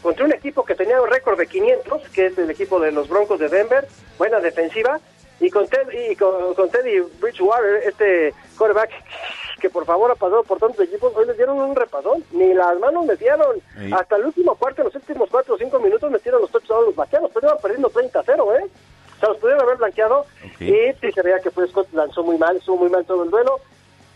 contra 0.01 0.25
un 0.25 0.33
equipo 0.33 0.65
que 0.65 0.75
tenía 0.75 1.01
un 1.01 1.09
récord 1.09 1.37
de 1.37 1.47
500, 1.47 2.09
que 2.09 2.25
es 2.27 2.37
el 2.37 2.49
equipo 2.49 2.79
de 2.81 2.91
los 2.91 3.07
Broncos 3.07 3.39
de 3.39 3.47
Denver, 3.47 3.87
buena 4.17 4.39
defensiva, 4.41 4.99
y 5.39 5.49
con, 5.49 5.67
Ted, 5.67 5.87
y 6.09 6.15
con, 6.15 6.53
con 6.55 6.69
Teddy 6.69 6.99
Bridgewater, 7.21 7.83
este 7.85 8.33
quarterback 8.57 8.89
que 9.61 9.69
por 9.69 9.85
favor 9.85 10.11
ha 10.11 10.15
pasado 10.15 10.43
por 10.43 10.59
tantos 10.59 10.81
equipos, 10.81 11.13
hoy 11.15 11.27
les 11.27 11.37
dieron 11.37 11.57
un 11.57 11.75
repadón, 11.75 12.23
ni 12.31 12.53
las 12.53 12.77
manos 12.79 13.05
metieron, 13.05 13.57
hasta 13.93 14.17
el 14.17 14.25
último 14.25 14.55
cuarto, 14.55 14.81
en 14.81 14.87
los 14.87 14.95
últimos 14.95 15.29
4 15.29 15.55
o 15.55 15.57
5 15.57 15.79
minutos 15.79 16.11
metieron 16.11 16.41
los 16.41 16.51
touchdowns 16.51 16.87
los 16.87 16.95
vaqueros, 16.95 17.31
pero 17.33 17.47
iban 17.47 17.57
perdiendo 17.59 17.89
30-0, 17.89 18.59
¿eh? 18.59 18.69
O 19.17 19.19
sea, 19.19 19.29
los 19.29 19.37
pudieron 19.39 19.63
haber 19.63 19.77
blanqueado 19.77 20.25
y 20.59 20.65
sí 21.01 21.11
se 21.13 21.21
veía 21.21 21.39
que 21.39 21.51
Prescott 21.51 21.91
lanzó 21.93 22.23
muy 22.23 22.37
mal, 22.37 22.55
estuvo 22.57 22.77
muy 22.77 22.89
mal 22.89 23.05
todo 23.05 23.23
el 23.23 23.29
duelo. 23.31 23.59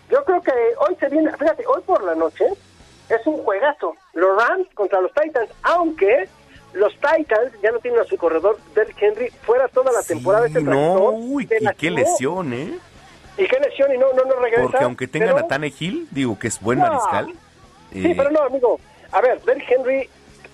Yo 0.10 0.24
creo 0.26 0.42
que 0.42 0.52
hoy 0.78 0.96
se 1.00 1.10
viene, 1.10 1.32
fíjate, 1.38 1.66
hoy 1.66 1.82
por 1.86 2.04
la 2.04 2.16
noche 2.16 2.46
es 3.10 3.26
un 3.28 3.38
juegazo. 3.44 3.96
Los 4.14 4.36
Rams 4.38 4.68
contra 4.76 5.02
los 5.02 5.12
Titans, 5.14 5.50
aunque 5.64 6.28
los 6.74 6.94
Titans 6.96 7.52
ya 7.64 7.72
no 7.72 7.80
tienen 7.80 8.00
a 8.00 8.06
su 8.06 8.18
corredor 8.18 8.58
Derrick 8.76 9.02
Henry 9.02 9.30
fuera 9.44 9.68
toda 9.70 9.92
la 9.92 10.04
temporada. 10.04 10.48
Este 10.48 10.62
no, 10.62 11.10
uy, 11.12 11.48
y 11.60 11.68
qué 11.76 11.90
lesión, 11.92 12.54
¿eh? 12.54 12.78
Y 13.38 13.48
qué 13.48 13.60
lesión 13.60 13.94
y 13.94 13.98
no, 13.98 14.12
no, 14.14 14.24
no 14.26 14.36
regresa. 14.36 14.64
Porque 14.64 14.84
aunque 14.84 15.08
tengan 15.08 15.34
pero- 15.34 15.46
a 15.46 15.48
Tane 15.48 15.74
Hill, 15.78 16.08
digo 16.12 16.38
que 16.38 16.48
es 16.48 16.60
buen 16.62 16.80
No. 16.80 16.88
mariscal. 16.88 17.28
Sí, 17.92 18.06
eh, 18.12 18.14
pero 18.16 18.30
no, 18.32 18.42
amigo. 18.44 18.80
A 19.12 19.22
ver, 19.22 19.42
Derrick 19.42 19.70
Henry 19.70 20.10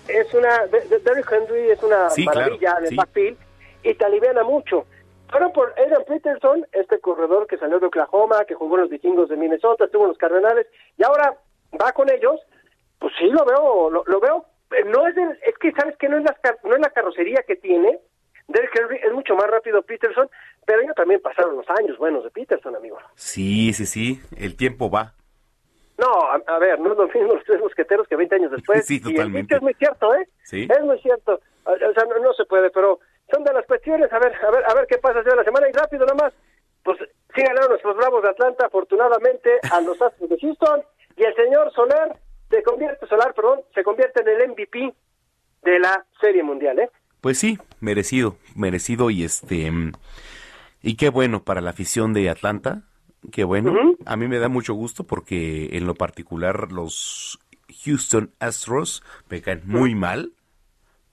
es 0.08 0.32
una, 0.34 0.66
de- 0.66 0.80
de- 0.82 0.98
Derrick 1.00 1.30
Henry 1.30 1.70
es 1.70 1.82
una 1.82 2.10
Sí, 2.10 2.24
claro, 2.24 2.40
maravilla 2.40 2.74
de 2.80 2.88
sí. 2.88 2.96
backfield 2.96 3.36
y 3.82 3.94
te 3.94 4.04
aliviana 4.04 4.42
mucho. 4.42 4.84
Fueron 5.30 5.52
por 5.52 5.72
Adrian 5.78 6.04
Peterson, 6.06 6.66
este 6.72 7.00
corredor 7.00 7.46
que 7.46 7.58
salió 7.58 7.78
de 7.78 7.86
Oklahoma, 7.86 8.44
que 8.46 8.54
jugó 8.54 8.76
en 8.76 8.82
los 8.82 8.90
vikingos 8.90 9.28
de 9.28 9.36
Minnesota, 9.36 9.84
estuvo 9.84 10.04
en 10.04 10.08
los 10.08 10.18
Cardenales, 10.18 10.66
y 10.96 11.04
ahora 11.04 11.36
va 11.80 11.92
con 11.92 12.10
ellos, 12.10 12.40
pues 12.98 13.12
sí 13.18 13.26
lo 13.26 13.44
veo, 13.44 13.90
lo, 13.90 14.04
lo 14.06 14.20
veo, 14.20 14.46
eh, 14.70 14.84
no 14.86 15.06
es 15.06 15.16
el- 15.16 15.38
es 15.46 15.56
que 15.58 15.72
sabes 15.72 15.96
que 15.98 16.08
no 16.08 16.16
es 16.18 16.24
la 16.24 16.34
no 16.64 16.74
es 16.74 16.80
la 16.80 16.90
carrocería 16.90 17.42
que 17.46 17.56
tiene, 17.56 17.98
Derrick 18.48 18.74
Henry 18.80 18.96
es 19.04 19.12
mucho 19.12 19.34
más 19.36 19.46
rápido 19.50 19.82
Peterson, 19.82 20.30
pero 20.64 20.80
ya 20.82 20.94
también 20.94 21.20
pasaron 21.20 21.56
los 21.56 21.66
años 21.78 21.98
buenos 21.98 22.24
de 22.24 22.30
Peterson, 22.30 22.74
amigo. 22.74 22.96
Sí, 23.14 23.74
sí, 23.74 23.84
sí, 23.84 24.20
el 24.38 24.56
tiempo 24.56 24.90
va. 24.90 25.12
No, 25.98 26.06
a, 26.30 26.40
a 26.54 26.58
ver, 26.58 26.78
no 26.80 26.92
es 26.92 26.96
lo 26.98 27.06
mismo 27.08 27.34
los 27.34 27.44
tres 27.44 27.60
mosqueteros 27.60 28.06
que 28.08 28.16
20 28.16 28.34
años 28.36 28.50
después. 28.56 28.86
Sí, 28.86 28.94
Y 29.04 29.08
el 29.08 29.14
totalmente. 29.16 29.54
es 29.56 29.60
muy 29.62 29.74
cierto, 29.74 30.14
¿eh? 30.14 30.26
Sí. 30.44 30.66
Es 30.70 30.80
muy 30.82 30.98
cierto. 31.00 31.40
O 31.64 31.72
o 31.72 31.76
sea, 31.76 32.04
no, 32.08 32.18
no 32.22 32.32
se 32.32 32.46
puede, 32.46 32.70
pero 32.70 33.00
son 33.30 33.44
de 33.44 33.52
las 33.52 33.66
cuestiones. 33.66 34.12
A 34.12 34.18
ver, 34.18 34.32
a 34.34 34.50
ver, 34.50 34.64
a 34.68 34.74
ver 34.74 34.86
qué 34.88 34.98
pasa 34.98 35.22
la 35.22 35.44
semana. 35.44 35.68
Y 35.68 35.72
rápido 35.72 36.06
nomás, 36.06 36.32
pues 36.82 36.98
sí 37.34 37.42
ganaron 37.42 37.70
nuestros 37.70 37.96
Bravos 37.96 38.22
de 38.22 38.30
Atlanta, 38.30 38.66
afortunadamente, 38.66 39.50
a 39.70 39.80
los 39.80 40.00
Astros 40.00 40.30
de 40.30 40.38
Houston. 40.38 40.82
Y 41.16 41.24
el 41.24 41.34
señor 41.34 41.72
Soler 41.72 42.16
se 42.50 42.62
convierte, 42.62 43.06
Solar, 43.06 43.34
perdón, 43.34 43.60
se 43.74 43.82
convierte 43.82 44.22
en 44.22 44.28
el 44.28 44.48
MVP 44.50 44.94
de 45.62 45.78
la 45.78 46.04
Serie 46.20 46.42
Mundial, 46.42 46.78
¿eh? 46.78 46.90
Pues 47.20 47.38
sí, 47.38 47.58
merecido, 47.80 48.36
merecido 48.54 49.10
y 49.10 49.24
este 49.24 49.72
y 50.82 50.96
qué 50.96 51.08
bueno 51.08 51.42
para 51.42 51.60
la 51.60 51.70
afición 51.70 52.14
de 52.14 52.30
Atlanta, 52.30 52.82
qué 53.32 53.42
bueno. 53.42 53.74
A 54.06 54.16
mí 54.16 54.28
me 54.28 54.38
da 54.38 54.48
mucho 54.48 54.74
gusto 54.74 55.04
porque 55.04 55.76
en 55.76 55.86
lo 55.86 55.94
particular 55.94 56.70
los 56.70 57.40
Houston 57.84 58.32
Astros 58.38 59.02
me 59.28 59.42
caen 59.42 59.62
muy 59.64 59.94
mal 59.94 60.32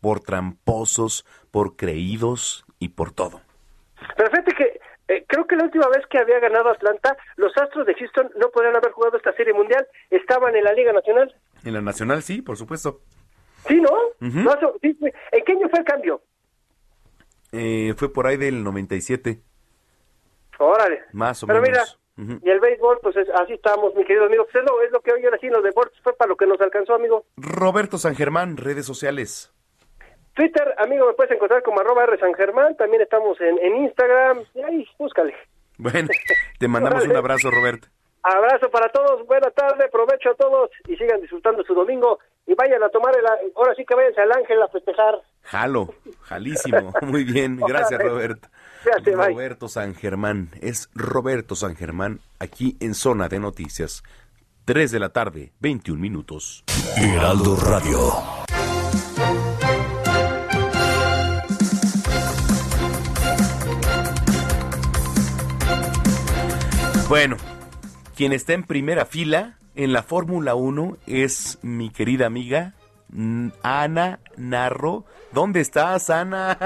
por 0.05 0.19
tramposos, 0.19 1.25
por 1.49 1.75
creídos 1.75 2.63
y 2.77 2.89
por 2.89 3.11
todo. 3.11 3.41
Pero 4.15 4.29
fíjate 4.29 4.53
que 4.53 4.79
eh, 5.07 5.25
creo 5.27 5.47
que 5.47 5.55
la 5.55 5.63
última 5.63 5.87
vez 5.87 6.05
que 6.11 6.19
había 6.19 6.39
ganado 6.39 6.69
Atlanta, 6.69 7.17
los 7.37 7.51
Astros 7.57 7.87
de 7.87 7.95
Houston 7.95 8.29
no 8.39 8.51
podrían 8.51 8.75
haber 8.75 8.91
jugado 8.91 9.17
esta 9.17 9.33
Serie 9.33 9.51
Mundial. 9.55 9.87
Estaban 10.11 10.55
en 10.55 10.63
la 10.63 10.73
Liga 10.73 10.93
Nacional. 10.93 11.35
En 11.63 11.73
la 11.73 11.81
nacional 11.81 12.21
sí, 12.21 12.43
por 12.43 12.55
supuesto. 12.55 12.99
Sí, 13.67 13.81
¿no? 13.81 13.89
Sí. 14.79 14.95
¿En 15.31 15.43
qué 15.43 15.51
año 15.53 15.69
fue 15.69 15.79
el 15.79 15.85
cambio? 15.85 16.21
Eh, 17.51 17.95
fue 17.97 18.13
por 18.13 18.27
ahí 18.27 18.37
del 18.37 18.63
97, 18.63 19.41
Órale. 20.59 21.01
más 21.13 21.41
o 21.41 21.47
Pero 21.47 21.61
mira, 21.63 21.83
menos. 22.17 22.43
Y 22.43 22.49
el 22.51 22.59
béisbol, 22.59 22.99
pues 23.01 23.15
es- 23.17 23.29
así 23.41 23.53
estamos, 23.53 23.95
mi 23.95 24.05
querido 24.05 24.25
amigo. 24.25 24.43
Pues 24.45 24.63
es 24.63 24.69
lo, 24.69 24.81
es 24.83 24.91
lo 24.91 25.01
que 25.01 25.13
hoy 25.13 25.25
ahora 25.25 25.39
sí 25.41 25.47
los 25.49 25.63
deportes 25.63 25.99
fue 26.03 26.15
para 26.15 26.29
lo 26.29 26.37
que 26.37 26.45
nos 26.45 26.61
alcanzó, 26.61 26.93
amigo. 26.93 27.25
Roberto 27.37 27.97
San 27.97 28.15
Germán, 28.15 28.57
redes 28.57 28.85
sociales. 28.85 29.51
Twitter, 30.35 30.75
amigo, 30.77 31.07
me 31.07 31.13
puedes 31.13 31.31
encontrar 31.31 31.63
como 31.63 31.79
arroba 31.79 32.03
R 32.03 32.19
San 32.19 32.33
Germán. 32.33 32.75
También 32.75 33.01
estamos 33.01 33.39
en, 33.39 33.57
en 33.59 33.83
Instagram. 33.83 34.43
Y 34.53 34.61
ahí, 34.61 34.87
búscale. 34.99 35.33
Bueno, 35.77 36.09
te 36.59 36.67
mandamos 36.67 37.05
un 37.05 37.15
abrazo, 37.15 37.49
Roberto. 37.49 37.87
Abrazo 38.21 38.71
para 38.71 38.89
todos, 38.89 39.25
buena 39.27 39.51
tarde, 39.51 39.87
provecho 39.91 40.31
a 40.31 40.33
todos 40.33 40.71
y 40.87 40.95
sigan 40.95 41.21
disfrutando 41.21 41.63
su 41.63 41.75
domingo. 41.75 42.19
Y 42.47 42.55
vayan 42.55 42.81
a 42.83 42.89
tomar 42.89 43.15
el, 43.15 43.23
ahora 43.55 43.75
sí 43.75 43.85
que 43.85 43.95
váyanse 43.95 44.21
al 44.21 44.31
Ángel 44.31 44.61
a 44.61 44.67
festejar. 44.67 45.21
Jalo, 45.43 45.93
jalísimo. 46.21 46.91
Muy 47.01 47.23
bien, 47.23 47.57
gracias. 47.57 48.01
Roberto. 48.01 48.49
Bye. 49.03 49.29
Roberto 49.29 49.67
San 49.67 49.95
Germán, 49.95 50.49
es 50.61 50.89
Roberto 50.95 51.55
San 51.55 51.75
Germán, 51.75 52.19
aquí 52.39 52.77
en 52.79 52.93
Zona 52.93 53.29
de 53.29 53.39
Noticias. 53.39 54.03
3 54.65 54.91
de 54.91 54.99
la 54.99 55.09
tarde, 55.09 55.53
21 55.59 55.99
minutos. 55.99 56.63
Heraldo 56.97 57.55
Radio. 57.55 58.44
Bueno, 67.17 67.37
quien 68.17 68.33
está 68.33 68.51
en 68.51 68.63
primera 68.63 69.05
fila 69.05 69.53
en 69.73 69.93
la 69.93 70.03
Fórmula 70.03 70.55
1 70.55 70.97
es 71.07 71.59
mi 71.61 71.89
querida 71.89 72.25
amiga 72.25 72.73
mm, 73.07 73.51
Ana 73.63 74.19
Narro. 74.35 75.05
¿Dónde 75.31 75.61
estás, 75.61 76.09
Ana? 76.09 76.57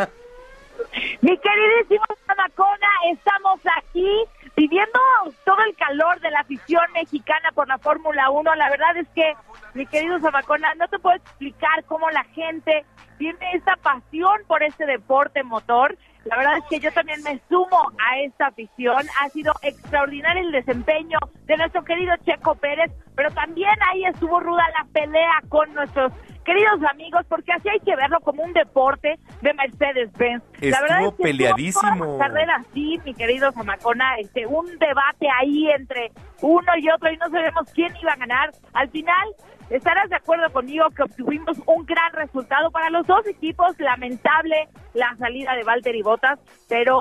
Mi 1.22 1.38
queridísimo 1.38 2.04
Zamacona, 2.26 2.88
estamos 3.12 3.60
aquí 3.78 4.10
viviendo 4.58 5.00
todo 5.46 5.58
el 5.68 5.76
calor 5.76 6.20
de 6.20 6.32
la 6.32 6.40
afición 6.40 6.82
mexicana 6.94 7.52
por 7.54 7.68
la 7.68 7.78
Fórmula 7.78 8.32
1. 8.32 8.56
La 8.56 8.72
verdad 8.72 8.98
es 8.98 9.08
que, 9.10 9.36
mi 9.76 9.86
querido 9.86 10.20
Zamacona, 10.20 10.74
no 10.74 10.88
te 10.88 10.98
puedo 10.98 11.16
explicar 11.16 11.84
cómo 11.86 12.10
la 12.10 12.24
gente 12.24 12.86
tiene 13.20 13.52
esta 13.54 13.76
pasión 13.76 14.42
por 14.48 14.64
este 14.64 14.88
deporte 14.88 15.44
motor. 15.44 15.96
La 16.30 16.38
verdad 16.38 16.58
es 16.58 16.64
que 16.70 16.80
yo 16.80 16.92
también 16.92 17.24
me 17.24 17.42
sumo 17.50 17.92
a 17.98 18.20
esta 18.20 18.48
afición. 18.48 19.04
Ha 19.20 19.30
sido 19.30 19.52
extraordinario 19.64 20.44
el 20.44 20.52
desempeño 20.52 21.18
de 21.48 21.58
nuestro 21.58 21.84
querido 21.84 22.14
Checo 22.24 22.54
Pérez, 22.54 22.92
pero 23.16 23.32
también 23.32 23.74
ahí 23.92 24.06
estuvo 24.06 24.40
ruda 24.40 24.64
la 24.78 24.88
pelea 24.94 25.42
con 25.50 25.74
nuestros 25.74 26.14
queridos 26.50 26.80
amigos, 26.92 27.26
porque 27.30 27.52
así 27.52 27.70
hay 27.70 27.80
que 27.82 27.96
verlo 27.96 28.20
como 28.22 28.42
un 28.42 28.54
deporte 28.54 29.20
de 29.42 29.54
Mercedes-Benz. 29.54 30.44
La 30.62 30.82
verdad 30.82 31.04
es 31.04 31.14
que 31.14 31.24
peleadísimo. 31.24 32.18
carrera 32.18 32.56
así, 32.56 33.00
mi 33.06 33.14
querido 33.14 33.52
Zamacona, 33.52 34.16
este, 34.18 34.48
un 34.48 34.66
debate 34.80 35.28
ahí 35.40 35.70
entre 35.70 36.12
uno 36.42 36.72
y 36.80 36.90
otro 36.90 37.12
y 37.12 37.18
no 37.18 37.30
sabemos 37.30 37.72
quién 37.76 37.96
iba 38.02 38.14
a 38.14 38.16
ganar. 38.16 38.50
Al 38.74 38.90
final, 38.90 39.30
estarás 39.70 40.10
de 40.10 40.16
acuerdo 40.16 40.52
conmigo 40.52 40.90
que 40.90 41.04
obtuvimos 41.04 41.56
un 41.68 41.86
gran 41.86 42.12
resultado 42.14 42.72
para 42.72 42.90
los 42.90 43.06
dos 43.06 43.28
equipos. 43.28 43.78
Lamentable 43.78 44.70
la 44.96 45.16
salida 45.18 45.54
de 45.54 45.64
Valtteri 45.64 46.02
Bottas, 46.02 46.40
pero 46.68 47.00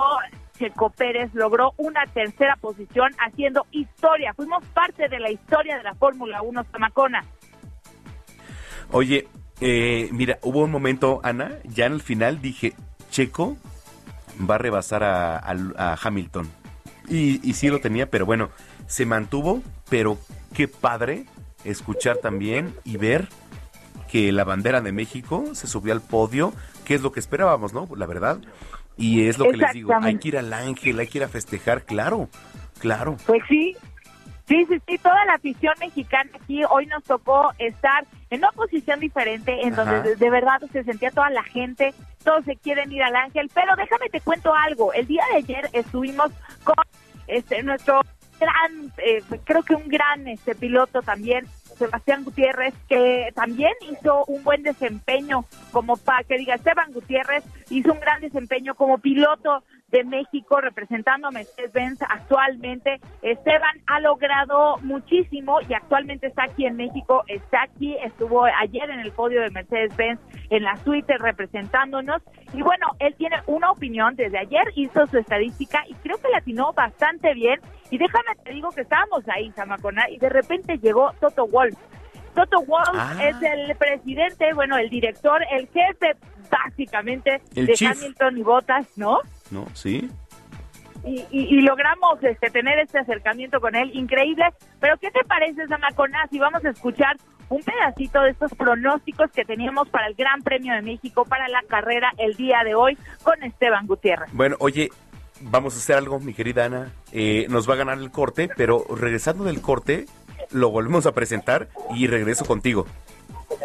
Checo 0.59 0.91
Pérez 0.91 1.33
logró 1.33 1.73
una 1.79 2.05
tercera 2.05 2.57
posición 2.57 3.13
haciendo 3.19 3.65
historia. 3.71 4.35
Fuimos 4.35 4.63
parte 4.75 5.09
de 5.09 5.19
la 5.21 5.31
historia 5.31 5.79
de 5.79 5.85
la 5.85 5.95
Fórmula 5.95 6.43
1 6.43 6.65
Zamacona. 6.65 7.25
Oye, 8.91 9.27
eh, 9.61 10.09
mira, 10.13 10.39
hubo 10.43 10.65
un 10.65 10.71
momento, 10.71 11.21
Ana, 11.23 11.53
ya 11.65 11.87
en 11.87 11.93
el 11.95 12.01
final 12.03 12.41
dije, 12.41 12.75
Checo 13.11 13.57
va 14.49 14.57
a 14.57 14.59
rebasar 14.59 15.03
a, 15.05 15.37
a- 15.39 15.93
a 15.93 15.99
Hamilton. 16.03 16.49
Y, 17.09 17.41
y 17.49 17.55
sí 17.55 17.69
lo 17.69 17.81
tenía, 17.81 18.11
pero 18.11 18.27
bueno, 18.27 18.51
se 18.87 19.07
mantuvo, 19.07 19.63
pero 19.89 20.19
qué 20.55 20.69
padre 20.69 21.25
escuchar 21.65 22.19
también 22.19 22.75
y 22.85 22.97
ver 22.99 23.29
que 24.11 24.31
la 24.33 24.45
bandera 24.45 24.81
de 24.81 24.93
México 24.93 25.55
se 25.55 25.67
subió 25.67 25.93
al 25.93 26.01
podio, 26.01 26.53
que 26.85 26.95
es 26.95 27.03
lo 27.03 27.13
que 27.13 27.21
esperábamos, 27.21 27.73
¿no? 27.73 27.89
La 27.97 28.07
verdad. 28.07 28.39
Y 28.97 29.27
es 29.29 29.39
lo 29.39 29.45
que 29.51 29.57
les 29.59 29.73
digo, 29.75 29.91
hay 30.07 30.19
que 30.19 30.29
ir 30.29 30.39
al 30.39 30.53
ángel, 30.53 30.99
hay 30.99 31.07
que 31.07 31.19
ir 31.19 31.25
a 31.25 31.29
festejar, 31.29 31.85
claro, 31.85 32.29
claro. 32.79 33.17
Pues 33.27 33.43
sí, 33.49 33.77
Sí, 34.49 34.65
sí, 34.67 34.81
sí, 34.89 34.97
toda 34.97 35.23
la 35.27 35.35
afición 35.35 35.75
mexicana 35.79 36.31
aquí 36.35 36.63
hoy 36.65 36.87
nos 36.87 37.05
tocó 37.05 37.53
estar 37.59 38.07
en 38.31 38.39
una 38.39 38.51
posición 38.53 38.99
diferente, 38.99 39.61
en 39.67 39.75
donde 39.75 40.01
de, 40.01 40.17
de 40.17 40.31
verdad 40.31 40.59
se 40.73 40.85
sentía 40.85 41.11
toda 41.11 41.29
la 41.29 41.43
gente, 41.43 41.93
todos 42.25 42.47
se 42.47 42.57
quieren 42.57 42.91
ir 42.91 43.03
al 43.03 43.15
Ángel, 43.15 43.51
pero 43.53 43.77
déjame 43.77 44.09
te 44.09 44.23
cuento 44.23 44.55
algo, 44.55 44.95
el 44.95 45.07
día 45.07 45.23
de 45.33 45.39
ayer 45.39 45.69
estuvimos 45.75 46.31
con 46.65 46.77
este 47.27 47.63
nuestro 47.63 48.01
gran, 48.41 48.93
eh, 48.99 49.23
creo 49.45 49.63
que 49.63 49.75
un 49.75 49.89
gran 49.89 50.27
este 50.27 50.55
piloto 50.55 51.03
también, 51.03 51.47
Sebastián 51.79 52.25
Gutiérrez, 52.25 52.75
que 52.89 53.31
también 53.35 53.73
hizo 53.91 54.25
un 54.27 54.43
buen 54.45 54.63
desempeño 54.63 55.45
como 55.73 55.97
para 55.97 56.25
que 56.25 56.37
diga 56.37 56.55
Esteban 56.55 56.93
Gutiérrez 56.93 57.45
hizo 57.71 57.93
un 57.93 58.01
gran 58.01 58.21
desempeño 58.21 58.75
como 58.75 58.99
piloto 58.99 59.63
de 59.89 60.05
México 60.05 60.61
representando 60.61 61.29
a 61.29 61.31
Mercedes-Benz 61.31 62.01
actualmente. 62.03 63.01
Esteban 63.23 63.81
ha 63.87 64.01
logrado 64.01 64.79
muchísimo 64.83 65.61
y 65.69 65.75
actualmente 65.75 66.27
está 66.27 66.45
aquí 66.45 66.67
en 66.67 66.77
México, 66.77 67.25
está 67.27 67.63
aquí, 67.63 67.97
estuvo 68.05 68.45
ayer 68.45 68.91
en 68.91 69.01
el 69.01 69.13
podio 69.13 69.41
de 69.41 69.51
Mercedes-Benz 69.51 70.21
en 70.51 70.63
la 70.63 70.77
suite 70.85 71.17
representándonos 71.19 72.23
y 72.53 72.63
bueno, 72.63 72.89
él 72.99 73.15
tiene 73.17 73.37
una 73.47 73.71
opinión 73.71 74.15
desde 74.17 74.39
ayer, 74.39 74.65
hizo 74.75 75.07
su 75.07 75.19
estadística 75.19 75.85
y 75.89 75.95
creo 75.95 76.19
que 76.19 76.29
la 76.29 76.39
atinó 76.39 76.73
bastante 76.73 77.35
bien 77.35 77.61
y 77.91 77.99
déjame 77.99 78.35
te 78.45 78.53
digo 78.53 78.71
que 78.71 78.83
estábamos 78.83 79.27
ahí, 79.29 79.51
Zamacona, 79.53 80.09
y 80.11 80.19
de 80.19 80.29
repente 80.29 80.79
llegó 80.79 81.13
Toto 81.21 81.47
Wolf. 81.47 81.68
Toto 82.35 82.65
Ah. 82.95 83.17
es 83.21 83.37
el 83.43 83.75
presidente, 83.77 84.53
bueno, 84.55 84.77
el 84.79 84.89
director, 84.91 85.43
el 85.51 85.67
jefe 85.69 86.15
básicamente 86.51 87.41
El 87.55 87.67
de 87.67 87.73
chief. 87.75 87.91
Hamilton 87.91 88.39
y 88.39 88.43
Bottas, 88.43 88.87
¿no? 88.97 89.19
¿No? 89.51 89.67
¿Sí? 89.75 90.09
y, 91.05 91.25
y- 91.31 91.57
y 91.57 91.61
logramos 91.63 92.23
este 92.25 92.51
tener 92.51 92.79
este 92.81 92.99
acercamiento 92.99 93.61
con 93.61 93.75
él, 93.77 93.91
increíble. 93.95 94.45
Pero 94.81 94.97
¿qué 94.99 95.11
te 95.13 95.25
parece, 95.25 95.67
Zamacona, 95.69 96.27
si 96.29 96.39
vamos 96.41 96.63
a 96.65 96.71
escuchar 96.71 97.17
un 97.49 97.63
pedacito 97.63 98.21
de 98.23 98.31
estos 98.31 98.53
pronósticos 98.55 99.31
que 99.31 99.45
teníamos 99.45 99.89
para 99.89 100.09
el 100.09 100.15
Gran 100.15 100.43
Premio 100.43 100.75
de 100.75 100.83
México, 100.83 101.25
para 101.25 101.49
la 101.49 101.63
carrera 101.69 102.13
el 102.19 102.35
día 102.35 102.63
de 102.65 102.75
hoy 102.75 102.99
con 103.23 103.43
Esteban 103.45 103.87
Gutiérrez? 103.87 104.29
Bueno, 104.33 104.57
oye, 104.59 104.91
vamos 105.41 105.75
a 105.75 105.79
hacer 105.79 105.97
algo, 105.97 106.19
mi 106.19 106.35
querida 106.35 106.65
Ana. 106.67 106.93
Eh, 107.13 107.47
nos 107.49 107.69
va 107.71 107.75
a 107.75 107.79
ganar 107.79 107.97
el 107.99 108.11
corte, 108.11 108.49
pero 108.57 108.85
regresando 108.95 109.45
del 109.45 109.63
corte, 109.63 110.05
lo 110.51 110.71
volvemos 110.71 111.07
a 111.07 111.13
presentar 111.13 111.69
y 111.95 112.07
regreso 112.07 112.45
contigo. 112.45 112.87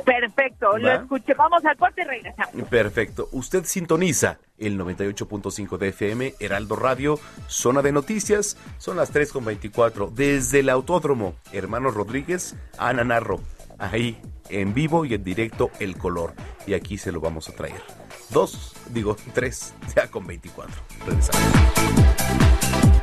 Perfecto, 0.06 0.78
lo 0.78 0.92
escuché. 0.92 1.34
Vamos 1.34 1.64
al 1.66 1.78
corte 1.78 2.02
y 2.02 2.06
regresamos. 2.06 2.70
Perfecto. 2.70 3.30
Usted 3.32 3.66
sintoniza 3.66 4.40
el 4.58 4.80
98.5 4.80 5.78
de 5.78 5.90
FM, 5.90 6.36
Heraldo 6.40 6.76
Radio, 6.76 7.20
zona 7.48 7.82
de 7.82 7.92
noticias. 7.92 8.58
Son 8.78 8.98
las 8.98 9.14
3.24. 9.14 10.12
Desde 10.12 10.60
el 10.60 10.70
Autódromo, 10.70 11.36
Hermanos 11.52 11.96
Rodríguez, 11.96 12.56
Ana 12.78 13.04
Narro. 13.04 13.42
Ahí, 13.78 14.22
en 14.50 14.74
vivo 14.74 15.06
y 15.06 15.14
en 15.14 15.24
directo, 15.24 15.72
el 15.80 15.98
color. 15.98 16.34
Y 16.66 16.74
aquí 16.74 16.98
se 16.98 17.12
lo 17.12 17.20
vamos 17.20 17.50
a 17.50 17.54
traer. 17.54 17.82
Dos, 18.30 18.76
digo, 18.90 19.18
tres, 19.34 19.74
ya 19.96 20.08
con 20.10 20.26
24. 20.26 20.76
Regresamos. 21.06 23.03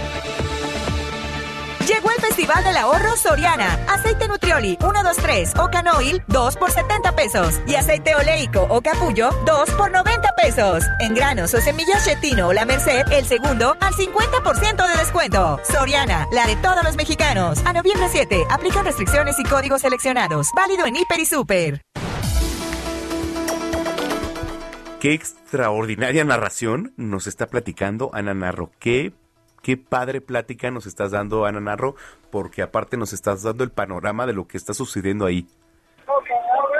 Festival 2.41 2.63
del 2.63 2.77
Ahorro 2.77 3.15
Soriana. 3.17 3.85
Aceite 3.87 4.27
Nutrioli 4.27 4.75
1, 4.81 5.03
2, 5.03 5.17
3 5.17 5.53
o 5.59 5.69
Canoil 5.69 6.23
2 6.25 6.57
por 6.57 6.71
70 6.71 7.11
pesos. 7.15 7.61
Y 7.67 7.75
aceite 7.75 8.15
oleico 8.15 8.65
o 8.67 8.81
capullo 8.81 9.29
2 9.45 9.69
por 9.77 9.91
90 9.91 10.27
pesos. 10.41 10.83
En 11.01 11.13
granos 11.13 11.53
o 11.53 11.61
semillas 11.61 12.03
chetino 12.03 12.47
o 12.47 12.53
la 12.53 12.65
Merced, 12.65 13.03
el 13.11 13.25
segundo 13.25 13.77
al 13.79 13.93
50% 13.93 14.87
de 14.87 14.97
descuento. 14.97 15.59
Soriana, 15.71 16.27
la 16.31 16.47
de 16.47 16.55
todos 16.55 16.83
los 16.83 16.95
mexicanos. 16.95 17.59
A 17.63 17.73
noviembre 17.73 18.07
7, 18.09 18.45
aplican 18.49 18.85
restricciones 18.85 19.37
y 19.37 19.43
códigos 19.43 19.81
seleccionados. 19.81 20.47
Válido 20.55 20.87
en 20.87 20.95
Hiper 20.95 21.19
y 21.19 21.27
Super. 21.27 21.81
Qué 24.99 25.13
extraordinaria 25.13 26.23
narración 26.23 26.93
nos 26.95 27.27
está 27.27 27.47
platicando 27.47 28.09
Ana 28.13 28.33
Narro. 28.33 28.71
Qué, 28.79 29.13
qué 29.61 29.77
padre 29.77 30.21
plática 30.21 30.71
nos 30.71 30.85
estás 30.85 31.11
dando, 31.11 31.45
Ana 31.45 31.59
Narro, 31.59 31.95
porque 32.31 32.61
aparte 32.61 32.97
nos 32.97 33.13
estás 33.13 33.43
dando 33.43 33.63
el 33.63 33.71
panorama 33.71 34.25
de 34.25 34.33
lo 34.33 34.47
que 34.47 34.57
está 34.57 34.73
sucediendo 34.73 35.25
ahí. 35.25 35.45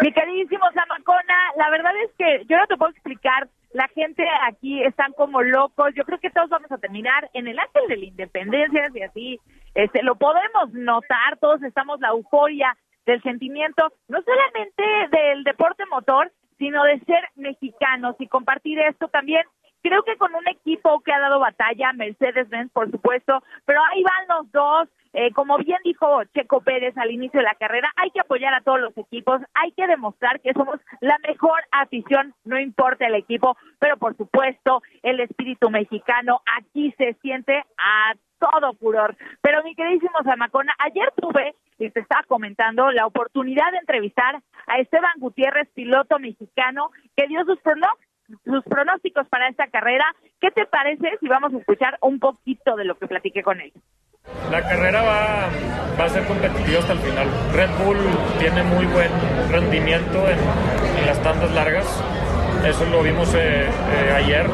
Mi 0.01 0.11
queridísimo 0.11 0.65
Zamacona, 0.73 1.51
la 1.57 1.69
verdad 1.69 1.91
es 2.03 2.11
que 2.17 2.45
yo 2.49 2.57
no 2.57 2.65
te 2.65 2.75
puedo 2.75 2.91
explicar. 2.91 3.47
La 3.73 3.87
gente 3.89 4.25
aquí 4.47 4.83
están 4.83 5.13
como 5.13 5.43
locos. 5.43 5.93
Yo 5.95 6.03
creo 6.03 6.19
que 6.19 6.31
todos 6.31 6.49
vamos 6.49 6.71
a 6.71 6.79
terminar 6.79 7.29
en 7.33 7.47
el 7.47 7.57
Ángel 7.59 7.87
de 7.87 7.97
la 7.97 8.05
Independencia 8.05 8.89
y 8.93 9.01
así 9.01 9.39
este, 9.75 10.01
lo 10.01 10.15
podemos 10.15 10.73
notar. 10.73 11.37
Todos 11.39 11.61
estamos 11.61 11.99
la 11.99 12.09
euforia 12.09 12.75
del 13.05 13.21
sentimiento, 13.21 13.93
no 14.07 14.21
solamente 14.23 14.83
del 15.11 15.43
deporte 15.43 15.85
motor, 15.85 16.31
sino 16.57 16.83
de 16.83 16.99
ser 17.01 17.23
mexicanos 17.35 18.15
y 18.19 18.27
compartir 18.27 18.79
esto 18.79 19.07
también. 19.07 19.43
Creo 19.81 20.03
que 20.03 20.17
con 20.17 20.33
un 20.35 20.47
equipo 20.47 20.99
que 21.01 21.11
ha 21.11 21.19
dado 21.19 21.39
batalla, 21.39 21.91
Mercedes-Benz, 21.93 22.71
por 22.71 22.91
supuesto, 22.91 23.43
pero 23.65 23.79
ahí 23.91 24.03
van 24.03 24.37
los 24.37 24.51
dos. 24.51 24.89
Eh, 25.13 25.31
como 25.33 25.57
bien 25.57 25.79
dijo 25.83 26.23
Checo 26.33 26.61
Pérez 26.61 26.97
al 26.97 27.11
inicio 27.11 27.39
de 27.39 27.45
la 27.45 27.55
carrera, 27.55 27.91
hay 27.97 28.11
que 28.11 28.21
apoyar 28.21 28.53
a 28.53 28.61
todos 28.61 28.79
los 28.79 28.97
equipos, 28.97 29.41
hay 29.53 29.73
que 29.73 29.85
demostrar 29.85 30.39
que 30.39 30.53
somos 30.53 30.79
la 31.01 31.17
mejor 31.27 31.59
afición, 31.71 32.33
no 32.45 32.57
importa 32.57 33.07
el 33.07 33.15
equipo, 33.15 33.57
pero 33.77 33.97
por 33.97 34.15
supuesto 34.15 34.81
el 35.03 35.19
espíritu 35.19 35.69
mexicano 35.69 36.41
aquí 36.57 36.93
se 36.97 37.15
siente 37.21 37.61
a 37.77 38.13
todo 38.39 38.73
furor. 38.75 39.17
Pero 39.41 39.63
mi 39.63 39.75
queridísimo 39.75 40.17
Zamacona, 40.23 40.73
ayer 40.79 41.11
tuve, 41.17 41.55
y 41.77 41.89
te 41.89 41.99
estaba 41.99 42.23
comentando, 42.23 42.89
la 42.91 43.05
oportunidad 43.05 43.69
de 43.71 43.79
entrevistar 43.79 44.41
a 44.67 44.79
Esteban 44.79 45.13
Gutiérrez, 45.17 45.67
piloto 45.73 46.19
mexicano, 46.19 46.91
que 47.17 47.27
dio 47.27 47.43
sus 47.43 47.59
pronósticos 47.59 48.10
sus 48.43 48.63
pronósticos 48.63 49.27
para 49.29 49.47
esta 49.49 49.67
carrera. 49.67 50.05
¿Qué 50.39 50.51
te 50.51 50.65
parece 50.65 51.17
si 51.19 51.27
vamos 51.27 51.53
a 51.53 51.57
escuchar 51.57 51.97
un 52.01 52.19
poquito 52.19 52.75
de 52.75 52.85
lo 52.85 52.95
que 52.95 53.07
platiqué 53.07 53.43
con 53.43 53.59
él? 53.61 53.71
La 54.51 54.61
carrera 54.61 55.01
va, 55.01 55.49
va 55.99 56.05
a 56.05 56.09
ser 56.09 56.25
competitiva 56.25 56.79
hasta 56.79 56.93
el 56.93 56.99
final. 56.99 57.27
Red 57.53 57.69
Bull 57.83 57.97
tiene 58.39 58.63
muy 58.63 58.85
buen 58.85 59.09
rendimiento 59.49 60.27
en, 60.29 60.37
en 60.99 61.05
las 61.05 61.21
tandas 61.21 61.51
largas. 61.53 61.85
Eso 62.65 62.85
lo 62.85 63.01
vimos 63.01 63.33
eh, 63.33 63.65
eh, 63.65 64.13
ayer. 64.15 64.45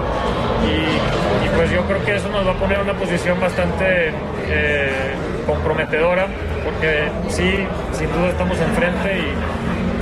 Y, 0.63 1.45
y 1.45 1.49
pues 1.55 1.71
yo 1.71 1.81
creo 1.85 2.03
que 2.05 2.15
eso 2.15 2.29
nos 2.29 2.47
va 2.47 2.51
a 2.51 2.55
poner 2.55 2.77
en 2.77 2.83
una 2.85 2.93
posición 2.93 3.39
bastante 3.39 4.13
eh, 4.47 5.13
comprometedora. 5.45 6.27
Porque 6.63 7.09
sí, 7.27 7.65
sin 7.91 8.11
duda 8.11 8.29
estamos 8.29 8.59
enfrente 8.59 9.19
y, 9.19 9.33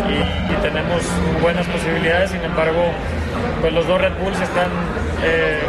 y- 0.09 0.45
tenemos 0.61 1.03
buenas 1.41 1.67
posibilidades. 1.67 2.31
Sin 2.31 2.41
embargo, 2.43 2.83
pues 3.61 3.71
los 3.73 3.85
dos 3.87 4.01
Red 4.01 4.13
Bulls 4.19 4.39
están 4.41 4.69
eh, 5.23 5.59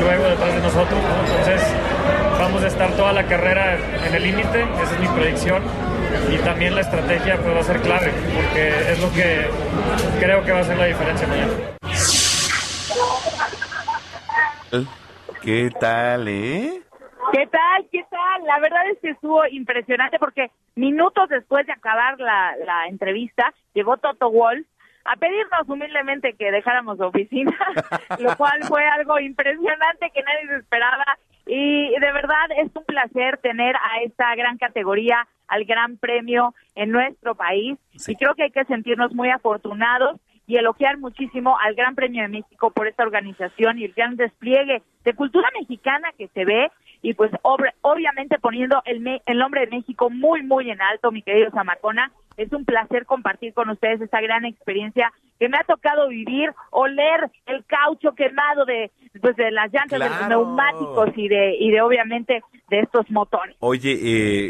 luego 0.00 0.24
detrás 0.24 0.54
de 0.54 0.60
nosotros. 0.60 0.98
¿no? 1.02 1.30
Entonces 1.30 1.62
vamos 2.38 2.62
a 2.62 2.66
estar 2.68 2.90
toda 2.92 3.12
la 3.12 3.24
carrera 3.24 3.76
en 4.06 4.14
el 4.14 4.22
límite, 4.22 4.62
esa 4.82 4.94
es 4.94 5.00
mi 5.00 5.08
predicción. 5.08 5.62
Y 6.30 6.36
también 6.38 6.74
la 6.74 6.80
estrategia 6.82 7.36
pues, 7.36 7.54
va 7.56 7.60
a 7.60 7.64
ser 7.64 7.80
clave, 7.80 8.10
porque 8.34 8.92
es 8.92 9.00
lo 9.00 9.12
que 9.12 9.46
creo 10.20 10.42
que 10.44 10.52
va 10.52 10.60
a 10.60 10.64
ser 10.64 10.78
la 10.78 10.86
diferencia 10.86 11.26
mañana. 11.26 11.52
¿Qué 15.42 15.70
tal, 15.80 16.28
eh? 16.28 16.82
¿Qué 17.30 17.46
tal? 17.46 17.86
¿Qué 17.90 18.04
tal? 18.10 18.44
La 18.44 18.58
verdad 18.58 18.86
es 18.90 18.98
que 18.98 19.10
estuvo 19.10 19.46
impresionante 19.46 20.18
porque 20.18 20.50
minutos 20.74 21.28
después 21.28 21.66
de 21.66 21.72
acabar 21.72 22.18
la, 22.18 22.56
la 22.64 22.86
entrevista 22.88 23.54
llegó 23.74 23.96
Toto 23.96 24.30
Wolf 24.30 24.66
a 25.04 25.16
pedirnos 25.16 25.68
humildemente 25.68 26.34
que 26.34 26.50
dejáramos 26.50 26.98
la 26.98 27.06
oficina, 27.06 27.56
lo 28.18 28.36
cual 28.36 28.62
fue 28.64 28.84
algo 28.86 29.18
impresionante 29.20 30.10
que 30.10 30.22
nadie 30.22 30.48
se 30.48 30.56
esperaba. 30.56 31.04
Y 31.46 31.90
de 31.90 32.12
verdad 32.12 32.46
es 32.56 32.70
un 32.74 32.84
placer 32.84 33.38
tener 33.38 33.76
a 33.76 34.02
esta 34.04 34.34
gran 34.36 34.58
categoría, 34.58 35.26
al 35.48 35.64
gran 35.64 35.96
premio 35.96 36.54
en 36.74 36.90
nuestro 36.90 37.34
país. 37.34 37.78
Y 38.06 38.14
creo 38.16 38.34
que 38.34 38.44
hay 38.44 38.50
que 38.50 38.64
sentirnos 38.64 39.12
muy 39.14 39.30
afortunados. 39.30 40.20
y 40.44 40.56
elogiar 40.56 40.98
muchísimo 40.98 41.56
al 41.60 41.76
Gran 41.76 41.94
Premio 41.94 42.22
de 42.22 42.28
México 42.28 42.72
por 42.72 42.88
esta 42.88 43.04
organización 43.04 43.78
y 43.78 43.84
el 43.84 43.92
gran 43.92 44.16
despliegue 44.16 44.82
de 45.04 45.14
cultura 45.14 45.48
mexicana 45.58 46.10
que 46.18 46.26
se 46.28 46.44
ve 46.44 46.68
y 47.02 47.14
pues 47.14 47.30
ob- 47.42 47.72
obviamente 47.82 48.38
poniendo 48.38 48.80
el, 48.84 49.00
me- 49.00 49.20
el 49.26 49.38
nombre 49.38 49.62
de 49.62 49.66
México 49.76 50.08
muy, 50.08 50.42
muy 50.42 50.70
en 50.70 50.80
alto, 50.80 51.10
mi 51.12 51.22
querido 51.22 51.50
Zamacona. 51.50 52.12
Es 52.36 52.50
un 52.52 52.64
placer 52.64 53.04
compartir 53.04 53.52
con 53.52 53.68
ustedes 53.68 54.00
esta 54.00 54.20
gran 54.22 54.44
experiencia 54.46 55.12
que 55.38 55.48
me 55.48 55.58
ha 55.58 55.64
tocado 55.64 56.08
vivir, 56.08 56.50
oler 56.70 57.30
el 57.46 57.64
caucho 57.66 58.12
quemado 58.14 58.64
de, 58.64 58.90
pues, 59.20 59.36
de 59.36 59.50
las 59.50 59.70
llantas, 59.72 59.98
de 59.98 60.08
los 60.08 60.28
neumáticos 60.28 61.10
y 61.16 61.28
de, 61.28 61.56
y 61.58 61.70
de 61.72 61.82
obviamente 61.82 62.40
de 62.70 62.80
estos 62.80 63.10
motores. 63.10 63.56
Oye, 63.58 63.98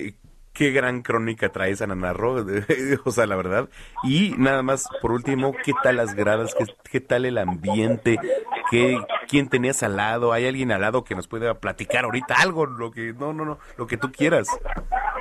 eh, 0.07 0.15
qué 0.53 0.70
gran 0.70 1.03
crónica 1.03 1.49
traes, 1.51 1.83
Ana 1.83 1.95
Narro, 1.95 2.45
o 3.05 3.11
sea, 3.11 3.27
la 3.27 3.37
verdad. 3.37 3.69
Y 4.05 4.35
nada 4.39 4.62
más, 4.62 4.89
por 5.01 5.12
último, 5.12 5.55
¿qué 5.65 5.73
tal 5.83 5.97
las 5.97 6.15
gradas? 6.15 6.55
¿Qué, 6.55 6.65
qué 6.91 7.01
tal 7.01 7.24
el 7.24 7.39
ambiente? 7.39 8.19
¿Qué, 8.70 8.99
¿Quién 9.29 9.49
tenías 9.49 9.83
al 9.83 9.97
lado? 9.97 10.33
¿Hay 10.33 10.47
alguien 10.47 10.73
al 10.73 10.81
lado 10.81 11.05
que 11.05 11.15
nos 11.15 11.29
pueda 11.29 11.55
platicar 11.55 12.05
ahorita 12.05 12.35
algo? 12.41 12.66
Lo 12.66 12.91
que, 12.91 13.12
no, 13.12 13.33
no, 13.33 13.45
no, 13.45 13.59
lo 13.77 13.87
que 13.87 13.97
tú 13.97 14.11
quieras. 14.12 14.49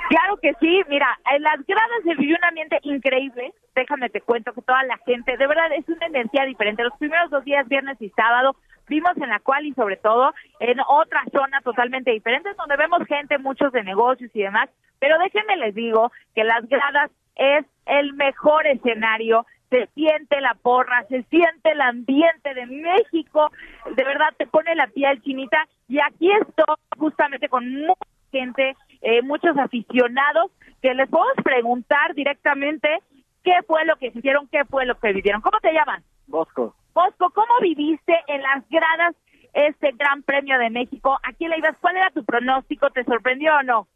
Claro 0.08 0.36
que 0.42 0.52
sí, 0.60 0.82
mira, 0.88 1.18
en 1.34 1.42
las 1.42 1.64
gradas 1.66 2.02
se 2.04 2.14
vivió 2.16 2.36
un 2.36 2.44
ambiente 2.44 2.78
increíble. 2.82 3.54
Déjame 3.74 4.10
te 4.10 4.20
cuento 4.20 4.52
que 4.52 4.60
toda 4.60 4.82
la 4.84 4.98
gente, 5.06 5.36
de 5.36 5.46
verdad, 5.46 5.72
es 5.76 5.88
una 5.88 6.06
energía 6.06 6.44
diferente. 6.44 6.82
Los 6.82 6.96
primeros 6.98 7.30
dos 7.30 7.44
días, 7.44 7.66
viernes 7.68 7.96
y 8.00 8.10
sábado, 8.10 8.54
vimos 8.88 9.16
en 9.16 9.28
la 9.28 9.40
cual 9.40 9.66
y 9.66 9.72
sobre 9.74 9.96
todo 9.96 10.32
en 10.60 10.78
otra 10.80 11.22
zona 11.32 11.60
totalmente 11.62 12.10
diferente, 12.10 12.50
donde 12.56 12.76
vemos 12.76 13.06
gente, 13.06 13.38
muchos 13.38 13.72
de 13.72 13.82
negocios 13.82 14.30
y 14.34 14.42
demás. 14.42 14.68
Pero 14.98 15.18
déjenme 15.18 15.56
les 15.56 15.74
digo 15.74 16.12
que 16.34 16.44
las 16.44 16.68
gradas 16.68 17.10
es 17.36 17.64
el 17.86 18.12
mejor 18.14 18.66
escenario. 18.66 19.46
Se 19.70 19.86
siente 19.94 20.40
la 20.40 20.54
porra, 20.54 21.04
se 21.08 21.22
siente 21.24 21.72
el 21.72 21.80
ambiente 21.80 22.54
de 22.54 22.66
México. 22.66 23.50
De 23.96 24.04
verdad 24.04 24.34
te 24.36 24.46
pone 24.46 24.74
la 24.74 24.86
piel 24.86 25.20
chinita. 25.22 25.66
Y 25.88 25.98
aquí 25.98 26.30
estoy 26.30 26.76
justamente 26.98 27.48
con 27.48 27.68
mucha 27.74 28.06
gente, 28.30 28.76
eh, 29.00 29.22
muchos 29.22 29.56
aficionados, 29.56 30.50
que 30.80 30.94
les 30.94 31.08
podemos 31.08 31.36
preguntar 31.42 32.14
directamente 32.14 33.00
qué 33.42 33.54
fue 33.66 33.84
lo 33.84 33.96
que 33.96 34.08
hicieron, 34.08 34.48
qué 34.48 34.64
fue 34.64 34.86
lo 34.86 34.98
que 34.98 35.12
vivieron. 35.12 35.40
¿Cómo 35.40 35.58
te 35.60 35.72
llaman? 35.72 36.02
Bosco. 36.26 36.74
Bosco, 36.94 37.30
¿cómo 37.30 37.60
viviste 37.60 38.14
en 38.26 38.42
las 38.42 38.68
gradas 38.68 39.14
este 39.54 39.92
Gran 39.92 40.22
Premio 40.22 40.58
de 40.58 40.70
México? 40.70 41.18
¿A 41.22 41.32
quién 41.32 41.50
le 41.50 41.58
ibas? 41.58 41.76
¿Cuál 41.80 41.96
era 41.96 42.10
tu 42.10 42.24
pronóstico? 42.24 42.90
¿Te 42.90 43.04
sorprendió 43.04 43.54
o 43.56 43.62
no? 43.62 43.88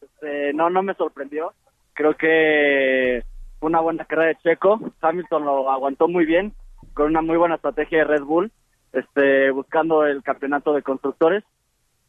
Este, 0.00 0.52
no, 0.54 0.70
no 0.70 0.82
me 0.82 0.94
sorprendió. 0.94 1.52
Creo 1.94 2.14
que 2.14 3.22
una 3.60 3.80
buena 3.80 4.04
carrera 4.04 4.28
de 4.28 4.38
Checo. 4.42 4.80
Hamilton 5.00 5.44
lo 5.44 5.70
aguantó 5.70 6.08
muy 6.08 6.24
bien, 6.24 6.52
con 6.94 7.06
una 7.06 7.22
muy 7.22 7.36
buena 7.36 7.56
estrategia 7.56 7.98
de 7.98 8.04
Red 8.04 8.22
Bull, 8.22 8.50
este, 8.92 9.50
buscando 9.50 10.04
el 10.04 10.22
campeonato 10.22 10.72
de 10.72 10.82
constructores. 10.82 11.44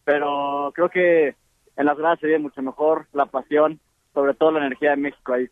Pero 0.04 0.72
creo 0.74 0.90
que 0.90 1.36
en 1.76 1.86
las 1.86 1.98
gradas 1.98 2.20
se 2.20 2.40
mucho 2.40 2.62
mejor 2.62 3.08
la 3.14 3.26
pasión, 3.26 3.80
sobre 4.14 4.34
todo 4.34 4.52
la 4.52 4.66
energía 4.66 4.92
de 4.92 4.98
México 4.98 5.34
ahí. 5.34 5.48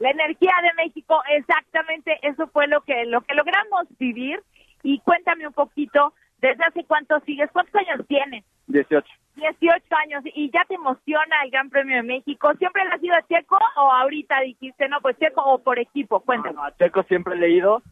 La 0.00 0.10
energía 0.10 0.52
de 0.62 0.82
México, 0.82 1.22
exactamente, 1.36 2.18
eso 2.22 2.46
fue 2.48 2.66
lo 2.66 2.80
que 2.80 3.04
lo 3.04 3.20
que 3.20 3.34
logramos 3.34 3.86
vivir. 3.98 4.42
Y 4.82 4.98
cuéntame 5.00 5.46
un 5.46 5.52
poquito, 5.52 6.14
¿desde 6.38 6.64
hace 6.64 6.84
cuánto 6.84 7.20
sigues? 7.20 7.50
¿Cuántos 7.52 7.74
años 7.74 8.06
tienes? 8.08 8.44
18. 8.68 9.06
18 9.36 9.84
años 9.96 10.22
y 10.34 10.50
ya 10.50 10.64
te 10.64 10.74
emociona 10.74 11.42
el 11.44 11.50
Gran 11.50 11.68
Premio 11.68 11.96
de 11.96 12.02
México. 12.02 12.50
¿Siempre 12.58 12.82
le 12.84 12.94
has 12.94 13.02
ido 13.02 13.14
a 13.14 13.26
Checo 13.26 13.58
o 13.76 13.92
ahorita 13.92 14.40
dijiste, 14.40 14.88
no, 14.88 15.00
pues 15.02 15.18
Checo 15.18 15.42
o 15.42 15.58
por 15.62 15.78
equipo? 15.78 16.20
Cuéntame. 16.20 16.58
A 16.62 16.74
Checo 16.76 17.02
siempre 17.02 17.34
he 17.34 17.38
leído, 17.38 17.82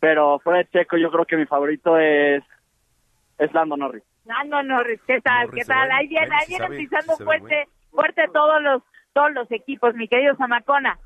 pero 0.00 0.38
fuera 0.38 0.60
de 0.60 0.68
Checo 0.70 0.96
yo 0.96 1.10
creo 1.10 1.26
que 1.26 1.36
mi 1.36 1.44
favorito 1.44 1.98
es, 1.98 2.42
es 3.36 3.52
Lando 3.52 3.76
Norris. 3.76 4.02
No, 4.24 4.62
Norris, 4.62 5.00
¿qué 5.06 5.20
tal? 5.20 5.48
Norris, 5.48 5.62
¿Qué 5.62 5.68
tal? 5.68 5.90
Ahí 5.92 6.08
Bueno, 6.08 6.34
ahí 6.34 6.46
sí 6.46 6.56
vienen 6.56 6.78
pisando 6.78 7.16
fuerte, 7.18 7.68
fuerte 7.90 8.22
todos 8.32 8.62
los, 8.62 8.82
todos 9.12 9.32
los 9.32 9.50
equipos, 9.52 9.94
mi 9.94 10.08
querido 10.08 10.34
Zamacona. 10.36 10.98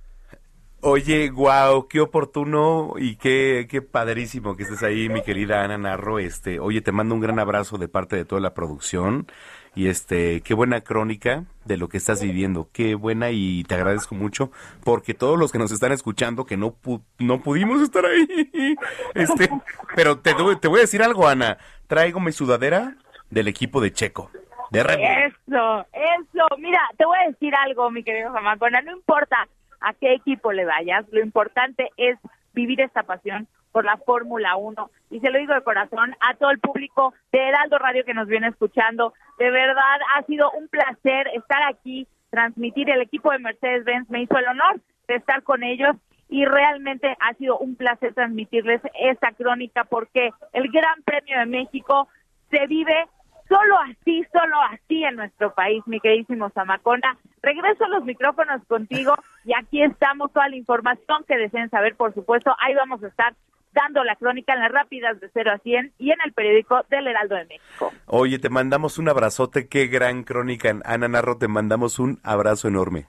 Oye, 0.81 1.31
wow, 1.31 1.89
qué 1.89 2.01
oportuno 2.01 2.93
y 2.97 3.17
qué, 3.17 3.67
qué 3.69 3.83
padrísimo 3.83 4.57
que 4.57 4.63
estés 4.63 4.85
ahí, 4.85 5.09
mi 5.09 5.23
querida 5.23 5.65
Ana 5.65 5.77
Narro. 5.77 6.21
Este, 6.21 6.61
oye, 6.61 6.81
te 6.81 6.93
mando 6.93 7.17
un 7.17 7.21
gran 7.21 7.41
abrazo 7.41 7.79
de 7.79 7.89
parte 7.89 8.15
de 8.15 8.25
toda 8.25 8.41
la 8.41 8.55
producción 8.55 9.27
y 9.75 9.89
este, 9.89 10.41
qué 10.43 10.55
buena 10.55 10.83
crónica 10.83 11.45
de 11.65 11.79
lo 11.79 11.89
que 11.89 11.97
estás 11.97 12.23
viviendo, 12.23 12.69
qué 12.73 12.95
buena 12.95 13.31
y 13.33 13.65
te 13.65 13.75
agradezco 13.75 14.15
mucho 14.15 14.53
porque 14.85 15.15
todos 15.15 15.37
los 15.37 15.51
que 15.51 15.59
nos 15.59 15.73
están 15.73 15.91
escuchando 15.91 16.47
que 16.47 16.57
no 16.57 16.69
pu- 16.81 17.03
no 17.19 17.41
pudimos 17.43 17.83
estar 17.83 18.05
ahí, 18.07 18.77
este, 19.15 19.51
pero 19.97 20.21
te, 20.21 20.33
te 20.61 20.69
voy 20.69 20.79
a 20.79 20.83
decir 20.83 21.03
algo, 21.03 21.27
Ana, 21.27 21.59
traigo 21.89 22.21
mi 22.21 22.31
sudadera 22.31 22.97
del 23.31 23.49
equipo 23.49 23.81
de 23.81 23.93
Checo, 23.93 24.31
de. 24.71 24.81
Eso, 24.81 25.87
eso. 25.93 26.47
Mira, 26.59 26.81
te 26.97 27.05
voy 27.05 27.19
a 27.19 27.29
decir 27.31 27.53
algo, 27.57 27.91
mi 27.91 28.05
querido 28.05 28.33
Zamacona. 28.33 28.81
No 28.83 28.93
importa 28.93 29.49
a 29.81 29.95
qué 29.95 30.15
equipo 30.15 30.53
le 30.53 30.65
vayas, 30.65 31.07
lo 31.11 31.21
importante 31.21 31.91
es 31.97 32.19
vivir 32.53 32.81
esta 32.81 33.03
pasión 33.03 33.47
por 33.73 33.85
la 33.85 33.97
Fórmula 33.99 34.57
1. 34.57 34.91
Y 35.11 35.21
se 35.21 35.31
lo 35.31 35.39
digo 35.39 35.55
de 35.55 35.63
corazón 35.63 36.15
a 36.21 36.35
todo 36.35 36.51
el 36.51 36.59
público 36.59 37.15
de 37.33 37.39
Heraldo 37.39 37.79
Radio 37.79 38.05
que 38.05 38.15
nos 38.15 38.27
viene 38.27 38.49
escuchando. 38.49 39.15
De 39.39 39.51
verdad, 39.51 39.99
ha 40.17 40.23
sido 40.23 40.51
un 40.53 40.69
placer 40.69 41.29
estar 41.35 41.63
aquí, 41.63 42.07
transmitir. 42.31 42.91
El 42.91 43.03
equipo 43.03 43.31
de 43.31 43.39
Mercedes-Benz 43.39 44.11
me 44.11 44.23
hizo 44.23 44.37
el 44.37 44.49
honor 44.49 44.81
de 45.07 45.17
estar 45.17 45.43
con 45.43 45.63
ellos 45.63 45.97
y 46.29 46.45
realmente 46.45 47.17
ha 47.21 47.35
sido 47.35 47.59
un 47.59 47.77
placer 47.77 48.15
transmitirles 48.15 48.83
esta 49.01 49.33
crónica 49.33 49.85
porque 49.85 50.31
el 50.53 50.71
Gran 50.71 51.03
Premio 51.05 51.39
de 51.39 51.47
México 51.47 52.09
se 52.51 52.67
vive 52.67 53.07
solo 53.49 53.79
así, 53.79 54.25
solo 54.33 54.61
así 54.71 55.05
en 55.05 55.17
nuestro 55.17 55.55
país, 55.55 55.83
mi 55.87 56.01
queridísimo 56.01 56.51
Zamacona. 56.51 57.17
Regreso 57.43 57.85
a 57.85 57.89
los 57.89 58.05
micrófonos 58.05 58.63
contigo 58.67 59.15
y 59.45 59.53
aquí 59.55 59.83
estamos 59.83 60.33
toda 60.33 60.49
la 60.49 60.57
información 60.57 61.25
que 61.27 61.37
deseen 61.37 61.71
saber, 61.71 61.97
por 61.97 62.15
supuesto. 62.15 62.55
Ahí 62.61 62.75
vamos 62.75 63.03
a 63.03 63.09
estar 63.09 63.35
dando 63.73 64.03
la 64.05 64.17
crónica 64.17 64.55
en 64.55 64.61
las 64.61 64.73
rápidas 64.73 65.21
de 65.21 65.31
0 65.33 65.53
a 65.53 65.59
100 65.59 65.93
y 65.99 66.11
en 66.11 66.19
el 66.25 66.33
periódico 66.33 66.83
del 66.91 67.07
Heraldo 67.07 67.37
de 67.37 67.45
México. 67.45 67.93
Oye, 68.07 68.39
te 68.39 68.49
mandamos 68.49 68.99
un 68.99 69.09
abrazote, 69.09 69.69
qué 69.69 69.87
gran 69.87 70.25
crónica, 70.25 70.75
Ana 70.85 71.09
Narro, 71.09 71.39
te 71.39 71.49
mandamos 71.49 71.99
un 71.99 72.19
abrazo 72.23 72.69
enorme. 72.69 73.07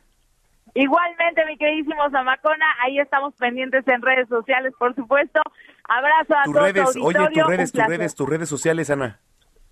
Igualmente, 0.76 1.46
mi 1.46 1.58
queridísimo 1.58 2.10
Zamacona, 2.12 2.66
ahí 2.84 3.00
estamos 3.00 3.34
pendientes 3.36 3.88
en 3.88 4.02
redes 4.02 4.28
sociales, 4.30 4.74
por 4.78 4.94
supuesto. 4.96 5.42
Abrazo 5.88 6.36
a 6.38 6.44
Tus 6.44 6.54
todo 6.54 6.64
redes, 6.64 6.96
oye, 7.02 7.20
tus 7.34 7.48
redes, 7.48 7.72
tus 7.72 7.86
redes, 7.86 8.16
tus 8.16 8.30
redes 8.30 8.50
sociales, 8.50 8.90
Ana. 8.90 9.20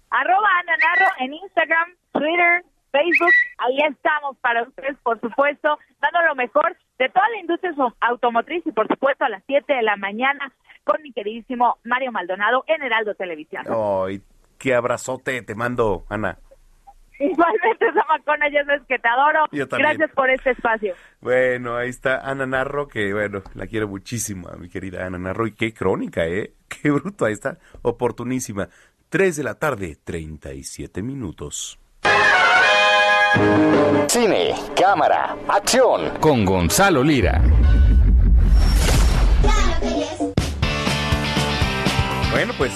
Arroba 0.10 0.48
Ana 0.62 0.78
Narro 0.78 1.12
en 1.20 1.34
Instagram, 1.34 1.96
Twitter, 2.14 2.64
Facebook. 2.98 3.34
Ahí 3.60 3.78
estamos 3.90 4.38
para 4.38 4.64
ustedes, 4.64 4.98
por 5.04 5.20
supuesto, 5.20 5.78
dando 6.02 6.28
lo 6.28 6.36
mejor 6.36 6.76
de 6.98 7.10
toda 7.10 7.30
la 7.30 7.40
industria 7.40 7.74
automotriz 8.02 8.66
y, 8.66 8.72
por 8.72 8.88
supuesto, 8.88 9.26
a 9.26 9.30
las 9.30 9.44
7 9.46 9.72
de 9.72 9.84
la 9.84 9.96
mañana 9.98 10.52
con 10.84 11.02
mi 11.02 11.12
queridísimo 11.12 11.78
Mario 11.84 12.12
Maldonado 12.12 12.64
en 12.68 12.82
Heraldo 12.82 13.14
Televisión. 13.16 13.66
Ay, 13.68 14.22
qué 14.58 14.74
abrazote 14.74 15.42
te 15.42 15.54
mando, 15.54 16.06
Ana. 16.10 16.38
Igualmente, 17.20 17.86
Zamacona, 17.94 18.48
ya 18.50 18.64
sabes 18.64 18.84
que 18.88 19.00
te 19.00 19.08
adoro. 19.08 19.46
Yo 19.52 19.68
también. 19.68 19.90
Gracias 19.90 20.16
por 20.16 20.30
este 20.30 20.52
espacio. 20.52 20.94
Bueno, 21.20 21.76
ahí 21.76 21.90
está 21.90 22.20
Ana 22.20 22.46
Narro, 22.46 22.88
que 22.88 23.12
bueno, 23.12 23.42
la 23.56 23.66
quiero 23.66 23.88
muchísimo, 23.88 24.50
mi 24.60 24.70
querida 24.70 25.06
Ana 25.06 25.18
Narro. 25.18 25.48
Y 25.48 25.54
qué 25.54 25.74
crónica, 25.74 26.26
¿eh? 26.26 26.54
Qué 26.70 26.92
bruto, 26.92 27.26
ahí 27.26 27.34
está, 27.34 27.58
oportunísima. 27.82 28.70
3 29.10 29.38
de 29.38 29.44
la 29.44 29.56
tarde, 29.56 29.98
37 30.04 31.02
minutos. 31.02 31.80
Cine, 34.08 34.56
cámara, 34.76 35.36
acción. 35.48 36.10
Con 36.20 36.46
Gonzalo 36.46 37.04
Lira. 37.04 37.42
Bueno, 42.32 42.54
pues, 42.58 42.72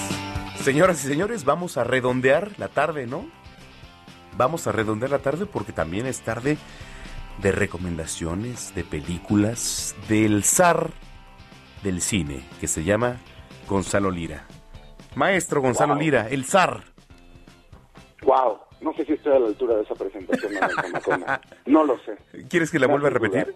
señoras 0.62 1.04
y 1.04 1.08
señores, 1.08 1.44
vamos 1.44 1.76
a 1.76 1.84
redondear 1.84 2.50
la 2.58 2.68
tarde, 2.68 3.06
¿no? 3.06 3.26
Vamos 4.36 4.66
a 4.66 4.72
redondear 4.72 5.10
la 5.10 5.18
tarde 5.20 5.46
porque 5.46 5.72
también 5.72 6.06
es 6.06 6.20
tarde 6.20 6.58
de 7.40 7.52
recomendaciones, 7.52 8.74
de 8.74 8.84
películas, 8.84 9.94
del 10.08 10.44
zar 10.44 10.90
del 11.82 12.00
cine, 12.00 12.44
que 12.60 12.68
se 12.68 12.84
llama 12.84 13.16
Gonzalo 13.68 14.10
Lira. 14.10 14.46
Maestro 15.14 15.60
Gonzalo 15.60 15.94
Wow. 15.94 16.02
Lira, 16.02 16.28
el 16.28 16.44
zar. 16.44 16.84
Wow, 18.22 18.60
no 18.82 18.92
sé 18.94 19.04
si 19.04 19.12
estoy 19.12 19.34
a 19.34 19.38
la 19.38 19.46
altura 19.46 19.76
de 19.76 19.82
esa 19.82 19.94
presentación. 19.94 20.52
No 21.66 21.84
lo 21.84 21.98
sé. 22.00 22.16
¿Quieres 22.48 22.70
que 22.70 22.78
la 22.78 22.86
vuelva 22.86 23.08
a 23.08 23.10
repetir? 23.10 23.54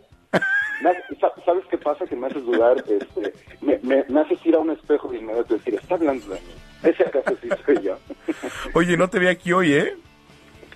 ¿Sabes 1.45 1.65
qué 1.71 1.79
pasa? 1.79 2.05
Que 2.07 2.17
me 2.17 2.27
haces 2.27 2.45
dudar, 2.45 2.79
este, 2.79 3.33
me, 3.61 3.79
me, 3.83 4.05
me 4.09 4.21
haces 4.21 4.39
ir 4.45 4.55
a 4.55 4.59
un 4.59 4.71
espejo 4.71 5.13
y 5.13 5.19
inmediato 5.19 5.55
decir, 5.55 5.75
está 5.75 5.95
hablando 5.95 6.27
de 6.27 6.41
mí. 6.41 6.55
¿Ese 6.83 7.03
acaso 7.05 7.37
sí 7.41 7.49
soy 7.65 7.83
yo? 7.83 7.99
Oye, 8.75 8.97
no 8.97 9.09
te 9.09 9.19
vi 9.19 9.29
aquí 9.29 9.53
hoy, 9.53 9.73
¿eh? 9.73 9.95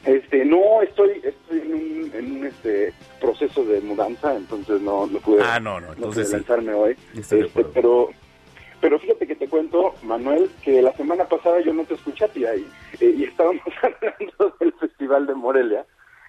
Este, 0.05 0.45
no, 0.47 0.81
estoy, 0.81 1.21
estoy 1.23 1.59
en 1.61 1.75
un, 1.75 2.13
en 2.15 2.37
un 2.39 2.47
este, 2.47 2.95
proceso 3.21 3.63
de 3.65 3.81
mudanza, 3.83 4.35
entonces 4.35 4.81
no, 4.81 5.07
no 5.07 5.19
pude, 5.19 5.43
Ah, 5.43 5.61
no, 5.61 5.79
no, 5.81 5.93
entonces 5.93 6.15
pude 6.15 6.25
sí. 6.27 6.33
lanzarme 6.33 6.73
hoy. 6.73 6.97
Este, 7.15 7.51
pero 7.75 8.09
Pero 8.81 8.99
fíjate 8.99 9.27
que 9.27 9.37
te 9.37 9.49
cuento, 9.49 9.95
Manuel, 10.03 10.49
que 10.65 10.81
la 10.81 10.93
semana 10.93 11.25
pasada 11.27 11.61
yo 11.61 11.73
no 11.73 11.85
te 11.85 11.95
escuché 11.95 12.25
a 12.25 12.29
ti 12.29 12.45
ahí 12.47 12.67
eh, 13.01 13.15
y 13.17 13.25
estábamos 13.25 13.63
hablando 13.83 14.57
del 14.59 14.73
Festival 14.73 15.27
de 15.27 15.35
Morelia, 15.35 15.85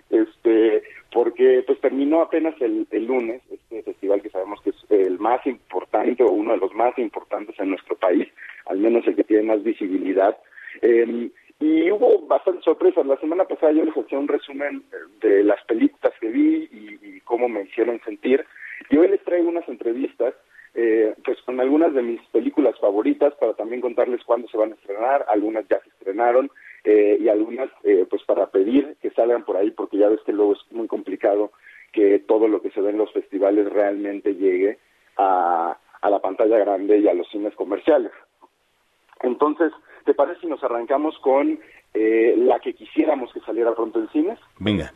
este, 0.10 0.84
porque 1.14 1.64
pues 1.66 1.80
terminó 1.80 2.22
apenas 2.22 2.54
el, 2.62 2.86
el 2.92 3.06
lunes 3.06 3.42
este 3.50 3.84
festival 3.84 4.22
que 4.22 4.30
sabemos 4.30 4.62
que 4.62 4.72
es 4.72 4.76
el 4.90 5.18
más 5.20 5.46
importante 5.48 6.24
o 6.24 6.32
uno 6.32 6.52
de 6.52 6.58
los 6.58 6.74
más 6.74 6.98
importantes 6.98 7.58
en 7.58 7.70
nuestro 7.70 7.96
país, 7.96 8.28
al 8.66 8.80
menos 8.80 9.08
el 9.08 9.16
que 9.16 9.24
tiene 9.24 9.44
más 9.44 9.64
visibilidad. 9.64 10.38
Eh, 10.82 11.32
y 11.62 11.92
hubo 11.92 12.26
bastantes 12.28 12.66
sorpresas. 12.66 13.06
La 13.06 13.18
semana 13.18 13.46
pasada 13.46 13.72
yo 13.72 13.86
les 13.86 13.96
hacía 13.96 14.20
un 14.20 14.28
resumen 14.28 14.84
eh, 14.92 15.28
de 15.28 15.44
las 15.44 15.64
películas 15.66 16.12
que 16.20 16.28
vi 16.28 16.68
y, 16.72 17.00
y 17.02 17.22
cómo 17.22 17.48
me 17.48 17.62
hicieron 17.62 18.02
sentir. 18.04 18.44
Y 18.90 18.98
hoy 18.98 19.08
les 19.08 19.24
traigo 19.24 19.48
unas 19.48 19.68
entrevistas 19.70 20.34
eh, 20.74 21.14
pues 21.24 21.42
con 21.42 21.60
algunas 21.60 21.94
de 21.94 22.02
mis 22.02 22.22
películas 22.28 22.80
favoritas 22.80 23.34
para 23.36 23.54
también 23.54 23.82
contarles 23.82 24.24
cuándo 24.24 24.48
se 24.48 24.58
van 24.58 24.72
a 24.72 24.76
estrenar, 24.76 25.26
algunas 25.30 25.68
ya 25.68 25.80
se 25.82 25.90
estrenaron 25.90 26.50
eh, 26.84 27.18
y 27.20 27.28
algunas 27.30 27.70
eh, 27.84 28.06
pues 28.10 28.24
para 28.24 28.48
pedir 28.48 28.96
que 29.02 29.12
salgan 29.12 29.44
por 29.44 29.58
ahí 29.58 29.72
porque 29.72 29.98
ya 29.98 30.10
ves 30.10 30.22
que 30.26 30.34
luego 30.34 30.54
es 30.54 30.60
muy 30.72 30.88
complicado 30.88 31.52
que 31.92 32.20
todo 32.20 32.48
lo 32.48 32.62
que 32.62 32.72
se 32.72 32.82
ve 32.82 32.92
en 32.92 32.98
los 32.98 33.12
festivales 33.12 33.70
realmente 33.72 34.36
llegue 34.36 34.80
a, 35.18 35.78
a 36.02 36.10
la 36.10 36.20
pantalla 36.20 36.58
grande 36.58 37.00
y 37.00 37.08
a 37.08 37.14
los 37.14 37.28
cines 37.30 37.54
comerciales. 37.56 38.12
Entonces, 39.22 39.72
¿te 40.06 40.14
parece 40.14 40.42
si 40.42 40.48
nos 40.48 40.64
arrancamos 40.64 41.18
con 41.20 41.60
eh, 41.94 42.34
la 42.38 42.60
que 42.60 42.74
quisiéramos 42.74 43.32
que 43.34 43.40
saliera 43.42 43.76
pronto 43.76 44.00
en 44.00 44.10
cines? 44.10 44.40
Venga. 44.60 44.94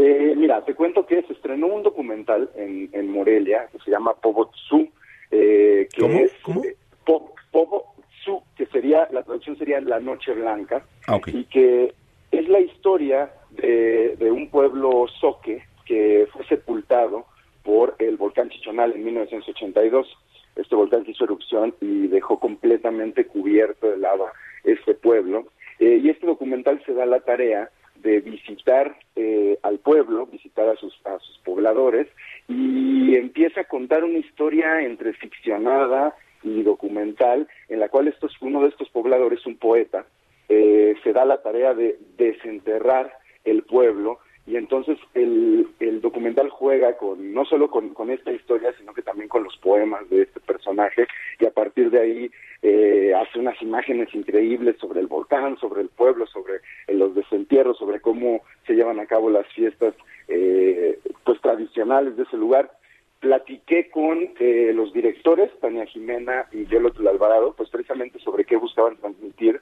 Eh, 0.00 0.34
mira, 0.36 0.64
te 0.64 0.74
cuento 0.76 1.04
que 1.06 1.22
se 1.22 1.32
estrenó 1.32 1.66
un 1.66 1.82
documental 1.82 2.48
en, 2.54 2.88
en 2.92 3.10
Morelia 3.10 3.66
que 3.72 3.80
se 3.80 3.90
llama 3.90 4.14
Pobotsu, 4.14 4.88
eh, 5.32 5.88
que 5.92 6.00
¿Cómo? 6.02 6.20
es 6.20 6.32
¿Cómo? 6.42 6.64
eh, 6.64 6.76
Po- 7.04 7.34
Pobotsu, 7.50 8.44
que 8.56 8.66
sería, 8.66 9.08
la 9.10 9.24
traducción 9.24 9.58
sería 9.58 9.80
La 9.80 9.98
Noche 9.98 10.32
Blanca, 10.34 10.84
Ah, 11.08 11.18
y 11.26 11.44
que 11.46 11.94
es 12.30 12.48
la 12.48 12.60
historia 12.60 13.32
de, 13.50 14.14
de 14.20 14.30
un 14.30 14.48
pueblo 14.50 15.06
soque 15.20 15.64
que 15.84 16.28
fue 16.32 16.44
sepultado 16.46 17.26
por 17.64 17.96
el 17.98 18.16
volcán 18.18 18.50
Chichonal 18.50 18.92
en 18.92 19.02
1982. 19.04 20.06
Este 20.54 20.76
volcán 20.76 21.02
hizo 21.08 21.24
erupción 21.24 21.74
y 21.80 22.06
dejó 22.06 22.38
completamente 22.38 23.24
cubierto 23.26 23.90
de 23.90 23.96
lava 23.96 24.32
este 24.62 24.94
pueblo. 24.94 25.46
Eh, 25.80 25.98
y 26.04 26.08
este 26.10 26.26
documental 26.26 26.80
se 26.86 26.92
da 26.94 27.04
la 27.06 27.18
tarea 27.20 27.70
de 28.02 28.20
visitar 28.20 28.96
eh, 29.16 29.58
al 29.62 29.78
pueblo, 29.78 30.26
visitar 30.26 30.68
a 30.68 30.76
sus, 30.76 30.94
a 31.04 31.18
sus 31.18 31.38
pobladores 31.38 32.06
y 32.48 33.16
empieza 33.16 33.62
a 33.62 33.64
contar 33.64 34.04
una 34.04 34.18
historia 34.18 34.82
entre 34.82 35.12
ficcionada 35.14 36.14
y 36.42 36.62
documental 36.62 37.48
en 37.68 37.80
la 37.80 37.88
cual 37.88 38.08
estos, 38.08 38.32
uno 38.40 38.62
de 38.62 38.68
estos 38.68 38.88
pobladores, 38.90 39.44
un 39.46 39.56
poeta, 39.56 40.06
eh, 40.48 40.94
se 41.02 41.12
da 41.12 41.24
la 41.24 41.42
tarea 41.42 41.74
de 41.74 41.98
desenterrar 42.16 43.12
el 43.44 43.62
pueblo 43.64 44.20
y 44.48 44.56
entonces 44.56 44.98
el, 45.14 45.68
documental 46.00 46.48
juega 46.48 46.96
con 46.96 47.34
no 47.34 47.44
solo 47.44 47.70
con, 47.70 47.90
con 47.90 48.10
esta 48.10 48.32
historia 48.32 48.72
sino 48.78 48.94
que 48.94 49.02
también 49.02 49.28
con 49.28 49.44
los 49.44 49.56
poemas 49.58 50.08
de 50.08 50.22
este 50.22 50.40
personaje 50.40 51.06
y 51.38 51.44
a 51.44 51.50
partir 51.50 51.90
de 51.90 52.00
ahí 52.00 52.30
eh, 52.62 53.12
hace 53.14 53.38
unas 53.38 53.60
imágenes 53.62 54.12
increíbles 54.14 54.76
sobre 54.78 55.00
el 55.00 55.06
volcán, 55.06 55.56
sobre 55.58 55.82
el 55.82 55.88
pueblo, 55.90 56.26
sobre 56.26 56.54
eh, 56.86 56.94
los 56.94 57.14
desentierros, 57.14 57.78
sobre 57.78 58.00
cómo 58.00 58.42
se 58.66 58.74
llevan 58.74 58.98
a 58.98 59.06
cabo 59.06 59.30
las 59.30 59.46
fiestas 59.48 59.94
eh, 60.26 60.98
pues 61.24 61.40
tradicionales 61.40 62.16
de 62.16 62.24
ese 62.24 62.36
lugar. 62.36 62.72
Platiqué 63.20 63.90
con 63.90 64.30
eh, 64.40 64.72
los 64.74 64.92
directores, 64.92 65.50
Tania 65.60 65.86
Jimena 65.86 66.46
y 66.52 66.66
Yolotl 66.66 67.06
Alvarado, 67.06 67.54
pues 67.56 67.68
precisamente 67.70 68.18
sobre 68.20 68.44
qué 68.44 68.56
buscaban 68.56 68.96
transmitir 68.96 69.60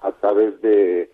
a 0.00 0.12
través 0.12 0.60
de, 0.62 1.10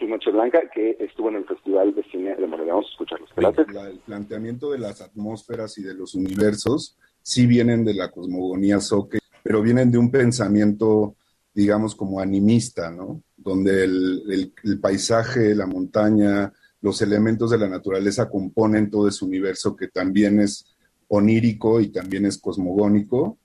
Pobotsu 0.00 0.06
Noche 0.08 0.30
Blanca 0.30 0.60
que 0.72 0.96
estuvo 1.00 1.28
en 1.28 1.36
el 1.36 1.44
Festival 1.44 1.94
de 1.94 2.02
Cine 2.10 2.34
de 2.36 2.46
Morelia. 2.46 2.74
Vamos 2.74 2.88
a 2.88 2.92
escucharlos. 2.92 3.30
La- 3.72 3.88
el 3.88 3.98
planteamiento 3.98 4.70
de 4.72 4.78
las 4.78 5.00
atmósferas 5.00 5.76
y 5.78 5.82
de 5.82 5.94
los 5.94 6.14
universos 6.14 6.96
sí 7.22 7.46
vienen 7.46 7.84
de 7.84 7.94
la 7.94 8.10
cosmogonía 8.10 8.80
Soque, 8.80 9.18
pero 9.42 9.62
vienen 9.62 9.90
de 9.90 9.98
un 9.98 10.10
pensamiento, 10.10 11.16
digamos, 11.54 11.94
como 11.94 12.20
animista, 12.20 12.90
¿no? 12.90 13.22
Donde 13.36 13.84
el, 13.84 14.22
el- 14.30 14.52
el 14.64 14.80
paisaje, 14.80 15.54
la 15.54 15.66
montaña, 15.66 16.52
los 16.80 17.02
elementos 17.02 17.50
de 17.50 17.58
la 17.58 17.68
naturaleza 17.68 18.28
componen 18.28 18.90
todo 18.90 19.08
ese 19.08 19.24
universo 19.24 19.76
que 19.76 19.88
también 19.88 20.40
es 20.40 20.64
onírico 21.08 21.80
y 21.80 21.88
también 21.88 22.24
es 22.26 22.38
cosmogónico. 22.38 23.38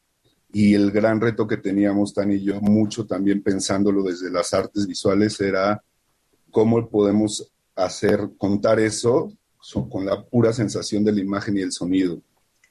Y 0.54 0.74
el 0.74 0.92
gran 0.92 1.20
reto 1.20 1.46
que 1.48 1.58
teníamos, 1.58 2.14
Tan 2.14 2.32
y 2.32 2.42
yo, 2.42 2.62
mucho 2.62 3.06
también 3.06 3.44
pensándolo 3.44 4.04
desde 4.04 4.32
las 4.32 4.54
artes 4.54 4.88
visuales, 4.88 5.42
era 5.42 5.84
cómo 6.56 6.90
podemos 6.90 7.52
hacer, 7.76 8.30
contar 8.38 8.80
eso 8.80 9.30
so- 9.60 9.90
con 9.90 10.06
la 10.06 10.24
pura 10.24 10.54
sensación 10.54 11.04
de 11.04 11.12
la 11.12 11.20
imagen 11.20 11.58
y 11.58 11.62
el 11.62 11.74
sonido. 11.74 12.22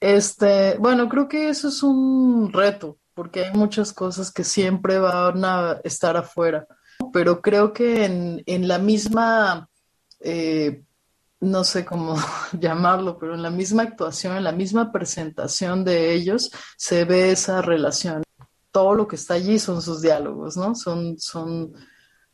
Este, 0.00 0.78
bueno, 0.78 1.06
creo 1.06 1.28
que 1.28 1.50
eso 1.50 1.68
es 1.68 1.82
un 1.82 2.50
reto, 2.50 2.96
porque 3.12 3.44
hay 3.44 3.52
muchas 3.54 3.92
cosas 3.92 4.32
que 4.32 4.42
siempre 4.42 4.98
van 4.98 5.44
a 5.44 5.80
estar 5.84 6.16
afuera, 6.16 6.66
pero 7.12 7.42
creo 7.42 7.74
que 7.74 8.06
en, 8.06 8.42
en 8.46 8.68
la 8.68 8.78
misma, 8.78 9.68
eh, 10.20 10.82
no 11.40 11.62
sé 11.62 11.84
cómo 11.84 12.16
llamarlo, 12.58 13.18
pero 13.18 13.34
en 13.34 13.42
la 13.42 13.50
misma 13.50 13.82
actuación, 13.82 14.38
en 14.38 14.44
la 14.44 14.52
misma 14.52 14.90
presentación 14.92 15.84
de 15.84 16.14
ellos, 16.14 16.50
se 16.78 17.04
ve 17.04 17.32
esa 17.32 17.60
relación. 17.60 18.22
Todo 18.70 18.94
lo 18.94 19.06
que 19.06 19.16
está 19.16 19.34
allí 19.34 19.58
son 19.58 19.82
sus 19.82 20.00
diálogos, 20.00 20.56
¿no? 20.56 20.74
Son, 20.74 21.18
son, 21.18 21.74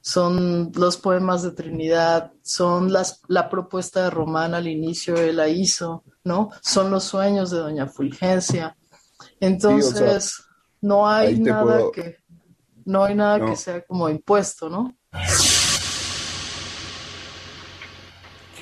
son 0.00 0.72
los 0.76 0.96
poemas 0.96 1.42
de 1.42 1.50
Trinidad, 1.52 2.32
son 2.42 2.92
las, 2.92 3.22
la 3.28 3.48
propuesta 3.50 4.04
de 4.04 4.10
Román 4.10 4.54
al 4.54 4.66
inicio, 4.68 5.16
él 5.16 5.36
la 5.36 5.48
hizo, 5.48 6.04
¿no? 6.24 6.50
Son 6.62 6.90
los 6.90 7.04
sueños 7.04 7.50
de 7.50 7.58
Doña 7.58 7.86
Fulgencia. 7.86 8.76
Entonces, 9.40 10.42
no 10.80 11.08
hay 11.08 11.38
nada 11.38 11.62
puedo- 11.64 11.92
que, 11.92 12.16
no 12.86 13.04
hay 13.04 13.14
nada 13.14 13.38
No. 13.38 13.46
que 13.46 13.56
sea 13.56 13.82
como 13.82 14.08
impuesto, 14.08 14.70
¿no? 14.70 14.94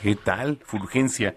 ¿Qué 0.02 0.16
tal? 0.16 0.58
Fulgencia. 0.64 1.36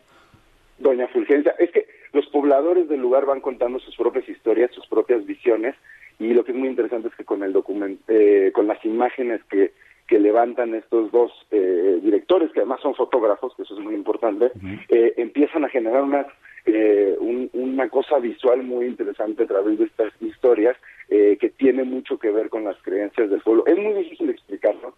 Doña 0.79 1.07
Fulgencia, 1.09 1.53
es 1.59 1.71
que 1.71 1.85
los 2.13 2.25
pobladores 2.27 2.89
del 2.89 2.99
lugar 3.01 3.25
van 3.25 3.41
contando 3.41 3.79
sus 3.79 3.95
propias 3.95 4.27
historias, 4.29 4.71
sus 4.73 4.87
propias 4.87 5.25
visiones, 5.25 5.75
y 6.19 6.33
lo 6.33 6.43
que 6.43 6.51
es 6.51 6.57
muy 6.57 6.69
interesante 6.69 7.07
es 7.07 7.15
que 7.15 7.25
con 7.25 7.43
el 7.43 7.53
document, 7.53 7.99
eh, 8.07 8.51
con 8.53 8.67
las 8.67 8.83
imágenes 8.85 9.41
que, 9.49 9.73
que 10.11 10.19
levantan 10.19 10.75
estos 10.75 11.09
dos 11.13 11.31
eh, 11.51 11.99
directores, 12.03 12.51
que 12.51 12.59
además 12.59 12.81
son 12.81 12.93
fotógrafos, 12.95 13.55
que 13.55 13.61
eso 13.63 13.75
es 13.75 13.79
muy 13.79 13.95
importante, 13.95 14.51
eh, 14.89 15.13
empiezan 15.15 15.63
a 15.63 15.69
generar 15.69 16.03
unas, 16.03 16.27
eh, 16.65 17.15
un- 17.17 17.49
una 17.53 17.87
cosa 17.87 18.19
visual 18.19 18.61
muy 18.61 18.87
interesante 18.87 19.43
a 19.43 19.47
través 19.47 19.79
de 19.79 19.85
estas 19.85 20.11
historias, 20.21 20.75
eh, 21.07 21.37
que 21.39 21.49
tiene 21.49 21.85
mucho 21.85 22.19
que 22.19 22.29
ver 22.29 22.49
con 22.49 22.65
las 22.65 22.75
creencias 22.81 23.29
del 23.29 23.39
pueblo. 23.39 23.63
Es 23.65 23.77
muy 23.77 23.93
difícil 23.93 24.29
explicarlo, 24.29 24.93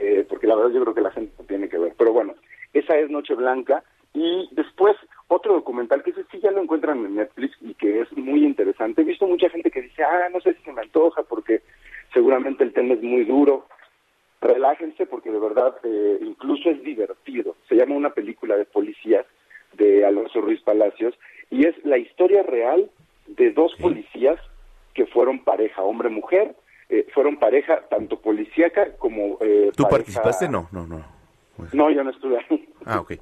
eh, 0.00 0.26
porque 0.28 0.48
la 0.48 0.56
verdad 0.56 0.72
yo 0.74 0.82
creo 0.82 0.94
que 0.96 1.00
la 1.08 1.12
gente 1.12 1.32
no 1.38 1.44
tiene 1.44 1.68
que 1.68 1.78
ver. 1.78 1.92
Pero 1.96 2.12
bueno, 2.12 2.34
esa 2.72 2.96
es 2.98 3.08
Noche 3.08 3.34
Blanca. 3.34 3.84
Y 4.14 4.48
después 4.52 4.96
otro 5.28 5.52
documental 5.54 6.02
que 6.02 6.10
ese 6.10 6.24
sí 6.32 6.40
ya 6.42 6.50
lo 6.50 6.60
encuentran 6.62 7.04
en 7.04 7.14
Netflix 7.14 7.54
y 7.60 7.72
que 7.74 8.00
es 8.00 8.10
muy 8.16 8.44
interesante. 8.44 9.02
He 9.02 9.04
visto 9.04 9.26
mucha 9.28 9.48
gente 9.50 9.70
que 9.70 9.82
dice, 9.82 10.02
ah, 10.02 10.28
no 10.32 10.40
sé 10.40 10.54
si 10.54 10.62
se 10.64 10.72
me 10.72 10.80
antoja 10.82 11.22
porque 11.22 11.60
seguramente 12.14 12.64
el 12.64 12.72
tema 12.72 12.94
es 12.94 13.02
muy 13.02 13.24
duro. 13.24 13.66
Relájense 14.40 15.06
porque 15.06 15.30
de 15.30 15.38
verdad 15.38 15.76
eh, 15.82 16.18
incluso 16.20 16.70
es 16.70 16.82
divertido. 16.82 17.56
Se 17.68 17.74
llama 17.74 17.94
una 17.96 18.10
película 18.10 18.56
de 18.56 18.64
policías 18.66 19.24
de 19.72 20.04
Alonso 20.04 20.40
Ruiz 20.40 20.60
Palacios 20.62 21.14
y 21.50 21.66
es 21.66 21.74
la 21.84 21.98
historia 21.98 22.42
real 22.42 22.90
de 23.26 23.50
dos 23.52 23.74
policías 23.80 24.38
que 24.94 25.06
fueron 25.06 25.42
pareja, 25.44 25.82
hombre-mujer, 25.82 26.54
eh, 26.88 27.06
fueron 27.12 27.38
pareja 27.38 27.82
tanto 27.90 28.20
policíaca 28.20 28.92
como... 28.98 29.38
eh, 29.40 29.70
¿Tú 29.76 29.82
pareja- 29.84 29.90
participaste? 29.90 30.48
No, 30.48 30.68
no, 30.72 30.86
no. 30.86 31.04
No, 31.72 31.90
yo 31.90 32.04
no 32.04 32.10
estuve 32.10 32.38
ahí. 32.48 32.68
Ah, 32.84 33.00
ok. 33.00 33.14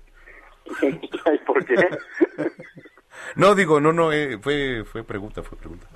¿Por 1.46 1.64
qué? 1.64 1.74
No, 3.36 3.54
digo, 3.54 3.80
no, 3.80 3.92
no, 3.92 4.12
eh, 4.12 4.38
fue, 4.40 4.84
fue 4.84 5.04
pregunta, 5.04 5.42
fue 5.42 5.56
pregunta. 5.56 5.86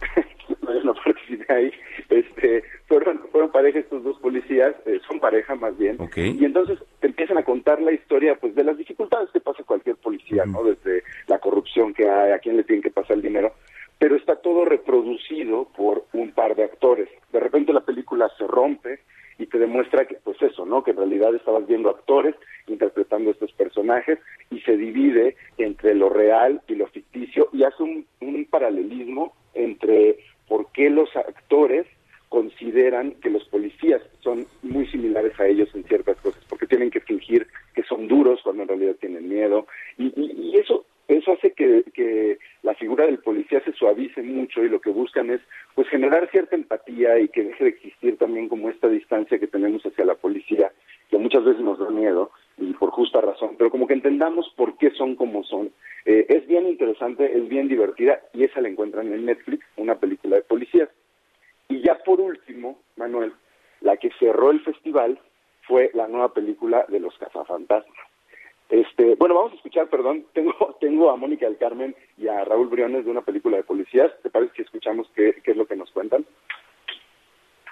No, 0.62 0.72
yo 0.74 0.82
no 0.84 0.94
participé 0.94 1.52
ahí. 1.52 1.72
Este, 2.10 2.62
fueron, 2.86 3.20
fueron 3.30 3.50
pareja 3.50 3.80
estos 3.80 4.02
dos 4.04 4.18
policías, 4.20 4.74
eh, 4.86 5.00
son 5.06 5.18
pareja 5.20 5.54
más 5.54 5.76
bien. 5.76 5.98
Y 6.14 6.44
entonces 6.44 6.78
te 7.00 7.08
empiezan 7.08 7.38
a 7.38 7.44
contar 7.44 7.80
la 7.80 7.92
historia 7.92 8.36
pues 8.36 8.54
de 8.54 8.64
las 8.64 8.78
dificultades 8.78 9.30
que 9.30 9.40
pasa 9.40 9.64
cualquier 9.64 9.96
policía, 9.96 10.44
¿no? 10.46 10.62
Desde 10.64 11.02
la 11.26 11.38
corrupción 11.38 11.92
que 11.92 12.08
hay, 12.08 12.32
a 12.32 12.38
quién 12.38 12.56
le 12.56 12.64
tienen 12.64 12.82
que 12.82 12.90
pasar 12.90 13.16
el 13.16 13.22
dinero. 13.22 13.52
Pero 13.98 14.14
está 14.14 14.36
todo 14.36 14.64
reproducido 14.64 15.68
por 15.76 16.04
un 16.12 16.32
par 16.32 16.54
de 16.54 16.64
actores. 16.64 17.08
De 17.32 17.40
repente 17.40 17.72
la 17.72 17.84
película 17.84 18.30
se 18.38 18.46
rompe 18.46 19.00
y 19.38 19.46
te 19.46 19.58
demuestra 19.58 20.06
que, 20.06 20.16
pues 20.22 20.40
eso, 20.40 20.64
¿no? 20.64 20.82
Que 20.82 20.92
en 20.92 20.98
realidad 20.98 21.34
estabas 21.34 21.66
viendo 21.66 21.90
actores 21.90 22.34
interpretando 22.68 23.30
estos 23.30 23.52
personajes 23.52 24.18
y 24.50 24.60
se 24.60 24.76
divide 24.76 25.36
entre 25.58 25.94
lo 25.94 26.08
real 26.08 26.62
y 26.68 26.74
lo 26.74 26.86
ficticio 26.86 27.48
y 27.52 27.64
hace 27.64 27.82
un, 27.82 28.06
un 28.20 28.44
paralelismo 28.46 29.34
entre 29.54 30.18
por 30.48 30.70
qué 30.72 30.90
los 30.90 31.14
actores 31.16 31.86
consideran 32.28 33.12
que 33.22 33.30
los 33.30 33.44
policías 33.48 34.02
son 34.20 34.46
muy 34.62 34.86
similares 34.88 35.38
a 35.38 35.46
ellos 35.46 35.68
en 35.74 35.84
ciertas 35.84 36.16
cosas, 36.20 36.42
porque 36.48 36.66
tienen 36.66 36.90
que 36.90 37.00
fingir 37.00 37.46
que 37.74 37.82
son 37.84 38.08
duros 38.08 38.40
cuando 38.42 38.62
en 38.62 38.68
realidad 38.68 38.96
tienen 39.00 39.28
miedo. 39.28 39.66
Y, 39.98 40.56
eso 40.56 40.86
eso 41.08 41.32
hace 41.32 41.52
que, 41.52 41.84
que 41.94 42.38
la 42.62 42.74
figura 42.74 43.06
del 43.06 43.18
policía 43.18 43.62
se 43.64 43.72
suavice 43.72 44.22
mucho 44.22 44.64
y 44.64 44.68
lo 44.68 44.80
que 44.80 44.90
buscan 44.90 45.30
es 45.30 45.40
pues 45.74 45.88
generar 45.88 46.28
cierta 46.30 46.56
empatía 46.56 47.18
y 47.20 47.28
que 47.28 47.44
deje 47.44 47.64
de 47.64 47.70
existir 47.70 48.16
también 48.18 48.48
como 48.48 48.70
esta 48.70 48.88
distancia 48.88 49.38
que 49.38 49.46
tenemos 49.46 49.84
hacia 49.86 50.04
la 50.04 50.16
policía, 50.16 50.72
que 51.08 51.18
muchas 51.18 51.44
veces 51.44 51.62
nos 51.62 51.78
da 51.78 51.90
miedo 51.90 52.32
y 52.58 52.72
por 52.72 52.90
justa 52.90 53.20
razón, 53.20 53.54
pero 53.56 53.70
como 53.70 53.86
que 53.86 53.94
entendamos 53.94 54.52
por 54.56 54.76
qué 54.78 54.90
son 54.90 55.14
como 55.14 55.44
son. 55.44 55.70
Eh, 56.06 56.26
es 56.28 56.46
bien 56.46 56.66
interesante, 56.66 57.36
es 57.36 57.48
bien 57.48 57.68
divertida 57.68 58.20
y 58.32 58.44
esa 58.44 58.60
la 58.60 58.68
encuentran 58.68 59.12
en 59.12 59.26
Netflix, 59.26 59.64
una 59.76 59.96
película 59.96 60.36
de 60.36 60.42
policías. 60.42 60.55
Ya 61.86 61.98
por 62.04 62.20
último, 62.20 62.80
Manuel, 62.96 63.32
la 63.80 63.96
que 63.96 64.10
cerró 64.18 64.50
el 64.50 64.60
festival 64.64 65.20
fue 65.68 65.90
la 65.94 66.08
nueva 66.08 66.32
película 66.32 66.84
de 66.88 66.98
los 66.98 67.16
cazafantasmas. 67.18 67.96
Este, 68.68 69.14
bueno, 69.14 69.36
vamos 69.36 69.52
a 69.52 69.56
escuchar, 69.56 69.88
perdón, 69.88 70.26
tengo, 70.34 70.76
tengo 70.80 71.10
a 71.10 71.16
Mónica 71.16 71.46
del 71.46 71.58
Carmen 71.58 71.94
y 72.18 72.26
a 72.26 72.44
Raúl 72.44 72.68
Briones 72.68 73.04
de 73.04 73.10
una 73.12 73.22
película 73.22 73.56
de 73.56 73.62
policías. 73.62 74.10
¿Te 74.22 74.30
parece 74.30 74.52
que 74.54 74.62
escuchamos 74.62 75.06
qué, 75.14 75.36
qué 75.44 75.52
es 75.52 75.56
lo 75.56 75.66
que 75.66 75.76
nos 75.76 75.90
cuentan? 75.92 76.26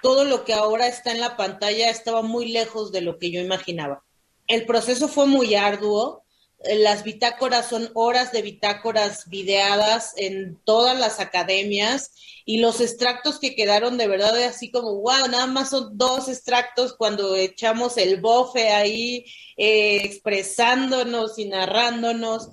todo 0.05 0.23
lo 0.23 0.43
que 0.45 0.53
ahora 0.53 0.85
está 0.85 1.11
en 1.11 1.19
la 1.19 1.35
pantalla 1.35 1.89
estaba 1.89 2.21
muy 2.21 2.51
lejos 2.51 2.91
de 2.91 3.01
lo 3.01 3.17
que 3.17 3.31
yo 3.31 3.41
imaginaba. 3.41 4.03
El 4.47 4.67
proceso 4.67 5.07
fue 5.07 5.25
muy 5.25 5.55
arduo. 5.55 6.21
Las 6.63 7.03
bitácoras 7.03 7.69
son 7.69 7.89
horas 7.93 8.31
de 8.31 8.41
bitácoras 8.41 9.29
videadas 9.29 10.13
en 10.17 10.57
todas 10.63 10.97
las 10.99 11.19
academias 11.19 12.15
y 12.45 12.59
los 12.59 12.81
extractos 12.81 13.39
que 13.39 13.55
quedaron 13.55 13.97
de 13.97 14.07
verdad 14.07 14.35
así 14.43 14.71
como, 14.71 15.01
wow, 15.01 15.27
nada 15.29 15.47
más 15.47 15.71
son 15.71 15.97
dos 15.97 16.29
extractos 16.29 16.95
cuando 16.95 17.35
echamos 17.35 17.97
el 17.97 18.21
bofe 18.21 18.69
ahí 18.69 19.25
eh, 19.57 20.01
expresándonos 20.03 21.37
y 21.37 21.49
narrándonos. 21.49 22.51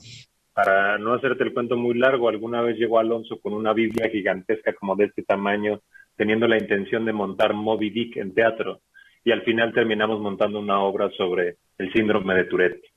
Para 0.52 0.98
no 0.98 1.14
hacerte 1.14 1.44
el 1.44 1.54
cuento 1.54 1.76
muy 1.76 1.94
largo, 1.98 2.28
alguna 2.28 2.60
vez 2.60 2.76
llegó 2.76 2.98
Alonso 2.98 3.40
con 3.40 3.54
una 3.54 3.72
Biblia 3.72 4.10
gigantesca 4.10 4.74
como 4.74 4.94
de 4.96 5.06
este 5.06 5.22
tamaño, 5.22 5.80
teniendo 6.16 6.46
la 6.46 6.58
intención 6.58 7.06
de 7.06 7.12
montar 7.12 7.54
Moby 7.54 7.88
Dick 7.88 8.18
en 8.18 8.34
teatro, 8.34 8.82
y 9.24 9.32
al 9.32 9.42
final 9.42 9.72
terminamos 9.72 10.20
montando 10.20 10.58
una 10.58 10.80
obra 10.82 11.10
sobre 11.16 11.56
el 11.78 11.90
síndrome 11.92 12.34
de 12.34 12.44
Tourette. 12.44 12.91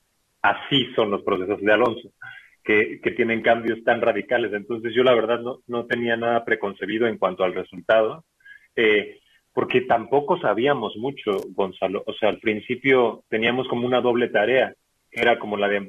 Así 0.46 0.86
son 0.94 1.10
los 1.10 1.22
procesos 1.22 1.60
de 1.60 1.72
Alonso, 1.72 2.12
que, 2.62 3.00
tienen 3.16 3.42
cambios 3.42 3.82
tan 3.82 4.00
radicales. 4.00 4.52
Entonces 4.52 4.94
yo 4.94 5.02
la 5.02 5.12
verdad 5.12 5.40
no, 5.40 5.58
no 5.66 5.86
tenía 5.86 6.16
nada 6.16 6.44
preconcebido 6.44 7.08
en 7.08 7.18
cuanto 7.18 7.42
al 7.42 7.52
resultado, 7.52 8.24
eh, 8.76 9.18
porque 9.52 9.80
tampoco 9.80 10.38
sabíamos 10.38 10.96
mucho, 10.98 11.40
Gonzalo. 11.48 12.04
O 12.06 12.12
sea, 12.12 12.28
al 12.28 12.38
principio 12.38 13.24
teníamos 13.28 13.66
como 13.66 13.88
una 13.88 14.00
doble 14.00 14.28
tarea, 14.28 14.72
era 15.10 15.36
como 15.40 15.56
la 15.56 15.66
de 15.66 15.88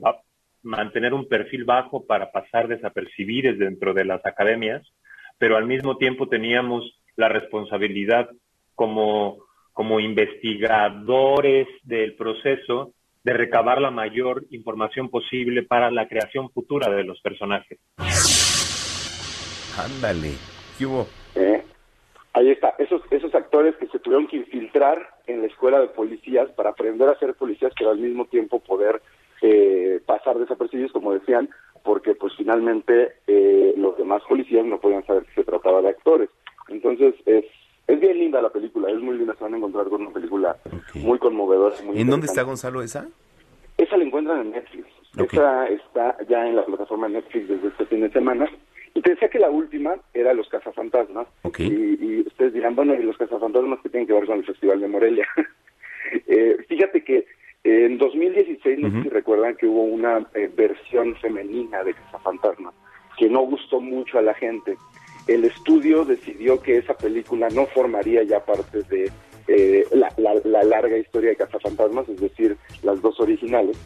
mantener 0.63 1.13
un 1.13 1.27
perfil 1.27 1.63
bajo 1.63 2.07
para 2.07 2.31
pasar 2.31 2.67
desapercibidos 2.67 3.59
dentro 3.59 3.93
de 3.93 4.05
las 4.05 4.25
academias, 4.25 4.81
pero 5.37 5.55
al 5.55 5.67
mismo 5.67 5.97
tiempo 5.97 6.29
teníamos 6.29 6.99
la 7.15 7.29
responsabilidad 7.29 8.27
como, 8.73 9.37
como 9.73 9.99
investigadores 9.99 11.67
del 11.83 12.15
proceso 12.15 12.95
de 13.27 13.33
recabar 13.33 13.81
la 13.81 13.91
mayor 13.91 14.45
información 14.51 15.09
posible 15.09 15.61
para 15.61 15.91
la 15.91 16.07
creación 16.07 16.49
futura 16.51 16.89
de 16.89 17.03
los 17.03 17.19
personajes. 17.19 17.77
Ándale. 19.77 20.31
¿Qué 20.77 20.85
hubo? 20.85 21.05
¿eh? 21.35 21.61
Ahí 22.31 22.51
está, 22.51 22.75
esos, 22.77 23.01
esos 23.11 23.35
actores 23.35 23.75
que 23.75 23.87
se 23.87 23.99
tuvieron 23.99 24.27
que 24.27 24.37
infiltrar 24.37 25.09
en 25.25 25.41
la 25.41 25.47
escuela 25.47 25.81
de 25.81 25.89
policías 25.89 26.49
para 26.51 26.69
aprender 26.69 27.09
a 27.09 27.19
ser 27.19 27.33
policías, 27.33 27.73
pero 27.77 27.89
al 27.89 27.97
mismo 27.97 28.27
tiempo 28.27 28.61
poder 28.61 29.01
eh, 29.41 29.99
pasar 30.05 30.37
desapercibidos, 30.37 30.93
como 30.93 31.11
decían, 31.11 31.49
porque 31.83 32.15
pues 32.15 32.31
finalmente 32.37 33.15
eh, 33.27 33.73
los 33.75 33.97
demás 33.97 34.21
policías 34.25 34.65
no 34.65 34.79
podían 34.79 35.05
saber 35.05 35.25
que 35.25 35.33
se 35.33 35.43
trataba 35.43 35.81
de 35.81 35.89
actores. 35.89 36.29
Entonces 36.69 37.13
es, 37.25 37.43
es 37.87 37.99
bien 37.99 38.17
linda 38.17 38.41
la 38.41 38.49
película, 38.49 38.91
es 38.91 38.99
muy 38.99 39.17
linda, 39.17 39.33
se 39.35 39.43
van 39.43 39.53
a 39.53 39.57
encontrar 39.57 39.87
con 39.87 40.01
una 40.01 40.11
película 40.11 40.57
muy 40.95 41.17
conmovedora. 41.19 41.75
Muy 41.83 41.99
¿En 41.99 42.09
dónde 42.09 42.27
está. 42.27 42.43
Gonzalo 42.43 42.81
esa? 42.81 43.07
Esa 43.77 43.97
la 43.97 44.03
encuentran 44.03 44.41
en 44.41 44.51
Netflix. 44.51 44.87
Esa 45.17 45.67
está 45.67 46.17
ya 46.27 46.47
en 46.47 46.55
la 46.55 46.65
plataforma 46.65 47.07
Netflix 47.07 47.47
desde 47.47 47.67
este 47.69 47.85
fin 47.85 48.01
de 48.01 48.11
semana. 48.11 48.49
Y 48.93 49.01
te 49.01 49.11
decía 49.11 49.29
que 49.29 49.39
la 49.39 49.49
última 49.49 49.95
era 50.13 50.33
Los 50.33 50.49
Cazafantasmas. 50.49 51.27
Y, 51.59 51.63
y 51.63 52.21
ustedes 52.21 52.53
dirán, 52.53 52.75
bueno, 52.75 52.93
¿y 52.95 53.03
los 53.03 53.17
Cazafantasmas 53.17 53.79
qué 53.81 53.89
tienen 53.89 54.07
que 54.07 54.13
ver 54.13 54.25
con 54.25 54.39
el 54.39 54.45
Festival 54.45 54.79
de 54.81 54.87
Morelia? 54.87 55.27
Eh, 56.25 56.55
fíjate 56.69 57.03
que 57.03 57.25
en 57.65 57.97
2016, 57.97 58.79
no 58.79 58.89
sé 58.89 59.03
si 59.03 59.09
recuerdan 59.09 59.57
que 59.57 59.67
hubo 59.67 59.83
una 59.83 60.25
eh, 60.33 60.49
versión 60.55 61.17
femenina 61.17 61.83
de 61.83 61.93
Cazafantasmas 61.93 62.73
que 63.17 63.29
no 63.29 63.41
gustó 63.41 63.81
mucho 63.81 64.19
a 64.19 64.21
la 64.21 64.33
gente. 64.35 64.77
El 65.27 65.45
estudio 65.45 66.05
decidió 66.05 66.61
que 66.61 66.77
esa 66.77 66.93
película 66.95 67.49
no 67.49 67.65
formaría 67.67 68.23
ya 68.23 68.39
parte 68.45 68.81
de 68.83 69.11
eh, 69.47 69.85
la, 69.91 70.11
la- 70.17 70.41
la 70.43 70.63
larga 70.63 70.97
historia 70.97 71.29
de 71.31 71.35
Cazafantasmas, 71.37 72.07
es 72.09 72.19
decir, 72.19 72.57
las 72.83 73.01
dos 73.01 73.19
originales. 73.19 73.77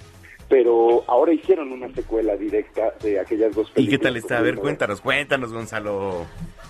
Pero 0.50 1.04
ahora 1.08 1.34
hicieron 1.34 1.72
una 1.72 1.88
secuela 1.94 2.36
directa 2.36 2.94
de 3.02 3.20
aquellas 3.20 3.56
dos 3.56 3.70
¿Y 3.70 3.74
películas. 3.74 4.00
qué 4.00 4.04
tal 4.04 4.18
está? 4.18 4.38
A 4.40 4.42
ver, 4.42 4.56
cuéntanos, 4.58 5.00
cuéntanos, 5.02 5.54
Gonzalo. 5.54 6.26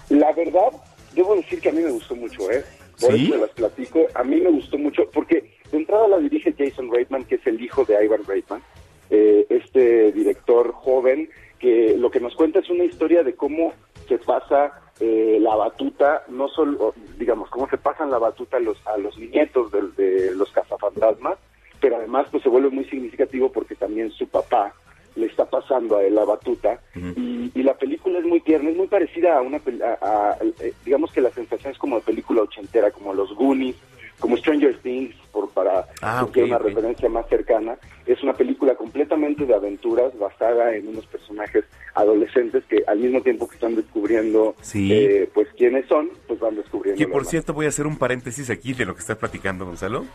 La 0.10 0.32
verdad, 0.34 0.70
debo 1.16 1.36
decir 1.36 1.60
que 1.62 1.70
a 1.70 1.72
mí 1.72 1.82
me 1.82 1.90
gustó 1.92 2.16
mucho, 2.16 2.52
¿eh? 2.52 2.64
Por 3.00 3.14
¿Sí? 3.14 3.26
eso 3.26 3.36
me 3.36 3.42
las 3.42 3.50
platico. 3.52 4.06
A 4.14 4.24
mí 4.24 4.40
me 4.40 4.52
gustó 4.52 4.78
mucho 4.78 5.10
porque 5.12 5.52
de 5.72 5.78
entrada 5.78 6.08
la 6.08 6.20
dirige 6.20 6.54
Jason 6.58 6.92
Reitman, 6.92 7.24
que 7.24 7.36
es 7.36 7.48
el 7.48 7.60
hijo 7.62 7.84
de 7.86 8.06
Ivan 8.06 8.24
Reitman, 8.28 8.62
eh, 9.10 9.48
este 9.50 10.12
director 10.12 10.72
joven 10.74 11.30
que 11.58 11.96
lo 11.98 12.12
que 12.12 12.20
nos 12.20 12.36
cuenta 12.36 12.60
es 12.60 12.70
una 12.70 12.84
historia 12.84 13.24
de 13.24 13.34
cómo 13.36 13.74
se 14.12 14.18
pasa 14.26 14.74
eh, 15.00 15.38
la 15.40 15.56
batuta, 15.56 16.24
no 16.28 16.50
solo, 16.50 16.94
digamos, 17.18 17.50
cómo 17.50 17.70
se 17.70 17.78
pasan 17.78 18.12
la 18.12 18.18
batuta 18.20 18.58
a 18.58 18.60
los, 18.60 18.78
a 18.86 18.98
los 18.98 19.18
nietos 19.18 19.72
del- 19.72 19.96
de, 19.96 20.36
los 20.36 20.52
cazafantasmas, 20.52 21.38
pero 21.80 21.96
además 21.96 22.28
pues 22.30 22.44
se 22.44 22.50
vuelve 22.50 22.70
muy 22.70 22.84
significativo 22.86 23.50
porque 23.52 23.76
también 23.76 24.12
su 24.12 24.28
papá 24.28 24.74
le 25.16 25.28
está 25.28 25.46
pasando 25.46 25.98
a 25.98 26.04
él 26.04 26.16
la 26.16 26.26
batuta. 26.26 26.80
Y, 27.16 27.52
y 27.56 27.64
la 27.64 27.74
película 27.76 28.20
es 28.20 28.26
muy 28.26 28.42
tierna, 28.42 28.70
es 28.70 28.76
muy 28.78 28.88
parecida 28.88 29.38
a 29.38 29.42
una, 29.42 29.60
pel- 29.60 29.82
a- 29.82 29.98
a- 30.02 30.38
eh, 30.60 30.74
digamos 30.86 31.12
que 31.14 31.22
la 31.22 31.32
sensación 31.32 31.72
es 31.72 31.78
como 31.80 31.96
de 31.96 32.02
película 32.04 32.42
ochentera, 32.42 32.92
como 32.92 33.14
los 33.14 33.34
Goonies, 33.34 33.78
como 34.20 34.36
Stranger 34.38 34.78
Things, 34.80 35.16
por 35.32 35.50
para 35.50 35.88
Ah, 36.02 36.26
que 36.34 36.42
ok, 36.44 36.48
una 36.48 36.58
ok. 36.58 36.64
referencia 36.64 37.10
más 37.10 37.28
cercana. 37.30 37.78
Es 38.06 38.22
una 38.24 38.34
película 38.34 38.76
completamente 38.76 39.46
de 39.46 39.54
aventuras 39.56 40.18
basada 40.20 40.76
en 40.76 40.88
unos 40.88 41.06
personajes 41.08 41.66
adolescentes 41.96 42.64
que 42.66 42.84
al 42.88 43.00
mismo 43.00 43.22
tiempo 43.22 43.48
que 43.48 43.56
están 43.56 43.76
descubriendo 43.76 44.56
Sí. 44.62 44.92
eh, 44.94 45.30
pues 45.34 45.48
quiénes 45.58 45.88
son, 45.88 46.10
pues 46.28 46.40
van 46.40 46.56
descubriendo. 46.56 46.98
Que 46.98 47.08
por 47.12 47.26
cierto 47.26 47.54
voy 47.54 47.66
a 47.66 47.70
hacer 47.70 47.88
un 47.88 47.98
paréntesis 47.98 48.50
aquí 48.50 48.74
de 48.74 48.86
lo 48.86 48.94
que 48.94 49.00
estás 49.02 49.18
platicando, 49.18 49.66
Gonzalo. 49.66 50.06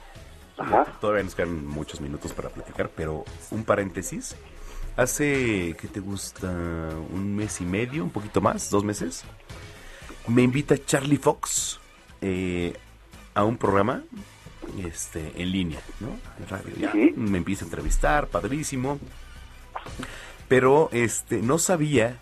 Ajá. 0.58 0.84
Todavía 1.00 1.22
nos 1.22 1.34
quedan 1.34 1.66
muchos 1.66 2.00
minutos 2.00 2.32
para 2.32 2.48
platicar, 2.48 2.90
pero 2.94 3.24
un 3.50 3.64
paréntesis. 3.64 4.36
Hace, 4.96 5.76
¿qué 5.78 5.88
te 5.88 6.00
gusta? 6.00 6.48
Un 7.12 7.36
mes 7.36 7.60
y 7.60 7.64
medio, 7.64 8.02
un 8.02 8.10
poquito 8.10 8.40
más, 8.40 8.70
dos 8.70 8.82
meses. 8.82 9.24
Me 10.26 10.42
invita 10.42 10.76
Charlie 10.82 11.18
Fox 11.18 11.78
eh, 12.22 12.72
a 13.34 13.44
un 13.44 13.58
programa 13.58 14.02
este, 14.84 15.32
en 15.36 15.50
línea, 15.50 15.80
¿no? 16.00 16.08
En 16.38 16.48
radio. 16.48 16.74
Ya, 16.78 16.92
Me 17.16 17.38
empieza 17.38 17.64
a 17.64 17.66
entrevistar, 17.66 18.28
padrísimo. 18.28 18.98
Pero 20.48 20.88
este, 20.92 21.42
no 21.42 21.58
sabía 21.58 22.18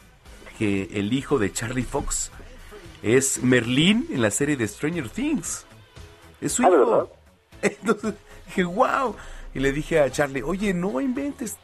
que 0.59 0.89
el 0.95 1.13
hijo 1.13 1.39
de 1.39 1.53
Charlie 1.53 1.83
Fox 1.83 2.31
es 3.03 3.43
Merlín 3.43 4.07
en 4.11 4.23
la 4.23 4.31
serie 4.31 4.57
de 4.57 4.67
Stranger 4.67 5.09
Things. 5.09 5.67
Es 6.41 6.53
su 6.53 6.63
hijo. 6.63 7.11
Entonces 7.63 8.15
dije, 8.47 8.65
wow. 8.65 9.15
Y 9.55 9.61
le 9.61 9.73
dije 9.73 10.01
a 10.01 10.11
Charlie, 10.11 10.43
oye, 10.43 10.75
no 10.75 11.01
inventes, 11.01 11.57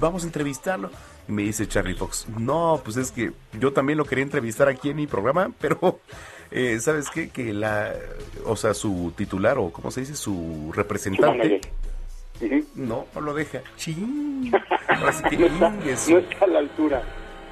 vamos 0.00 0.24
a 0.24 0.26
entrevistarlo. 0.26 0.90
Y 1.28 1.32
me 1.32 1.42
dice 1.42 1.66
Charlie 1.66 1.94
Fox, 1.94 2.26
no, 2.28 2.80
pues 2.84 2.96
es 2.96 3.10
que 3.10 3.32
yo 3.58 3.72
también 3.72 3.96
lo 3.96 4.04
quería 4.04 4.24
entrevistar 4.24 4.68
aquí 4.68 4.90
en 4.90 4.96
mi 4.96 5.06
programa, 5.06 5.50
pero 5.60 6.00
eh, 6.54 6.78
¿sabes 6.80 7.10
qué? 7.10 7.30
Que 7.30 7.52
la, 7.52 7.92
o 8.44 8.54
sea, 8.54 8.74
su 8.74 9.12
titular 9.16 9.58
o, 9.58 9.70
¿cómo 9.70 9.90
se 9.90 10.00
dice? 10.00 10.14
Su 10.14 10.70
representante. 10.72 11.60
No, 12.76 13.06
no 13.12 13.20
lo 13.20 13.34
deja. 13.34 13.60
Chin. 13.76 14.52
Ahora 14.88 15.12
sí 15.12 15.24
que 15.30 15.36
no, 15.38 15.44
está, 15.46 15.70
no 16.10 16.18
está 16.18 16.44
a 16.44 16.48
la 16.48 16.58
altura. 16.60 17.02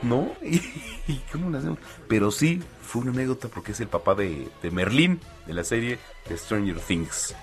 ¿No? 0.02 0.32
¿Y, 0.42 1.16
cómo 1.32 1.50
lo 1.50 1.58
hacemos? 1.58 1.78
Pero 2.06 2.30
sí, 2.30 2.60
fue 2.80 3.02
una 3.02 3.10
anécdota 3.10 3.48
porque 3.48 3.72
es 3.72 3.80
el 3.80 3.88
papá 3.88 4.14
de, 4.14 4.48
de 4.62 4.70
Merlín 4.70 5.20
de 5.46 5.54
la 5.54 5.64
serie 5.64 5.98
de 6.28 6.36
Stranger 6.36 6.78
Things. 6.78 7.34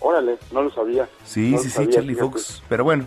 Órale, 0.00 0.38
no 0.52 0.62
lo 0.62 0.70
sabía. 0.72 1.08
Sí, 1.24 1.50
No 1.50 1.58
sí, 1.58 1.64
sí, 1.64 1.70
sabía, 1.70 1.90
Charlie. 1.90 2.14
Fox. 2.14 2.62
Pero 2.68 2.84
bueno, 2.84 3.06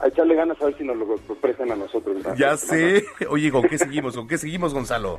A 0.00 0.08
echarle 0.08 0.34
ganas 0.34 0.60
a 0.62 0.66
ver 0.66 0.78
si 0.78 0.84
nos 0.84 0.96
lo, 0.96 1.16
prestan 1.40 1.72
a 1.72 1.76
nosotros. 1.76 2.16
¿verdad? 2.16 2.34
ya 2.36 2.56
sé. 2.56 3.04
Oye, 3.30 3.50
¿con 3.50 3.62
qué 3.62 3.78
seguimos? 3.78 4.16
¿Con 4.16 4.28
qué 4.28 4.38
seguimos, 4.38 4.72
Gonzalo? 4.72 5.18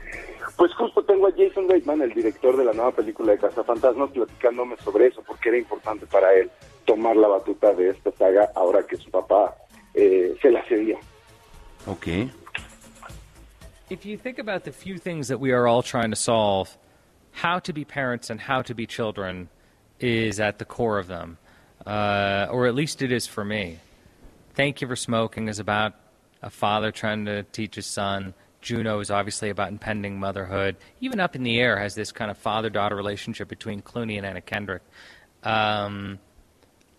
Pues 0.56 0.73
justo 0.76 1.03
tengo 1.03 1.27
a 1.27 1.31
Jason 1.31 1.69
Reitman, 1.69 2.01
el 2.01 2.14
director 2.14 2.57
de 2.57 2.65
la 2.65 2.73
nueva 2.73 2.91
película 2.91 3.31
de 3.31 3.39
Cazafantasmas, 3.39 4.11
platicándome 4.11 4.76
sobre 4.77 5.07
eso, 5.07 5.23
porque 5.26 5.49
era 5.49 5.57
importante 5.57 6.06
para 6.06 6.34
él 6.34 6.49
tomar 6.85 7.15
la 7.15 7.27
batuta 7.27 7.73
de 7.73 7.89
esta 7.89 8.11
saga 8.11 8.51
ahora 8.56 8.84
que 8.84 8.97
su 8.97 9.10
papá 9.10 9.56
eh, 9.93 10.35
se 10.41 10.51
la 10.51 10.64
cedía. 10.65 10.97
Ok. 11.85 12.30
If 13.89 14.06
you 14.06 14.18
think 14.18 14.38
about 14.38 14.64
the 14.65 14.72
few 14.72 14.97
things 14.97 15.30
that 15.30 15.39
we 15.39 15.51
are 15.51 15.68
all 15.68 15.81
trying 15.81 16.11
to 16.11 16.15
solve, 16.15 16.77
how 17.31 17.60
to 17.60 17.73
be 17.73 17.85
parents 17.85 18.30
and 18.30 18.39
how 18.39 18.61
to 18.61 18.76
be 18.76 18.85
children 18.85 19.49
is 19.99 20.39
at 20.39 20.60
the 20.60 20.65
core 20.65 20.99
of 20.99 21.07
them, 21.07 21.38
uh, 21.85 22.47
or 22.51 22.68
at 22.68 22.76
least 22.76 23.01
it 23.01 23.11
is 23.11 23.27
for 23.27 23.43
me. 23.43 23.80
Thank 24.60 24.81
You 24.81 24.90
for 24.90 24.98
Smoking 24.98 25.48
is 25.48 25.60
about 25.60 25.94
a 26.41 26.49
father 26.49 26.91
trying 26.91 27.23
to 27.27 27.44
teach 27.44 27.76
his 27.76 27.86
son. 27.86 28.34
Juno 28.60 28.99
is 28.99 29.10
obviously 29.10 29.52
about 29.52 29.69
impending 29.69 30.19
motherhood. 30.19 30.76
Even 30.99 31.22
Up 31.22 31.34
in 31.34 31.44
the 31.44 31.57
Air 31.61 31.80
has 31.80 31.95
this 31.95 32.11
kind 32.11 32.30
of 32.30 32.38
father 32.38 32.69
daughter 32.69 32.98
relationship 32.98 33.48
between 33.48 33.81
Clooney 33.81 34.18
and 34.18 34.26
Anna 34.26 34.41
Kendrick. 34.41 34.81
Um, 35.44 36.19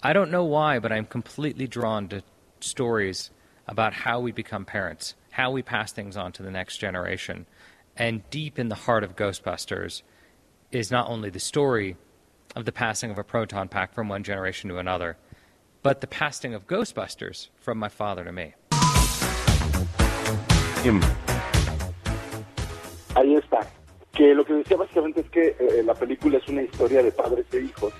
I 0.03 0.15
don't 0.15 0.31
know 0.31 0.45
why, 0.45 0.78
but 0.78 0.91
I'm 0.91 1.05
completely 1.05 1.66
drawn 1.66 2.09
to 2.09 2.23
stories 2.61 3.31
about 3.69 3.93
how 3.93 4.20
we 4.20 4.32
become 4.32 4.65
parents, 4.65 5.15
how 5.31 5.51
we 5.51 5.61
pass 5.61 5.93
things 5.93 6.16
on 6.16 6.32
to 6.32 6.43
the 6.43 6.51
next 6.51 6.78
generation. 6.78 7.45
And 7.95 8.23
deep 8.31 8.59
in 8.59 8.70
the 8.70 8.74
heart 8.74 9.05
of 9.05 9.16
Ghostbusters 9.16 10.01
is 10.73 10.91
not 10.91 11.11
only 11.11 11.28
the 11.28 11.39
story 11.39 11.99
of 12.57 12.65
the 12.65 12.73
passing 12.73 13.11
of 13.11 13.19
a 13.19 13.23
proton 13.23 13.69
pack 13.69 13.93
from 13.93 14.09
one 14.09 14.23
generation 14.23 14.70
to 14.70 14.78
another, 14.78 15.19
but 15.82 16.01
the 16.01 16.07
passing 16.07 16.55
of 16.55 16.66
Ghostbusters 16.66 17.48
from 17.61 17.78
my 17.78 17.89
father 17.89 18.24
to 18.24 18.32
me. 18.32 18.55
Ahí 23.15 23.35
está. 23.35 23.66
Que 24.12 24.35
lo 24.35 24.44
que 24.44 24.55
decía 24.55 24.77
básicamente 24.77 25.20
es 25.20 25.31
que 25.31 25.57
eh, 25.59 25.82
la 25.85 25.94
película 25.94 26.39
es 26.39 26.48
una 26.48 26.62
historia 26.62 27.02
de 27.02 27.12
padres 27.12 27.47
e 27.52 27.61
hijos 27.61 27.93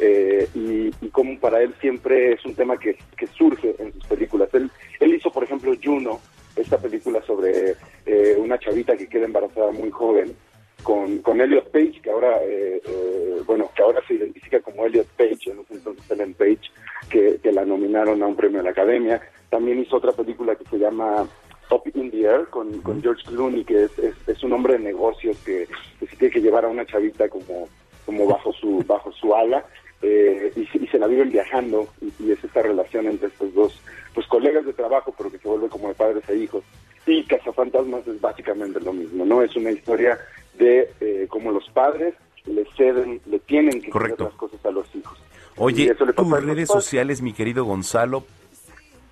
eh, 0.00 0.48
y, 0.54 0.90
y 1.00 1.08
como 1.10 1.38
para 1.38 1.60
él 1.62 1.74
siempre 1.80 2.32
es 2.32 2.44
un 2.44 2.54
tema 2.54 2.76
que, 2.78 2.98
que 3.16 3.26
surge 3.26 3.74
en 3.78 3.92
sus 3.92 4.04
películas. 4.06 4.48
Él, 4.54 4.70
él 5.00 5.14
hizo, 5.14 5.30
por 5.30 5.44
ejemplo, 5.44 5.72
Juno, 5.82 6.20
esta 6.56 6.78
película 6.78 7.22
sobre 7.22 7.76
eh, 8.06 8.36
una 8.38 8.58
chavita 8.58 8.96
que 8.96 9.08
queda 9.08 9.26
embarazada 9.26 9.70
muy 9.70 9.90
joven, 9.90 10.34
con, 10.82 11.18
con 11.18 11.40
Elliot 11.40 11.70
Page, 11.70 12.00
que 12.02 12.10
ahora, 12.10 12.38
eh, 12.42 12.80
eh, 12.84 13.40
bueno, 13.46 13.70
que 13.74 13.82
ahora 13.82 14.00
se 14.06 14.14
identifica 14.14 14.60
como 14.60 14.86
Elliot 14.86 15.08
Page, 15.16 15.50
en 15.50 15.60
ese 15.60 15.74
entonces 15.74 16.10
Ellen 16.10 16.34
Page, 16.34 16.70
que, 17.08 17.38
que 17.42 17.52
la 17.52 17.64
nominaron 17.64 18.22
a 18.22 18.26
un 18.26 18.36
premio 18.36 18.58
de 18.58 18.64
la 18.64 18.70
Academia. 18.70 19.20
También 19.50 19.78
hizo 19.80 19.96
otra 19.96 20.12
película 20.12 20.54
que 20.56 20.64
se 20.68 20.78
llama 20.78 21.26
Up 21.70 21.82
in 21.94 22.10
the 22.10 22.22
Air 22.22 22.46
con, 22.50 22.80
con 22.82 23.02
George 23.02 23.22
Clooney, 23.26 23.64
que 23.64 23.84
es, 23.84 23.98
es, 23.98 24.14
es 24.28 24.42
un 24.42 24.52
hombre 24.52 24.74
de 24.74 24.80
negocios 24.80 25.36
que, 25.44 25.66
que 25.98 26.06
se 26.06 26.16
tiene 26.16 26.32
que 26.34 26.40
llevar 26.40 26.64
a 26.64 26.68
una 26.68 26.84
chavita 26.86 27.28
como, 27.28 27.68
como 28.06 28.26
bajo 28.26 28.52
su 28.52 28.82
bajo 28.86 29.10
su 29.12 29.34
ala 29.34 29.64
eh, 30.02 30.52
y, 30.56 30.64
se- 30.66 30.78
y 30.78 30.86
se 30.86 30.98
la 30.98 31.06
viven 31.06 31.30
viajando 31.30 31.88
y, 32.00 32.12
y 32.24 32.32
es 32.32 32.42
esta 32.44 32.62
relación 32.62 33.06
entre 33.06 33.28
estos 33.28 33.52
dos 33.54 33.82
pues 34.14 34.26
colegas 34.28 34.64
de 34.64 34.72
trabajo 34.72 35.14
pero 35.16 35.30
que 35.30 35.38
se 35.38 35.48
vuelve 35.48 35.68
como 35.68 35.88
de 35.88 35.94
padres 35.94 36.28
e 36.28 36.36
hijos. 36.36 36.64
Y 37.06 37.24
Cazafantasmas 37.24 38.06
es 38.06 38.20
básicamente 38.20 38.80
lo 38.80 38.92
mismo 38.92 39.24
no 39.26 39.42
es 39.42 39.54
una 39.56 39.70
historia 39.70 40.18
de 40.58 40.90
eh, 41.00 41.26
cómo 41.28 41.50
los 41.52 41.68
padres 41.70 42.14
le 42.46 42.64
ceden 42.76 43.20
le 43.26 43.38
tienen 43.40 43.80
que 43.82 43.90
ceder 43.92 44.20
las 44.20 44.34
cosas 44.34 44.64
a 44.64 44.70
los 44.70 44.94
hijos 44.94 45.18
Oye, 45.58 45.94
tus 45.94 46.30
redes 46.44 46.68
sociales, 46.68 47.20
mi 47.22 47.32
querido 47.32 47.64
Gonzalo. 47.64 48.24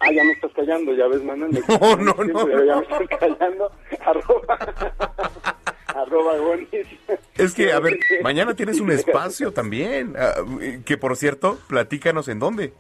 ah 0.01 0.13
ya 0.13 0.23
me 0.25 0.33
estás 0.33 0.53
callando 0.55 0.93
ya 0.95 1.07
ves 1.09 1.23
Manuel 1.23 1.51
No, 1.81 1.97
no, 1.97 2.13
siempre 2.15 2.33
no, 2.57 2.65
ya 2.65 2.75
no. 2.75 2.81
me 2.81 2.87
estás 3.05 3.19
callando 3.19 3.71
arroba 4.05 4.59
arroba 5.87 6.37
Gonis 6.39 6.69
Es 7.37 7.55
que, 7.55 7.73
a 7.73 7.81
ver, 7.81 7.99
mañana 8.23 8.55
tienes 8.55 8.81
un 8.81 8.91
espacio 8.99 9.53
también. 9.53 10.15
ah, 10.19 10.35
que 10.85 10.97
por 10.99 11.17
cierto, 11.17 11.59
platícanos 11.69 12.29
en 12.29 12.39
dónde. 12.39 12.73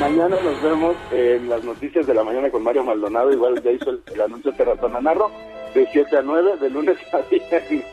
Mañana 0.00 0.36
nos 0.42 0.62
vemos 0.62 0.96
en 1.12 1.48
las 1.48 1.62
noticias 1.62 2.06
de 2.06 2.14
la 2.14 2.24
mañana 2.24 2.50
con 2.50 2.62
Mario 2.62 2.82
Maldonado. 2.82 3.30
Igual 3.32 3.62
ya 3.62 3.70
hizo 3.70 3.90
el, 3.90 4.02
el 4.12 4.20
anuncio 4.22 4.50
de 4.50 4.56
Terrazona 4.56 5.00
Narro 5.00 5.30
de 5.74 5.86
7 5.92 6.16
a 6.16 6.22
9, 6.22 6.56
de 6.60 6.70
lunes 6.70 6.96
a 7.12 7.18
viernes. 7.30 7.84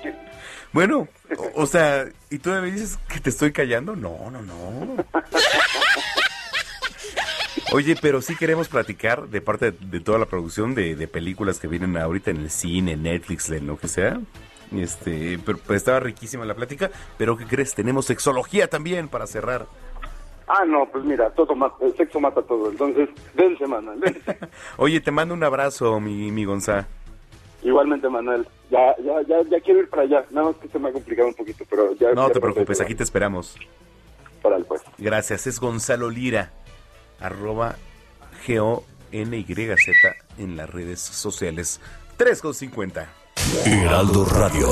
Bueno, 0.72 1.07
o, 1.38 1.64
o 1.64 1.66
sea, 1.66 2.06
¿y 2.30 2.40
tú 2.40 2.50
me 2.50 2.72
dices 2.72 2.98
que 3.08 3.20
te 3.20 3.30
estoy 3.30 3.52
callando? 3.52 3.96
No, 3.96 4.30
no, 4.32 4.42
no. 4.42 4.96
Oye, 7.72 7.96
pero 8.02 8.22
sí 8.22 8.36
queremos 8.36 8.68
platicar 8.68 9.28
de 9.28 9.42
parte 9.42 9.72
de, 9.72 9.78
de 9.80 10.00
toda 10.00 10.18
la 10.18 10.26
producción 10.26 10.74
de, 10.74 10.96
de 10.96 11.08
películas 11.08 11.60
que 11.60 11.68
vienen 11.68 11.98
ahorita 11.98 12.32
en 12.32 12.38
el 12.38 12.50
cine, 12.50 12.96
Netflix, 12.96 13.50
en 13.50 13.68
lo 13.68 13.78
que 13.78 13.88
sea. 13.88 14.20
Este, 14.76 15.40
pero, 15.46 15.58
pero 15.60 15.76
estaba 15.78 16.00
riquísima 16.00 16.46
la 16.46 16.56
plática. 16.56 16.90
Pero 17.18 17.38
¿qué 17.38 17.46
crees? 17.46 17.76
Tenemos 17.76 18.06
sexología 18.06 18.68
también 18.70 19.08
para 19.08 19.28
cerrar. 19.28 19.68
Ah, 20.48 20.66
no, 20.66 20.88
pues 20.92 21.04
mira, 21.06 21.30
todo 21.32 21.54
mata, 21.56 21.86
el 21.86 21.96
sexo 21.96 22.20
mata 22.20 22.42
todo. 22.42 22.72
Entonces, 22.72 23.08
dense, 23.36 23.68
Manuel. 23.68 24.00
dense. 24.00 24.38
Oye, 24.78 25.00
te 25.00 25.12
mando 25.12 25.36
un 25.36 25.44
abrazo, 25.44 26.00
mi, 26.00 26.32
mi 26.32 26.46
Gonzá. 26.46 26.88
Igualmente, 27.61 28.07
Manuel. 28.10 28.48
Ya, 28.69 28.95
ya, 29.03 29.22
ya, 29.27 29.41
ya 29.49 29.60
quiero 29.61 29.81
ir 29.81 29.90
para 29.90 30.03
allá. 30.03 30.26
Nada 30.31 30.48
más 30.48 30.57
que 30.57 30.68
se 30.68 30.80
me 30.80 30.90
ha 30.90 30.94
complicado 30.94 31.27
un 31.27 31.34
poquito, 31.34 31.65
pero 31.69 31.94
ya. 31.95 32.14
No 32.14 32.27
ya 32.27 32.34
te 32.34 32.40
preocupes, 32.40 32.81
aquí 32.81 32.95
te 32.95 33.03
esperamos. 33.03 33.56
Para 34.41 34.57
el 34.57 34.65
pues. 34.65 34.81
Gracias, 34.98 35.48
es 35.48 35.60
Gonzalo 35.60 36.10
Lira, 36.10 36.53
arroba 37.19 37.76
G-O-N-Y-Z 38.45 40.15
en 40.38 40.56
las 40.56 40.69
redes 40.69 40.99
sociales. 40.99 41.81
3,50. 42.18 43.07
Heraldo 43.65 44.26
Radio. 44.26 44.68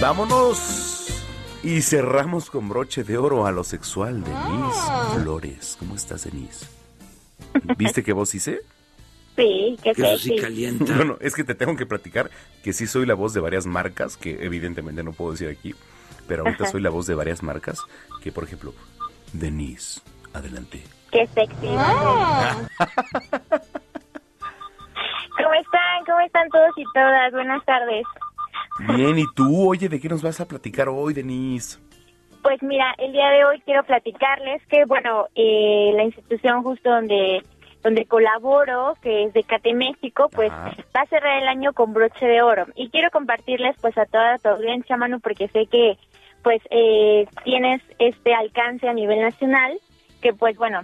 Vámonos. 0.00 0.82
Y 1.62 1.80
cerramos 1.82 2.50
con 2.50 2.68
broche 2.68 3.04
de 3.04 3.18
oro 3.18 3.46
a 3.46 3.52
lo 3.52 3.62
sexual, 3.62 4.24
Denise 4.24 4.90
Flores. 5.14 5.76
¿Cómo 5.78 5.94
estás, 5.94 6.24
Denise? 6.24 6.81
¿Viste 7.76 8.02
qué 8.02 8.12
voz 8.12 8.34
hice? 8.34 8.60
Sí, 9.36 9.78
que 9.82 9.94
sexy. 9.94 10.38
Bueno, 10.94 11.16
es 11.20 11.34
que 11.34 11.44
te 11.44 11.54
tengo 11.54 11.74
que 11.76 11.86
platicar 11.86 12.30
que 12.62 12.72
sí 12.72 12.86
soy 12.86 13.06
la 13.06 13.14
voz 13.14 13.32
de 13.32 13.40
varias 13.40 13.66
marcas, 13.66 14.16
que 14.16 14.44
evidentemente 14.44 15.02
no 15.02 15.12
puedo 15.12 15.32
decir 15.32 15.48
aquí, 15.48 15.74
pero 16.28 16.42
ahorita 16.42 16.64
Ajá. 16.64 16.72
soy 16.72 16.82
la 16.82 16.90
voz 16.90 17.06
de 17.06 17.14
varias 17.14 17.42
marcas, 17.42 17.80
que 18.22 18.30
por 18.30 18.44
ejemplo, 18.44 18.74
Denise, 19.32 20.02
adelante. 20.34 20.82
Qué 21.10 21.26
sexy. 21.28 21.66
¿Cómo 25.36 25.54
están? 25.54 26.04
¿Cómo 26.06 26.20
están 26.20 26.48
todos 26.50 26.70
y 26.76 26.84
todas? 26.94 27.32
Buenas 27.32 27.64
tardes. 27.64 28.04
Bien, 28.96 29.18
¿y 29.18 29.26
tú? 29.34 29.68
Oye, 29.68 29.88
¿de 29.88 30.00
qué 30.00 30.08
nos 30.08 30.22
vas 30.22 30.40
a 30.40 30.46
platicar 30.46 30.88
hoy, 30.88 31.14
Denise? 31.14 31.78
Pues 32.42 32.62
mira, 32.62 32.94
el 32.98 33.12
día 33.12 33.28
de 33.30 33.44
hoy 33.44 33.60
quiero 33.64 33.84
platicarles 33.84 34.66
que, 34.66 34.84
bueno, 34.84 35.28
eh, 35.34 35.92
la 35.94 36.04
institución 36.04 36.62
justo 36.62 36.90
donde 36.90 37.42
donde 37.82 38.06
colaboro, 38.06 38.96
que 39.02 39.24
es 39.24 39.32
de 39.32 39.42
Cate 39.42 39.74
México, 39.74 40.28
pues 40.32 40.52
Ajá. 40.52 40.70
va 40.96 41.00
a 41.00 41.06
cerrar 41.06 41.42
el 41.42 41.48
año 41.48 41.72
con 41.72 41.92
broche 41.92 42.26
de 42.26 42.40
oro. 42.40 42.66
Y 42.76 42.90
quiero 42.90 43.10
compartirles 43.10 43.76
pues 43.80 43.98
a 43.98 44.06
toda 44.06 44.38
tu 44.38 44.48
audiencia, 44.50 44.96
Manu, 44.96 45.18
porque 45.18 45.48
sé 45.48 45.66
que 45.66 45.98
pues 46.42 46.62
eh, 46.70 47.26
tienes 47.44 47.82
este 47.98 48.34
alcance 48.34 48.88
a 48.88 48.92
nivel 48.92 49.20
nacional, 49.20 49.78
que 50.20 50.32
pues 50.32 50.56
bueno, 50.56 50.82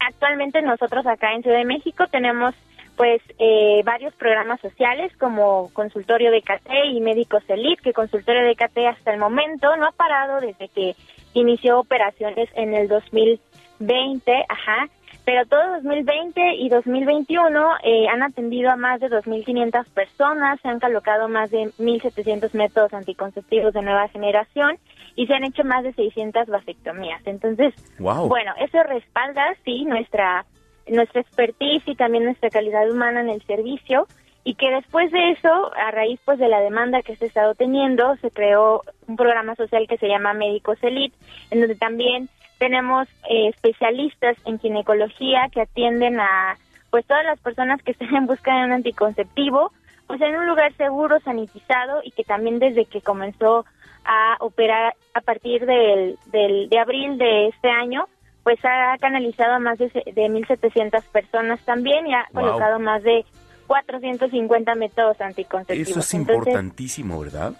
actualmente 0.00 0.62
nosotros 0.62 1.06
acá 1.06 1.34
en 1.34 1.42
Ciudad 1.42 1.58
de 1.58 1.64
México 1.64 2.06
tenemos 2.10 2.54
pues 2.96 3.20
eh, 3.38 3.82
varios 3.84 4.14
programas 4.14 4.60
sociales 4.60 5.12
como 5.18 5.70
Consultorio 5.72 6.30
de 6.30 6.42
KT 6.42 6.70
y 6.92 7.00
Médicos 7.00 7.42
Elite, 7.48 7.82
que 7.82 7.92
Consultorio 7.92 8.44
de 8.44 8.54
KT 8.54 8.78
hasta 8.88 9.12
el 9.12 9.18
momento 9.20 9.74
no 9.76 9.86
ha 9.86 9.92
parado 9.92 10.40
desde 10.40 10.68
que 10.68 10.94
inició 11.34 11.80
operaciones 11.80 12.48
en 12.54 12.74
el 12.74 12.86
2020, 12.88 14.44
ajá, 14.48 14.88
pero 15.24 15.46
todo 15.46 15.60
2020 15.76 16.56
y 16.56 16.68
2021 16.68 17.76
eh, 17.82 18.06
han 18.08 18.22
atendido 18.22 18.70
a 18.70 18.76
más 18.76 19.00
de 19.00 19.08
2.500 19.08 19.86
personas, 19.88 20.60
se 20.60 20.68
han 20.68 20.80
colocado 20.80 21.28
más 21.28 21.50
de 21.50 21.70
1.700 21.78 22.52
métodos 22.54 22.92
anticonceptivos 22.92 23.72
de 23.72 23.82
nueva 23.82 24.08
generación 24.08 24.76
y 25.16 25.26
se 25.26 25.34
han 25.34 25.44
hecho 25.44 25.64
más 25.64 25.82
de 25.82 25.94
600 25.94 26.46
vasectomías. 26.46 27.22
Entonces, 27.26 27.72
Wow. 27.98 28.28
bueno, 28.28 28.52
eso 28.60 28.82
respalda, 28.82 29.54
sí, 29.64 29.84
nuestra, 29.84 30.44
nuestra 30.88 31.20
expertise 31.20 31.82
y 31.86 31.94
también 31.94 32.24
nuestra 32.24 32.50
calidad 32.50 32.90
humana 32.90 33.20
en 33.20 33.30
el 33.30 33.42
servicio 33.42 34.06
y 34.44 34.54
que 34.54 34.70
después 34.70 35.10
de 35.10 35.30
eso, 35.30 35.72
a 35.74 35.90
raíz 35.90 36.20
pues 36.24 36.38
de 36.38 36.48
la 36.48 36.60
demanda 36.60 37.02
que 37.02 37.16
se 37.16 37.24
ha 37.24 37.28
estado 37.28 37.54
teniendo, 37.54 38.16
se 38.16 38.30
creó 38.30 38.82
un 39.08 39.16
programa 39.16 39.54
social 39.54 39.86
que 39.88 39.96
se 39.96 40.06
llama 40.06 40.34
Médicos 40.34 40.78
Elite, 40.82 41.16
en 41.50 41.60
donde 41.60 41.76
también 41.76 42.28
tenemos 42.58 43.08
eh, 43.28 43.48
especialistas 43.48 44.36
en 44.44 44.58
ginecología 44.58 45.48
que 45.50 45.62
atienden 45.62 46.20
a 46.20 46.56
pues 46.90 47.06
todas 47.06 47.24
las 47.24 47.40
personas 47.40 47.82
que 47.82 47.92
estén 47.92 48.14
en 48.14 48.26
busca 48.26 48.54
de 48.54 48.66
un 48.66 48.72
anticonceptivo, 48.72 49.72
pues 50.06 50.20
en 50.20 50.36
un 50.36 50.46
lugar 50.46 50.72
seguro, 50.76 51.18
sanitizado 51.20 52.02
y 52.04 52.10
que 52.10 52.22
también 52.22 52.58
desde 52.58 52.84
que 52.84 53.00
comenzó 53.00 53.64
a 54.04 54.36
operar 54.40 54.94
a 55.14 55.22
partir 55.22 55.64
del, 55.64 56.18
del, 56.26 56.68
de 56.68 56.78
abril 56.78 57.16
de 57.16 57.48
este 57.48 57.70
año, 57.70 58.06
pues 58.44 58.58
ha 58.64 58.96
canalizado 59.00 59.54
a 59.54 59.58
más 59.58 59.78
de, 59.78 59.86
de 59.86 60.28
1.700 60.28 61.02
personas 61.10 61.60
también 61.64 62.06
y 62.06 62.14
ha 62.14 62.26
Wow. 62.32 62.42
colocado 62.44 62.78
más 62.78 63.02
de 63.02 63.24
450 63.66 64.74
métodos 64.74 65.18
anticonceptivos. 65.20 65.88
Eso 65.88 66.00
es 66.00 66.14
Entonces, 66.14 66.36
importantísimo, 66.36 67.18
¿verdad? 67.20 67.54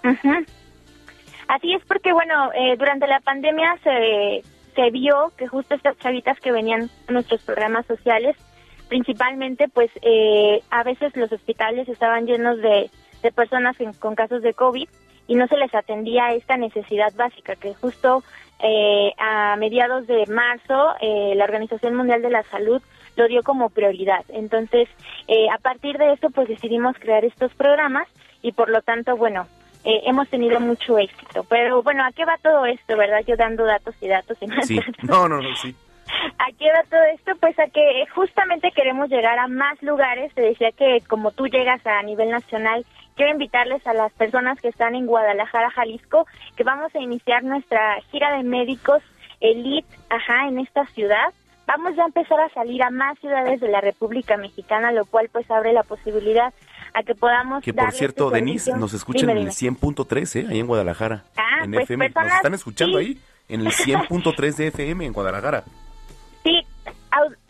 Así 1.49 1.73
es 1.75 1.83
porque, 1.87 2.13
bueno, 2.13 2.51
eh, 2.55 2.77
durante 2.79 3.07
la 3.07 3.21
pandemia 3.21 3.77
se, 3.83 4.43
se 4.75 4.91
vio 4.91 5.33
que 5.37 5.47
justo 5.47 5.75
estas 5.75 5.99
chavitas 5.99 6.39
que 6.41 6.53
venían 6.53 6.89
a 7.09 7.13
nuestros 7.13 7.43
programas 7.43 7.85
sociales, 7.87 8.37
principalmente, 8.89 9.69
pues 9.69 9.91
eh, 10.03 10.63
a 10.71 10.83
veces 10.83 11.15
los 11.17 11.31
hospitales 11.33 11.89
estaban 11.89 12.27
llenos 12.27 12.59
de, 12.59 12.91
de 13.23 13.33
personas 13.33 13.79
en- 13.81 13.93
con 13.95 14.15
casos 14.15 14.43
de 14.43 14.55
COVID 14.55 14.89
y 15.27 15.35
no 15.37 15.47
se 15.49 15.57
les 15.57 15.75
atendía 15.75 16.33
esta 16.35 16.57
necesidad 16.57 17.13
básica 17.15 17.57
que 17.57 17.75
justo 17.75 18.23
eh, 18.61 19.13
a 19.19 19.57
mediados 19.57 20.07
de 20.07 20.25
marzo 20.27 20.95
eh, 21.01 21.33
la 21.37 21.45
Organización 21.45 21.95
Mundial 21.97 22.23
de 22.23 22.31
la 22.31 22.43
Salud 22.45 22.81
lo 23.17 23.29
dio 23.29 23.43
como 23.43 23.71
prioridad. 23.71 24.25
Entonces, 24.29 24.89
eh, 25.29 25.47
a 25.53 25.59
partir 25.59 25.99
de 25.99 26.13
esto, 26.13 26.31
pues 26.31 26.49
decidimos 26.49 26.97
crear 26.99 27.25
estos 27.25 27.53
programas 27.55 28.09
y 28.43 28.53
por 28.53 28.69
lo 28.71 28.83
tanto, 28.83 29.17
bueno, 29.17 29.47
eh, 29.85 30.03
hemos 30.07 30.29
tenido 30.29 30.59
mucho 30.61 30.99
éxito. 30.99 31.45
Pero 31.49 31.83
bueno, 31.83 32.05
¿a 32.05 32.13
qué 32.13 32.25
va 32.25 32.37
todo 32.43 32.65
esto, 32.67 32.97
verdad? 32.97 33.21
Yo 33.27 33.37
dando 33.37 33.65
datos 33.65 33.95
y 34.01 34.09
datos 34.09 34.37
y 34.41 34.47
más 34.47 34.67
Sí. 34.67 34.77
datos. 34.77 34.95
No, 35.03 35.29
no, 35.29 35.41
no, 35.41 35.55
sí. 35.57 35.75
¿A 36.39 36.47
qué 36.59 36.67
va 36.73 36.83
todo 36.91 37.03
esto? 37.15 37.33
Pues 37.41 37.59
a 37.59 37.67
que 37.69 38.05
justamente 38.15 38.71
queremos 38.73 39.09
llegar 39.09 39.39
a 39.39 39.47
más 39.47 39.83
lugares. 39.83 40.33
Te 40.35 40.43
decía 40.43 40.73
que 40.73 40.99
como 41.09 41.31
tú 41.33 41.47
llegas 41.47 41.87
a 41.87 42.03
nivel 42.03 42.31
nacional, 42.31 42.85
quiero 43.17 43.33
invitarles 43.33 43.87
a 43.87 43.95
las 43.95 44.13
personas 44.13 44.61
que 44.61 44.69
están 44.69 44.95
en 44.95 45.07
Guadalajara, 45.07 45.71
Jalisco, 45.71 46.27
que 46.57 46.65
vamos 46.65 46.95
a 46.95 47.01
iniciar 47.01 47.45
nuestra 47.45 48.01
gira 48.11 48.37
de 48.37 48.43
médicos 48.43 49.03
elite, 49.41 49.89
ajá, 50.11 50.49
en 50.49 50.59
esta 50.59 50.87
ciudad. 50.87 51.33
Vamos 51.67 51.97
ya 51.97 52.03
a 52.03 52.07
empezar 52.07 52.41
a 52.41 52.49
salir 52.51 52.83
a 52.83 52.91
más 52.91 53.19
ciudades 53.19 53.61
de 53.61 53.69
la 53.69 53.81
República 53.81 54.37
Mexicana, 54.37 54.93
lo 54.93 55.07
cual 55.07 55.29
pues 55.33 55.51
abre 55.51 55.73
la 55.73 55.83
posibilidad 55.83 56.53
a 56.93 57.03
que 57.03 57.15
podamos 57.15 57.63
Que 57.63 57.73
por 57.73 57.93
cierto, 57.93 58.27
este 58.27 58.37
Denise, 58.37 58.77
nos 58.77 58.93
escuchan 58.93 59.29
Dime, 59.29 59.33
en 59.33 59.49
el 59.49 59.55
dime. 59.55 59.77
100.3, 59.77 60.41
¿eh? 60.41 60.47
Ahí 60.51 60.61
en 60.61 60.67
Guadalajara. 60.67 61.25
Ah, 61.37 61.65
en 61.65 61.73
pues, 61.73 61.85
FM. 61.85 62.11
Nos 62.11 62.35
están 62.35 62.55
escuchando 62.55 62.99
sí. 62.99 63.05
ahí 63.05 63.19
en 63.49 63.61
el 63.63 63.69
100.3 63.69 64.57
de 64.57 64.67
FM 64.69 65.07
en 65.07 65.13
Guadalajara. 65.13 65.65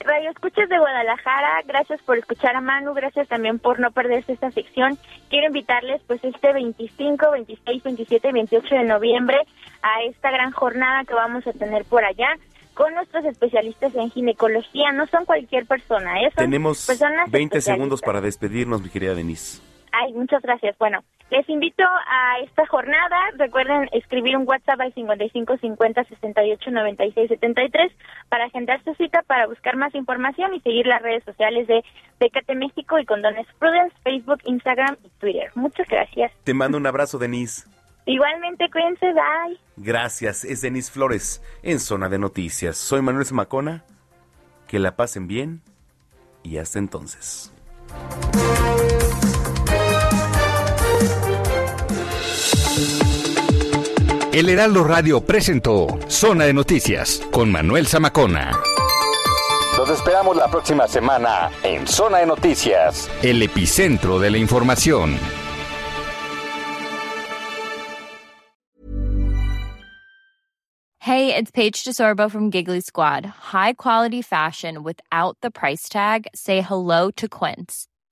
Radio 0.05 0.31
Escuchas 0.31 0.68
de 0.68 0.78
Guadalajara, 0.78 1.62
gracias 1.66 2.01
por 2.02 2.18
escuchar 2.18 2.55
a 2.56 2.60
Manu, 2.60 2.93
gracias 2.93 3.26
también 3.26 3.59
por 3.59 3.81
no 3.81 3.90
perderse 3.90 4.32
esta 4.35 4.51
sección. 4.51 4.98
Quiero 5.31 5.47
invitarles 5.47 6.02
pues 6.06 6.22
este 6.22 6.52
25, 6.52 7.31
26, 7.31 7.82
27 7.82 8.28
y 8.28 8.32
28 8.32 8.74
de 8.74 8.85
noviembre 8.85 9.39
a 9.82 10.02
esta 10.05 10.31
gran 10.31 10.52
jornada 10.52 11.05
que 11.05 11.14
vamos 11.14 11.47
a 11.47 11.52
tener 11.55 11.85
por 11.86 12.05
allá 12.05 12.28
con 12.74 12.93
nuestros 12.94 13.24
especialistas 13.24 13.94
en 13.94 14.10
ginecología. 14.10 14.93
No 14.93 15.06
son 15.06 15.24
cualquier 15.24 15.64
persona, 15.64 16.20
¿eh? 16.20 16.31
Son 16.35 16.44
Tenemos 16.44 16.86
personas 16.86 17.31
20 17.31 17.56
especialistas. 17.59 17.64
segundos 17.64 18.02
para 18.02 18.20
despedirnos, 18.20 18.82
mi 18.82 18.90
querida 18.90 19.14
Denise. 19.14 19.62
Ay, 19.93 20.12
muchas 20.12 20.43
gracias. 20.43 20.76
Bueno, 20.76 21.02
les 21.30 21.48
invito 21.48 21.82
a 21.84 22.38
esta 22.40 22.66
jornada. 22.66 23.16
Recuerden 23.36 23.88
escribir 23.92 24.36
un 24.36 24.46
WhatsApp 24.46 24.80
al 24.80 24.94
55 24.94 25.56
50 25.59 26.05
68 26.05 26.70
96 26.70 27.28
73 27.28 27.92
para 28.28 28.44
agendar 28.44 28.82
su 28.84 28.94
cita, 28.94 29.22
para 29.22 29.46
buscar 29.46 29.76
más 29.76 29.94
información 29.94 30.55
y 30.55 30.60
seguir 30.60 30.86
las 30.86 31.02
redes 31.02 31.24
sociales 31.24 31.66
de 31.66 31.84
Pécate 32.18 32.55
México 32.55 32.98
y 32.98 33.05
Condones 33.05 33.46
Prudence, 33.59 33.96
Facebook, 34.02 34.40
Instagram 34.44 34.96
y 35.02 35.09
Twitter. 35.18 35.51
Muchas 35.55 35.88
gracias. 35.88 36.32
Te 36.44 36.55
mando 36.55 36.78
un 36.78 36.86
abrazo, 36.86 37.18
Denise. 37.18 37.68
Igualmente, 38.06 38.70
cuídense, 38.70 39.06
bye. 39.12 39.59
Gracias, 39.76 40.44
es 40.44 40.60
Denise 40.60 40.92
Flores 40.92 41.42
en 41.62 41.80
Zona 41.80 42.09
de 42.09 42.18
Noticias. 42.18 42.76
Soy 42.76 43.01
Manuel 43.02 43.24
Zamacona. 43.24 43.84
Que 44.68 44.78
la 44.78 44.96
pasen 44.96 45.28
bien 45.28 45.62
y 46.42 46.59
hasta 46.59 46.78
entonces. 46.78 47.52
El 54.35 54.48
Heraldo 54.48 54.82
Radio 54.82 55.20
presentó 55.20 55.86
Zona 56.09 56.47
de 56.47 56.52
Noticias 56.52 57.23
con 57.31 57.52
Manuel 57.52 57.86
Zamacona. 57.86 58.51
Los 59.78 59.89
esperamos 59.90 60.36
la 60.36 60.51
próxima 60.51 60.89
semana 60.89 61.52
en 61.62 61.86
Zona 61.86 62.19
de 62.19 62.27
Noticias, 62.27 63.09
el 63.23 63.40
epicentro 63.44 64.19
de 64.19 64.32
la 64.32 64.39
información. 64.39 65.16
Hey, 70.98 71.32
it's 71.36 71.52
Paige 71.52 71.85
DeSorbo 71.85 72.28
from 72.28 72.51
Giggly 72.51 72.81
Squad. 72.81 73.27
High 73.52 73.74
quality 73.74 74.20
fashion 74.20 74.82
without 74.82 75.36
the 75.43 75.52
price 75.52 75.89
tag. 75.89 76.27
Say 76.35 76.61
hello 76.61 77.12
to 77.12 77.28
Quince. 77.28 77.86